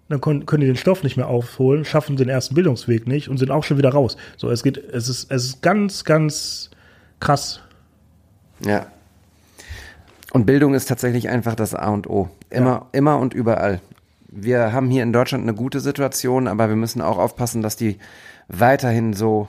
Dann 0.09 0.21
können, 0.21 0.45
können 0.45 0.61
die 0.61 0.67
den 0.67 0.75
Stoff 0.75 1.01
nicht 1.03 1.17
mehr 1.17 1.27
aufholen, 1.27 1.85
schaffen 1.85 2.17
den 2.17 2.29
ersten 2.29 2.53
Bildungsweg 2.53 3.07
nicht 3.07 3.29
und 3.29 3.37
sind 3.37 3.49
auch 3.49 3.63
schon 3.63 3.77
wieder 3.77 3.89
raus. 3.89 4.17
So, 4.37 4.49
es 4.51 4.61
geht, 4.61 4.77
es 4.77 5.07
ist, 5.07 5.31
es 5.31 5.45
ist 5.45 5.61
ganz, 5.61 6.03
ganz 6.03 6.69
krass. 7.19 7.61
Ja. 8.59 8.87
Und 10.33 10.45
Bildung 10.45 10.73
ist 10.73 10.89
tatsächlich 10.89 11.29
einfach 11.29 11.55
das 11.55 11.73
A 11.73 11.89
und 11.89 12.09
O. 12.09 12.29
Immer, 12.49 12.69
ja. 12.69 12.87
immer 12.91 13.17
und 13.17 13.33
überall 13.33 13.79
wir 14.35 14.73
haben 14.73 14.89
hier 14.89 15.03
in 15.03 15.13
Deutschland 15.13 15.43
eine 15.43 15.53
gute 15.53 15.79
Situation, 15.79 16.47
aber 16.47 16.69
wir 16.69 16.75
müssen 16.75 17.01
auch 17.01 17.17
aufpassen, 17.17 17.61
dass 17.61 17.75
die 17.75 17.97
weiterhin 18.47 19.13
so 19.13 19.47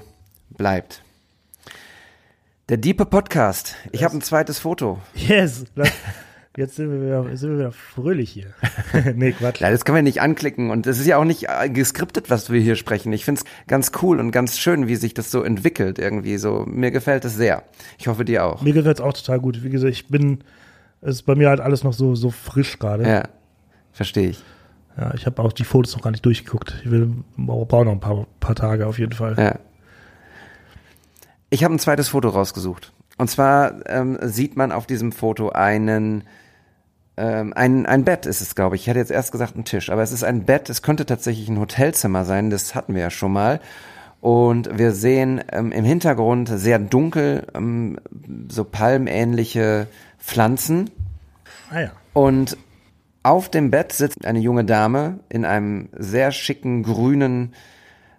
bleibt. 0.51 1.03
Der 2.69 2.77
Diepe 2.77 3.07
Podcast. 3.07 3.77
Ich 3.93 4.01
yes. 4.01 4.05
habe 4.05 4.19
ein 4.19 4.23
zweites 4.23 4.59
Foto. 4.59 4.99
Yes. 5.15 5.65
Jetzt 6.57 6.77
sind 6.77 6.93
wir 6.93 7.03
wieder, 7.03 7.37
sind 7.37 7.51
wir 7.51 7.59
wieder 7.59 7.73
fröhlich 7.73 8.31
hier. 8.31 8.55
nee, 9.17 9.33
Quatsch. 9.33 9.61
Ja, 9.61 9.71
das 9.71 9.85
können 9.85 9.97
wir 9.97 10.03
nicht 10.03 10.21
anklicken. 10.21 10.71
Und 10.71 10.87
es 10.87 11.01
ist 11.01 11.07
ja 11.07 11.17
auch 11.17 11.25
nicht 11.25 11.49
äh, 11.49 11.69
geskriptet, 11.69 12.31
was 12.31 12.51
wir 12.51 12.61
hier 12.61 12.77
sprechen. 12.77 13.13
Ich 13.13 13.25
finde 13.25 13.41
es 13.41 13.67
ganz 13.67 13.91
cool 14.03 14.21
und 14.21 14.31
ganz 14.31 14.57
schön, 14.57 14.87
wie 14.87 14.95
sich 14.95 15.15
das 15.15 15.33
so 15.33 15.43
entwickelt 15.43 15.99
irgendwie. 15.99 16.39
So, 16.39 16.65
mir 16.67 16.93
gefällt 16.93 17.25
es 17.25 17.35
sehr. 17.35 17.65
Ich 17.99 18.07
hoffe, 18.07 18.25
dir 18.25 18.45
auch. 18.45 18.63
Mir 18.63 18.73
gefällt 18.73 18.99
es 18.99 19.05
auch 19.05 19.15
total 19.15 19.41
gut. 19.41 19.65
Wie 19.65 19.71
gesagt, 19.71 19.93
ich 19.93 20.07
bin, 20.07 20.45
es 21.01 21.17
ist 21.17 21.23
bei 21.23 21.35
mir 21.35 21.49
halt 21.49 21.61
alles 21.61 21.83
noch 21.83 21.93
so, 21.93 22.15
so 22.15 22.31
frisch 22.31 22.79
gerade. 22.79 23.03
Ja, 23.07 23.29
verstehe 23.93 24.29
ich. 24.29 24.45
Ja, 24.97 25.13
ich 25.15 25.27
habe 25.27 25.43
auch 25.43 25.53
die 25.53 25.65
Fotos 25.65 25.95
noch 25.95 26.03
gar 26.03 26.11
nicht 26.11 26.25
durchgeguckt. 26.25 26.81
Ich 26.85 26.91
will 26.91 27.13
brauche 27.37 27.85
noch 27.85 27.93
ein 27.93 28.01
paar, 28.01 28.27
paar 28.41 28.55
Tage 28.55 28.87
auf 28.87 28.99
jeden 28.99 29.13
Fall. 29.13 29.35
Ja. 29.37 29.59
Ich 31.51 31.65
habe 31.65 31.75
ein 31.75 31.79
zweites 31.79 32.09
Foto 32.09 32.29
rausgesucht. 32.29 32.93
Und 33.17 33.31
zwar 33.31 33.89
ähm, 33.89 34.19
sieht 34.23 34.57
man 34.57 34.73
auf 34.73 34.87
diesem 34.87 35.13
Foto 35.13 35.51
einen 35.51 36.25
ähm, 37.17 37.53
ein, 37.55 37.87
ein 37.87 38.05
Bett 38.05 38.27
ist 38.27 38.41
es, 38.41 38.55
glaube 38.55 38.77
ich. 38.77 38.83
Ich 38.83 38.89
hätte 38.89 38.99
jetzt 38.99 39.11
erst 39.11 39.31
gesagt 39.31 39.57
ein 39.57 39.65
Tisch, 39.65 39.91
aber 39.91 40.03
es 40.03 40.13
ist 40.13 40.25
ein 40.25 40.45
Bett. 40.45 40.69
Es 40.69 40.83
könnte 40.83 41.07
tatsächlich 41.07 41.49
ein 41.49 41.61
Hotelzimmer 41.61 42.25
sein. 42.25 42.51
Das 42.51 42.75
hatten 42.75 42.95
wir 42.95 43.03
ja 43.03 43.11
schon 43.11 43.33
mal. 43.33 43.61
Und 44.21 44.79
wir 44.79 44.93
sehen 44.93 45.43
ähm, 45.53 45.71
im 45.71 45.85
Hintergrund 45.85 46.49
sehr 46.49 46.79
dunkel 46.79 47.47
ähm, 47.55 47.99
so 48.49 48.65
palmähnliche 48.65 49.87
Pflanzen. 50.19 50.91
Ah 51.71 51.81
ja. 51.81 51.93
Und 52.15 52.57
auf 53.25 53.49
dem 53.49 53.71
Bett 53.71 53.93
sitzt 53.93 54.25
eine 54.27 54.39
junge 54.39 54.65
Dame 54.65 55.21
in 55.29 55.45
einem 55.45 55.89
sehr 55.97 56.31
schicken 56.31 56.83
grünen 56.83 57.55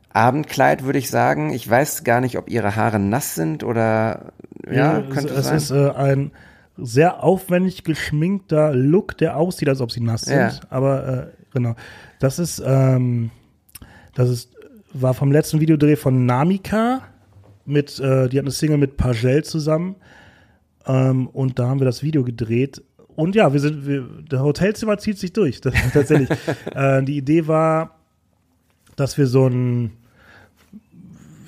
Abendkleid, 0.10 0.84
würde 0.84 1.00
ich 1.00 1.10
sagen. 1.10 1.54
Ich 1.54 1.70
weiß 1.70 2.04
gar 2.04 2.22
nicht, 2.22 2.38
ob 2.38 2.50
ihre 2.50 2.76
Haare 2.76 3.00
nass 3.00 3.36
sind 3.36 3.64
oder 3.64 4.34
ja, 4.66 5.00
ja 5.00 5.02
könnte 5.02 5.34
es, 5.34 5.46
sein. 5.46 5.58
Es 5.58 5.64
ist 5.66 5.72
äh, 5.72 5.92
ein 5.92 6.32
sehr 6.78 7.24
aufwendig 7.24 7.84
geschminkter 7.84 8.74
Look, 8.74 9.18
der 9.18 9.38
aussieht, 9.38 9.70
als 9.70 9.80
ob 9.80 9.92
sie 9.92 10.02
nass 10.02 10.24
sind. 10.24 10.38
Ja. 10.38 10.60
Aber 10.70 11.08
äh, 11.08 11.28
genau, 11.54 11.76
das 12.20 12.40
ist 12.40 12.62
ähm, 12.66 13.30
das 14.16 14.30
ist 14.30 14.56
war 14.92 15.14
vom 15.14 15.32
letzten 15.32 15.60
Videodreh 15.60 15.98
von 15.98 16.26
Namika 16.26 17.02
mit, 17.66 18.00
äh, 18.00 18.30
die 18.30 18.38
hat 18.38 18.46
eine 18.46 18.52
Single 18.52 18.78
mit 18.78 18.98
Pagel 18.98 19.44
zusammen. 19.44 19.98
Ähm, 20.88 21.28
und 21.28 21.60
da 21.60 21.68
haben 21.68 21.80
wir 21.80 21.86
das 21.86 22.02
Video 22.02 22.24
gedreht 22.24 22.82
und 23.16 23.36
ja, 23.36 23.54
wir 23.54 23.60
sind, 23.60 23.88
wir, 23.88 24.08
der 24.30 24.42
Hotelzimmer 24.42 24.98
zieht 24.98 25.18
sich 25.18 25.34
durch, 25.34 25.62
das, 25.62 25.74
tatsächlich. 25.94 26.30
äh, 26.74 27.02
die 27.04 27.18
Idee 27.18 27.48
war, 27.48 27.96
dass 28.96 29.18
wir 29.18 29.28
so 29.28 29.48
ein, 29.48 29.92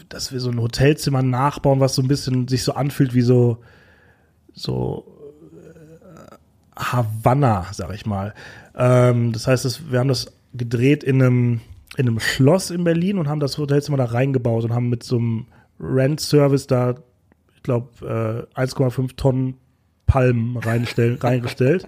dass 0.10 0.32
wir 0.32 0.40
so 0.40 0.50
ein 0.50 0.62
Hotelzimmer 0.62 1.22
nachbauen, 1.22 1.80
was 1.80 1.96
so 1.96 2.02
ein 2.02 2.08
bisschen 2.08 2.48
sich 2.48 2.64
so 2.64 2.74
anfühlt 2.74 3.14
wie 3.14 3.22
so, 3.22 3.58
so 4.54 5.06
äh, 5.62 6.36
Havanna, 6.78 7.68
sag 7.74 7.94
ich 7.94 8.06
mal. 8.06 8.34
Ähm, 8.76 9.34
das 9.34 9.48
heißt, 9.48 9.66
das, 9.66 9.92
wir 9.92 10.00
haben 10.00 10.08
das 10.08 10.28
gedreht 10.54 11.04
in 11.04 11.22
einem, 11.22 11.62
in 11.98 12.08
einem 12.08 12.20
Schloss 12.20 12.72
in 12.72 12.86
Berlin 12.86 13.18
und 13.18 13.28
haben 13.28 13.42
das 13.42 13.58
Hotelzimmer 13.58 13.98
da 13.98 14.06
reingebaut 14.06 14.64
und 14.64 14.74
haben 14.74 14.90
mit 14.90 15.04
so 15.04 15.18
einem 15.18 15.48
Rent-Service 15.80 16.68
da, 16.68 16.96
ich 17.56 17.64
glaube, 17.64 18.48
äh, 18.56 18.60
1,5 18.60 19.16
Tonnen 19.18 19.56
Palmen 20.08 20.58
reingestellt 21.22 21.88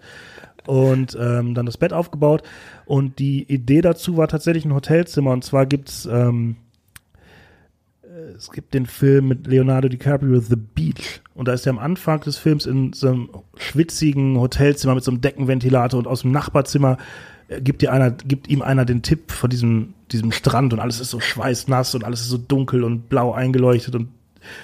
und 0.68 1.18
ähm, 1.20 1.56
dann 1.56 1.66
das 1.66 1.78
Bett 1.78 1.94
aufgebaut. 1.94 2.44
Und 2.86 3.18
die 3.18 3.52
Idee 3.52 3.82
dazu 3.82 4.18
war 4.18 4.28
tatsächlich 4.28 4.66
ein 4.66 4.74
Hotelzimmer. 4.74 5.32
Und 5.32 5.44
zwar 5.44 5.66
gibt's 5.66 6.08
ähm, 6.12 6.58
äh, 8.04 8.34
es 8.36 8.52
gibt 8.52 8.74
den 8.74 8.86
Film 8.86 9.28
mit 9.28 9.48
Leonardo 9.48 9.90
DiCaprio, 9.90 10.40
The 10.40 10.56
Beach. 10.56 11.22
Und 11.34 11.48
da 11.48 11.54
ist 11.54 11.66
er 11.66 11.72
am 11.72 11.80
Anfang 11.80 12.22
des 12.22 12.38
Films 12.38 12.66
in 12.66 12.94
so 12.94 13.08
einem 13.08 13.30
schwitzigen 13.58 14.38
Hotelzimmer 14.40 14.96
mit 14.96 15.04
so 15.04 15.12
einem 15.12 15.22
Deckenventilator 15.22 15.98
und 15.98 16.08
aus 16.08 16.22
dem 16.22 16.32
Nachbarzimmer 16.32 16.98
äh, 17.48 17.62
gibt, 17.62 17.82
dir 17.82 17.92
einer, 17.92 18.12
gibt 18.12 18.48
ihm 18.48 18.62
einer 18.62 18.86
den 18.86 19.02
Tipp 19.02 19.32
von 19.32 19.50
diesem, 19.50 19.94
diesem 20.12 20.32
Strand 20.32 20.74
und 20.74 20.80
alles 20.80 21.00
ist 21.00 21.12
so 21.12 21.20
schweißnass 21.20 21.96
und 21.96 22.04
alles 22.04 22.22
ist 22.22 22.30
so 22.30 22.38
dunkel 22.38 22.84
und 22.84 23.10
blau 23.10 23.34
eingeleuchtet. 23.34 23.96
Und 23.96 24.10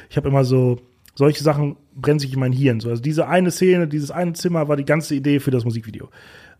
ich 0.10 0.18
habe 0.18 0.27
immer 0.27 0.44
so 0.44 0.80
solche 1.15 1.43
Sachen 1.43 1.77
brennen 1.95 2.19
sich 2.19 2.33
in 2.33 2.39
mein 2.39 2.51
Hirn. 2.51 2.79
So, 2.79 2.89
also 2.89 3.01
diese 3.01 3.27
eine 3.27 3.49
Szene, 3.51 3.87
dieses 3.87 4.11
eine 4.11 4.33
Zimmer 4.33 4.67
war 4.67 4.75
die 4.75 4.85
ganze 4.85 5.15
Idee 5.15 5.39
für 5.39 5.51
das 5.51 5.65
Musikvideo. 5.65 6.09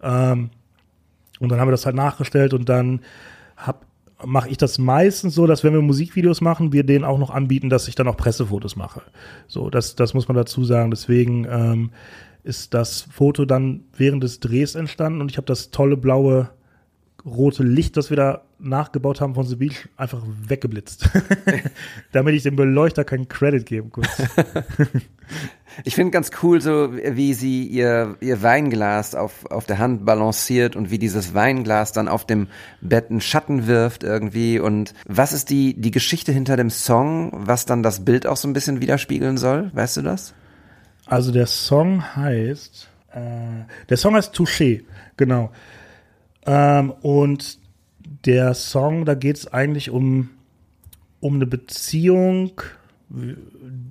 Ähm, 0.02 0.50
und 1.40 1.50
dann 1.50 1.60
haben 1.60 1.68
wir 1.68 1.74
das 1.74 1.86
halt 1.86 1.96
nachgestellt 1.96 2.54
und 2.54 2.70
dann 2.70 3.02
hab 3.58 3.86
mache 4.24 4.50
ich 4.50 4.58
das 4.58 4.78
meistens 4.78 5.36
so, 5.36 5.46
dass 5.46 5.64
wenn 5.64 5.74
wir 5.74 5.82
Musikvideos 5.82 6.40
machen, 6.40 6.72
wir 6.72 6.86
denen 6.86 7.04
auch 7.04 7.20
noch 7.20 7.32
anbieten, 7.32 7.70
dass 7.70 7.90
ich 7.90 7.96
dann 7.96 8.08
auch 8.08 8.16
Pressefotos 8.16 8.78
mache. 8.78 9.02
So, 9.48 9.70
das, 9.70 9.96
das 9.96 10.14
muss 10.14 10.30
man 10.30 10.38
dazu 10.38 10.64
sagen. 10.64 10.90
Deswegen 10.90 11.46
ähm, 11.50 11.92
ist 12.44 12.74
das 12.74 13.02
Foto 13.12 13.46
dann 13.46 13.84
während 13.96 14.24
des 14.24 14.40
Drehs 14.40 14.76
entstanden 14.76 15.22
und 15.22 15.32
ich 15.32 15.38
habe 15.38 15.48
das 15.48 15.70
tolle 15.70 15.98
blaue 15.98 16.50
rote 17.26 17.64
Licht, 17.64 17.98
das 17.98 18.10
wir 18.10 18.18
da 18.18 18.42
nachgebaut 18.60 19.22
haben 19.22 19.36
von 19.36 19.46
The 19.46 19.56
Beach, 19.56 19.88
einfach 19.98 20.22
weggeblitzt. 20.48 21.10
Damit 22.12 22.36
ich 22.36 22.44
dem 22.44 22.56
Beleuchter 22.56 23.04
keinen 23.04 23.28
Credit 23.28 23.66
geben 23.66 23.92
konnte. 23.92 24.10
Ich 25.84 25.96
finde 25.96 26.12
ganz 26.12 26.32
cool, 26.42 26.62
so 26.62 26.94
wie 26.94 27.34
sie 27.34 27.66
ihr, 27.66 28.16
ihr 28.22 28.42
Weinglas 28.42 29.14
auf, 29.14 29.46
auf 29.48 29.66
der 29.66 29.78
Hand 29.78 30.06
balanciert 30.06 30.76
und 30.76 30.90
wie 30.90 31.00
dieses 31.00 31.34
Weinglas 31.34 31.92
dann 31.92 32.08
auf 32.08 32.26
dem 32.26 32.48
Bett 32.80 33.10
einen 33.10 33.20
Schatten 33.20 33.68
wirft 33.68 34.04
irgendwie. 34.04 34.60
Und 34.60 34.94
was 35.06 35.34
ist 35.34 35.50
die, 35.50 35.74
die 35.74 35.92
Geschichte 35.92 36.32
hinter 36.32 36.56
dem 36.56 36.70
Song, 36.70 37.32
was 37.34 37.66
dann 37.66 37.84
das 37.84 38.06
Bild 38.06 38.26
auch 38.26 38.38
so 38.38 38.48
ein 38.48 38.54
bisschen 38.54 38.80
widerspiegeln 38.80 39.38
soll? 39.38 39.70
Weißt 39.74 39.98
du 39.98 40.02
das? 40.02 40.34
Also 41.08 41.32
der 41.32 41.48
Song 41.48 42.16
heißt, 42.16 42.88
äh, 43.12 43.20
der 43.90 43.98
Song 43.98 44.16
heißt 44.16 44.34
Touché, 44.34 44.84
genau. 45.18 45.52
Ähm, 46.46 46.92
und 47.02 47.60
der 48.26 48.54
Song, 48.54 49.06
da 49.06 49.16
geht 49.16 49.38
es 49.38 49.48
eigentlich 49.48 49.90
um, 49.90 50.30
um 51.20 51.36
eine 51.36 51.48
Beziehung 51.48 52.52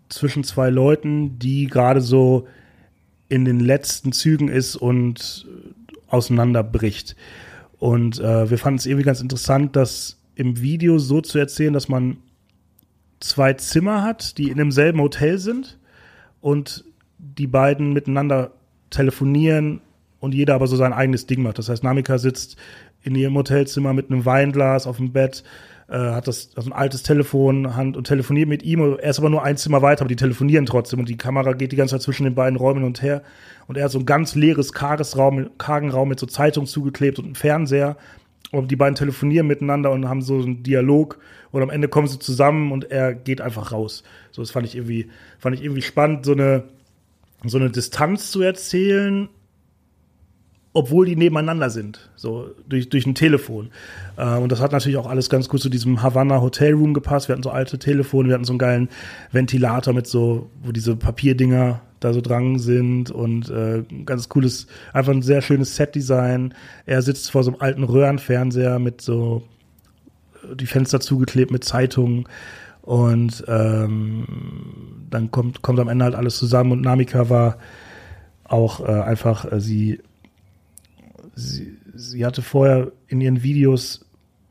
zwischen 0.09 0.45
zwei 0.45 0.71
Leuten, 0.71 1.39
die 1.39 1.67
gerade 1.67 2.01
so 2.01 2.47
in 3.29 3.45
den 3.45 3.61
letzten 3.61 4.13
Zügen 4.13 4.49
ist 4.49 4.77
und 4.77 5.47
auseinanderbricht. 6.09 7.17
Und 7.79 8.21
äh, 8.21 8.51
wir 8.51 8.59
fanden 8.59 8.79
es 8.79 8.87
irgendwie 8.87 9.05
ganz 9.05 9.21
interessant, 9.21 9.77
das 9.77 10.21
im 10.35 10.61
Video 10.61 10.99
so 10.99 11.21
zu 11.21 11.39
erzählen, 11.39 11.73
dass 11.73 11.89
man 11.89 12.19
zwei 13.21 13.55
Zimmer 13.55 14.03
hat, 14.03 14.39
die 14.39 14.51
in 14.51 14.59
demselben 14.59 15.01
Hotel 15.01 15.39
sind 15.39 15.79
und 16.41 16.85
die 17.19 17.47
beiden 17.47 17.93
miteinander 17.93 18.53
telefonieren 18.91 19.81
und 20.21 20.35
jeder 20.35 20.55
aber 20.55 20.67
so 20.67 20.77
sein 20.77 20.93
eigenes 20.93 21.27
Ding 21.27 21.43
macht. 21.43 21.59
Das 21.59 21.69
heißt, 21.69 21.83
Namika 21.83 22.19
sitzt 22.19 22.57
in 23.05 23.15
ihrem 23.15 23.37
Hotelzimmer 23.37 23.93
mit 23.93 24.11
einem 24.11 24.25
Weinglas 24.25 24.87
auf 24.87 24.97
dem 24.97 25.13
Bett, 25.13 25.45
äh, 25.89 25.97
hat 25.97 26.27
das 26.27 26.51
also 26.57 26.71
ein 26.71 26.73
altes 26.73 27.03
Telefon 27.03 27.77
Hand 27.77 27.97
und 27.97 28.07
telefoniert 28.07 28.49
mit 28.49 28.63
ihm. 28.63 28.81
Er 28.81 29.11
ist 29.11 29.19
aber 29.19 29.31
nur 29.31 29.43
ein 29.43 29.57
Zimmer 29.57 29.83
weiter, 29.83 30.03
aber 30.03 30.09
die 30.09 30.17
telefonieren 30.17 30.67
trotzdem 30.67 30.99
und 31.01 31.09
die 31.09 31.19
Kamera 31.19 31.53
geht 31.53 31.73
die 31.73 31.77
ganze 31.77 31.95
Zeit 31.95 32.03
zwischen 32.03 32.25
den 32.25 32.35
beiden 32.35 32.57
Räumen 32.57 32.85
und 32.85 33.03
her. 33.03 33.23
Und 33.67 33.77
er 33.77 33.85
hat 33.85 33.93
so 33.93 33.99
ein 33.99 34.07
ganz 34.07 34.35
leeres, 34.35 34.73
karges 34.73 35.17
Raum, 35.17 35.51
kargen 35.59 35.91
Raum 35.91 36.09
mit 36.09 36.19
so 36.19 36.27
Zeitung 36.27 36.67
zugeklebt 36.67 37.19
und 37.19 37.27
einem 37.27 37.35
Fernseher. 37.35 37.97
Und 38.51 38.71
die 38.71 38.77
beiden 38.77 38.95
telefonieren 38.95 39.47
miteinander 39.47 39.91
und 39.91 40.09
haben 40.09 40.23
so 40.23 40.37
einen 40.37 40.63
Dialog 40.63 41.19
und 41.51 41.63
am 41.63 41.71
Ende 41.71 41.89
kommen 41.89 42.07
sie 42.07 42.19
zusammen 42.19 42.73
und 42.73 42.91
er 42.91 43.15
geht 43.15 43.41
einfach 43.41 43.73
raus. 43.73 44.05
So, 44.31 44.43
das 44.43 44.51
fand 44.51 44.67
ich 44.67 44.77
irgendwie, 44.77 45.09
fand 45.39 45.57
ich 45.57 45.63
irgendwie 45.63 45.83
spannend, 45.83 46.25
so 46.25 46.33
eine, 46.33 46.65
so 47.45 47.59
eine 47.59 47.71
Distanz 47.71 48.31
zu 48.31 48.43
erzählen, 48.43 49.29
obwohl 50.75 51.07
die 51.07 51.15
nebeneinander 51.15 51.71
sind, 51.71 52.11
so 52.17 52.51
durch, 52.69 52.89
durch 52.89 53.07
ein 53.07 53.15
Telefon. 53.15 53.71
Äh, 54.17 54.37
und 54.37 54.51
das 54.51 54.61
hat 54.61 54.73
natürlich 54.73 54.99
auch 54.99 55.07
alles 55.09 55.31
ganz 55.31 55.49
gut 55.49 55.61
zu 55.61 55.69
diesem 55.69 56.03
Havanna 56.03 56.41
Hotel 56.41 56.75
Room 56.75 56.95
gepasst. 56.95 57.29
Wir 57.29 57.35
hatten 57.35 57.45
so 57.45 57.51
alte 57.51 57.79
Telefone, 57.79 58.29
wir 58.29 58.35
hatten 58.35 58.45
so 58.45 58.53
einen 58.53 58.59
geilen 58.59 58.89
Ventilator 59.31 59.95
mit 59.95 60.09
so, 60.09 60.51
wo 60.63 60.73
diese 60.73 60.97
Papierdinger 60.97 61.81
da 62.01 62.13
so 62.13 62.21
dran 62.21 62.59
sind 62.59 63.13
und 63.13 63.49
äh, 63.51 63.85
ganz 64.05 64.29
cooles, 64.29 64.67
einfach 64.93 65.13
ein 65.13 65.23
sehr 65.23 65.43
schönes 65.43 65.77
Set-Design. 65.77 66.53
Er 66.87 67.03
sitzt 67.03 67.31
vor 67.31 67.45
so 67.45 67.53
einem 67.53 67.63
alten 67.63 67.85
Röhrenfernseher 67.85 68.81
mit 68.81 69.01
so 69.01 69.45
äh, 70.43 70.57
die 70.57 70.67
Fenster 70.67 70.99
zugeklebt 70.99 71.53
mit 71.53 71.63
Zeitungen 71.63 72.27
und 72.83 73.45
ähm, 73.47 74.27
dann 75.09 75.31
kommt, 75.31 75.63
kommt 75.63 75.79
am 75.79 75.89
Ende 75.89 76.05
halt 76.05 76.17
alles 76.17 76.37
zusammen 76.37 76.73
und 76.73 76.81
Namika 76.81 77.31
war 77.31 77.59
auch 78.43 78.81
äh, 78.81 78.93
einfach, 78.93 79.51
äh, 79.51 79.61
sie 79.61 80.01
sie, 81.35 81.79
sie 81.95 82.25
hatte 82.25 82.43
vorher 82.43 82.93
in 83.09 83.21
ihren 83.21 83.43
Videos, 83.43 84.05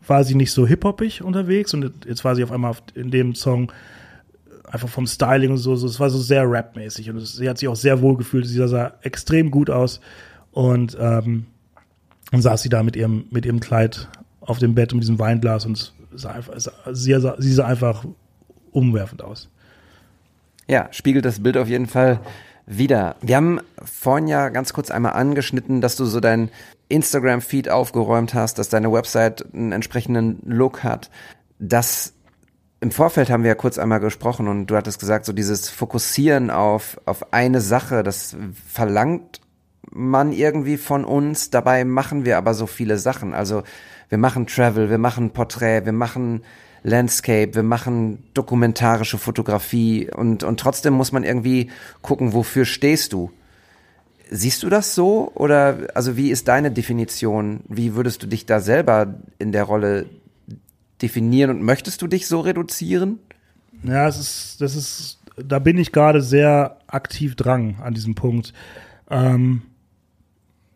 war 0.05 0.23
sie 0.23 0.35
nicht 0.35 0.51
so 0.51 0.67
hip-hoppig 0.67 1.21
unterwegs 1.23 1.73
und 1.73 2.05
jetzt 2.05 2.25
war 2.25 2.35
sie 2.35 2.43
auf 2.43 2.51
einmal 2.51 2.75
in 2.95 3.11
dem 3.11 3.35
Song 3.35 3.71
einfach 4.65 4.89
vom 4.89 5.07
Styling 5.07 5.51
und 5.51 5.57
so, 5.57 5.75
so 5.75 5.87
es 5.87 5.99
war 5.99 6.09
so 6.09 6.17
sehr 6.17 6.43
rapmäßig 6.45 7.09
und 7.09 7.19
sie 7.19 7.49
hat 7.49 7.57
sich 7.57 7.67
auch 7.67 7.75
sehr 7.75 8.01
wohl 8.01 8.17
gefühlt, 8.17 8.45
sie 8.45 8.67
sah 8.67 8.93
extrem 9.01 9.51
gut 9.51 9.69
aus 9.69 10.01
und 10.51 10.97
ähm, 10.99 11.45
und 12.31 12.41
saß 12.41 12.63
sie 12.63 12.69
da 12.69 12.81
mit 12.81 12.95
ihrem 12.95 13.25
mit 13.29 13.45
ihrem 13.45 13.59
Kleid 13.59 14.09
auf 14.41 14.59
dem 14.59 14.75
Bett 14.75 14.91
und 14.91 14.99
diesem 14.99 15.19
Weinglas 15.19 15.65
und 15.65 15.93
sah 16.15 16.31
einfach, 16.31 16.53
sie, 16.91 17.19
sah, 17.19 17.35
sie 17.37 17.53
sah 17.53 17.65
einfach 17.65 18.05
umwerfend 18.71 19.21
aus. 19.21 19.49
Ja, 20.67 20.87
spiegelt 20.91 21.25
das 21.25 21.41
Bild 21.41 21.57
auf 21.57 21.67
jeden 21.67 21.87
Fall 21.87 22.19
wieder. 22.65 23.15
Wir 23.21 23.35
haben 23.35 23.59
vorhin 23.83 24.27
ja 24.27 24.49
ganz 24.49 24.73
kurz 24.73 24.91
einmal 24.91 25.13
angeschnitten, 25.13 25.81
dass 25.81 25.95
du 25.95 26.05
so 26.05 26.19
dein 26.19 26.49
Instagram-Feed 26.89 27.69
aufgeräumt 27.69 28.33
hast, 28.33 28.59
dass 28.59 28.69
deine 28.69 28.91
Website 28.91 29.45
einen 29.53 29.71
entsprechenden 29.71 30.39
Look 30.45 30.83
hat. 30.83 31.09
Das 31.59 32.13
im 32.79 32.91
Vorfeld 32.91 33.29
haben 33.29 33.43
wir 33.43 33.49
ja 33.49 33.55
kurz 33.55 33.79
einmal 33.79 34.01
gesprochen 34.01 34.49
und 34.49 34.67
du 34.67 34.75
hattest 34.75 34.99
gesagt, 34.99 35.23
so 35.23 35.31
dieses 35.31 35.69
Fokussieren 35.69 36.49
auf, 36.49 36.99
auf 37.05 37.31
eine 37.31 37.61
Sache, 37.61 38.03
das 38.03 38.35
verlangt 38.67 39.39
man 39.89 40.33
irgendwie 40.33 40.75
von 40.75 41.05
uns. 41.05 41.49
Dabei 41.49 41.85
machen 41.85 42.25
wir 42.25 42.37
aber 42.37 42.53
so 42.53 42.67
viele 42.67 42.97
Sachen. 42.97 43.33
Also 43.33 43.63
wir 44.09 44.17
machen 44.17 44.47
Travel, 44.47 44.89
wir 44.89 44.97
machen 44.97 45.31
Porträt, 45.31 45.85
wir 45.85 45.93
machen 45.93 46.43
Landscape, 46.83 47.55
wir 47.55 47.63
machen 47.63 48.23
dokumentarische 48.33 49.17
Fotografie 49.17 50.09
und, 50.11 50.43
und 50.43 50.59
trotzdem 50.59 50.93
muss 50.93 51.11
man 51.11 51.23
irgendwie 51.23 51.71
gucken, 52.01 52.33
wofür 52.33 52.65
stehst 52.65 53.13
du? 53.13 53.31
Siehst 54.29 54.63
du 54.63 54.69
das 54.69 54.95
so 54.95 55.31
oder 55.35 55.87
also 55.95 56.17
wie 56.17 56.29
ist 56.29 56.47
deine 56.47 56.71
Definition? 56.71 57.61
Wie 57.67 57.95
würdest 57.95 58.23
du 58.23 58.27
dich 58.27 58.45
da 58.45 58.59
selber 58.59 59.15
in 59.39 59.51
der 59.51 59.63
Rolle 59.63 60.07
definieren 61.01 61.51
und 61.51 61.61
möchtest 61.61 62.01
du 62.01 62.07
dich 62.07 62.27
so 62.27 62.41
reduzieren? 62.41 63.19
Ja, 63.83 64.07
es 64.07 64.19
ist, 64.19 64.61
das 64.61 64.75
ist, 64.75 65.19
da 65.37 65.59
bin 65.59 65.77
ich 65.77 65.91
gerade 65.91 66.21
sehr 66.21 66.79
aktiv 66.87 67.35
dran 67.35 67.75
an 67.81 67.93
diesem 67.93 68.15
Punkt. 68.15 68.53
Ähm, 69.09 69.63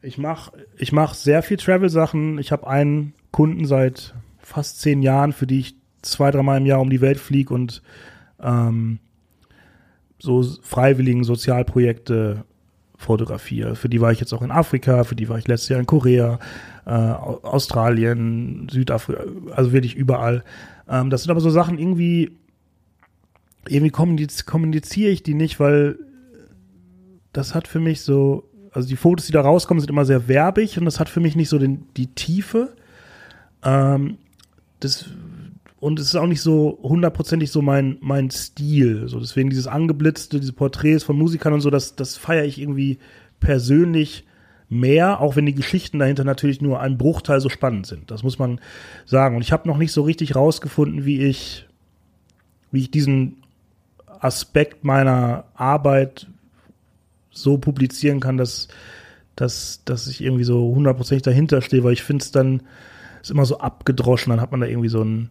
ich 0.02 0.18
mache 0.18 0.52
ich 0.78 0.92
mach 0.92 1.14
sehr 1.14 1.42
viel 1.44 1.58
Travel-Sachen. 1.58 2.38
Ich 2.38 2.52
habe 2.52 2.68
einen 2.68 3.14
Kunden 3.32 3.66
seit 3.66 4.14
fast 4.40 4.80
zehn 4.82 5.02
Jahren, 5.02 5.34
für 5.34 5.48
die 5.48 5.60
ich 5.60 5.77
zwei, 6.12 6.32
dreimal 6.32 6.58
im 6.58 6.66
Jahr 6.66 6.82
um 6.82 6.90
die 6.90 7.02
Welt 7.02 7.20
fliege 7.20 7.54
und 7.54 7.82
ähm, 8.42 9.00
so 10.20 10.44
freiwilligen 10.62 11.24
Sozialprojekte 11.24 12.44
fotografiere. 12.98 13.76
Für 13.76 13.90
die 13.90 14.02
war 14.02 14.12
ich 14.12 14.20
jetzt 14.20 14.34
auch 14.34 14.42
in 14.42 14.52
Afrika, 14.52 15.04
für 15.04 15.16
die 15.16 15.30
war 15.30 15.38
ich 15.38 15.48
letztes 15.48 15.70
Jahr 15.70 15.80
in 15.80 15.86
Korea, 15.86 16.40
äh, 16.86 16.90
Australien, 16.90 18.68
Südafrika, 18.72 19.24
also 19.56 19.72
wirklich 19.72 19.96
überall. 19.96 20.44
Ähm, 20.90 21.10
das 21.10 21.24
sind 21.24 21.32
aber 21.32 21.40
so 21.40 21.52
Sachen, 21.52 21.78
irgendwie, 21.78 22.32
irgendwie 23.68 23.92
kommuniz 23.92 24.46
kommuniziere 24.46 25.12
ich 25.12 25.22
die 25.22 25.36
nicht, 25.36 25.60
weil 25.60 26.00
das 27.34 27.54
hat 27.54 27.68
für 27.68 27.80
mich 27.80 28.02
so, 28.02 28.50
also 28.72 28.88
die 28.88 28.96
Fotos, 28.96 29.28
die 29.28 29.34
da 29.34 29.42
rauskommen, 29.42 29.80
sind 29.80 29.92
immer 29.92 30.06
sehr 30.06 30.28
werbig 30.28 30.80
und 30.80 30.86
das 30.86 31.00
hat 31.00 31.10
für 31.10 31.20
mich 31.20 31.36
nicht 31.36 31.50
so 31.50 31.60
den, 31.60 31.86
die 31.96 32.08
Tiefe. 32.08 32.74
Ähm, 33.64 34.18
das 34.80 35.10
und 35.88 36.00
es 36.00 36.08
ist 36.08 36.16
auch 36.16 36.28
nicht 36.28 36.42
so 36.42 36.78
hundertprozentig 36.84 37.50
so 37.50 37.62
mein, 37.62 37.98
mein 38.02 38.30
Stil. 38.30 39.08
So, 39.08 39.20
deswegen 39.20 39.50
dieses 39.50 39.68
angeblitzte, 39.68 40.40
diese 40.40 40.54
Porträts 40.54 41.04
von 41.04 41.18
Musikern 41.18 41.54
und 41.54 41.62
so, 41.62 41.70
das, 41.70 41.96
das 41.96 42.18
feiere 42.18 42.44
ich 42.44 42.60
irgendwie 42.60 43.00
persönlich 43.40 44.26
mehr, 44.70 45.22
auch 45.22 45.38
wenn 45.38 45.46
die 45.46 45.56
Geschichten 45.56 46.00
dahinter 46.00 46.26
natürlich 46.26 46.62
nur 46.62 46.82
ein 46.82 46.98
Bruchteil 46.98 47.40
so 47.40 47.48
spannend 47.48 47.88
sind. 47.88 48.12
Das 48.12 48.22
muss 48.22 48.38
man 48.38 48.60
sagen. 49.06 49.38
Und 49.38 49.42
ich 49.42 49.54
habe 49.54 49.68
noch 49.68 49.78
nicht 49.78 49.94
so 49.94 50.02
richtig 50.02 50.36
rausgefunden, 50.36 51.06
wie 51.06 51.24
ich, 51.24 51.66
wie 52.72 52.82
ich 52.82 52.92
diesen 52.92 53.38
Aspekt 54.20 54.84
meiner 54.84 55.46
Arbeit 55.56 56.28
so 57.32 57.58
publizieren 57.58 58.20
kann, 58.20 58.36
dass, 58.36 58.68
dass, 59.38 59.84
dass 59.86 60.08
ich 60.08 60.22
irgendwie 60.22 60.44
so 60.44 60.76
hundertprozentig 60.76 61.24
dahinter 61.24 61.62
stehe, 61.62 61.86
weil 61.86 61.94
ich 61.94 62.04
finde 62.04 62.24
es 62.24 62.32
dann 62.32 62.64
ist 63.22 63.32
immer 63.32 63.46
so 63.46 63.60
abgedroschen, 63.60 64.32
dann 64.32 64.42
hat 64.42 64.52
man 64.52 64.60
da 64.60 64.68
irgendwie 64.68 64.90
so 64.90 65.02
ein 65.02 65.30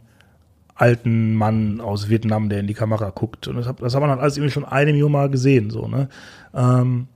alten 0.77 1.35
Mann 1.35 1.81
aus 1.81 2.09
Vietnam, 2.09 2.49
der 2.49 2.61
in 2.61 2.67
die 2.67 2.75
Kamera 2.75 3.11
guckt. 3.11 3.49
Und 3.49 3.57
das 3.57 3.67
hat, 3.67 3.83
das 3.83 3.95
hat 3.95 4.01
man 4.01 4.11
dann 4.11 4.21
alles 4.21 4.37
irgendwie 4.37 4.53
schon 4.53 4.65
eine 4.65 4.93
Million 4.93 5.11
Mal 5.11 5.31
gesehen, 5.31 5.71
so, 5.71 5.89
ne? 5.89 6.09
Ähm, 6.55 7.09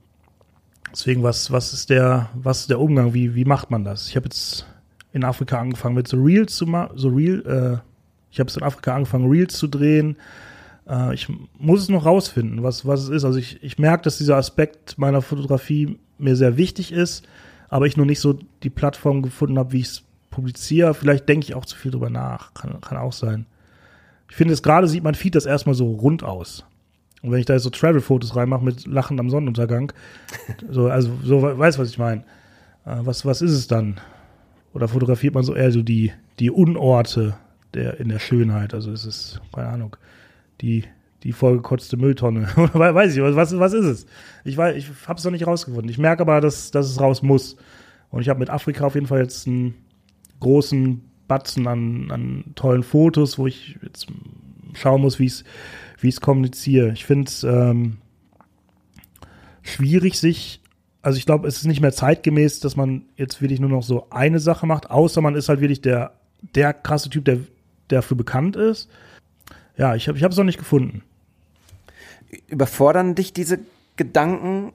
deswegen, 0.91 1.23
was, 1.23 1.51
was 1.51 1.71
ist 1.71 1.89
der, 1.89 2.29
was 2.33 2.61
ist 2.61 2.69
der 2.69 2.79
Umgang? 2.79 3.13
Wie, 3.13 3.35
wie 3.35 3.45
macht 3.45 3.69
man 3.69 3.85
das? 3.85 4.09
Ich 4.09 4.15
habe 4.15 4.25
jetzt 4.25 4.65
in 5.13 5.23
Afrika 5.23 5.59
angefangen 5.59 5.95
mit 5.95 6.07
so 6.07 6.17
Reels 6.17 6.55
zu 6.55 6.65
machen, 6.65 6.97
so 6.97 7.09
Real, 7.09 7.39
äh, 7.45 7.87
ich 8.31 8.39
habe 8.39 8.47
jetzt 8.47 8.57
in 8.57 8.63
Afrika 8.63 8.95
angefangen, 8.95 9.29
Reels 9.29 9.57
zu 9.57 9.67
drehen. 9.67 10.17
Äh, 10.87 11.13
ich 11.13 11.27
muss 11.59 11.81
es 11.81 11.89
noch 11.89 12.05
rausfinden, 12.05 12.63
was, 12.63 12.85
was 12.85 13.03
es 13.03 13.09
ist. 13.09 13.25
Also 13.25 13.37
ich, 13.37 13.61
ich 13.61 13.77
merke, 13.77 14.03
dass 14.03 14.17
dieser 14.17 14.37
Aspekt 14.37 14.97
meiner 14.97 15.21
Fotografie 15.21 15.99
mir 16.17 16.35
sehr 16.35 16.57
wichtig 16.57 16.91
ist, 16.91 17.27
aber 17.69 17.85
ich 17.85 17.97
noch 17.97 18.05
nicht 18.05 18.19
so 18.19 18.39
die 18.63 18.69
Plattform 18.69 19.21
gefunden 19.21 19.59
habe, 19.59 19.73
wie 19.73 19.81
ich 19.81 19.87
es 19.87 20.03
publiziere. 20.31 20.93
Vielleicht 20.93 21.29
denke 21.29 21.45
ich 21.45 21.55
auch 21.55 21.65
zu 21.65 21.75
viel 21.75 21.91
drüber 21.91 22.09
nach. 22.09 22.53
Kann, 22.53 22.79
kann 22.81 22.97
auch 22.97 23.13
sein. 23.13 23.45
Ich 24.31 24.35
finde, 24.35 24.53
es 24.53 24.63
gerade 24.63 24.87
sieht 24.87 25.03
mein 25.03 25.13
Feed 25.13 25.35
das 25.35 25.45
erstmal 25.45 25.75
so 25.75 25.91
rund 25.91 26.23
aus. 26.23 26.65
Und 27.21 27.31
wenn 27.31 27.39
ich 27.39 27.45
da 27.45 27.59
so 27.59 27.69
Travel-Fotos 27.69 28.35
reinmache 28.35 28.65
mit 28.65 28.87
Lachen 28.87 29.19
am 29.19 29.29
Sonnenuntergang, 29.29 29.93
so, 30.71 30.87
also 30.87 31.11
so 31.23 31.41
weißt 31.41 31.77
was 31.77 31.89
ich 31.89 31.99
meine. 31.99 32.21
Äh, 32.85 32.97
was, 33.03 33.25
was 33.25 33.43
ist 33.43 33.51
es 33.51 33.67
dann? 33.67 33.99
oder 34.73 34.87
fotografiert 34.87 35.33
man 35.33 35.43
so 35.43 35.53
eher 35.53 35.71
so 35.71 35.81
die, 35.81 36.11
die 36.39 36.51
Unorte 36.51 37.35
der, 37.73 37.99
in 37.99 38.09
der 38.09 38.19
Schönheit. 38.19 38.73
Also 38.73 38.91
es 38.91 39.05
ist, 39.05 39.41
keine 39.53 39.69
Ahnung, 39.69 39.95
die, 40.61 40.85
die 41.23 41.33
vollgekotzte 41.33 41.97
Mülltonne. 41.97 42.47
Oder 42.73 42.95
weiß 42.95 43.15
ich, 43.15 43.21
was, 43.21 43.57
was 43.57 43.73
ist 43.73 43.85
es? 43.85 44.05
Ich 44.43 44.57
weiß, 44.57 44.75
ich 44.75 44.89
habe 45.07 45.17
es 45.17 45.23
noch 45.23 45.31
nicht 45.31 45.47
rausgefunden. 45.47 45.89
Ich 45.89 45.97
merke 45.97 46.21
aber, 46.21 46.41
dass, 46.41 46.71
dass 46.71 46.89
es 46.89 46.99
raus 46.99 47.21
muss. 47.21 47.57
Und 48.09 48.21
ich 48.21 48.29
habe 48.29 48.39
mit 48.39 48.49
Afrika 48.49 48.85
auf 48.85 48.95
jeden 48.95 49.07
Fall 49.07 49.19
jetzt 49.19 49.47
einen 49.47 49.75
großen 50.39 51.01
Batzen 51.31 51.65
an, 51.65 52.11
an 52.11 52.43
tollen 52.55 52.83
Fotos, 52.83 53.39
wo 53.39 53.47
ich 53.47 53.77
jetzt 53.81 54.07
schauen 54.73 54.99
muss, 54.99 55.17
wie 55.17 55.27
ich 55.27 55.31
es 55.31 55.43
wie 56.01 56.11
kommuniziere. 56.11 56.91
Ich 56.91 57.05
finde 57.05 57.29
es 57.29 57.45
ähm, 57.45 57.99
schwierig, 59.61 60.19
sich, 60.19 60.59
also 61.01 61.17
ich 61.17 61.25
glaube, 61.25 61.47
es 61.47 61.55
ist 61.55 61.67
nicht 61.67 61.79
mehr 61.79 61.93
zeitgemäß, 61.93 62.59
dass 62.59 62.75
man 62.75 63.03
jetzt 63.15 63.41
wirklich 63.41 63.61
nur 63.61 63.69
noch 63.69 63.81
so 63.81 64.07
eine 64.09 64.41
Sache 64.41 64.65
macht, 64.65 64.91
außer 64.91 65.21
man 65.21 65.35
ist 65.35 65.47
halt 65.47 65.61
wirklich 65.61 65.79
der, 65.79 66.15
der 66.53 66.73
krasse 66.73 67.09
Typ, 67.09 67.23
der, 67.23 67.37
der 67.89 67.99
dafür 67.99 68.17
bekannt 68.17 68.57
ist. 68.57 68.89
Ja, 69.77 69.95
ich 69.95 70.09
habe 70.09 70.17
es 70.19 70.37
noch 70.37 70.43
nicht 70.43 70.59
gefunden. 70.59 71.01
Überfordern 72.47 73.15
dich 73.15 73.31
diese 73.31 73.59
Gedanken 73.97 74.73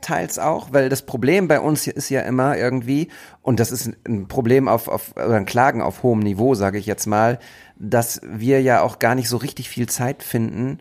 teils 0.00 0.38
auch, 0.38 0.72
weil 0.72 0.88
das 0.88 1.02
Problem 1.02 1.48
bei 1.48 1.58
uns 1.58 1.86
ist 1.86 2.10
ja 2.10 2.20
immer 2.20 2.56
irgendwie, 2.56 3.08
und 3.42 3.60
das 3.60 3.72
ist 3.72 3.90
ein 4.06 4.28
Problem 4.28 4.68
auf, 4.68 4.88
auf 4.88 5.12
oder 5.16 5.36
ein 5.36 5.46
Klagen 5.46 5.82
auf 5.82 6.02
hohem 6.02 6.20
Niveau, 6.20 6.54
sage 6.54 6.78
ich 6.78 6.86
jetzt 6.86 7.06
mal, 7.06 7.38
dass 7.76 8.20
wir 8.24 8.60
ja 8.60 8.82
auch 8.82 8.98
gar 8.98 9.14
nicht 9.14 9.28
so 9.28 9.36
richtig 9.36 9.68
viel 9.68 9.88
Zeit 9.88 10.22
finden, 10.22 10.78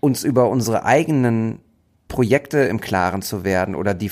uns 0.00 0.24
über 0.24 0.48
unsere 0.48 0.84
eigenen 0.84 1.60
Projekte 2.08 2.58
im 2.58 2.80
Klaren 2.80 3.22
zu 3.22 3.44
werden 3.44 3.74
oder 3.74 3.94
die 3.94 4.10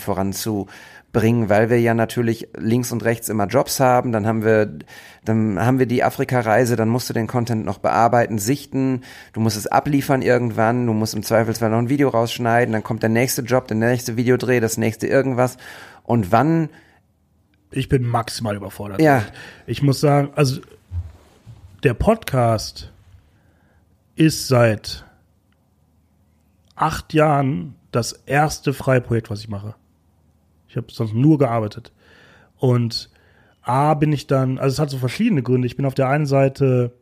voranzubringen, 1.12 1.48
weil 1.48 1.70
wir 1.70 1.80
ja 1.80 1.94
natürlich 1.94 2.48
links 2.56 2.92
und 2.92 3.04
rechts 3.04 3.28
immer 3.28 3.46
Jobs 3.46 3.80
haben, 3.80 4.12
dann 4.12 4.26
haben 4.26 4.44
wir, 4.44 4.78
dann 5.24 5.58
haben 5.60 5.78
wir 5.78 5.86
die 5.86 6.02
Afrika-Reise, 6.02 6.76
dann 6.76 6.88
musst 6.88 7.08
du 7.08 7.14
den 7.14 7.26
Content 7.26 7.64
noch 7.64 7.78
bearbeiten, 7.78 8.38
sichten, 8.38 9.02
du 9.32 9.40
musst 9.40 9.56
es 9.56 9.66
abliefern 9.66 10.22
irgendwann, 10.22 10.86
du 10.86 10.92
musst 10.92 11.14
im 11.14 11.22
Zweifelsfall 11.22 11.70
noch 11.70 11.78
ein 11.78 11.88
Video 11.88 12.08
rausschneiden, 12.08 12.72
dann 12.72 12.82
kommt 12.82 13.02
der 13.02 13.10
nächste 13.10 13.42
Job, 13.42 13.68
der 13.68 13.76
nächste 13.76 14.16
Videodreh, 14.16 14.60
das 14.60 14.76
nächste 14.76 15.06
irgendwas 15.06 15.56
und 16.04 16.32
wann 16.32 16.68
Ich 17.72 17.88
bin 17.88 18.04
maximal 18.04 18.56
überfordert. 18.56 19.00
Ja. 19.00 19.22
Ich 19.66 19.80
muss 19.82 20.00
sagen, 20.00 20.30
also 20.34 20.60
der 21.84 21.94
Podcast 21.94 22.90
ist 24.16 24.48
seit 24.48 25.04
acht 26.74 27.14
Jahren 27.14 27.76
das 27.92 28.12
erste 28.26 28.72
Freiprojekt, 28.72 29.30
was 29.30 29.40
ich 29.40 29.48
mache. 29.48 29.76
Ich 30.70 30.76
habe 30.76 30.86
sonst 30.90 31.14
nur 31.14 31.36
gearbeitet. 31.36 31.92
Und 32.56 33.10
A 33.62 33.94
bin 33.94 34.12
ich 34.12 34.28
dann, 34.28 34.58
also 34.58 34.74
es 34.74 34.78
hat 34.78 34.90
so 34.90 34.98
verschiedene 34.98 35.42
Gründe. 35.42 35.66
Ich 35.66 35.76
bin 35.76 35.84
auf 35.84 35.94
der 35.94 36.08
einen 36.08 36.26
Seite 36.26 36.92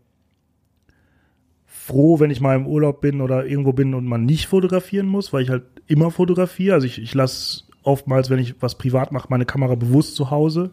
froh, 1.66 2.18
wenn 2.18 2.30
ich 2.30 2.40
mal 2.40 2.56
im 2.56 2.66
Urlaub 2.66 3.02
bin 3.02 3.20
oder 3.20 3.44
irgendwo 3.44 3.74
bin 3.74 3.92
und 3.92 4.06
man 4.06 4.24
nicht 4.24 4.46
fotografieren 4.46 5.06
muss, 5.06 5.34
weil 5.34 5.42
ich 5.42 5.50
halt 5.50 5.64
immer 5.86 6.10
fotografiere. 6.10 6.74
Also 6.74 6.86
ich, 6.86 6.98
ich 6.98 7.12
lasse 7.12 7.64
oftmals, 7.82 8.30
wenn 8.30 8.38
ich 8.38 8.60
was 8.62 8.78
privat 8.78 9.12
mache, 9.12 9.28
meine 9.28 9.44
Kamera 9.44 9.74
bewusst 9.74 10.16
zu 10.16 10.30
Hause. 10.30 10.70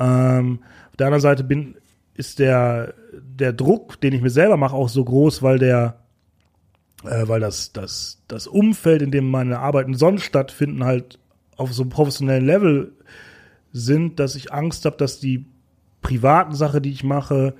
Ähm, 0.00 0.58
auf 0.90 0.96
der 0.96 1.06
anderen 1.06 1.22
Seite 1.22 1.44
bin, 1.44 1.76
ist 2.14 2.40
der, 2.40 2.94
der 3.12 3.52
Druck, 3.52 4.00
den 4.00 4.12
ich 4.12 4.22
mir 4.22 4.30
selber 4.30 4.56
mache, 4.56 4.74
auch 4.74 4.88
so 4.88 5.04
groß, 5.04 5.42
weil 5.42 5.60
der, 5.60 6.00
äh, 7.04 7.28
weil 7.28 7.40
das, 7.40 7.72
das, 7.72 8.22
das 8.26 8.48
Umfeld, 8.48 9.02
in 9.02 9.12
dem 9.12 9.30
meine 9.30 9.60
Arbeiten 9.60 9.94
sonst 9.94 10.24
stattfinden, 10.24 10.84
halt 10.84 11.20
auf 11.62 11.72
so 11.72 11.82
einem 11.82 11.90
professionellen 11.90 12.44
Level 12.44 12.92
sind, 13.72 14.20
dass 14.20 14.34
ich 14.34 14.52
Angst 14.52 14.84
habe, 14.84 14.96
dass 14.96 15.20
die 15.20 15.46
privaten 16.02 16.54
Sachen, 16.54 16.82
die 16.82 16.90
ich 16.90 17.04
mache, 17.04 17.54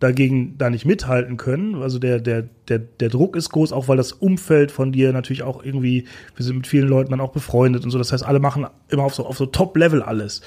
dagegen 0.00 0.58
da 0.58 0.70
nicht 0.70 0.84
mithalten 0.84 1.36
können. 1.36 1.80
Also 1.82 1.98
der, 1.98 2.20
der, 2.20 2.44
der, 2.68 2.78
der 2.78 3.08
Druck 3.08 3.36
ist 3.36 3.50
groß, 3.50 3.72
auch 3.72 3.88
weil 3.88 3.96
das 3.96 4.12
Umfeld 4.12 4.70
von 4.70 4.92
dir 4.92 5.12
natürlich 5.12 5.42
auch 5.42 5.64
irgendwie, 5.64 6.06
wir 6.36 6.44
sind 6.44 6.56
mit 6.56 6.66
vielen 6.66 6.88
Leuten 6.88 7.10
dann 7.10 7.20
auch 7.20 7.32
befreundet 7.32 7.84
und 7.84 7.90
so. 7.90 7.98
Das 7.98 8.12
heißt, 8.12 8.24
alle 8.24 8.38
machen 8.38 8.66
immer 8.88 9.04
auf 9.04 9.14
so, 9.14 9.24
auf 9.24 9.38
so 9.38 9.46
Top-Level 9.46 10.02
alles. 10.02 10.42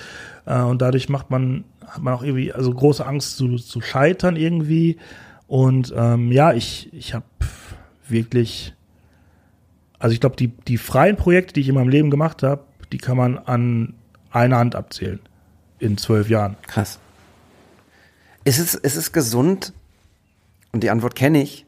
Äh, 0.45 0.61
und 0.61 0.81
dadurch 0.81 1.09
macht 1.09 1.31
man, 1.31 1.63
hat 1.85 2.03
man 2.03 2.13
auch 2.13 2.23
irgendwie, 2.23 2.53
also 2.53 2.71
große 2.71 3.05
Angst 3.05 3.37
zu, 3.37 3.55
zu 3.55 3.81
scheitern 3.81 4.35
irgendwie. 4.35 4.97
Und 5.47 5.93
ähm, 5.95 6.31
ja, 6.31 6.53
ich, 6.53 6.93
ich 6.93 7.13
habe 7.13 7.25
wirklich, 8.07 8.73
also 9.97 10.13
ich 10.13 10.19
glaube, 10.19 10.35
die, 10.35 10.49
die 10.49 10.77
freien 10.77 11.15
Projekte, 11.15 11.53
die 11.53 11.61
ich 11.61 11.69
in 11.69 11.75
meinem 11.75 11.89
Leben 11.89 12.11
gemacht 12.11 12.43
habe, 12.43 12.66
die 12.91 12.97
kann 12.97 13.17
man 13.17 13.37
an 13.37 13.93
einer 14.31 14.57
Hand 14.57 14.75
abzählen. 14.75 15.19
In 15.79 15.97
zwölf 15.97 16.29
Jahren. 16.29 16.57
Krass. 16.65 16.99
Ist 18.43 18.59
es, 18.59 18.75
ist 18.75 18.95
es 18.95 19.11
gesund? 19.11 19.73
Und 20.71 20.83
die 20.83 20.89
Antwort 20.89 21.15
kenne 21.15 21.41
ich. 21.41 21.65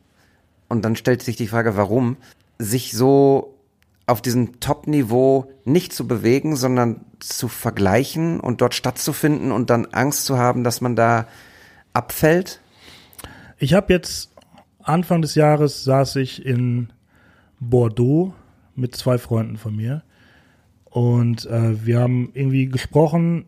Und 0.68 0.84
dann 0.84 0.96
stellt 0.96 1.22
sich 1.22 1.36
die 1.36 1.48
Frage, 1.48 1.76
warum, 1.76 2.18
sich 2.58 2.94
so 2.94 3.56
auf 4.06 4.22
diesem 4.22 4.60
Top-Niveau 4.60 5.52
nicht 5.66 5.94
zu 5.94 6.08
bewegen, 6.08 6.56
sondern 6.56 7.02
zu 7.20 7.48
vergleichen 7.48 8.40
und 8.40 8.62
dort 8.62 8.74
stattzufinden 8.74 9.52
und 9.52 9.70
dann 9.70 9.86
Angst 9.88 10.26
zu 10.26 10.38
haben, 10.38 10.64
dass 10.64 10.82
man 10.82 10.96
da 10.96 11.28
abfällt? 11.94 12.62
Ich 13.58 13.74
habe 13.74 13.94
jetzt 13.94 14.32
Anfang 14.82 15.22
des 15.22 15.36
Jahres 15.36 15.84
saß 15.84 16.16
ich 16.16 16.46
in 16.46 16.92
Bordeaux 17.60 18.34
mit 18.76 18.96
zwei 18.96 19.18
Freunden 19.18 19.58
von 19.58 19.76
mir 19.76 20.04
und 20.90 21.46
äh, 21.46 21.86
wir 21.86 22.00
haben 22.00 22.30
irgendwie 22.34 22.68
gesprochen, 22.68 23.46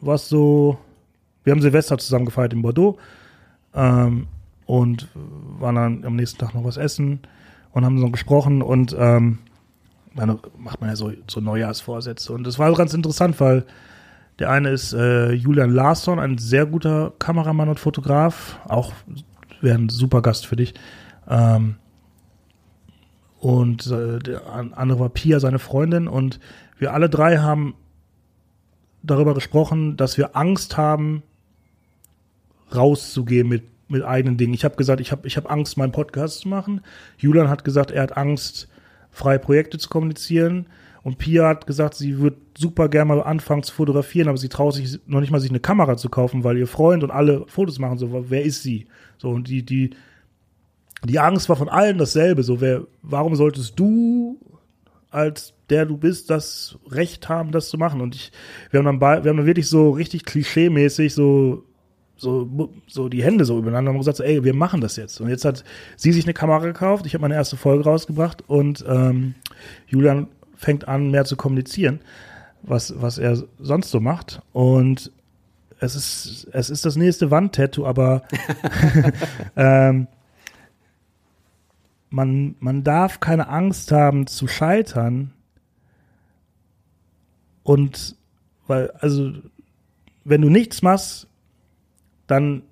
was 0.00 0.28
so, 0.28 0.78
wir 1.44 1.52
haben 1.52 1.62
Silvester 1.62 1.98
zusammen 1.98 2.26
gefeiert 2.26 2.52
in 2.52 2.62
Bordeaux 2.62 2.98
ähm, 3.74 4.26
und 4.66 5.08
waren 5.14 5.74
dann 5.74 6.04
am 6.04 6.16
nächsten 6.16 6.38
Tag 6.38 6.54
noch 6.54 6.64
was 6.64 6.76
essen 6.76 7.20
und 7.72 7.84
haben 7.84 7.98
so 7.98 8.10
gesprochen 8.10 8.62
und 8.62 8.94
ähm, 8.98 9.38
dann 10.14 10.38
macht 10.58 10.80
man 10.80 10.90
ja 10.90 10.96
so, 10.96 11.12
so 11.28 11.40
Neujahrsvorsätze 11.40 12.32
und 12.32 12.46
das 12.46 12.58
war 12.58 12.72
ganz 12.74 12.94
interessant, 12.94 13.40
weil 13.40 13.64
der 14.38 14.50
eine 14.50 14.70
ist 14.70 14.92
äh, 14.92 15.32
Julian 15.32 15.70
Larsson, 15.70 16.18
ein 16.18 16.36
sehr 16.36 16.66
guter 16.66 17.12
Kameramann 17.18 17.70
und 17.70 17.80
Fotograf, 17.80 18.58
auch 18.66 18.92
wäre 19.62 19.78
ein 19.78 19.88
super 19.88 20.20
Gast 20.20 20.46
für 20.46 20.56
dich. 20.56 20.74
Ähm, 21.28 21.76
und 23.38 23.86
äh, 23.86 24.18
der 24.18 24.42
andere 24.52 25.00
war 25.00 25.08
Pia, 25.08 25.40
seine 25.40 25.58
Freundin. 25.58 26.08
Und 26.08 26.40
wir 26.78 26.92
alle 26.92 27.08
drei 27.08 27.38
haben 27.38 27.74
darüber 29.02 29.34
gesprochen, 29.34 29.96
dass 29.96 30.18
wir 30.18 30.36
Angst 30.36 30.76
haben, 30.76 31.22
rauszugehen 32.74 33.48
mit, 33.48 33.64
mit 33.88 34.04
eigenen 34.04 34.36
Dingen. 34.36 34.54
Ich 34.54 34.64
habe 34.64 34.76
gesagt, 34.76 35.00
ich 35.00 35.12
habe 35.12 35.26
ich 35.26 35.36
hab 35.36 35.50
Angst, 35.50 35.76
meinen 35.76 35.92
Podcast 35.92 36.40
zu 36.40 36.48
machen. 36.48 36.80
Julian 37.16 37.48
hat 37.48 37.64
gesagt, 37.64 37.90
er 37.90 38.02
hat 38.02 38.16
Angst, 38.16 38.68
freie 39.10 39.38
Projekte 39.38 39.78
zu 39.78 39.88
kommunizieren. 39.88 40.66
Und 41.02 41.18
Pia 41.18 41.48
hat 41.48 41.68
gesagt, 41.68 41.94
sie 41.94 42.18
wird 42.18 42.34
super 42.58 42.88
gerne 42.88 43.14
mal 43.14 43.22
anfangen 43.22 43.62
zu 43.62 43.72
fotografieren, 43.72 44.28
aber 44.28 44.38
sie 44.38 44.48
traut 44.48 44.74
sich 44.74 44.98
noch 45.06 45.20
nicht 45.20 45.30
mal, 45.30 45.38
sich 45.38 45.50
eine 45.50 45.60
Kamera 45.60 45.96
zu 45.96 46.08
kaufen, 46.08 46.42
weil 46.42 46.58
ihr 46.58 46.66
Freund 46.66 47.04
und 47.04 47.12
alle 47.12 47.44
Fotos 47.46 47.78
machen. 47.78 47.96
So, 47.96 48.24
wer 48.28 48.42
ist 48.42 48.64
sie? 48.64 48.88
So, 49.16 49.30
und 49.30 49.48
die, 49.48 49.64
die, 49.64 49.90
die 51.04 51.20
Angst 51.20 51.48
war 51.48 51.54
von 51.54 51.68
allen 51.68 51.98
dasselbe. 51.98 52.42
So, 52.42 52.60
wer, 52.60 52.88
warum 53.02 53.36
solltest 53.36 53.78
du 53.78 54.40
als 55.16 55.54
der 55.70 55.86
du 55.86 55.96
bist, 55.96 56.30
das 56.30 56.78
Recht 56.88 57.28
haben, 57.28 57.50
das 57.50 57.70
zu 57.70 57.78
machen? 57.78 58.00
Und 58.00 58.14
ich, 58.14 58.32
wir 58.70 58.78
haben 58.78 58.84
dann, 58.84 58.98
bei, 58.98 59.24
wir 59.24 59.30
haben 59.30 59.38
dann 59.38 59.46
wirklich 59.46 59.68
so 59.68 59.90
richtig 59.90 60.24
klischee-mäßig 60.24 61.14
so, 61.14 61.64
so, 62.16 62.70
so 62.86 63.08
die 63.08 63.24
Hände 63.24 63.44
so 63.44 63.58
übereinander 63.58 63.90
und 63.90 63.98
gesagt, 63.98 64.18
so, 64.18 64.22
ey, 64.24 64.44
wir 64.44 64.54
machen 64.54 64.80
das 64.80 64.96
jetzt. 64.96 65.20
Und 65.20 65.28
jetzt 65.28 65.44
hat 65.44 65.64
sie 65.96 66.12
sich 66.12 66.24
eine 66.24 66.34
Kamera 66.34 66.58
gekauft, 66.58 67.06
ich 67.06 67.14
habe 67.14 67.22
meine 67.22 67.34
erste 67.34 67.56
Folge 67.56 67.84
rausgebracht 67.84 68.44
und 68.46 68.84
ähm, 68.86 69.34
Julian 69.88 70.28
fängt 70.54 70.86
an, 70.86 71.10
mehr 71.10 71.24
zu 71.24 71.36
kommunizieren, 71.36 72.00
was, 72.62 73.00
was 73.00 73.18
er 73.18 73.42
sonst 73.58 73.90
so 73.90 74.00
macht. 74.00 74.42
Und 74.52 75.10
es 75.78 75.94
ist, 75.94 76.48
es 76.52 76.70
ist 76.70 76.84
das 76.84 76.96
nächste 76.96 77.30
Wandtattoo, 77.30 77.86
aber 77.86 78.22
ähm, 79.56 80.08
man, 82.10 82.56
man 82.60 82.84
darf 82.84 83.20
keine 83.20 83.48
Angst 83.48 83.92
haben 83.92 84.26
zu 84.26 84.46
scheitern. 84.48 85.32
Und 87.62 88.16
weil, 88.66 88.90
also, 88.98 89.32
wenn 90.24 90.42
du 90.42 90.48
nichts 90.48 90.82
machst, 90.82 91.28
dann 92.26 92.62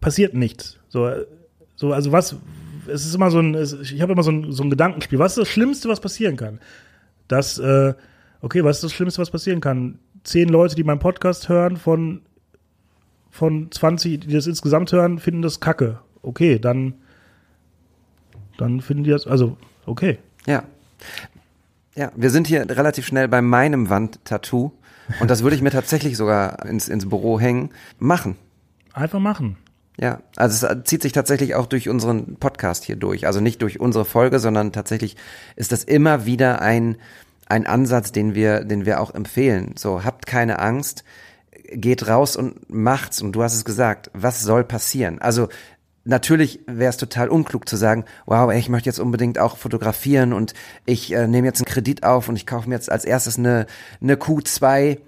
passiert 0.00 0.34
nichts. 0.34 0.78
So, 0.88 1.10
so 1.76 1.92
also 1.92 2.12
was, 2.12 2.36
es 2.88 3.06
ist 3.06 3.14
immer 3.14 3.30
so 3.30 3.40
ein, 3.40 3.54
ich 3.54 4.00
habe 4.00 4.12
immer 4.12 4.22
so 4.22 4.32
ein, 4.32 4.52
so 4.52 4.62
ein 4.62 4.70
Gedankenspiel. 4.70 5.18
Was 5.18 5.32
ist 5.32 5.38
das 5.38 5.48
Schlimmste, 5.48 5.88
was 5.88 6.00
passieren 6.00 6.36
kann? 6.36 6.60
Dass, 7.28 7.58
äh, 7.58 7.94
okay, 8.40 8.64
was 8.64 8.76
ist 8.76 8.84
das 8.84 8.92
Schlimmste, 8.92 9.20
was 9.20 9.30
passieren 9.30 9.60
kann? 9.60 9.98
Zehn 10.24 10.48
Leute, 10.48 10.74
die 10.74 10.84
meinen 10.84 10.98
Podcast 10.98 11.48
hören, 11.48 11.76
von, 11.76 12.22
von 13.30 13.70
20, 13.70 14.20
die 14.20 14.32
das 14.32 14.46
insgesamt 14.46 14.92
hören, 14.92 15.18
finden 15.18 15.42
das 15.42 15.60
kacke. 15.60 16.00
Okay, 16.22 16.58
dann, 16.58 16.94
dann 18.60 18.80
finden 18.80 19.04
die 19.04 19.10
das, 19.10 19.26
also, 19.26 19.56
okay. 19.86 20.18
Ja. 20.46 20.64
Ja, 21.96 22.12
wir 22.14 22.30
sind 22.30 22.46
hier 22.46 22.68
relativ 22.68 23.06
schnell 23.06 23.28
bei 23.28 23.42
meinem 23.42 23.88
Wandtattoo. 23.88 24.72
und 25.20 25.30
das 25.30 25.42
würde 25.42 25.56
ich 25.56 25.62
mir 25.62 25.70
tatsächlich 25.70 26.16
sogar 26.16 26.64
ins, 26.66 26.88
ins 26.88 27.08
Büro 27.08 27.40
hängen, 27.40 27.70
machen. 27.98 28.36
Einfach 28.92 29.18
machen. 29.18 29.56
Ja, 30.00 30.20
also 30.36 30.66
es 30.66 30.84
zieht 30.84 31.02
sich 31.02 31.12
tatsächlich 31.12 31.54
auch 31.54 31.66
durch 31.66 31.88
unseren 31.88 32.36
Podcast 32.36 32.84
hier 32.84 32.96
durch. 32.96 33.26
Also 33.26 33.40
nicht 33.40 33.60
durch 33.60 33.80
unsere 33.80 34.04
Folge, 34.04 34.38
sondern 34.38 34.72
tatsächlich 34.72 35.16
ist 35.56 35.72
das 35.72 35.84
immer 35.84 36.24
wieder 36.24 36.62
ein, 36.62 36.96
ein 37.46 37.66
Ansatz, 37.66 38.12
den 38.12 38.34
wir, 38.34 38.64
den 38.64 38.86
wir 38.86 39.00
auch 39.00 39.14
empfehlen. 39.14 39.74
So, 39.76 40.04
habt 40.04 40.26
keine 40.26 40.58
Angst, 40.58 41.04
geht 41.72 42.08
raus 42.08 42.36
und 42.36 42.70
macht's. 42.70 43.20
Und 43.20 43.32
du 43.32 43.42
hast 43.42 43.54
es 43.54 43.64
gesagt, 43.64 44.10
was 44.14 44.40
soll 44.40 44.64
passieren? 44.64 45.18
Also 45.18 45.48
natürlich 46.10 46.60
wäre 46.66 46.90
es 46.90 46.96
total 46.98 47.28
unklug 47.28 47.68
zu 47.68 47.76
sagen, 47.76 48.04
wow, 48.26 48.50
ey, 48.50 48.58
ich 48.58 48.68
möchte 48.68 48.88
jetzt 48.88 48.98
unbedingt 48.98 49.38
auch 49.38 49.56
fotografieren 49.56 50.32
und 50.32 50.52
ich 50.84 51.12
äh, 51.12 51.26
nehme 51.26 51.46
jetzt 51.46 51.60
einen 51.60 51.72
Kredit 51.72 52.02
auf 52.02 52.28
und 52.28 52.36
ich 52.36 52.46
kaufe 52.46 52.68
mir 52.68 52.74
jetzt 52.74 52.90
als 52.90 53.04
erstes 53.04 53.38
eine, 53.38 53.66
eine 54.02 54.16
Q2 54.16 54.98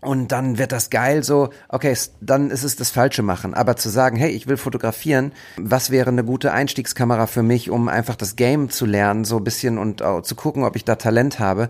und 0.00 0.32
dann 0.32 0.58
wird 0.58 0.72
das 0.72 0.90
geil 0.90 1.22
so, 1.22 1.50
okay, 1.68 1.96
dann 2.20 2.50
ist 2.50 2.64
es 2.64 2.74
das 2.74 2.90
Falsche 2.90 3.22
machen. 3.22 3.54
Aber 3.54 3.76
zu 3.76 3.88
sagen, 3.88 4.16
hey, 4.16 4.30
ich 4.30 4.48
will 4.48 4.56
fotografieren, 4.56 5.32
was 5.58 5.90
wäre 5.90 6.10
eine 6.10 6.24
gute 6.24 6.50
Einstiegskamera 6.50 7.28
für 7.28 7.44
mich, 7.44 7.70
um 7.70 7.88
einfach 7.88 8.16
das 8.16 8.34
Game 8.34 8.68
zu 8.68 8.84
lernen, 8.84 9.24
so 9.24 9.36
ein 9.36 9.44
bisschen 9.44 9.78
und 9.78 10.02
zu 10.24 10.34
gucken, 10.34 10.64
ob 10.64 10.74
ich 10.74 10.84
da 10.84 10.96
Talent 10.96 11.38
habe. 11.38 11.68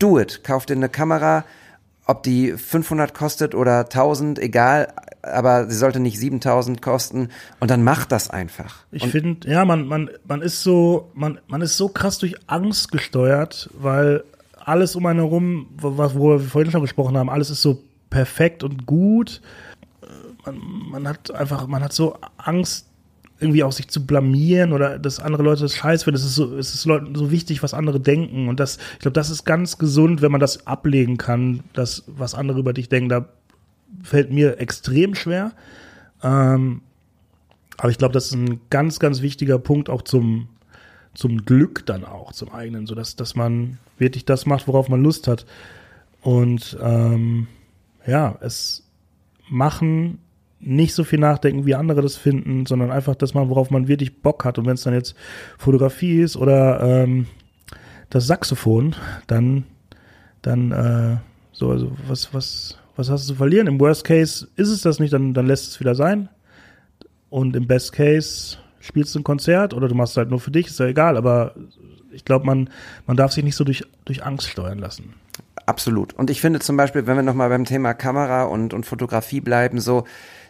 Do 0.00 0.18
it. 0.18 0.42
Kauf 0.42 0.66
dir 0.66 0.74
eine 0.74 0.88
Kamera, 0.88 1.44
ob 2.06 2.22
die 2.22 2.52
500 2.52 3.14
kostet 3.14 3.54
oder 3.54 3.80
1000, 3.80 4.38
egal, 4.38 4.92
aber 5.22 5.68
sie 5.70 5.76
sollte 5.76 6.00
nicht 6.00 6.18
7000 6.18 6.82
kosten 6.82 7.30
und 7.60 7.70
dann 7.70 7.82
mach 7.82 8.04
das 8.04 8.28
einfach. 8.30 8.76
Ich 8.90 9.06
finde, 9.06 9.48
ja, 9.48 9.64
man, 9.64 9.86
man, 9.86 10.10
man 10.26 10.42
ist 10.42 10.62
so, 10.62 11.10
man, 11.14 11.40
man 11.48 11.62
ist 11.62 11.76
so 11.76 11.88
krass 11.88 12.18
durch 12.18 12.34
Angst 12.46 12.92
gesteuert, 12.92 13.70
weil 13.78 14.22
alles 14.64 14.96
um 14.96 15.06
einen 15.06 15.20
herum, 15.20 15.68
wo, 15.78 15.96
wo 15.96 16.30
wir 16.32 16.40
vorhin 16.40 16.70
schon 16.70 16.82
gesprochen 16.82 17.16
haben, 17.16 17.30
alles 17.30 17.50
ist 17.50 17.62
so 17.62 17.82
perfekt 18.10 18.62
und 18.62 18.86
gut. 18.86 19.40
Äh, 20.02 20.06
Man, 20.50 20.60
man 20.90 21.08
hat 21.08 21.30
einfach, 21.30 21.66
man 21.66 21.82
hat 21.82 21.92
so 21.94 22.16
Angst, 22.36 22.86
irgendwie 23.44 23.62
auch 23.62 23.72
sich 23.72 23.88
zu 23.88 24.06
blamieren 24.06 24.72
oder 24.72 24.98
dass 24.98 25.20
andere 25.20 25.42
Leute 25.42 25.62
das 25.62 25.74
scheiß 25.74 26.04
finden. 26.04 26.16
Es 26.16 26.24
ist 26.24 26.34
so, 26.34 26.56
es 26.56 26.74
ist 26.74 26.86
Leuten 26.86 27.14
so 27.14 27.30
wichtig, 27.30 27.62
was 27.62 27.74
andere 27.74 28.00
denken. 28.00 28.48
Und 28.48 28.58
das, 28.58 28.78
ich 28.94 29.00
glaube, 29.00 29.12
das 29.12 29.30
ist 29.30 29.44
ganz 29.44 29.78
gesund, 29.78 30.22
wenn 30.22 30.32
man 30.32 30.40
das 30.40 30.66
ablegen 30.66 31.18
kann, 31.18 31.62
das, 31.74 32.04
was 32.06 32.34
andere 32.34 32.58
über 32.58 32.72
dich 32.72 32.88
denken. 32.88 33.10
Da 33.10 33.28
fällt 34.02 34.32
mir 34.32 34.58
extrem 34.58 35.14
schwer. 35.14 35.52
Ähm, 36.22 36.80
aber 37.76 37.90
ich 37.90 37.98
glaube, 37.98 38.14
das 38.14 38.26
ist 38.26 38.34
ein 38.34 38.60
ganz, 38.70 38.98
ganz 38.98 39.20
wichtiger 39.20 39.58
Punkt 39.58 39.90
auch 39.90 40.02
zum, 40.02 40.48
zum 41.12 41.44
Glück 41.44 41.84
dann 41.86 42.04
auch, 42.04 42.32
zum 42.32 42.50
eigenen, 42.50 42.86
so 42.86 42.94
dass, 42.94 43.16
dass 43.16 43.34
man 43.34 43.78
wirklich 43.98 44.24
das 44.24 44.46
macht, 44.46 44.66
worauf 44.66 44.88
man 44.88 45.02
Lust 45.02 45.28
hat. 45.28 45.44
Und 46.22 46.76
ähm, 46.80 47.46
ja, 48.06 48.38
es 48.40 48.84
machen, 49.48 50.18
nicht 50.66 50.94
so 50.94 51.04
viel 51.04 51.18
nachdenken, 51.18 51.66
wie 51.66 51.74
andere 51.74 52.02
das 52.02 52.16
finden, 52.16 52.66
sondern 52.66 52.90
einfach 52.90 53.14
das 53.14 53.34
machen, 53.34 53.50
worauf 53.50 53.70
man 53.70 53.88
wirklich 53.88 54.22
Bock 54.22 54.44
hat. 54.44 54.58
Und 54.58 54.66
wenn 54.66 54.74
es 54.74 54.82
dann 54.82 54.94
jetzt 54.94 55.14
Fotografie 55.58 56.20
ist 56.20 56.36
oder 56.36 56.80
ähm, 56.82 57.26
das 58.10 58.26
Saxophon, 58.26 58.94
dann, 59.26 59.64
dann 60.42 60.72
äh, 60.72 61.16
so, 61.52 61.70
also 61.70 61.92
was, 62.06 62.32
was, 62.32 62.78
was 62.96 63.10
hast 63.10 63.24
du 63.24 63.32
zu 63.32 63.36
verlieren? 63.36 63.66
Im 63.66 63.80
Worst 63.80 64.04
Case 64.04 64.48
ist 64.56 64.68
es 64.68 64.82
das 64.82 64.98
nicht, 64.98 65.12
dann, 65.12 65.34
dann 65.34 65.46
lässt 65.46 65.68
es 65.68 65.80
wieder 65.80 65.94
sein. 65.94 66.28
Und 67.30 67.56
im 67.56 67.66
Best 67.66 67.92
Case 67.92 68.58
spielst 68.80 69.14
du 69.14 69.20
ein 69.20 69.24
Konzert 69.24 69.74
oder 69.74 69.88
du 69.88 69.94
machst 69.94 70.12
es 70.12 70.16
halt 70.16 70.30
nur 70.30 70.40
für 70.40 70.50
dich, 70.50 70.68
ist 70.68 70.78
ja 70.78 70.86
egal, 70.86 71.16
aber 71.16 71.54
ich 72.12 72.24
glaube, 72.24 72.46
man, 72.46 72.70
man 73.06 73.16
darf 73.16 73.32
sich 73.32 73.42
nicht 73.42 73.56
so 73.56 73.64
durch, 73.64 73.84
durch 74.04 74.24
Angst 74.24 74.48
steuern 74.48 74.78
lassen. 74.78 75.14
Absolut. 75.66 76.12
Und 76.12 76.30
ich 76.30 76.40
finde 76.40 76.60
zum 76.60 76.76
Beispiel, 76.76 77.06
wenn 77.06 77.16
wir 77.16 77.22
nochmal 77.22 77.48
beim 77.48 77.64
Thema 77.64 77.94
Kamera 77.94 78.44
und, 78.44 78.74
und 78.74 78.84
Fotografie 78.84 79.40
bleiben, 79.40 79.80
so 79.80 80.04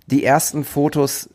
die 0.07 0.25
ersten 0.25 0.65
Fotos 0.65 1.31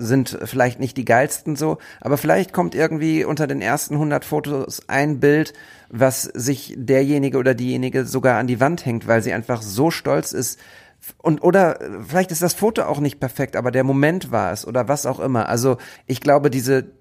sind 0.00 0.38
vielleicht 0.44 0.78
nicht 0.78 0.96
die 0.96 1.04
geilsten 1.04 1.56
so, 1.56 1.78
aber 2.00 2.18
vielleicht 2.18 2.52
kommt 2.52 2.76
irgendwie 2.76 3.24
unter 3.24 3.48
den 3.48 3.60
ersten 3.60 3.94
100 3.94 4.24
Fotos 4.24 4.82
ein 4.88 5.18
Bild, 5.18 5.54
was 5.90 6.22
sich 6.22 6.74
derjenige 6.76 7.38
oder 7.38 7.54
diejenige 7.54 8.04
sogar 8.04 8.38
an 8.38 8.46
die 8.46 8.60
Wand 8.60 8.86
hängt, 8.86 9.08
weil 9.08 9.22
sie 9.22 9.32
einfach 9.32 9.60
so 9.60 9.90
stolz 9.90 10.32
ist. 10.32 10.60
Und 11.16 11.42
oder 11.42 11.80
vielleicht 12.06 12.30
ist 12.30 12.42
das 12.42 12.54
Foto 12.54 12.82
auch 12.82 13.00
nicht 13.00 13.18
perfekt, 13.18 13.56
aber 13.56 13.72
der 13.72 13.84
Moment 13.84 14.30
war 14.30 14.52
es 14.52 14.66
oder 14.66 14.86
was 14.86 15.04
auch 15.04 15.18
immer. 15.18 15.48
Also 15.48 15.78
ich 16.06 16.20
glaube, 16.20 16.50
diese 16.50 16.92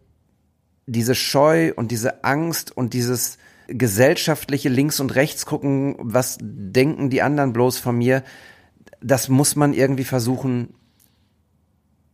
diese 0.88 1.15
Scheu 1.15 1.73
und 1.76 1.91
diese 1.91 2.23
Angst 2.23 2.76
und 2.76 2.93
dieses 2.93 3.38
gesellschaftliche 3.68 4.69
links 4.69 4.99
und 4.99 5.14
rechts 5.15 5.45
gucken, 5.45 5.95
was 5.99 6.38
denken 6.41 7.09
die 7.09 7.22
anderen 7.22 7.53
bloß 7.53 7.77
von 7.77 7.97
mir, 7.97 8.23
das 9.01 9.29
muss 9.29 9.55
man 9.55 9.73
irgendwie 9.73 10.03
versuchen 10.03 10.73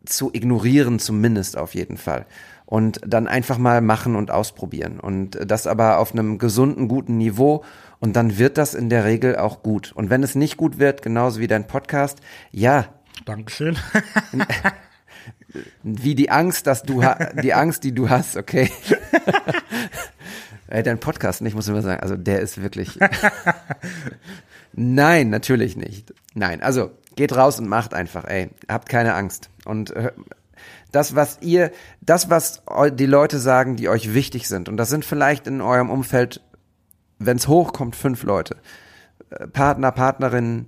zu 0.06 0.32
ignorieren, 0.34 1.00
zumindest 1.00 1.58
auf 1.58 1.76
jeden 1.76 1.98
Fall. 1.98 2.26
Und 2.66 3.00
dann 3.06 3.28
einfach 3.28 3.58
mal 3.58 3.82
machen 3.82 4.16
und 4.16 4.32
ausprobieren. 4.32 5.00
Und 5.00 5.38
das 5.46 5.68
aber 5.68 6.00
auf 6.00 6.14
einem 6.14 6.38
gesunden, 6.38 6.88
guten 6.88 7.18
Niveau. 7.18 7.64
Und 8.00 8.16
dann 8.16 8.38
wird 8.38 8.58
das 8.58 8.74
in 8.74 8.90
der 8.90 9.06
Regel 9.06 9.38
auch 9.38 9.64
gut. 9.64 9.92
Und 9.94 10.10
wenn 10.10 10.24
es 10.24 10.36
nicht 10.36 10.58
gut 10.58 10.80
wird, 10.80 11.02
genauso 11.02 11.40
wie 11.40 11.48
dein 11.48 11.68
Podcast, 11.68 12.20
ja, 12.52 12.88
Dankeschön. 13.26 13.78
wie 15.84 16.16
die 16.16 16.30
Angst, 16.30 16.68
dass 16.68 16.84
du 16.84 17.04
die 17.42 17.54
Angst, 17.54 17.84
die 17.84 17.94
du 17.94 18.10
hast, 18.10 18.38
okay. 18.38 18.70
Ey, 20.68 20.84
dein 20.84 21.00
Podcast 21.00 21.42
nicht, 21.42 21.54
muss 21.54 21.68
ich 21.68 21.74
mal 21.74 21.82
sagen. 21.82 22.02
Also 22.02 22.18
der 22.18 22.40
ist 22.40 22.62
wirklich. 22.62 23.00
Nein, 24.74 25.30
natürlich 25.30 25.78
nicht. 25.78 26.14
Nein, 26.34 26.62
also 26.62 26.92
geht 27.16 27.36
raus 27.36 27.60
und 27.60 27.68
macht 27.68 27.94
einfach, 27.94 28.26
ey. 28.26 28.50
Habt 28.68 28.90
keine 28.90 29.14
Angst. 29.14 29.50
Und 29.66 29.92
äh, 29.92 30.12
das, 30.92 31.16
was 31.16 31.40
ihr, 31.42 31.72
das, 32.02 32.30
was 32.30 32.64
die 32.94 33.06
Leute 33.06 33.40
sagen, 33.40 33.76
die 33.76 33.90
euch 33.90 34.14
wichtig 34.14 34.48
sind, 34.48 34.70
und 34.70 34.78
das 34.78 34.90
sind 34.90 35.06
vielleicht 35.06 35.48
in 35.48 35.62
eurem 35.62 35.90
Umfeld, 35.90 36.42
wenn 37.20 37.38
es 37.38 37.48
hochkommt, 37.48 37.96
fünf 37.96 38.24
Leute. 38.24 38.58
Äh, 39.30 39.48
Partner, 39.48 39.92
Partnerin, 39.92 40.68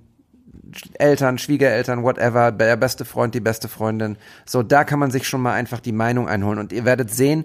Eltern, 0.94 1.38
Schwiegereltern, 1.38 2.02
whatever, 2.02 2.52
der 2.52 2.76
beste 2.76 3.04
Freund, 3.04 3.34
die 3.34 3.40
beste 3.40 3.68
Freundin. 3.68 4.16
So, 4.44 4.62
da 4.62 4.84
kann 4.84 4.98
man 4.98 5.10
sich 5.10 5.28
schon 5.28 5.40
mal 5.40 5.54
einfach 5.54 5.80
die 5.80 5.92
Meinung 5.92 6.28
einholen. 6.28 6.58
Und 6.58 6.72
ihr 6.72 6.84
werdet 6.84 7.12
sehen, 7.12 7.44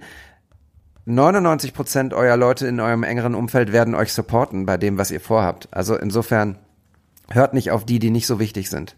99 1.06 1.74
Prozent 1.74 2.14
eurer 2.14 2.38
Leute 2.38 2.68
in 2.68 2.80
eurem 2.80 3.04
engeren 3.04 3.36
Umfeld 3.36 3.72
werden 3.72 3.96
euch 3.96 4.14
supporten 4.14 4.66
bei 4.66 4.78
dem, 4.78 4.98
was 4.98 5.12
ihr 5.12 5.22
vorhabt. 5.22 5.68
Also 5.72 5.96
insofern 5.96 6.58
hört 7.30 7.54
nicht 7.54 7.72
auf 7.72 7.86
die, 7.86 8.00
die 8.00 8.12
nicht 8.12 8.28
so 8.28 8.40
wichtig 8.40 8.70
sind. 8.70 8.96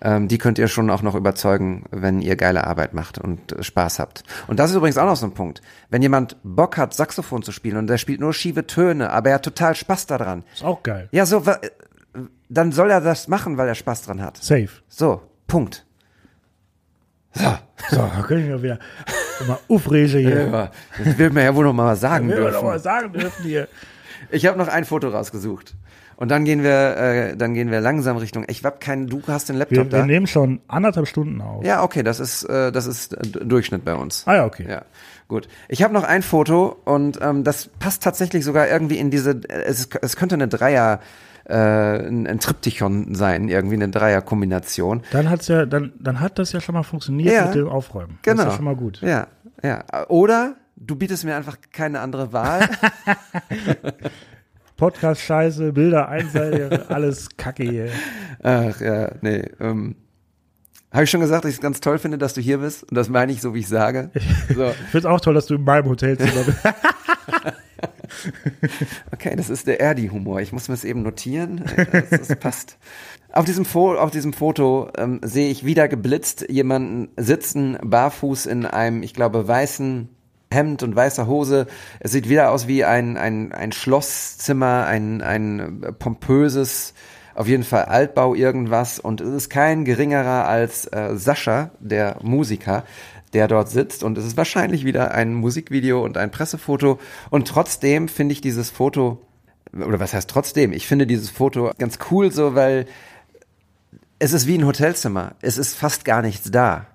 Ähm, 0.00 0.28
die 0.28 0.38
könnt 0.38 0.58
ihr 0.58 0.68
schon 0.68 0.90
auch 0.90 1.02
noch 1.02 1.14
überzeugen, 1.14 1.84
wenn 1.90 2.20
ihr 2.20 2.36
geile 2.36 2.66
Arbeit 2.66 2.92
macht 2.92 3.18
und 3.18 3.52
äh, 3.52 3.62
Spaß 3.62 3.98
habt. 3.98 4.24
Und 4.46 4.58
das 4.58 4.70
ist 4.70 4.76
übrigens 4.76 4.98
auch 4.98 5.06
noch 5.06 5.16
so 5.16 5.26
ein 5.26 5.32
Punkt. 5.32 5.62
Wenn 5.88 6.02
jemand 6.02 6.36
Bock 6.42 6.76
hat, 6.76 6.92
Saxophon 6.92 7.42
zu 7.42 7.52
spielen 7.52 7.78
und 7.78 7.86
der 7.86 7.96
spielt 7.96 8.20
nur 8.20 8.34
schiefe 8.34 8.66
Töne, 8.66 9.10
aber 9.10 9.30
er 9.30 9.36
hat 9.36 9.44
total 9.44 9.74
Spaß 9.74 10.06
daran. 10.06 10.44
Ist 10.52 10.64
auch 10.64 10.82
geil. 10.82 11.08
Ja, 11.12 11.24
so, 11.24 11.42
äh, 11.44 11.70
dann 12.48 12.72
soll 12.72 12.90
er 12.90 13.00
das 13.00 13.28
machen, 13.28 13.56
weil 13.56 13.68
er 13.68 13.74
Spaß 13.74 14.02
dran 14.02 14.20
hat. 14.20 14.36
Safe. 14.36 14.68
So, 14.88 15.22
Punkt. 15.46 15.85
So. 17.36 17.58
So, 17.90 17.96
da 17.98 18.22
können 18.22 18.48
wir 18.48 18.62
wieder 18.62 18.78
mal 19.46 19.58
aufregen 19.68 20.20
hier. 20.20 20.46
Ja, 20.50 20.70
das 21.04 21.18
will 21.18 21.30
man 21.30 21.44
ja 21.44 21.54
wohl 21.54 21.64
noch 21.64 21.72
mal 21.74 21.92
was 21.92 22.00
sagen 22.00 22.28
dürfen. 22.28 22.64
mal 22.64 22.78
sagen 22.80 23.12
dürfen 23.12 23.44
hier. 23.44 23.68
Ich 24.30 24.46
habe 24.46 24.58
noch 24.58 24.68
ein 24.68 24.84
Foto 24.84 25.08
rausgesucht. 25.08 25.74
Und 26.16 26.30
dann 26.30 26.46
gehen 26.46 26.62
wir, 26.62 26.96
äh, 26.96 27.36
dann 27.36 27.52
gehen 27.52 27.70
wir 27.70 27.80
langsam 27.82 28.16
Richtung. 28.16 28.44
Ich 28.48 28.64
hab 28.64 28.80
keinen, 28.80 29.06
du 29.06 29.20
hast 29.28 29.50
den 29.50 29.56
Laptop 29.56 29.76
Wir, 29.76 29.84
da. 29.84 29.98
wir 29.98 30.06
nehmen 30.06 30.26
schon 30.26 30.60
anderthalb 30.66 31.06
Stunden 31.06 31.42
auf. 31.42 31.62
ja, 31.62 31.82
okay, 31.82 32.02
das 32.02 32.18
ist, 32.20 32.44
äh, 32.44 32.72
das 32.72 32.86
ist 32.86 33.12
äh, 33.12 33.18
Durchschnitt 33.44 33.84
bei 33.84 33.94
uns. 33.94 34.22
Ah 34.26 34.36
ja, 34.36 34.44
okay. 34.46 34.64
Ja, 34.66 34.82
gut. 35.28 35.46
Ich 35.68 35.82
habe 35.82 35.92
noch 35.92 36.04
ein 36.04 36.22
Foto 36.22 36.74
und 36.86 37.18
ähm, 37.20 37.44
das 37.44 37.68
passt 37.78 38.02
tatsächlich 38.02 38.44
sogar 38.46 38.66
irgendwie 38.66 38.96
in 38.96 39.10
diese. 39.10 39.32
äh, 39.32 39.64
Es, 39.66 39.90
es 40.00 40.16
könnte 40.16 40.36
eine 40.36 40.48
Dreier, 40.48 41.00
äh, 41.48 42.06
ein, 42.08 42.26
ein 42.26 42.40
Triptychon 42.40 43.14
sein, 43.14 43.48
irgendwie 43.48 43.74
eine 43.76 43.88
Dreierkombination. 43.88 45.02
Dann 45.12 45.30
hat's 45.30 45.48
ja, 45.48 45.66
dann, 45.66 45.92
dann 45.98 46.20
hat 46.20 46.38
das 46.38 46.52
ja 46.52 46.60
schon 46.60 46.74
mal 46.74 46.82
funktioniert 46.82 47.32
Ja. 47.34 47.46
mit 47.46 47.54
dem 47.54 47.68
Aufräumen. 47.68 48.18
Genau. 48.22 48.36
Das 48.36 48.46
ist 48.46 48.50
ja 48.52 48.56
schon 48.56 48.64
mal 48.64 48.76
gut. 48.76 49.00
Ja, 49.02 49.28
ja. 49.62 49.84
Oder 50.08 50.56
du 50.76 50.96
bietest 50.96 51.24
mir 51.24 51.36
einfach 51.36 51.56
keine 51.72 52.00
andere 52.00 52.32
Wahl. 52.32 52.68
Podcast 54.76 55.22
scheiße, 55.22 55.72
Bilder 55.72 56.08
einseitig, 56.08 56.90
alles 56.90 57.28
Kacke 57.36 57.62
hier. 57.64 57.88
Ach 58.42 58.78
ja, 58.80 59.10
nee. 59.22 59.42
Ähm, 59.58 59.96
Habe 60.92 61.04
ich 61.04 61.10
schon 61.10 61.20
gesagt, 61.20 61.44
dass 61.44 61.50
ich 61.50 61.56
es 61.56 61.62
ganz 61.62 61.80
toll 61.80 61.98
finde, 61.98 62.18
dass 62.18 62.34
du 62.34 62.42
hier 62.42 62.58
bist? 62.58 62.82
Und 62.90 62.94
das 62.94 63.08
meine 63.08 63.32
ich 63.32 63.40
so, 63.40 63.54
wie 63.54 63.60
ich 63.60 63.68
sage. 63.68 64.10
So, 64.54 64.64
Ich 64.70 64.76
find's 64.90 65.06
auch 65.06 65.20
toll, 65.20 65.32
dass 65.34 65.46
du 65.46 65.54
in 65.54 65.64
meinem 65.64 65.88
Hotelzimmer 65.88 66.44
bist. 66.44 66.58
okay, 69.12 69.34
das 69.36 69.50
ist 69.50 69.66
der 69.66 69.80
Erdi-Humor. 69.80 70.40
Ich 70.40 70.52
muss 70.52 70.68
mir 70.68 70.74
das 70.74 70.84
eben 70.84 71.02
notieren. 71.02 71.64
Das, 71.92 72.28
das 72.28 72.36
passt. 72.36 72.78
Auf 73.32 73.44
diesem, 73.44 73.64
Fo 73.64 73.94
auf 73.94 74.10
diesem 74.10 74.32
Foto 74.32 74.88
ähm, 74.96 75.20
sehe 75.22 75.50
ich 75.50 75.64
wieder 75.64 75.88
geblitzt 75.88 76.46
jemanden 76.48 77.08
sitzen, 77.16 77.76
barfuß 77.82 78.46
in 78.46 78.64
einem, 78.64 79.02
ich 79.02 79.12
glaube, 79.12 79.46
weißen 79.46 80.08
Hemd 80.50 80.82
und 80.82 80.96
weißer 80.96 81.26
Hose. 81.26 81.66
Es 82.00 82.12
sieht 82.12 82.28
wieder 82.28 82.50
aus 82.50 82.66
wie 82.66 82.84
ein, 82.84 83.16
ein, 83.16 83.52
ein 83.52 83.72
Schlosszimmer, 83.72 84.86
ein, 84.86 85.20
ein 85.20 85.94
pompöses, 85.98 86.94
auf 87.34 87.48
jeden 87.48 87.64
Fall 87.64 87.84
Altbau 87.84 88.34
irgendwas. 88.34 88.98
Und 88.98 89.20
es 89.20 89.28
ist 89.28 89.50
kein 89.50 89.84
geringerer 89.84 90.46
als 90.46 90.86
äh, 90.86 91.16
Sascha, 91.16 91.70
der 91.80 92.16
Musiker, 92.22 92.84
der 93.32 93.48
dort 93.48 93.70
sitzt. 93.70 94.02
Und 94.02 94.18
es 94.18 94.24
ist 94.24 94.36
wahrscheinlich 94.36 94.84
wieder 94.84 95.12
ein 95.12 95.34
Musikvideo 95.34 96.04
und 96.04 96.16
ein 96.16 96.30
Pressefoto. 96.30 96.98
Und 97.30 97.48
trotzdem 97.48 98.08
finde 98.08 98.32
ich 98.32 98.40
dieses 98.40 98.70
Foto, 98.70 99.20
oder 99.72 100.00
was 100.00 100.14
heißt 100.14 100.30
trotzdem? 100.30 100.72
Ich 100.72 100.86
finde 100.86 101.06
dieses 101.06 101.30
Foto 101.30 101.72
ganz 101.78 101.98
cool 102.10 102.30
so, 102.30 102.54
weil 102.54 102.86
es 104.18 104.32
ist 104.32 104.46
wie 104.46 104.56
ein 104.56 104.66
Hotelzimmer. 104.66 105.34
Es 105.40 105.58
ist 105.58 105.74
fast 105.74 106.04
gar 106.04 106.22
nichts 106.22 106.50
da. 106.50 106.86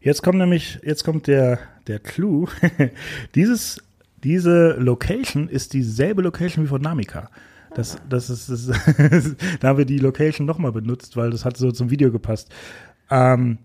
Jetzt 0.00 0.22
kommt 0.22 0.38
nämlich, 0.38 0.78
jetzt 0.84 1.04
kommt 1.04 1.26
der, 1.26 1.58
der 1.88 1.98
Clou. 1.98 2.46
Dieses, 3.34 3.82
diese 4.22 4.72
Location 4.78 5.48
ist 5.48 5.72
dieselbe 5.72 6.22
Location 6.22 6.64
wie 6.64 6.68
von 6.68 6.80
Namika. 6.80 7.28
Das, 7.74 7.98
das 8.08 8.30
ist, 8.30 8.48
das, 8.48 8.66
da 9.60 9.68
haben 9.68 9.78
wir 9.78 9.84
die 9.84 9.98
Location 9.98 10.46
nochmal 10.46 10.72
benutzt, 10.72 11.16
weil 11.16 11.30
das 11.30 11.44
hat 11.44 11.56
so 11.56 11.70
zum 11.70 11.90
Video 11.90 12.10
gepasst. 12.10 12.50
Ähm, 13.10 13.58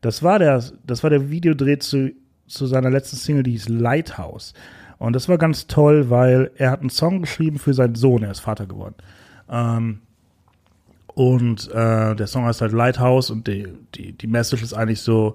das 0.00 0.22
war 0.22 0.38
der, 0.38 0.62
das 0.86 1.02
war 1.02 1.10
der 1.10 1.30
Videodreh 1.30 1.78
zu, 1.78 2.12
zu 2.46 2.66
seiner 2.66 2.90
letzten 2.90 3.16
Single, 3.16 3.42
die 3.42 3.52
hieß 3.52 3.68
Lighthouse. 3.68 4.54
Und 4.98 5.14
das 5.14 5.28
war 5.28 5.38
ganz 5.38 5.66
toll, 5.66 6.10
weil 6.10 6.50
er 6.56 6.70
hat 6.70 6.80
einen 6.80 6.90
Song 6.90 7.22
geschrieben 7.22 7.58
für 7.58 7.72
seinen 7.72 7.94
Sohn, 7.94 8.22
er 8.22 8.30
ist 8.30 8.40
Vater 8.40 8.66
geworden. 8.66 8.94
Ähm, 9.48 10.00
und 11.14 11.70
äh, 11.70 12.14
der 12.14 12.26
Song 12.26 12.44
heißt 12.44 12.60
halt 12.60 12.72
Lighthouse 12.72 13.30
und 13.30 13.46
die, 13.46 13.66
die, 13.94 14.12
die 14.12 14.26
Message 14.26 14.62
ist 14.62 14.74
eigentlich 14.74 15.00
so, 15.00 15.34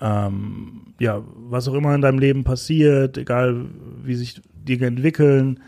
ähm, 0.00 0.92
ja, 0.98 1.22
was 1.48 1.68
auch 1.68 1.74
immer 1.74 1.94
in 1.94 2.00
deinem 2.00 2.18
Leben 2.18 2.44
passiert, 2.44 3.16
egal 3.16 3.66
wie 4.02 4.14
sich 4.14 4.40
Dinge 4.54 4.86
entwickeln, 4.86 5.60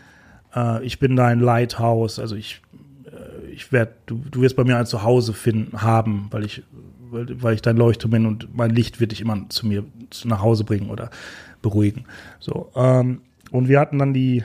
äh, 0.55 0.83
ich 0.83 0.99
bin 0.99 1.15
dein 1.15 1.39
Lighthouse, 1.39 2.19
also 2.19 2.35
ich, 2.35 2.61
äh, 3.05 3.51
ich 3.51 3.71
werde, 3.71 3.93
du, 4.05 4.21
du 4.29 4.41
wirst 4.41 4.55
bei 4.55 4.63
mir 4.63 4.77
ein 4.77 4.85
Zuhause 4.85 5.33
finden, 5.33 5.81
haben, 5.81 6.27
weil 6.31 6.45
ich, 6.45 6.63
weil, 7.11 7.41
weil 7.41 7.55
ich 7.55 7.61
dein 7.61 7.77
Leuchtturm 7.77 8.11
bin 8.11 8.25
und 8.25 8.55
mein 8.55 8.71
Licht 8.71 8.99
wird 8.99 9.11
dich 9.11 9.21
immer 9.21 9.49
zu 9.49 9.67
mir 9.67 9.85
zu, 10.09 10.27
nach 10.27 10.41
Hause 10.41 10.63
bringen 10.63 10.89
oder 10.89 11.09
beruhigen. 11.61 12.05
So, 12.39 12.71
ähm, 12.75 13.21
und 13.51 13.67
wir 13.67 13.79
hatten 13.79 13.99
dann 13.99 14.13
die, 14.13 14.43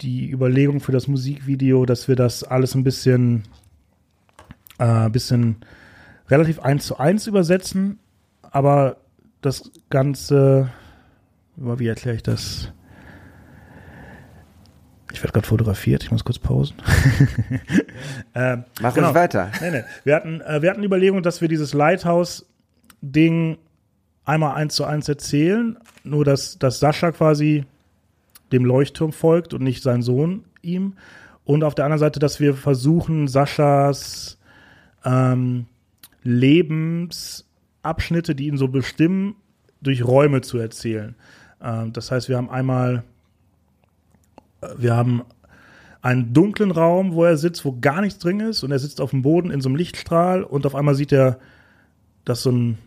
die 0.00 0.30
Überlegung 0.30 0.80
für 0.80 0.92
das 0.92 1.08
Musikvideo, 1.08 1.86
dass 1.86 2.08
wir 2.08 2.16
das 2.16 2.44
alles 2.44 2.74
ein 2.74 2.84
bisschen, 2.84 3.44
äh, 4.78 5.08
bisschen 5.10 5.56
relativ 6.28 6.60
eins 6.60 6.86
zu 6.86 6.98
eins 6.98 7.26
übersetzen, 7.26 7.98
aber 8.42 8.96
das 9.40 9.70
Ganze, 9.90 10.70
wie 11.56 11.86
erkläre 11.86 12.16
ich 12.16 12.22
das? 12.22 12.72
Ich 15.12 15.22
werde 15.22 15.32
gerade 15.32 15.46
fotografiert, 15.46 16.02
ich 16.02 16.10
muss 16.10 16.24
kurz 16.24 16.38
pausen. 16.38 16.76
ähm, 18.34 18.64
Mach 18.80 18.94
genau. 18.94 19.14
weiter. 19.14 19.50
Nee, 19.60 19.70
nee. 19.70 19.84
Wir 20.04 20.16
hatten, 20.16 20.40
äh, 20.40 20.62
wir 20.62 20.70
hatten 20.70 20.80
die 20.80 20.86
Überlegung, 20.86 21.22
dass 21.22 21.40
wir 21.40 21.48
dieses 21.48 21.74
Lighthouse-Ding 21.74 23.58
einmal 24.24 24.54
eins 24.54 24.74
zu 24.74 24.84
eins 24.84 25.08
erzählen, 25.08 25.78
nur 26.04 26.24
dass, 26.24 26.58
dass 26.58 26.80
Sascha 26.80 27.12
quasi 27.12 27.64
dem 28.52 28.64
Leuchtturm 28.64 29.12
folgt 29.12 29.54
und 29.54 29.62
nicht 29.62 29.82
sein 29.82 30.02
Sohn 30.02 30.44
ihm. 30.62 30.94
Und 31.44 31.64
auf 31.64 31.74
der 31.74 31.86
anderen 31.86 32.00
Seite, 32.00 32.20
dass 32.20 32.40
wir 32.40 32.54
versuchen, 32.54 33.28
Saschas 33.28 34.38
ähm, 35.04 35.66
Lebensabschnitte, 36.22 38.34
die 38.34 38.46
ihn 38.46 38.56
so 38.56 38.68
bestimmen, 38.68 39.36
durch 39.80 40.06
Räume 40.06 40.40
zu 40.42 40.58
erzählen. 40.58 41.16
Ähm, 41.60 41.92
das 41.92 42.12
heißt, 42.12 42.28
wir 42.28 42.36
haben 42.36 42.50
einmal 42.50 43.02
wir 44.76 44.96
haben 44.96 45.22
einen 46.00 46.32
dunklen 46.34 46.72
Raum, 46.72 47.14
wo 47.14 47.24
er 47.24 47.36
sitzt, 47.36 47.64
wo 47.64 47.76
gar 47.80 48.00
nichts 48.00 48.18
drin 48.18 48.40
ist 48.40 48.64
und 48.64 48.72
er 48.72 48.78
sitzt 48.78 49.00
auf 49.00 49.10
dem 49.10 49.22
Boden 49.22 49.50
in 49.50 49.60
so 49.60 49.68
einem 49.68 49.76
Lichtstrahl 49.76 50.42
und 50.42 50.66
auf 50.66 50.74
einmal 50.74 50.94
sieht 50.94 51.12
er, 51.12 51.38
dass 52.24 52.42
so 52.42 52.50
ein, 52.50 52.78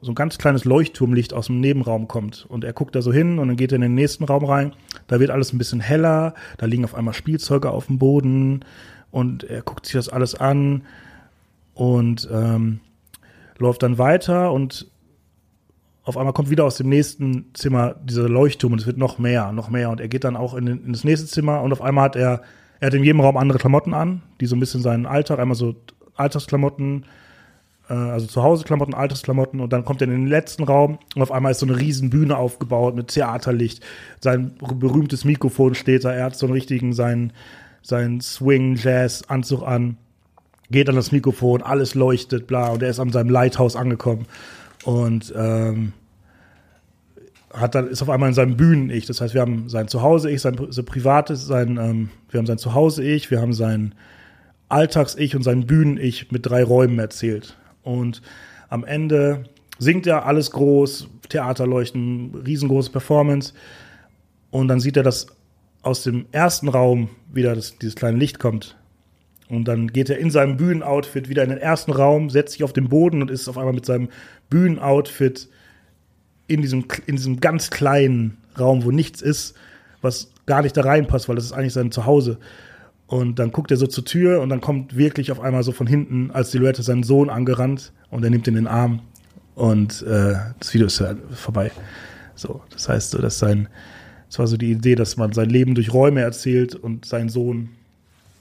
so 0.00 0.12
ein 0.12 0.14
ganz 0.14 0.38
kleines 0.38 0.64
Leuchtturmlicht 0.64 1.34
aus 1.34 1.46
dem 1.46 1.60
Nebenraum 1.60 2.08
kommt. 2.08 2.46
Und 2.48 2.64
er 2.64 2.72
guckt 2.72 2.94
da 2.94 3.02
so 3.02 3.12
hin 3.12 3.38
und 3.38 3.48
dann 3.48 3.56
geht 3.56 3.72
er 3.72 3.76
in 3.76 3.82
den 3.82 3.94
nächsten 3.94 4.24
Raum 4.24 4.44
rein, 4.44 4.72
da 5.06 5.20
wird 5.20 5.30
alles 5.30 5.52
ein 5.52 5.58
bisschen 5.58 5.80
heller, 5.80 6.34
da 6.56 6.66
liegen 6.66 6.84
auf 6.84 6.94
einmal 6.94 7.14
Spielzeuge 7.14 7.70
auf 7.70 7.86
dem 7.86 7.98
Boden 7.98 8.64
und 9.10 9.44
er 9.44 9.62
guckt 9.62 9.86
sich 9.86 9.94
das 9.94 10.08
alles 10.08 10.34
an 10.34 10.82
und 11.74 12.26
ähm, 12.32 12.80
läuft 13.58 13.82
dann 13.82 13.98
weiter 13.98 14.50
und 14.52 14.90
auf 16.06 16.16
einmal 16.16 16.32
kommt 16.32 16.50
wieder 16.50 16.64
aus 16.64 16.76
dem 16.76 16.88
nächsten 16.88 17.46
Zimmer 17.52 17.96
dieser 18.04 18.28
Leuchtturm 18.28 18.72
und 18.72 18.80
es 18.80 18.86
wird 18.86 18.96
noch 18.96 19.18
mehr, 19.18 19.50
noch 19.50 19.68
mehr. 19.68 19.90
Und 19.90 20.00
er 20.00 20.06
geht 20.06 20.22
dann 20.22 20.36
auch 20.36 20.54
in, 20.54 20.68
in, 20.68 20.92
das 20.92 21.02
nächste 21.02 21.26
Zimmer 21.26 21.62
und 21.62 21.72
auf 21.72 21.82
einmal 21.82 22.04
hat 22.04 22.16
er, 22.16 22.42
er 22.78 22.86
hat 22.86 22.94
in 22.94 23.02
jedem 23.02 23.20
Raum 23.20 23.36
andere 23.36 23.58
Klamotten 23.58 23.92
an, 23.92 24.22
die 24.40 24.46
so 24.46 24.54
ein 24.54 24.60
bisschen 24.60 24.82
seinen 24.82 25.04
Alltag, 25.04 25.40
einmal 25.40 25.56
so 25.56 25.74
Alltagsklamotten, 26.14 27.06
äh, 27.90 27.94
also 27.94 28.28
Zuhause-Klamotten, 28.28 28.94
Alltagsklamotten 28.94 29.58
und 29.58 29.72
dann 29.72 29.84
kommt 29.84 30.00
er 30.00 30.06
in 30.06 30.12
den 30.12 30.26
letzten 30.28 30.62
Raum 30.62 31.00
und 31.16 31.22
auf 31.22 31.32
einmal 31.32 31.50
ist 31.50 31.58
so 31.58 31.66
eine 31.66 31.76
riesen 31.76 32.08
Bühne 32.08 32.36
aufgebaut 32.36 32.94
mit 32.94 33.08
Theaterlicht. 33.08 33.84
Sein 34.20 34.52
berühmtes 34.78 35.24
Mikrofon 35.24 35.74
steht 35.74 36.04
da, 36.04 36.12
er 36.12 36.26
hat 36.26 36.36
so 36.36 36.46
einen 36.46 36.52
richtigen, 36.52 36.92
seinen, 36.92 37.32
seinen 37.82 38.20
Swing-Jazz-Anzug 38.20 39.64
an, 39.66 39.96
geht 40.70 40.88
an 40.88 40.94
das 40.94 41.10
Mikrofon, 41.10 41.62
alles 41.62 41.96
leuchtet, 41.96 42.46
bla, 42.46 42.68
und 42.68 42.84
er 42.84 42.90
ist 42.90 43.00
an 43.00 43.10
seinem 43.10 43.30
Lighthouse 43.30 43.74
angekommen. 43.74 44.26
Und 44.86 45.34
ähm, 45.36 45.92
hat 47.52 47.74
dann, 47.74 47.88
ist 47.88 48.02
auf 48.02 48.08
einmal 48.08 48.28
in 48.28 48.36
seinem 48.36 48.56
Bühnen-Ich. 48.56 49.06
Das 49.06 49.20
heißt, 49.20 49.34
wir 49.34 49.40
haben 49.40 49.68
sein 49.68 49.88
Zuhause-Ich, 49.88 50.40
sein 50.40 50.56
so 50.70 50.82
privates, 50.84 51.44
sein, 51.44 51.76
ähm, 51.76 52.10
wir 52.30 52.38
haben 52.38 52.46
sein 52.46 52.58
Zuhause-Ich, 52.58 53.32
wir 53.32 53.40
haben 53.40 53.52
sein 53.52 53.96
Alltags-Ich 54.68 55.34
und 55.34 55.42
sein 55.42 55.66
Bühnen-Ich 55.66 56.30
mit 56.30 56.46
drei 56.46 56.62
Räumen 56.62 57.00
erzählt. 57.00 57.56
Und 57.82 58.22
am 58.68 58.84
Ende 58.84 59.46
singt 59.78 60.06
er 60.06 60.24
alles 60.24 60.52
groß, 60.52 61.08
Theaterleuchten, 61.30 62.36
riesengroße 62.46 62.92
Performance. 62.92 63.54
Und 64.52 64.68
dann 64.68 64.78
sieht 64.78 64.96
er, 64.96 65.02
dass 65.02 65.26
aus 65.82 66.04
dem 66.04 66.26
ersten 66.30 66.68
Raum 66.68 67.08
wieder 67.32 67.56
das, 67.56 67.76
dieses 67.78 67.96
kleine 67.96 68.18
Licht 68.18 68.38
kommt. 68.38 68.76
Und 69.48 69.66
dann 69.68 69.88
geht 69.88 70.10
er 70.10 70.18
in 70.18 70.30
seinem 70.30 70.56
Bühnenoutfit 70.56 71.28
wieder 71.28 71.44
in 71.44 71.50
den 71.50 71.58
ersten 71.58 71.92
Raum, 71.92 72.30
setzt 72.30 72.52
sich 72.52 72.64
auf 72.64 72.72
den 72.72 72.88
Boden 72.88 73.22
und 73.22 73.30
ist 73.30 73.48
auf 73.48 73.58
einmal 73.58 73.74
mit 73.74 73.86
seinem 73.86 74.08
Bühnenoutfit 74.50 75.48
in 76.48 76.62
diesem, 76.62 76.84
in 77.06 77.16
diesem 77.16 77.40
ganz 77.40 77.70
kleinen 77.70 78.38
Raum, 78.58 78.84
wo 78.84 78.90
nichts 78.90 79.22
ist, 79.22 79.54
was 80.00 80.30
gar 80.46 80.62
nicht 80.62 80.76
da 80.76 80.82
reinpasst, 80.82 81.28
weil 81.28 81.36
das 81.36 81.44
ist 81.44 81.52
eigentlich 81.52 81.72
sein 81.72 81.92
Zuhause. 81.92 82.38
Und 83.06 83.38
dann 83.38 83.52
guckt 83.52 83.70
er 83.70 83.76
so 83.76 83.86
zur 83.86 84.04
Tür 84.04 84.40
und 84.40 84.48
dann 84.48 84.60
kommt 84.60 84.96
wirklich 84.96 85.30
auf 85.30 85.40
einmal 85.40 85.62
so 85.62 85.70
von 85.70 85.86
hinten 85.86 86.30
als 86.32 86.50
Silhouette 86.50 86.82
sein 86.82 87.04
Sohn 87.04 87.30
angerannt 87.30 87.92
und 88.10 88.24
er 88.24 88.30
nimmt 88.30 88.48
ihn 88.48 88.56
in 88.56 88.64
den 88.64 88.66
Arm 88.66 89.00
und 89.54 90.02
äh, 90.02 90.34
das 90.58 90.74
Video 90.74 90.86
ist 90.86 90.98
ja 90.98 91.14
vorbei. 91.32 91.70
So, 92.34 92.62
das 92.70 92.88
heißt 92.88 93.12
so, 93.12 93.18
dass 93.18 93.38
sein, 93.38 93.68
das 94.28 94.38
war 94.38 94.46
so 94.46 94.56
die 94.56 94.72
Idee, 94.72 94.96
dass 94.96 95.16
man 95.16 95.32
sein 95.32 95.48
Leben 95.48 95.74
durch 95.74 95.92
Räume 95.92 96.20
erzählt 96.20 96.74
und 96.74 97.06
sein 97.06 97.28
Sohn 97.28 97.70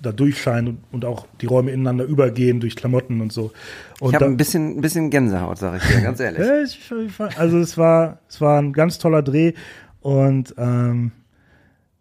da 0.06 0.12
durchscheinen 0.12 0.80
und, 0.92 1.06
auch 1.06 1.28
die 1.42 1.46
Räume 1.46 1.72
ineinander 1.72 2.06
übergehen 2.06 2.60
durch 2.60 2.76
Klamotten 2.76 3.22
und 3.22 3.32
so. 3.32 3.52
Und 4.00 4.10
ich 4.10 4.16
habe 4.16 4.26
ein 4.26 4.38
bisschen, 4.38 4.78
ein 4.78 4.82
bisschen 4.82 5.10
Gänsehaut, 5.10 5.58
sage 5.58 5.78
ich 5.78 5.96
dir, 5.96 6.02
ganz 6.02 6.20
ehrlich. 6.20 6.92
also 7.38 7.58
es 7.60 7.78
war, 7.78 8.20
es 8.30 8.42
war 8.42 8.60
ein 8.62 8.74
ganz 8.74 9.00
toller 9.00 9.22
Dreh 9.22 9.54
und 10.02 10.54
ähm, 10.58 11.12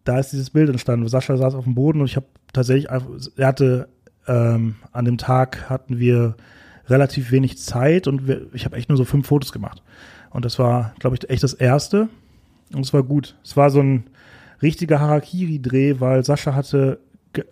da 0.03 0.19
ist 0.19 0.31
dieses 0.31 0.51
Bild 0.51 0.69
entstanden. 0.69 1.07
Sascha 1.07 1.37
saß 1.37 1.55
auf 1.55 1.63
dem 1.63 1.75
Boden 1.75 2.01
und 2.01 2.07
ich 2.07 2.15
habe 2.15 2.27
tatsächlich, 2.53 2.89
einfach, 2.89 3.09
er 3.35 3.47
hatte 3.47 3.89
ähm, 4.27 4.75
an 4.91 5.05
dem 5.05 5.17
Tag 5.17 5.69
hatten 5.69 5.99
wir 5.99 6.35
relativ 6.87 7.31
wenig 7.31 7.57
Zeit 7.57 8.07
und 8.07 8.27
wir, 8.27 8.47
ich 8.53 8.65
habe 8.65 8.75
echt 8.75 8.89
nur 8.89 8.97
so 8.97 9.05
fünf 9.05 9.27
Fotos 9.27 9.51
gemacht. 9.51 9.81
Und 10.29 10.45
das 10.45 10.59
war, 10.59 10.93
glaube 10.99 11.15
ich, 11.15 11.29
echt 11.29 11.43
das 11.43 11.53
erste. 11.53 12.09
Und 12.73 12.81
es 12.85 12.93
war 12.93 13.03
gut. 13.03 13.37
Es 13.43 13.55
war 13.55 13.69
so 13.69 13.79
ein 13.79 14.05
richtiger 14.61 14.99
Harakiri-Dreh, 14.99 15.99
weil 15.99 16.23
Sascha 16.23 16.53
hatte 16.53 16.99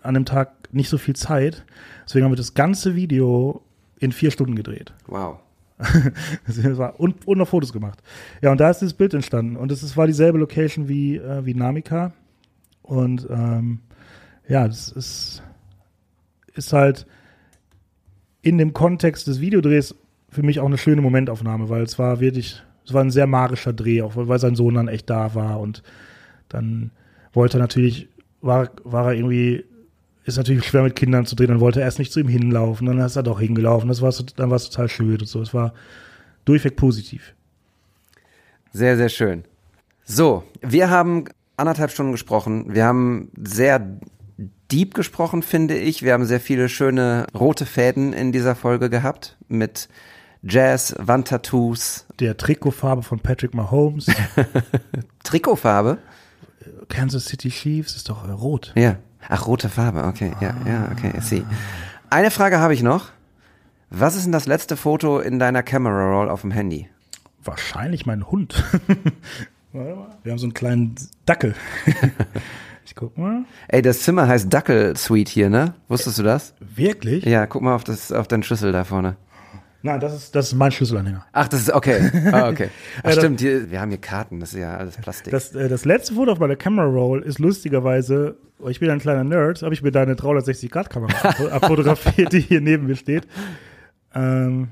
an 0.01 0.13
dem 0.13 0.25
Tag 0.25 0.73
nicht 0.73 0.89
so 0.89 0.97
viel 0.97 1.15
Zeit. 1.15 1.65
Deswegen 2.05 2.25
haben 2.25 2.31
wir 2.31 2.37
das 2.37 2.53
ganze 2.53 2.95
Video 2.95 3.61
in 3.99 4.11
vier 4.11 4.31
Stunden 4.31 4.55
gedreht. 4.55 4.93
Wow. 5.07 5.39
und, 6.97 7.27
und 7.27 7.37
noch 7.37 7.47
Fotos 7.47 7.73
gemacht. 7.73 8.01
Ja, 8.41 8.51
und 8.51 8.59
da 8.59 8.69
ist 8.69 8.79
dieses 8.79 8.93
Bild 8.93 9.13
entstanden. 9.13 9.55
Und 9.55 9.71
es 9.71 9.97
war 9.97 10.07
dieselbe 10.07 10.37
Location 10.37 10.87
wie, 10.87 11.17
äh, 11.17 11.45
wie 11.45 11.53
Namika. 11.53 12.13
Und 12.81 13.27
ähm, 13.29 13.79
ja, 14.47 14.67
das 14.67 14.89
ist, 14.91 15.43
ist 16.53 16.73
halt 16.73 17.05
in 18.41 18.57
dem 18.57 18.73
Kontext 18.73 19.27
des 19.27 19.39
Videodrehs 19.39 19.95
für 20.29 20.43
mich 20.43 20.59
auch 20.59 20.65
eine 20.65 20.77
schöne 20.77 21.01
Momentaufnahme, 21.01 21.69
weil 21.69 21.83
es 21.83 21.97
war 21.97 22.19
wirklich, 22.19 22.61
es 22.85 22.93
war 22.93 23.01
ein 23.01 23.11
sehr 23.11 23.27
magischer 23.27 23.71
Dreh, 23.71 24.01
auch 24.01 24.13
weil 24.15 24.39
sein 24.39 24.55
Sohn 24.55 24.73
dann 24.73 24.87
echt 24.87 25.09
da 25.09 25.33
war 25.35 25.59
und 25.59 25.83
dann 26.49 26.91
wollte 27.31 27.57
er 27.57 27.61
natürlich, 27.61 28.09
war, 28.41 28.69
war 28.83 29.07
er 29.07 29.13
irgendwie 29.13 29.63
ist 30.23 30.37
natürlich 30.37 30.65
schwer 30.65 30.83
mit 30.83 30.95
Kindern 30.95 31.25
zu 31.25 31.35
drehen. 31.35 31.49
Dann 31.49 31.59
wollte 31.59 31.79
er 31.79 31.85
erst 31.85 31.99
nicht 31.99 32.11
zu 32.11 32.19
ihm 32.19 32.27
hinlaufen, 32.27 32.87
dann 32.87 32.99
ist 32.99 33.15
er 33.15 33.23
doch 33.23 33.39
hingelaufen. 33.39 33.89
Das 33.89 34.01
war, 34.01 34.13
dann 34.35 34.49
war 34.49 34.55
es 34.55 34.69
total 34.69 34.89
schön 34.89 35.19
und 35.19 35.27
so. 35.27 35.41
Es 35.41 35.53
war 35.53 35.73
durchweg 36.45 36.75
positiv. 36.75 37.33
Sehr, 38.71 38.97
sehr 38.97 39.09
schön. 39.09 39.43
So, 40.05 40.43
wir 40.61 40.89
haben 40.89 41.25
anderthalb 41.57 41.91
Stunden 41.91 42.11
gesprochen. 42.11 42.73
Wir 42.73 42.85
haben 42.85 43.31
sehr 43.37 43.99
deep 44.71 44.93
gesprochen, 44.93 45.43
finde 45.43 45.77
ich. 45.77 46.03
Wir 46.03 46.13
haben 46.13 46.25
sehr 46.25 46.39
viele 46.39 46.69
schöne 46.69 47.27
rote 47.37 47.65
Fäden 47.65 48.13
in 48.13 48.31
dieser 48.31 48.55
Folge 48.55 48.89
gehabt 48.89 49.37
mit 49.47 49.87
Jazz, 50.41 50.95
Wandtattoos, 50.97 52.05
Der 52.19 52.35
Trikotfarbe 52.35 53.03
von 53.03 53.19
Patrick 53.19 53.53
Mahomes. 53.53 54.07
Trikotfarbe. 55.23 55.99
Kansas 56.89 57.25
City 57.25 57.49
Chiefs 57.49 57.95
ist 57.95 58.09
doch 58.09 58.27
rot. 58.27 58.73
Ja. 58.75 58.97
Ach, 59.29 59.47
rote 59.47 59.69
Farbe, 59.69 60.03
okay. 60.05 60.31
Ja, 60.41 60.55
ja, 60.65 60.89
okay, 60.91 61.11
I 61.17 61.21
see. 61.21 61.43
Eine 62.09 62.31
Frage 62.31 62.59
habe 62.59 62.73
ich 62.73 62.83
noch. 62.83 63.09
Was 63.89 64.15
ist 64.15 64.25
denn 64.25 64.31
das 64.31 64.47
letzte 64.47 64.75
Foto 64.75 65.19
in 65.19 65.39
deiner 65.39 65.63
Camera 65.63 66.09
Roll 66.11 66.29
auf 66.29 66.41
dem 66.41 66.51
Handy? 66.51 66.89
Wahrscheinlich 67.43 68.05
mein 68.05 68.29
Hund. 68.29 68.63
Warte 69.73 69.95
mal. 69.95 70.17
Wir 70.23 70.31
haben 70.31 70.39
so 70.39 70.45
einen 70.45 70.53
kleinen 70.53 70.95
Dackel. 71.25 71.55
ich 72.85 72.95
guck 72.95 73.17
mal. 73.17 73.45
Ey, 73.67 73.81
das 73.81 74.01
Zimmer 74.01 74.27
heißt 74.27 74.53
Dackel 74.53 74.95
Suite 74.95 75.29
hier, 75.29 75.49
ne? 75.49 75.73
Wusstest 75.87 76.19
du 76.19 76.23
das? 76.23 76.53
Wirklich? 76.59 77.25
Ja, 77.25 77.45
guck 77.45 77.61
mal 77.61 77.75
auf, 77.75 77.83
das, 77.83 78.11
auf 78.11 78.27
deinen 78.27 78.43
Schlüssel 78.43 78.71
da 78.71 78.83
vorne. 78.83 79.15
Nein, 79.85 79.99
das 79.99 80.13
ist, 80.15 80.33
das 80.33 80.47
ist 80.47 80.53
mein 80.55 80.71
Schlüsselanhänger. 80.71 81.25
Ach, 81.33 81.47
das 81.49 81.59
ist 81.61 81.71
okay. 81.73 82.09
Ah, 82.31 82.47
okay. 82.51 82.69
Ach, 83.03 83.11
stimmt, 83.11 83.41
hier, 83.41 83.69
wir 83.69 83.81
haben 83.81 83.89
hier 83.89 83.99
Karten, 83.99 84.39
das 84.39 84.53
ist 84.53 84.59
ja 84.59 84.77
alles 84.77 84.95
Plastik. 84.97 85.31
Das, 85.31 85.53
äh, 85.53 85.67
das 85.67 85.83
letzte 85.83 86.15
Foto 86.15 86.31
auf 86.31 86.39
meiner 86.39 86.55
Camera 86.55 86.85
Roll 86.87 87.21
ist 87.21 87.37
lustigerweise, 87.39 88.37
oh, 88.59 88.69
ich 88.69 88.79
bin 88.79 88.89
ein 88.89 88.99
kleiner 88.99 89.25
Nerd, 89.25 89.61
habe 89.61 89.73
ich 89.73 89.81
mir 89.83 89.91
deine 89.91 90.13
360-Grad-Kamera 90.15 91.11
abfo- 91.11 91.49
abfotografiert, 91.49 92.31
die 92.31 92.39
hier 92.39 92.61
neben 92.61 92.87
mir 92.87 92.95
steht. 92.95 93.27
Ähm, 94.15 94.69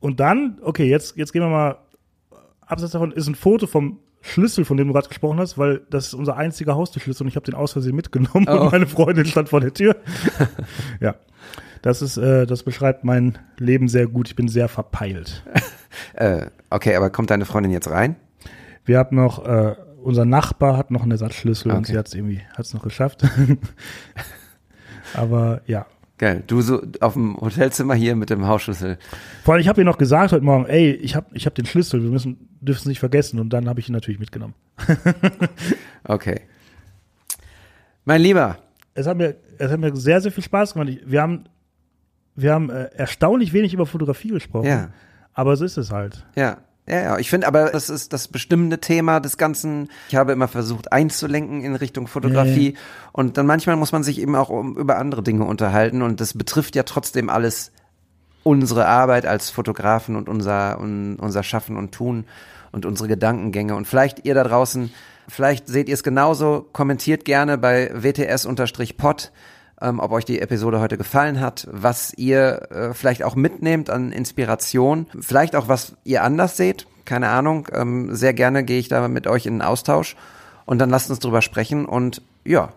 und 0.00 0.18
dann, 0.20 0.58
okay, 0.62 0.86
jetzt, 0.88 1.16
jetzt 1.16 1.32
gehen 1.32 1.42
wir 1.42 1.48
mal, 1.50 1.76
abseits 2.66 2.92
davon 2.92 3.12
ist 3.12 3.26
ein 3.28 3.34
Foto 3.34 3.66
vom 3.66 3.98
Schlüssel, 4.22 4.64
von 4.64 4.78
dem 4.78 4.86
du 4.86 4.94
gerade 4.94 5.08
gesprochen 5.08 5.38
hast, 5.38 5.58
weil 5.58 5.82
das 5.90 6.06
ist 6.06 6.14
unser 6.14 6.38
einziger 6.38 6.74
Haustürschlüssel 6.74 7.24
und 7.24 7.28
ich 7.28 7.36
habe 7.36 7.44
den 7.44 7.54
aus 7.54 7.72
Versehen 7.72 7.94
mitgenommen 7.94 8.46
Oh. 8.48 8.52
und 8.62 8.72
meine 8.72 8.86
Freundin 8.86 9.26
stand 9.26 9.50
vor 9.50 9.60
der 9.60 9.74
Tür. 9.74 9.96
ja, 11.00 11.14
das 11.84 12.00
ist, 12.00 12.16
äh, 12.16 12.46
das 12.46 12.62
beschreibt 12.62 13.04
mein 13.04 13.36
Leben 13.58 13.88
sehr 13.88 14.06
gut. 14.06 14.28
Ich 14.28 14.36
bin 14.36 14.48
sehr 14.48 14.68
verpeilt. 14.68 15.44
äh, 16.14 16.46
okay, 16.70 16.96
aber 16.96 17.10
kommt 17.10 17.28
deine 17.28 17.44
Freundin 17.44 17.72
jetzt 17.72 17.90
rein? 17.90 18.16
Wir 18.86 18.98
haben 18.98 19.16
noch, 19.16 19.44
äh, 19.44 19.74
unser 20.02 20.24
Nachbar 20.24 20.78
hat 20.78 20.90
noch 20.90 21.02
einen 21.02 21.10
Ersatzschlüssel 21.10 21.70
und 21.70 21.78
Okay. 21.80 21.92
sie 21.92 21.98
hat 21.98 22.08
es 22.08 22.14
irgendwie, 22.14 22.40
hat 22.56 22.64
es 22.64 22.72
noch 22.72 22.82
geschafft. 22.82 23.22
Aber 25.14 25.60
ja. 25.66 25.84
Geil. 26.16 26.42
Du 26.46 26.62
so 26.62 26.80
auf 27.00 27.14
dem 27.14 27.36
Hotelzimmer 27.38 27.94
hier 27.94 28.16
mit 28.16 28.30
dem 28.30 28.46
Hausschlüssel. 28.46 28.96
Vor 29.42 29.54
allem, 29.54 29.60
ich 29.60 29.68
habe 29.68 29.80
ihr 29.80 29.84
noch 29.84 29.98
gesagt 29.98 30.32
heute 30.32 30.44
Morgen, 30.44 30.64
ey, 30.66 30.92
ich 30.92 31.14
habe 31.16 31.26
ich 31.34 31.44
hab 31.44 31.54
den 31.54 31.66
Schlüssel, 31.66 32.02
wir 32.02 32.10
müssen, 32.10 32.48
dürfen 32.62 32.78
es 32.80 32.86
nicht 32.86 33.00
vergessen. 33.00 33.40
Und 33.40 33.50
dann 33.50 33.68
habe 33.68 33.80
ich 33.80 33.88
ihn 33.90 33.92
natürlich 33.92 34.20
mitgenommen. 34.20 34.54
Okay. 36.06 36.40
Mein 38.04 38.20
Lieber, 38.20 38.58
Es 38.92 39.06
hat 39.06 39.16
mir, 39.16 39.36
es 39.58 39.70
hat 39.72 39.80
mir 39.80 39.96
sehr, 39.96 40.20
sehr 40.20 40.30
viel 40.30 40.44
Spaß 40.44 40.74
gemacht. 40.74 40.98
Wir 41.06 41.22
haben, 41.22 41.44
wir 42.36 42.52
haben 42.52 42.70
äh, 42.70 42.90
erstaunlich 42.94 43.52
wenig 43.52 43.74
über 43.74 43.86
Fotografie 43.86 44.28
gesprochen. 44.28 44.66
Ja. 44.66 44.88
Aber 45.32 45.56
so 45.56 45.64
ist 45.64 45.76
es 45.76 45.90
halt. 45.90 46.24
Ja, 46.36 46.58
ja, 46.86 47.00
ja. 47.00 47.18
Ich 47.18 47.30
finde 47.30 47.46
aber, 47.46 47.70
das 47.70 47.88
ist 47.90 48.12
das 48.12 48.28
bestimmende 48.28 48.78
Thema 48.78 49.20
des 49.20 49.38
Ganzen. 49.38 49.88
Ich 50.08 50.16
habe 50.16 50.32
immer 50.32 50.48
versucht 50.48 50.92
einzulenken 50.92 51.62
in 51.62 51.74
Richtung 51.76 52.06
Fotografie. 52.06 52.76
Und 53.12 53.36
dann 53.36 53.46
manchmal 53.46 53.76
muss 53.76 53.92
man 53.92 54.02
sich 54.02 54.20
eben 54.20 54.36
auch 54.36 54.50
um, 54.50 54.76
über 54.76 54.98
andere 54.98 55.22
Dinge 55.22 55.44
unterhalten. 55.44 56.02
Und 56.02 56.20
das 56.20 56.34
betrifft 56.34 56.76
ja 56.76 56.82
trotzdem 56.82 57.30
alles 57.30 57.72
unsere 58.42 58.86
Arbeit 58.86 59.24
als 59.24 59.50
Fotografen 59.50 60.16
und 60.16 60.28
unser, 60.28 60.78
un, 60.78 61.16
unser 61.16 61.42
Schaffen 61.42 61.76
und 61.76 61.92
Tun 61.92 62.26
und 62.70 62.84
unsere 62.84 63.08
Gedankengänge. 63.08 63.74
Und 63.74 63.86
vielleicht 63.86 64.26
ihr 64.26 64.34
da 64.34 64.44
draußen, 64.44 64.92
vielleicht 65.26 65.68
seht 65.68 65.88
ihr 65.88 65.94
es 65.94 66.02
genauso. 66.02 66.66
Kommentiert 66.72 67.24
gerne 67.24 67.56
bei 67.56 67.90
WTS-Pod 67.94 69.32
ähm, 69.84 70.00
ob 70.00 70.12
euch 70.12 70.24
die 70.24 70.40
Episode 70.40 70.80
heute 70.80 70.96
gefallen 70.96 71.40
hat, 71.40 71.68
was 71.70 72.14
ihr 72.14 72.70
äh, 72.70 72.94
vielleicht 72.94 73.22
auch 73.22 73.36
mitnehmt 73.36 73.90
an 73.90 74.12
Inspiration, 74.12 75.06
vielleicht 75.20 75.54
auch 75.54 75.68
was 75.68 75.94
ihr 76.04 76.24
anders 76.24 76.56
seht, 76.56 76.86
keine 77.04 77.28
Ahnung. 77.28 77.68
Ähm, 77.72 78.14
sehr 78.14 78.32
gerne 78.32 78.64
gehe 78.64 78.78
ich 78.78 78.88
da 78.88 79.06
mit 79.08 79.26
euch 79.26 79.46
in 79.46 79.54
den 79.54 79.62
Austausch 79.62 80.16
und 80.64 80.78
dann 80.78 80.90
lasst 80.90 81.10
uns 81.10 81.18
drüber 81.18 81.42
sprechen 81.42 81.84
und 81.84 82.22
ja. 82.44 82.72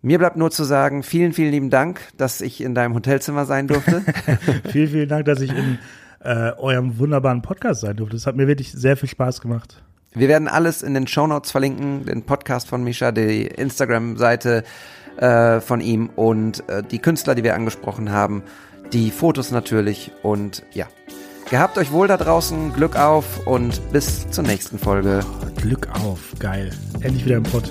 Mir 0.00 0.18
bleibt 0.18 0.36
nur 0.36 0.50
zu 0.50 0.64
sagen, 0.64 1.02
vielen, 1.02 1.32
vielen 1.32 1.50
lieben 1.50 1.70
Dank, 1.70 2.00
dass 2.18 2.42
ich 2.42 2.60
in 2.60 2.74
deinem 2.74 2.94
Hotelzimmer 2.94 3.46
sein 3.46 3.68
durfte. 3.68 4.02
vielen, 4.70 4.88
vielen 4.88 5.08
Dank, 5.08 5.24
dass 5.24 5.40
ich 5.40 5.50
in 5.50 5.78
äh, 6.20 6.52
eurem 6.58 6.98
wunderbaren 6.98 7.40
Podcast 7.40 7.80
sein 7.80 7.96
durfte. 7.96 8.16
Das 8.16 8.26
hat 8.26 8.36
mir 8.36 8.46
wirklich 8.46 8.70
sehr 8.72 8.98
viel 8.98 9.08
Spaß 9.08 9.40
gemacht. 9.40 9.82
Wir 10.12 10.28
werden 10.28 10.46
alles 10.46 10.82
in 10.82 10.92
den 10.92 11.06
Shownotes 11.06 11.50
verlinken, 11.50 12.04
den 12.04 12.22
Podcast 12.22 12.68
von 12.68 12.84
Misha, 12.84 13.12
die 13.12 13.46
Instagram-Seite 13.46 14.62
äh, 15.16 15.60
von 15.60 15.80
ihm 15.80 16.10
und 16.16 16.68
äh, 16.68 16.82
die 16.82 16.98
Künstler, 16.98 17.34
die 17.34 17.44
wir 17.44 17.54
angesprochen 17.54 18.10
haben, 18.10 18.42
die 18.92 19.10
Fotos 19.10 19.50
natürlich 19.50 20.12
und 20.22 20.62
ja. 20.72 20.86
Gehabt 21.50 21.76
euch 21.76 21.92
wohl 21.92 22.08
da 22.08 22.16
draußen, 22.16 22.72
Glück 22.72 22.96
auf 22.96 23.46
und 23.46 23.92
bis 23.92 24.28
zur 24.30 24.44
nächsten 24.44 24.78
Folge. 24.78 25.20
Glück 25.56 25.88
auf, 26.02 26.18
geil. 26.38 26.70
Endlich 27.00 27.26
wieder 27.26 27.36
im 27.36 27.42
Pott. 27.42 27.70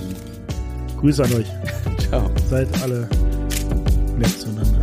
Grüße 0.99 1.23
an 1.23 1.33
euch. 1.33 1.51
Ciao. 2.07 2.29
Seid 2.49 2.67
alle 2.81 3.09
nett 4.17 4.39
zueinander. 4.39 4.79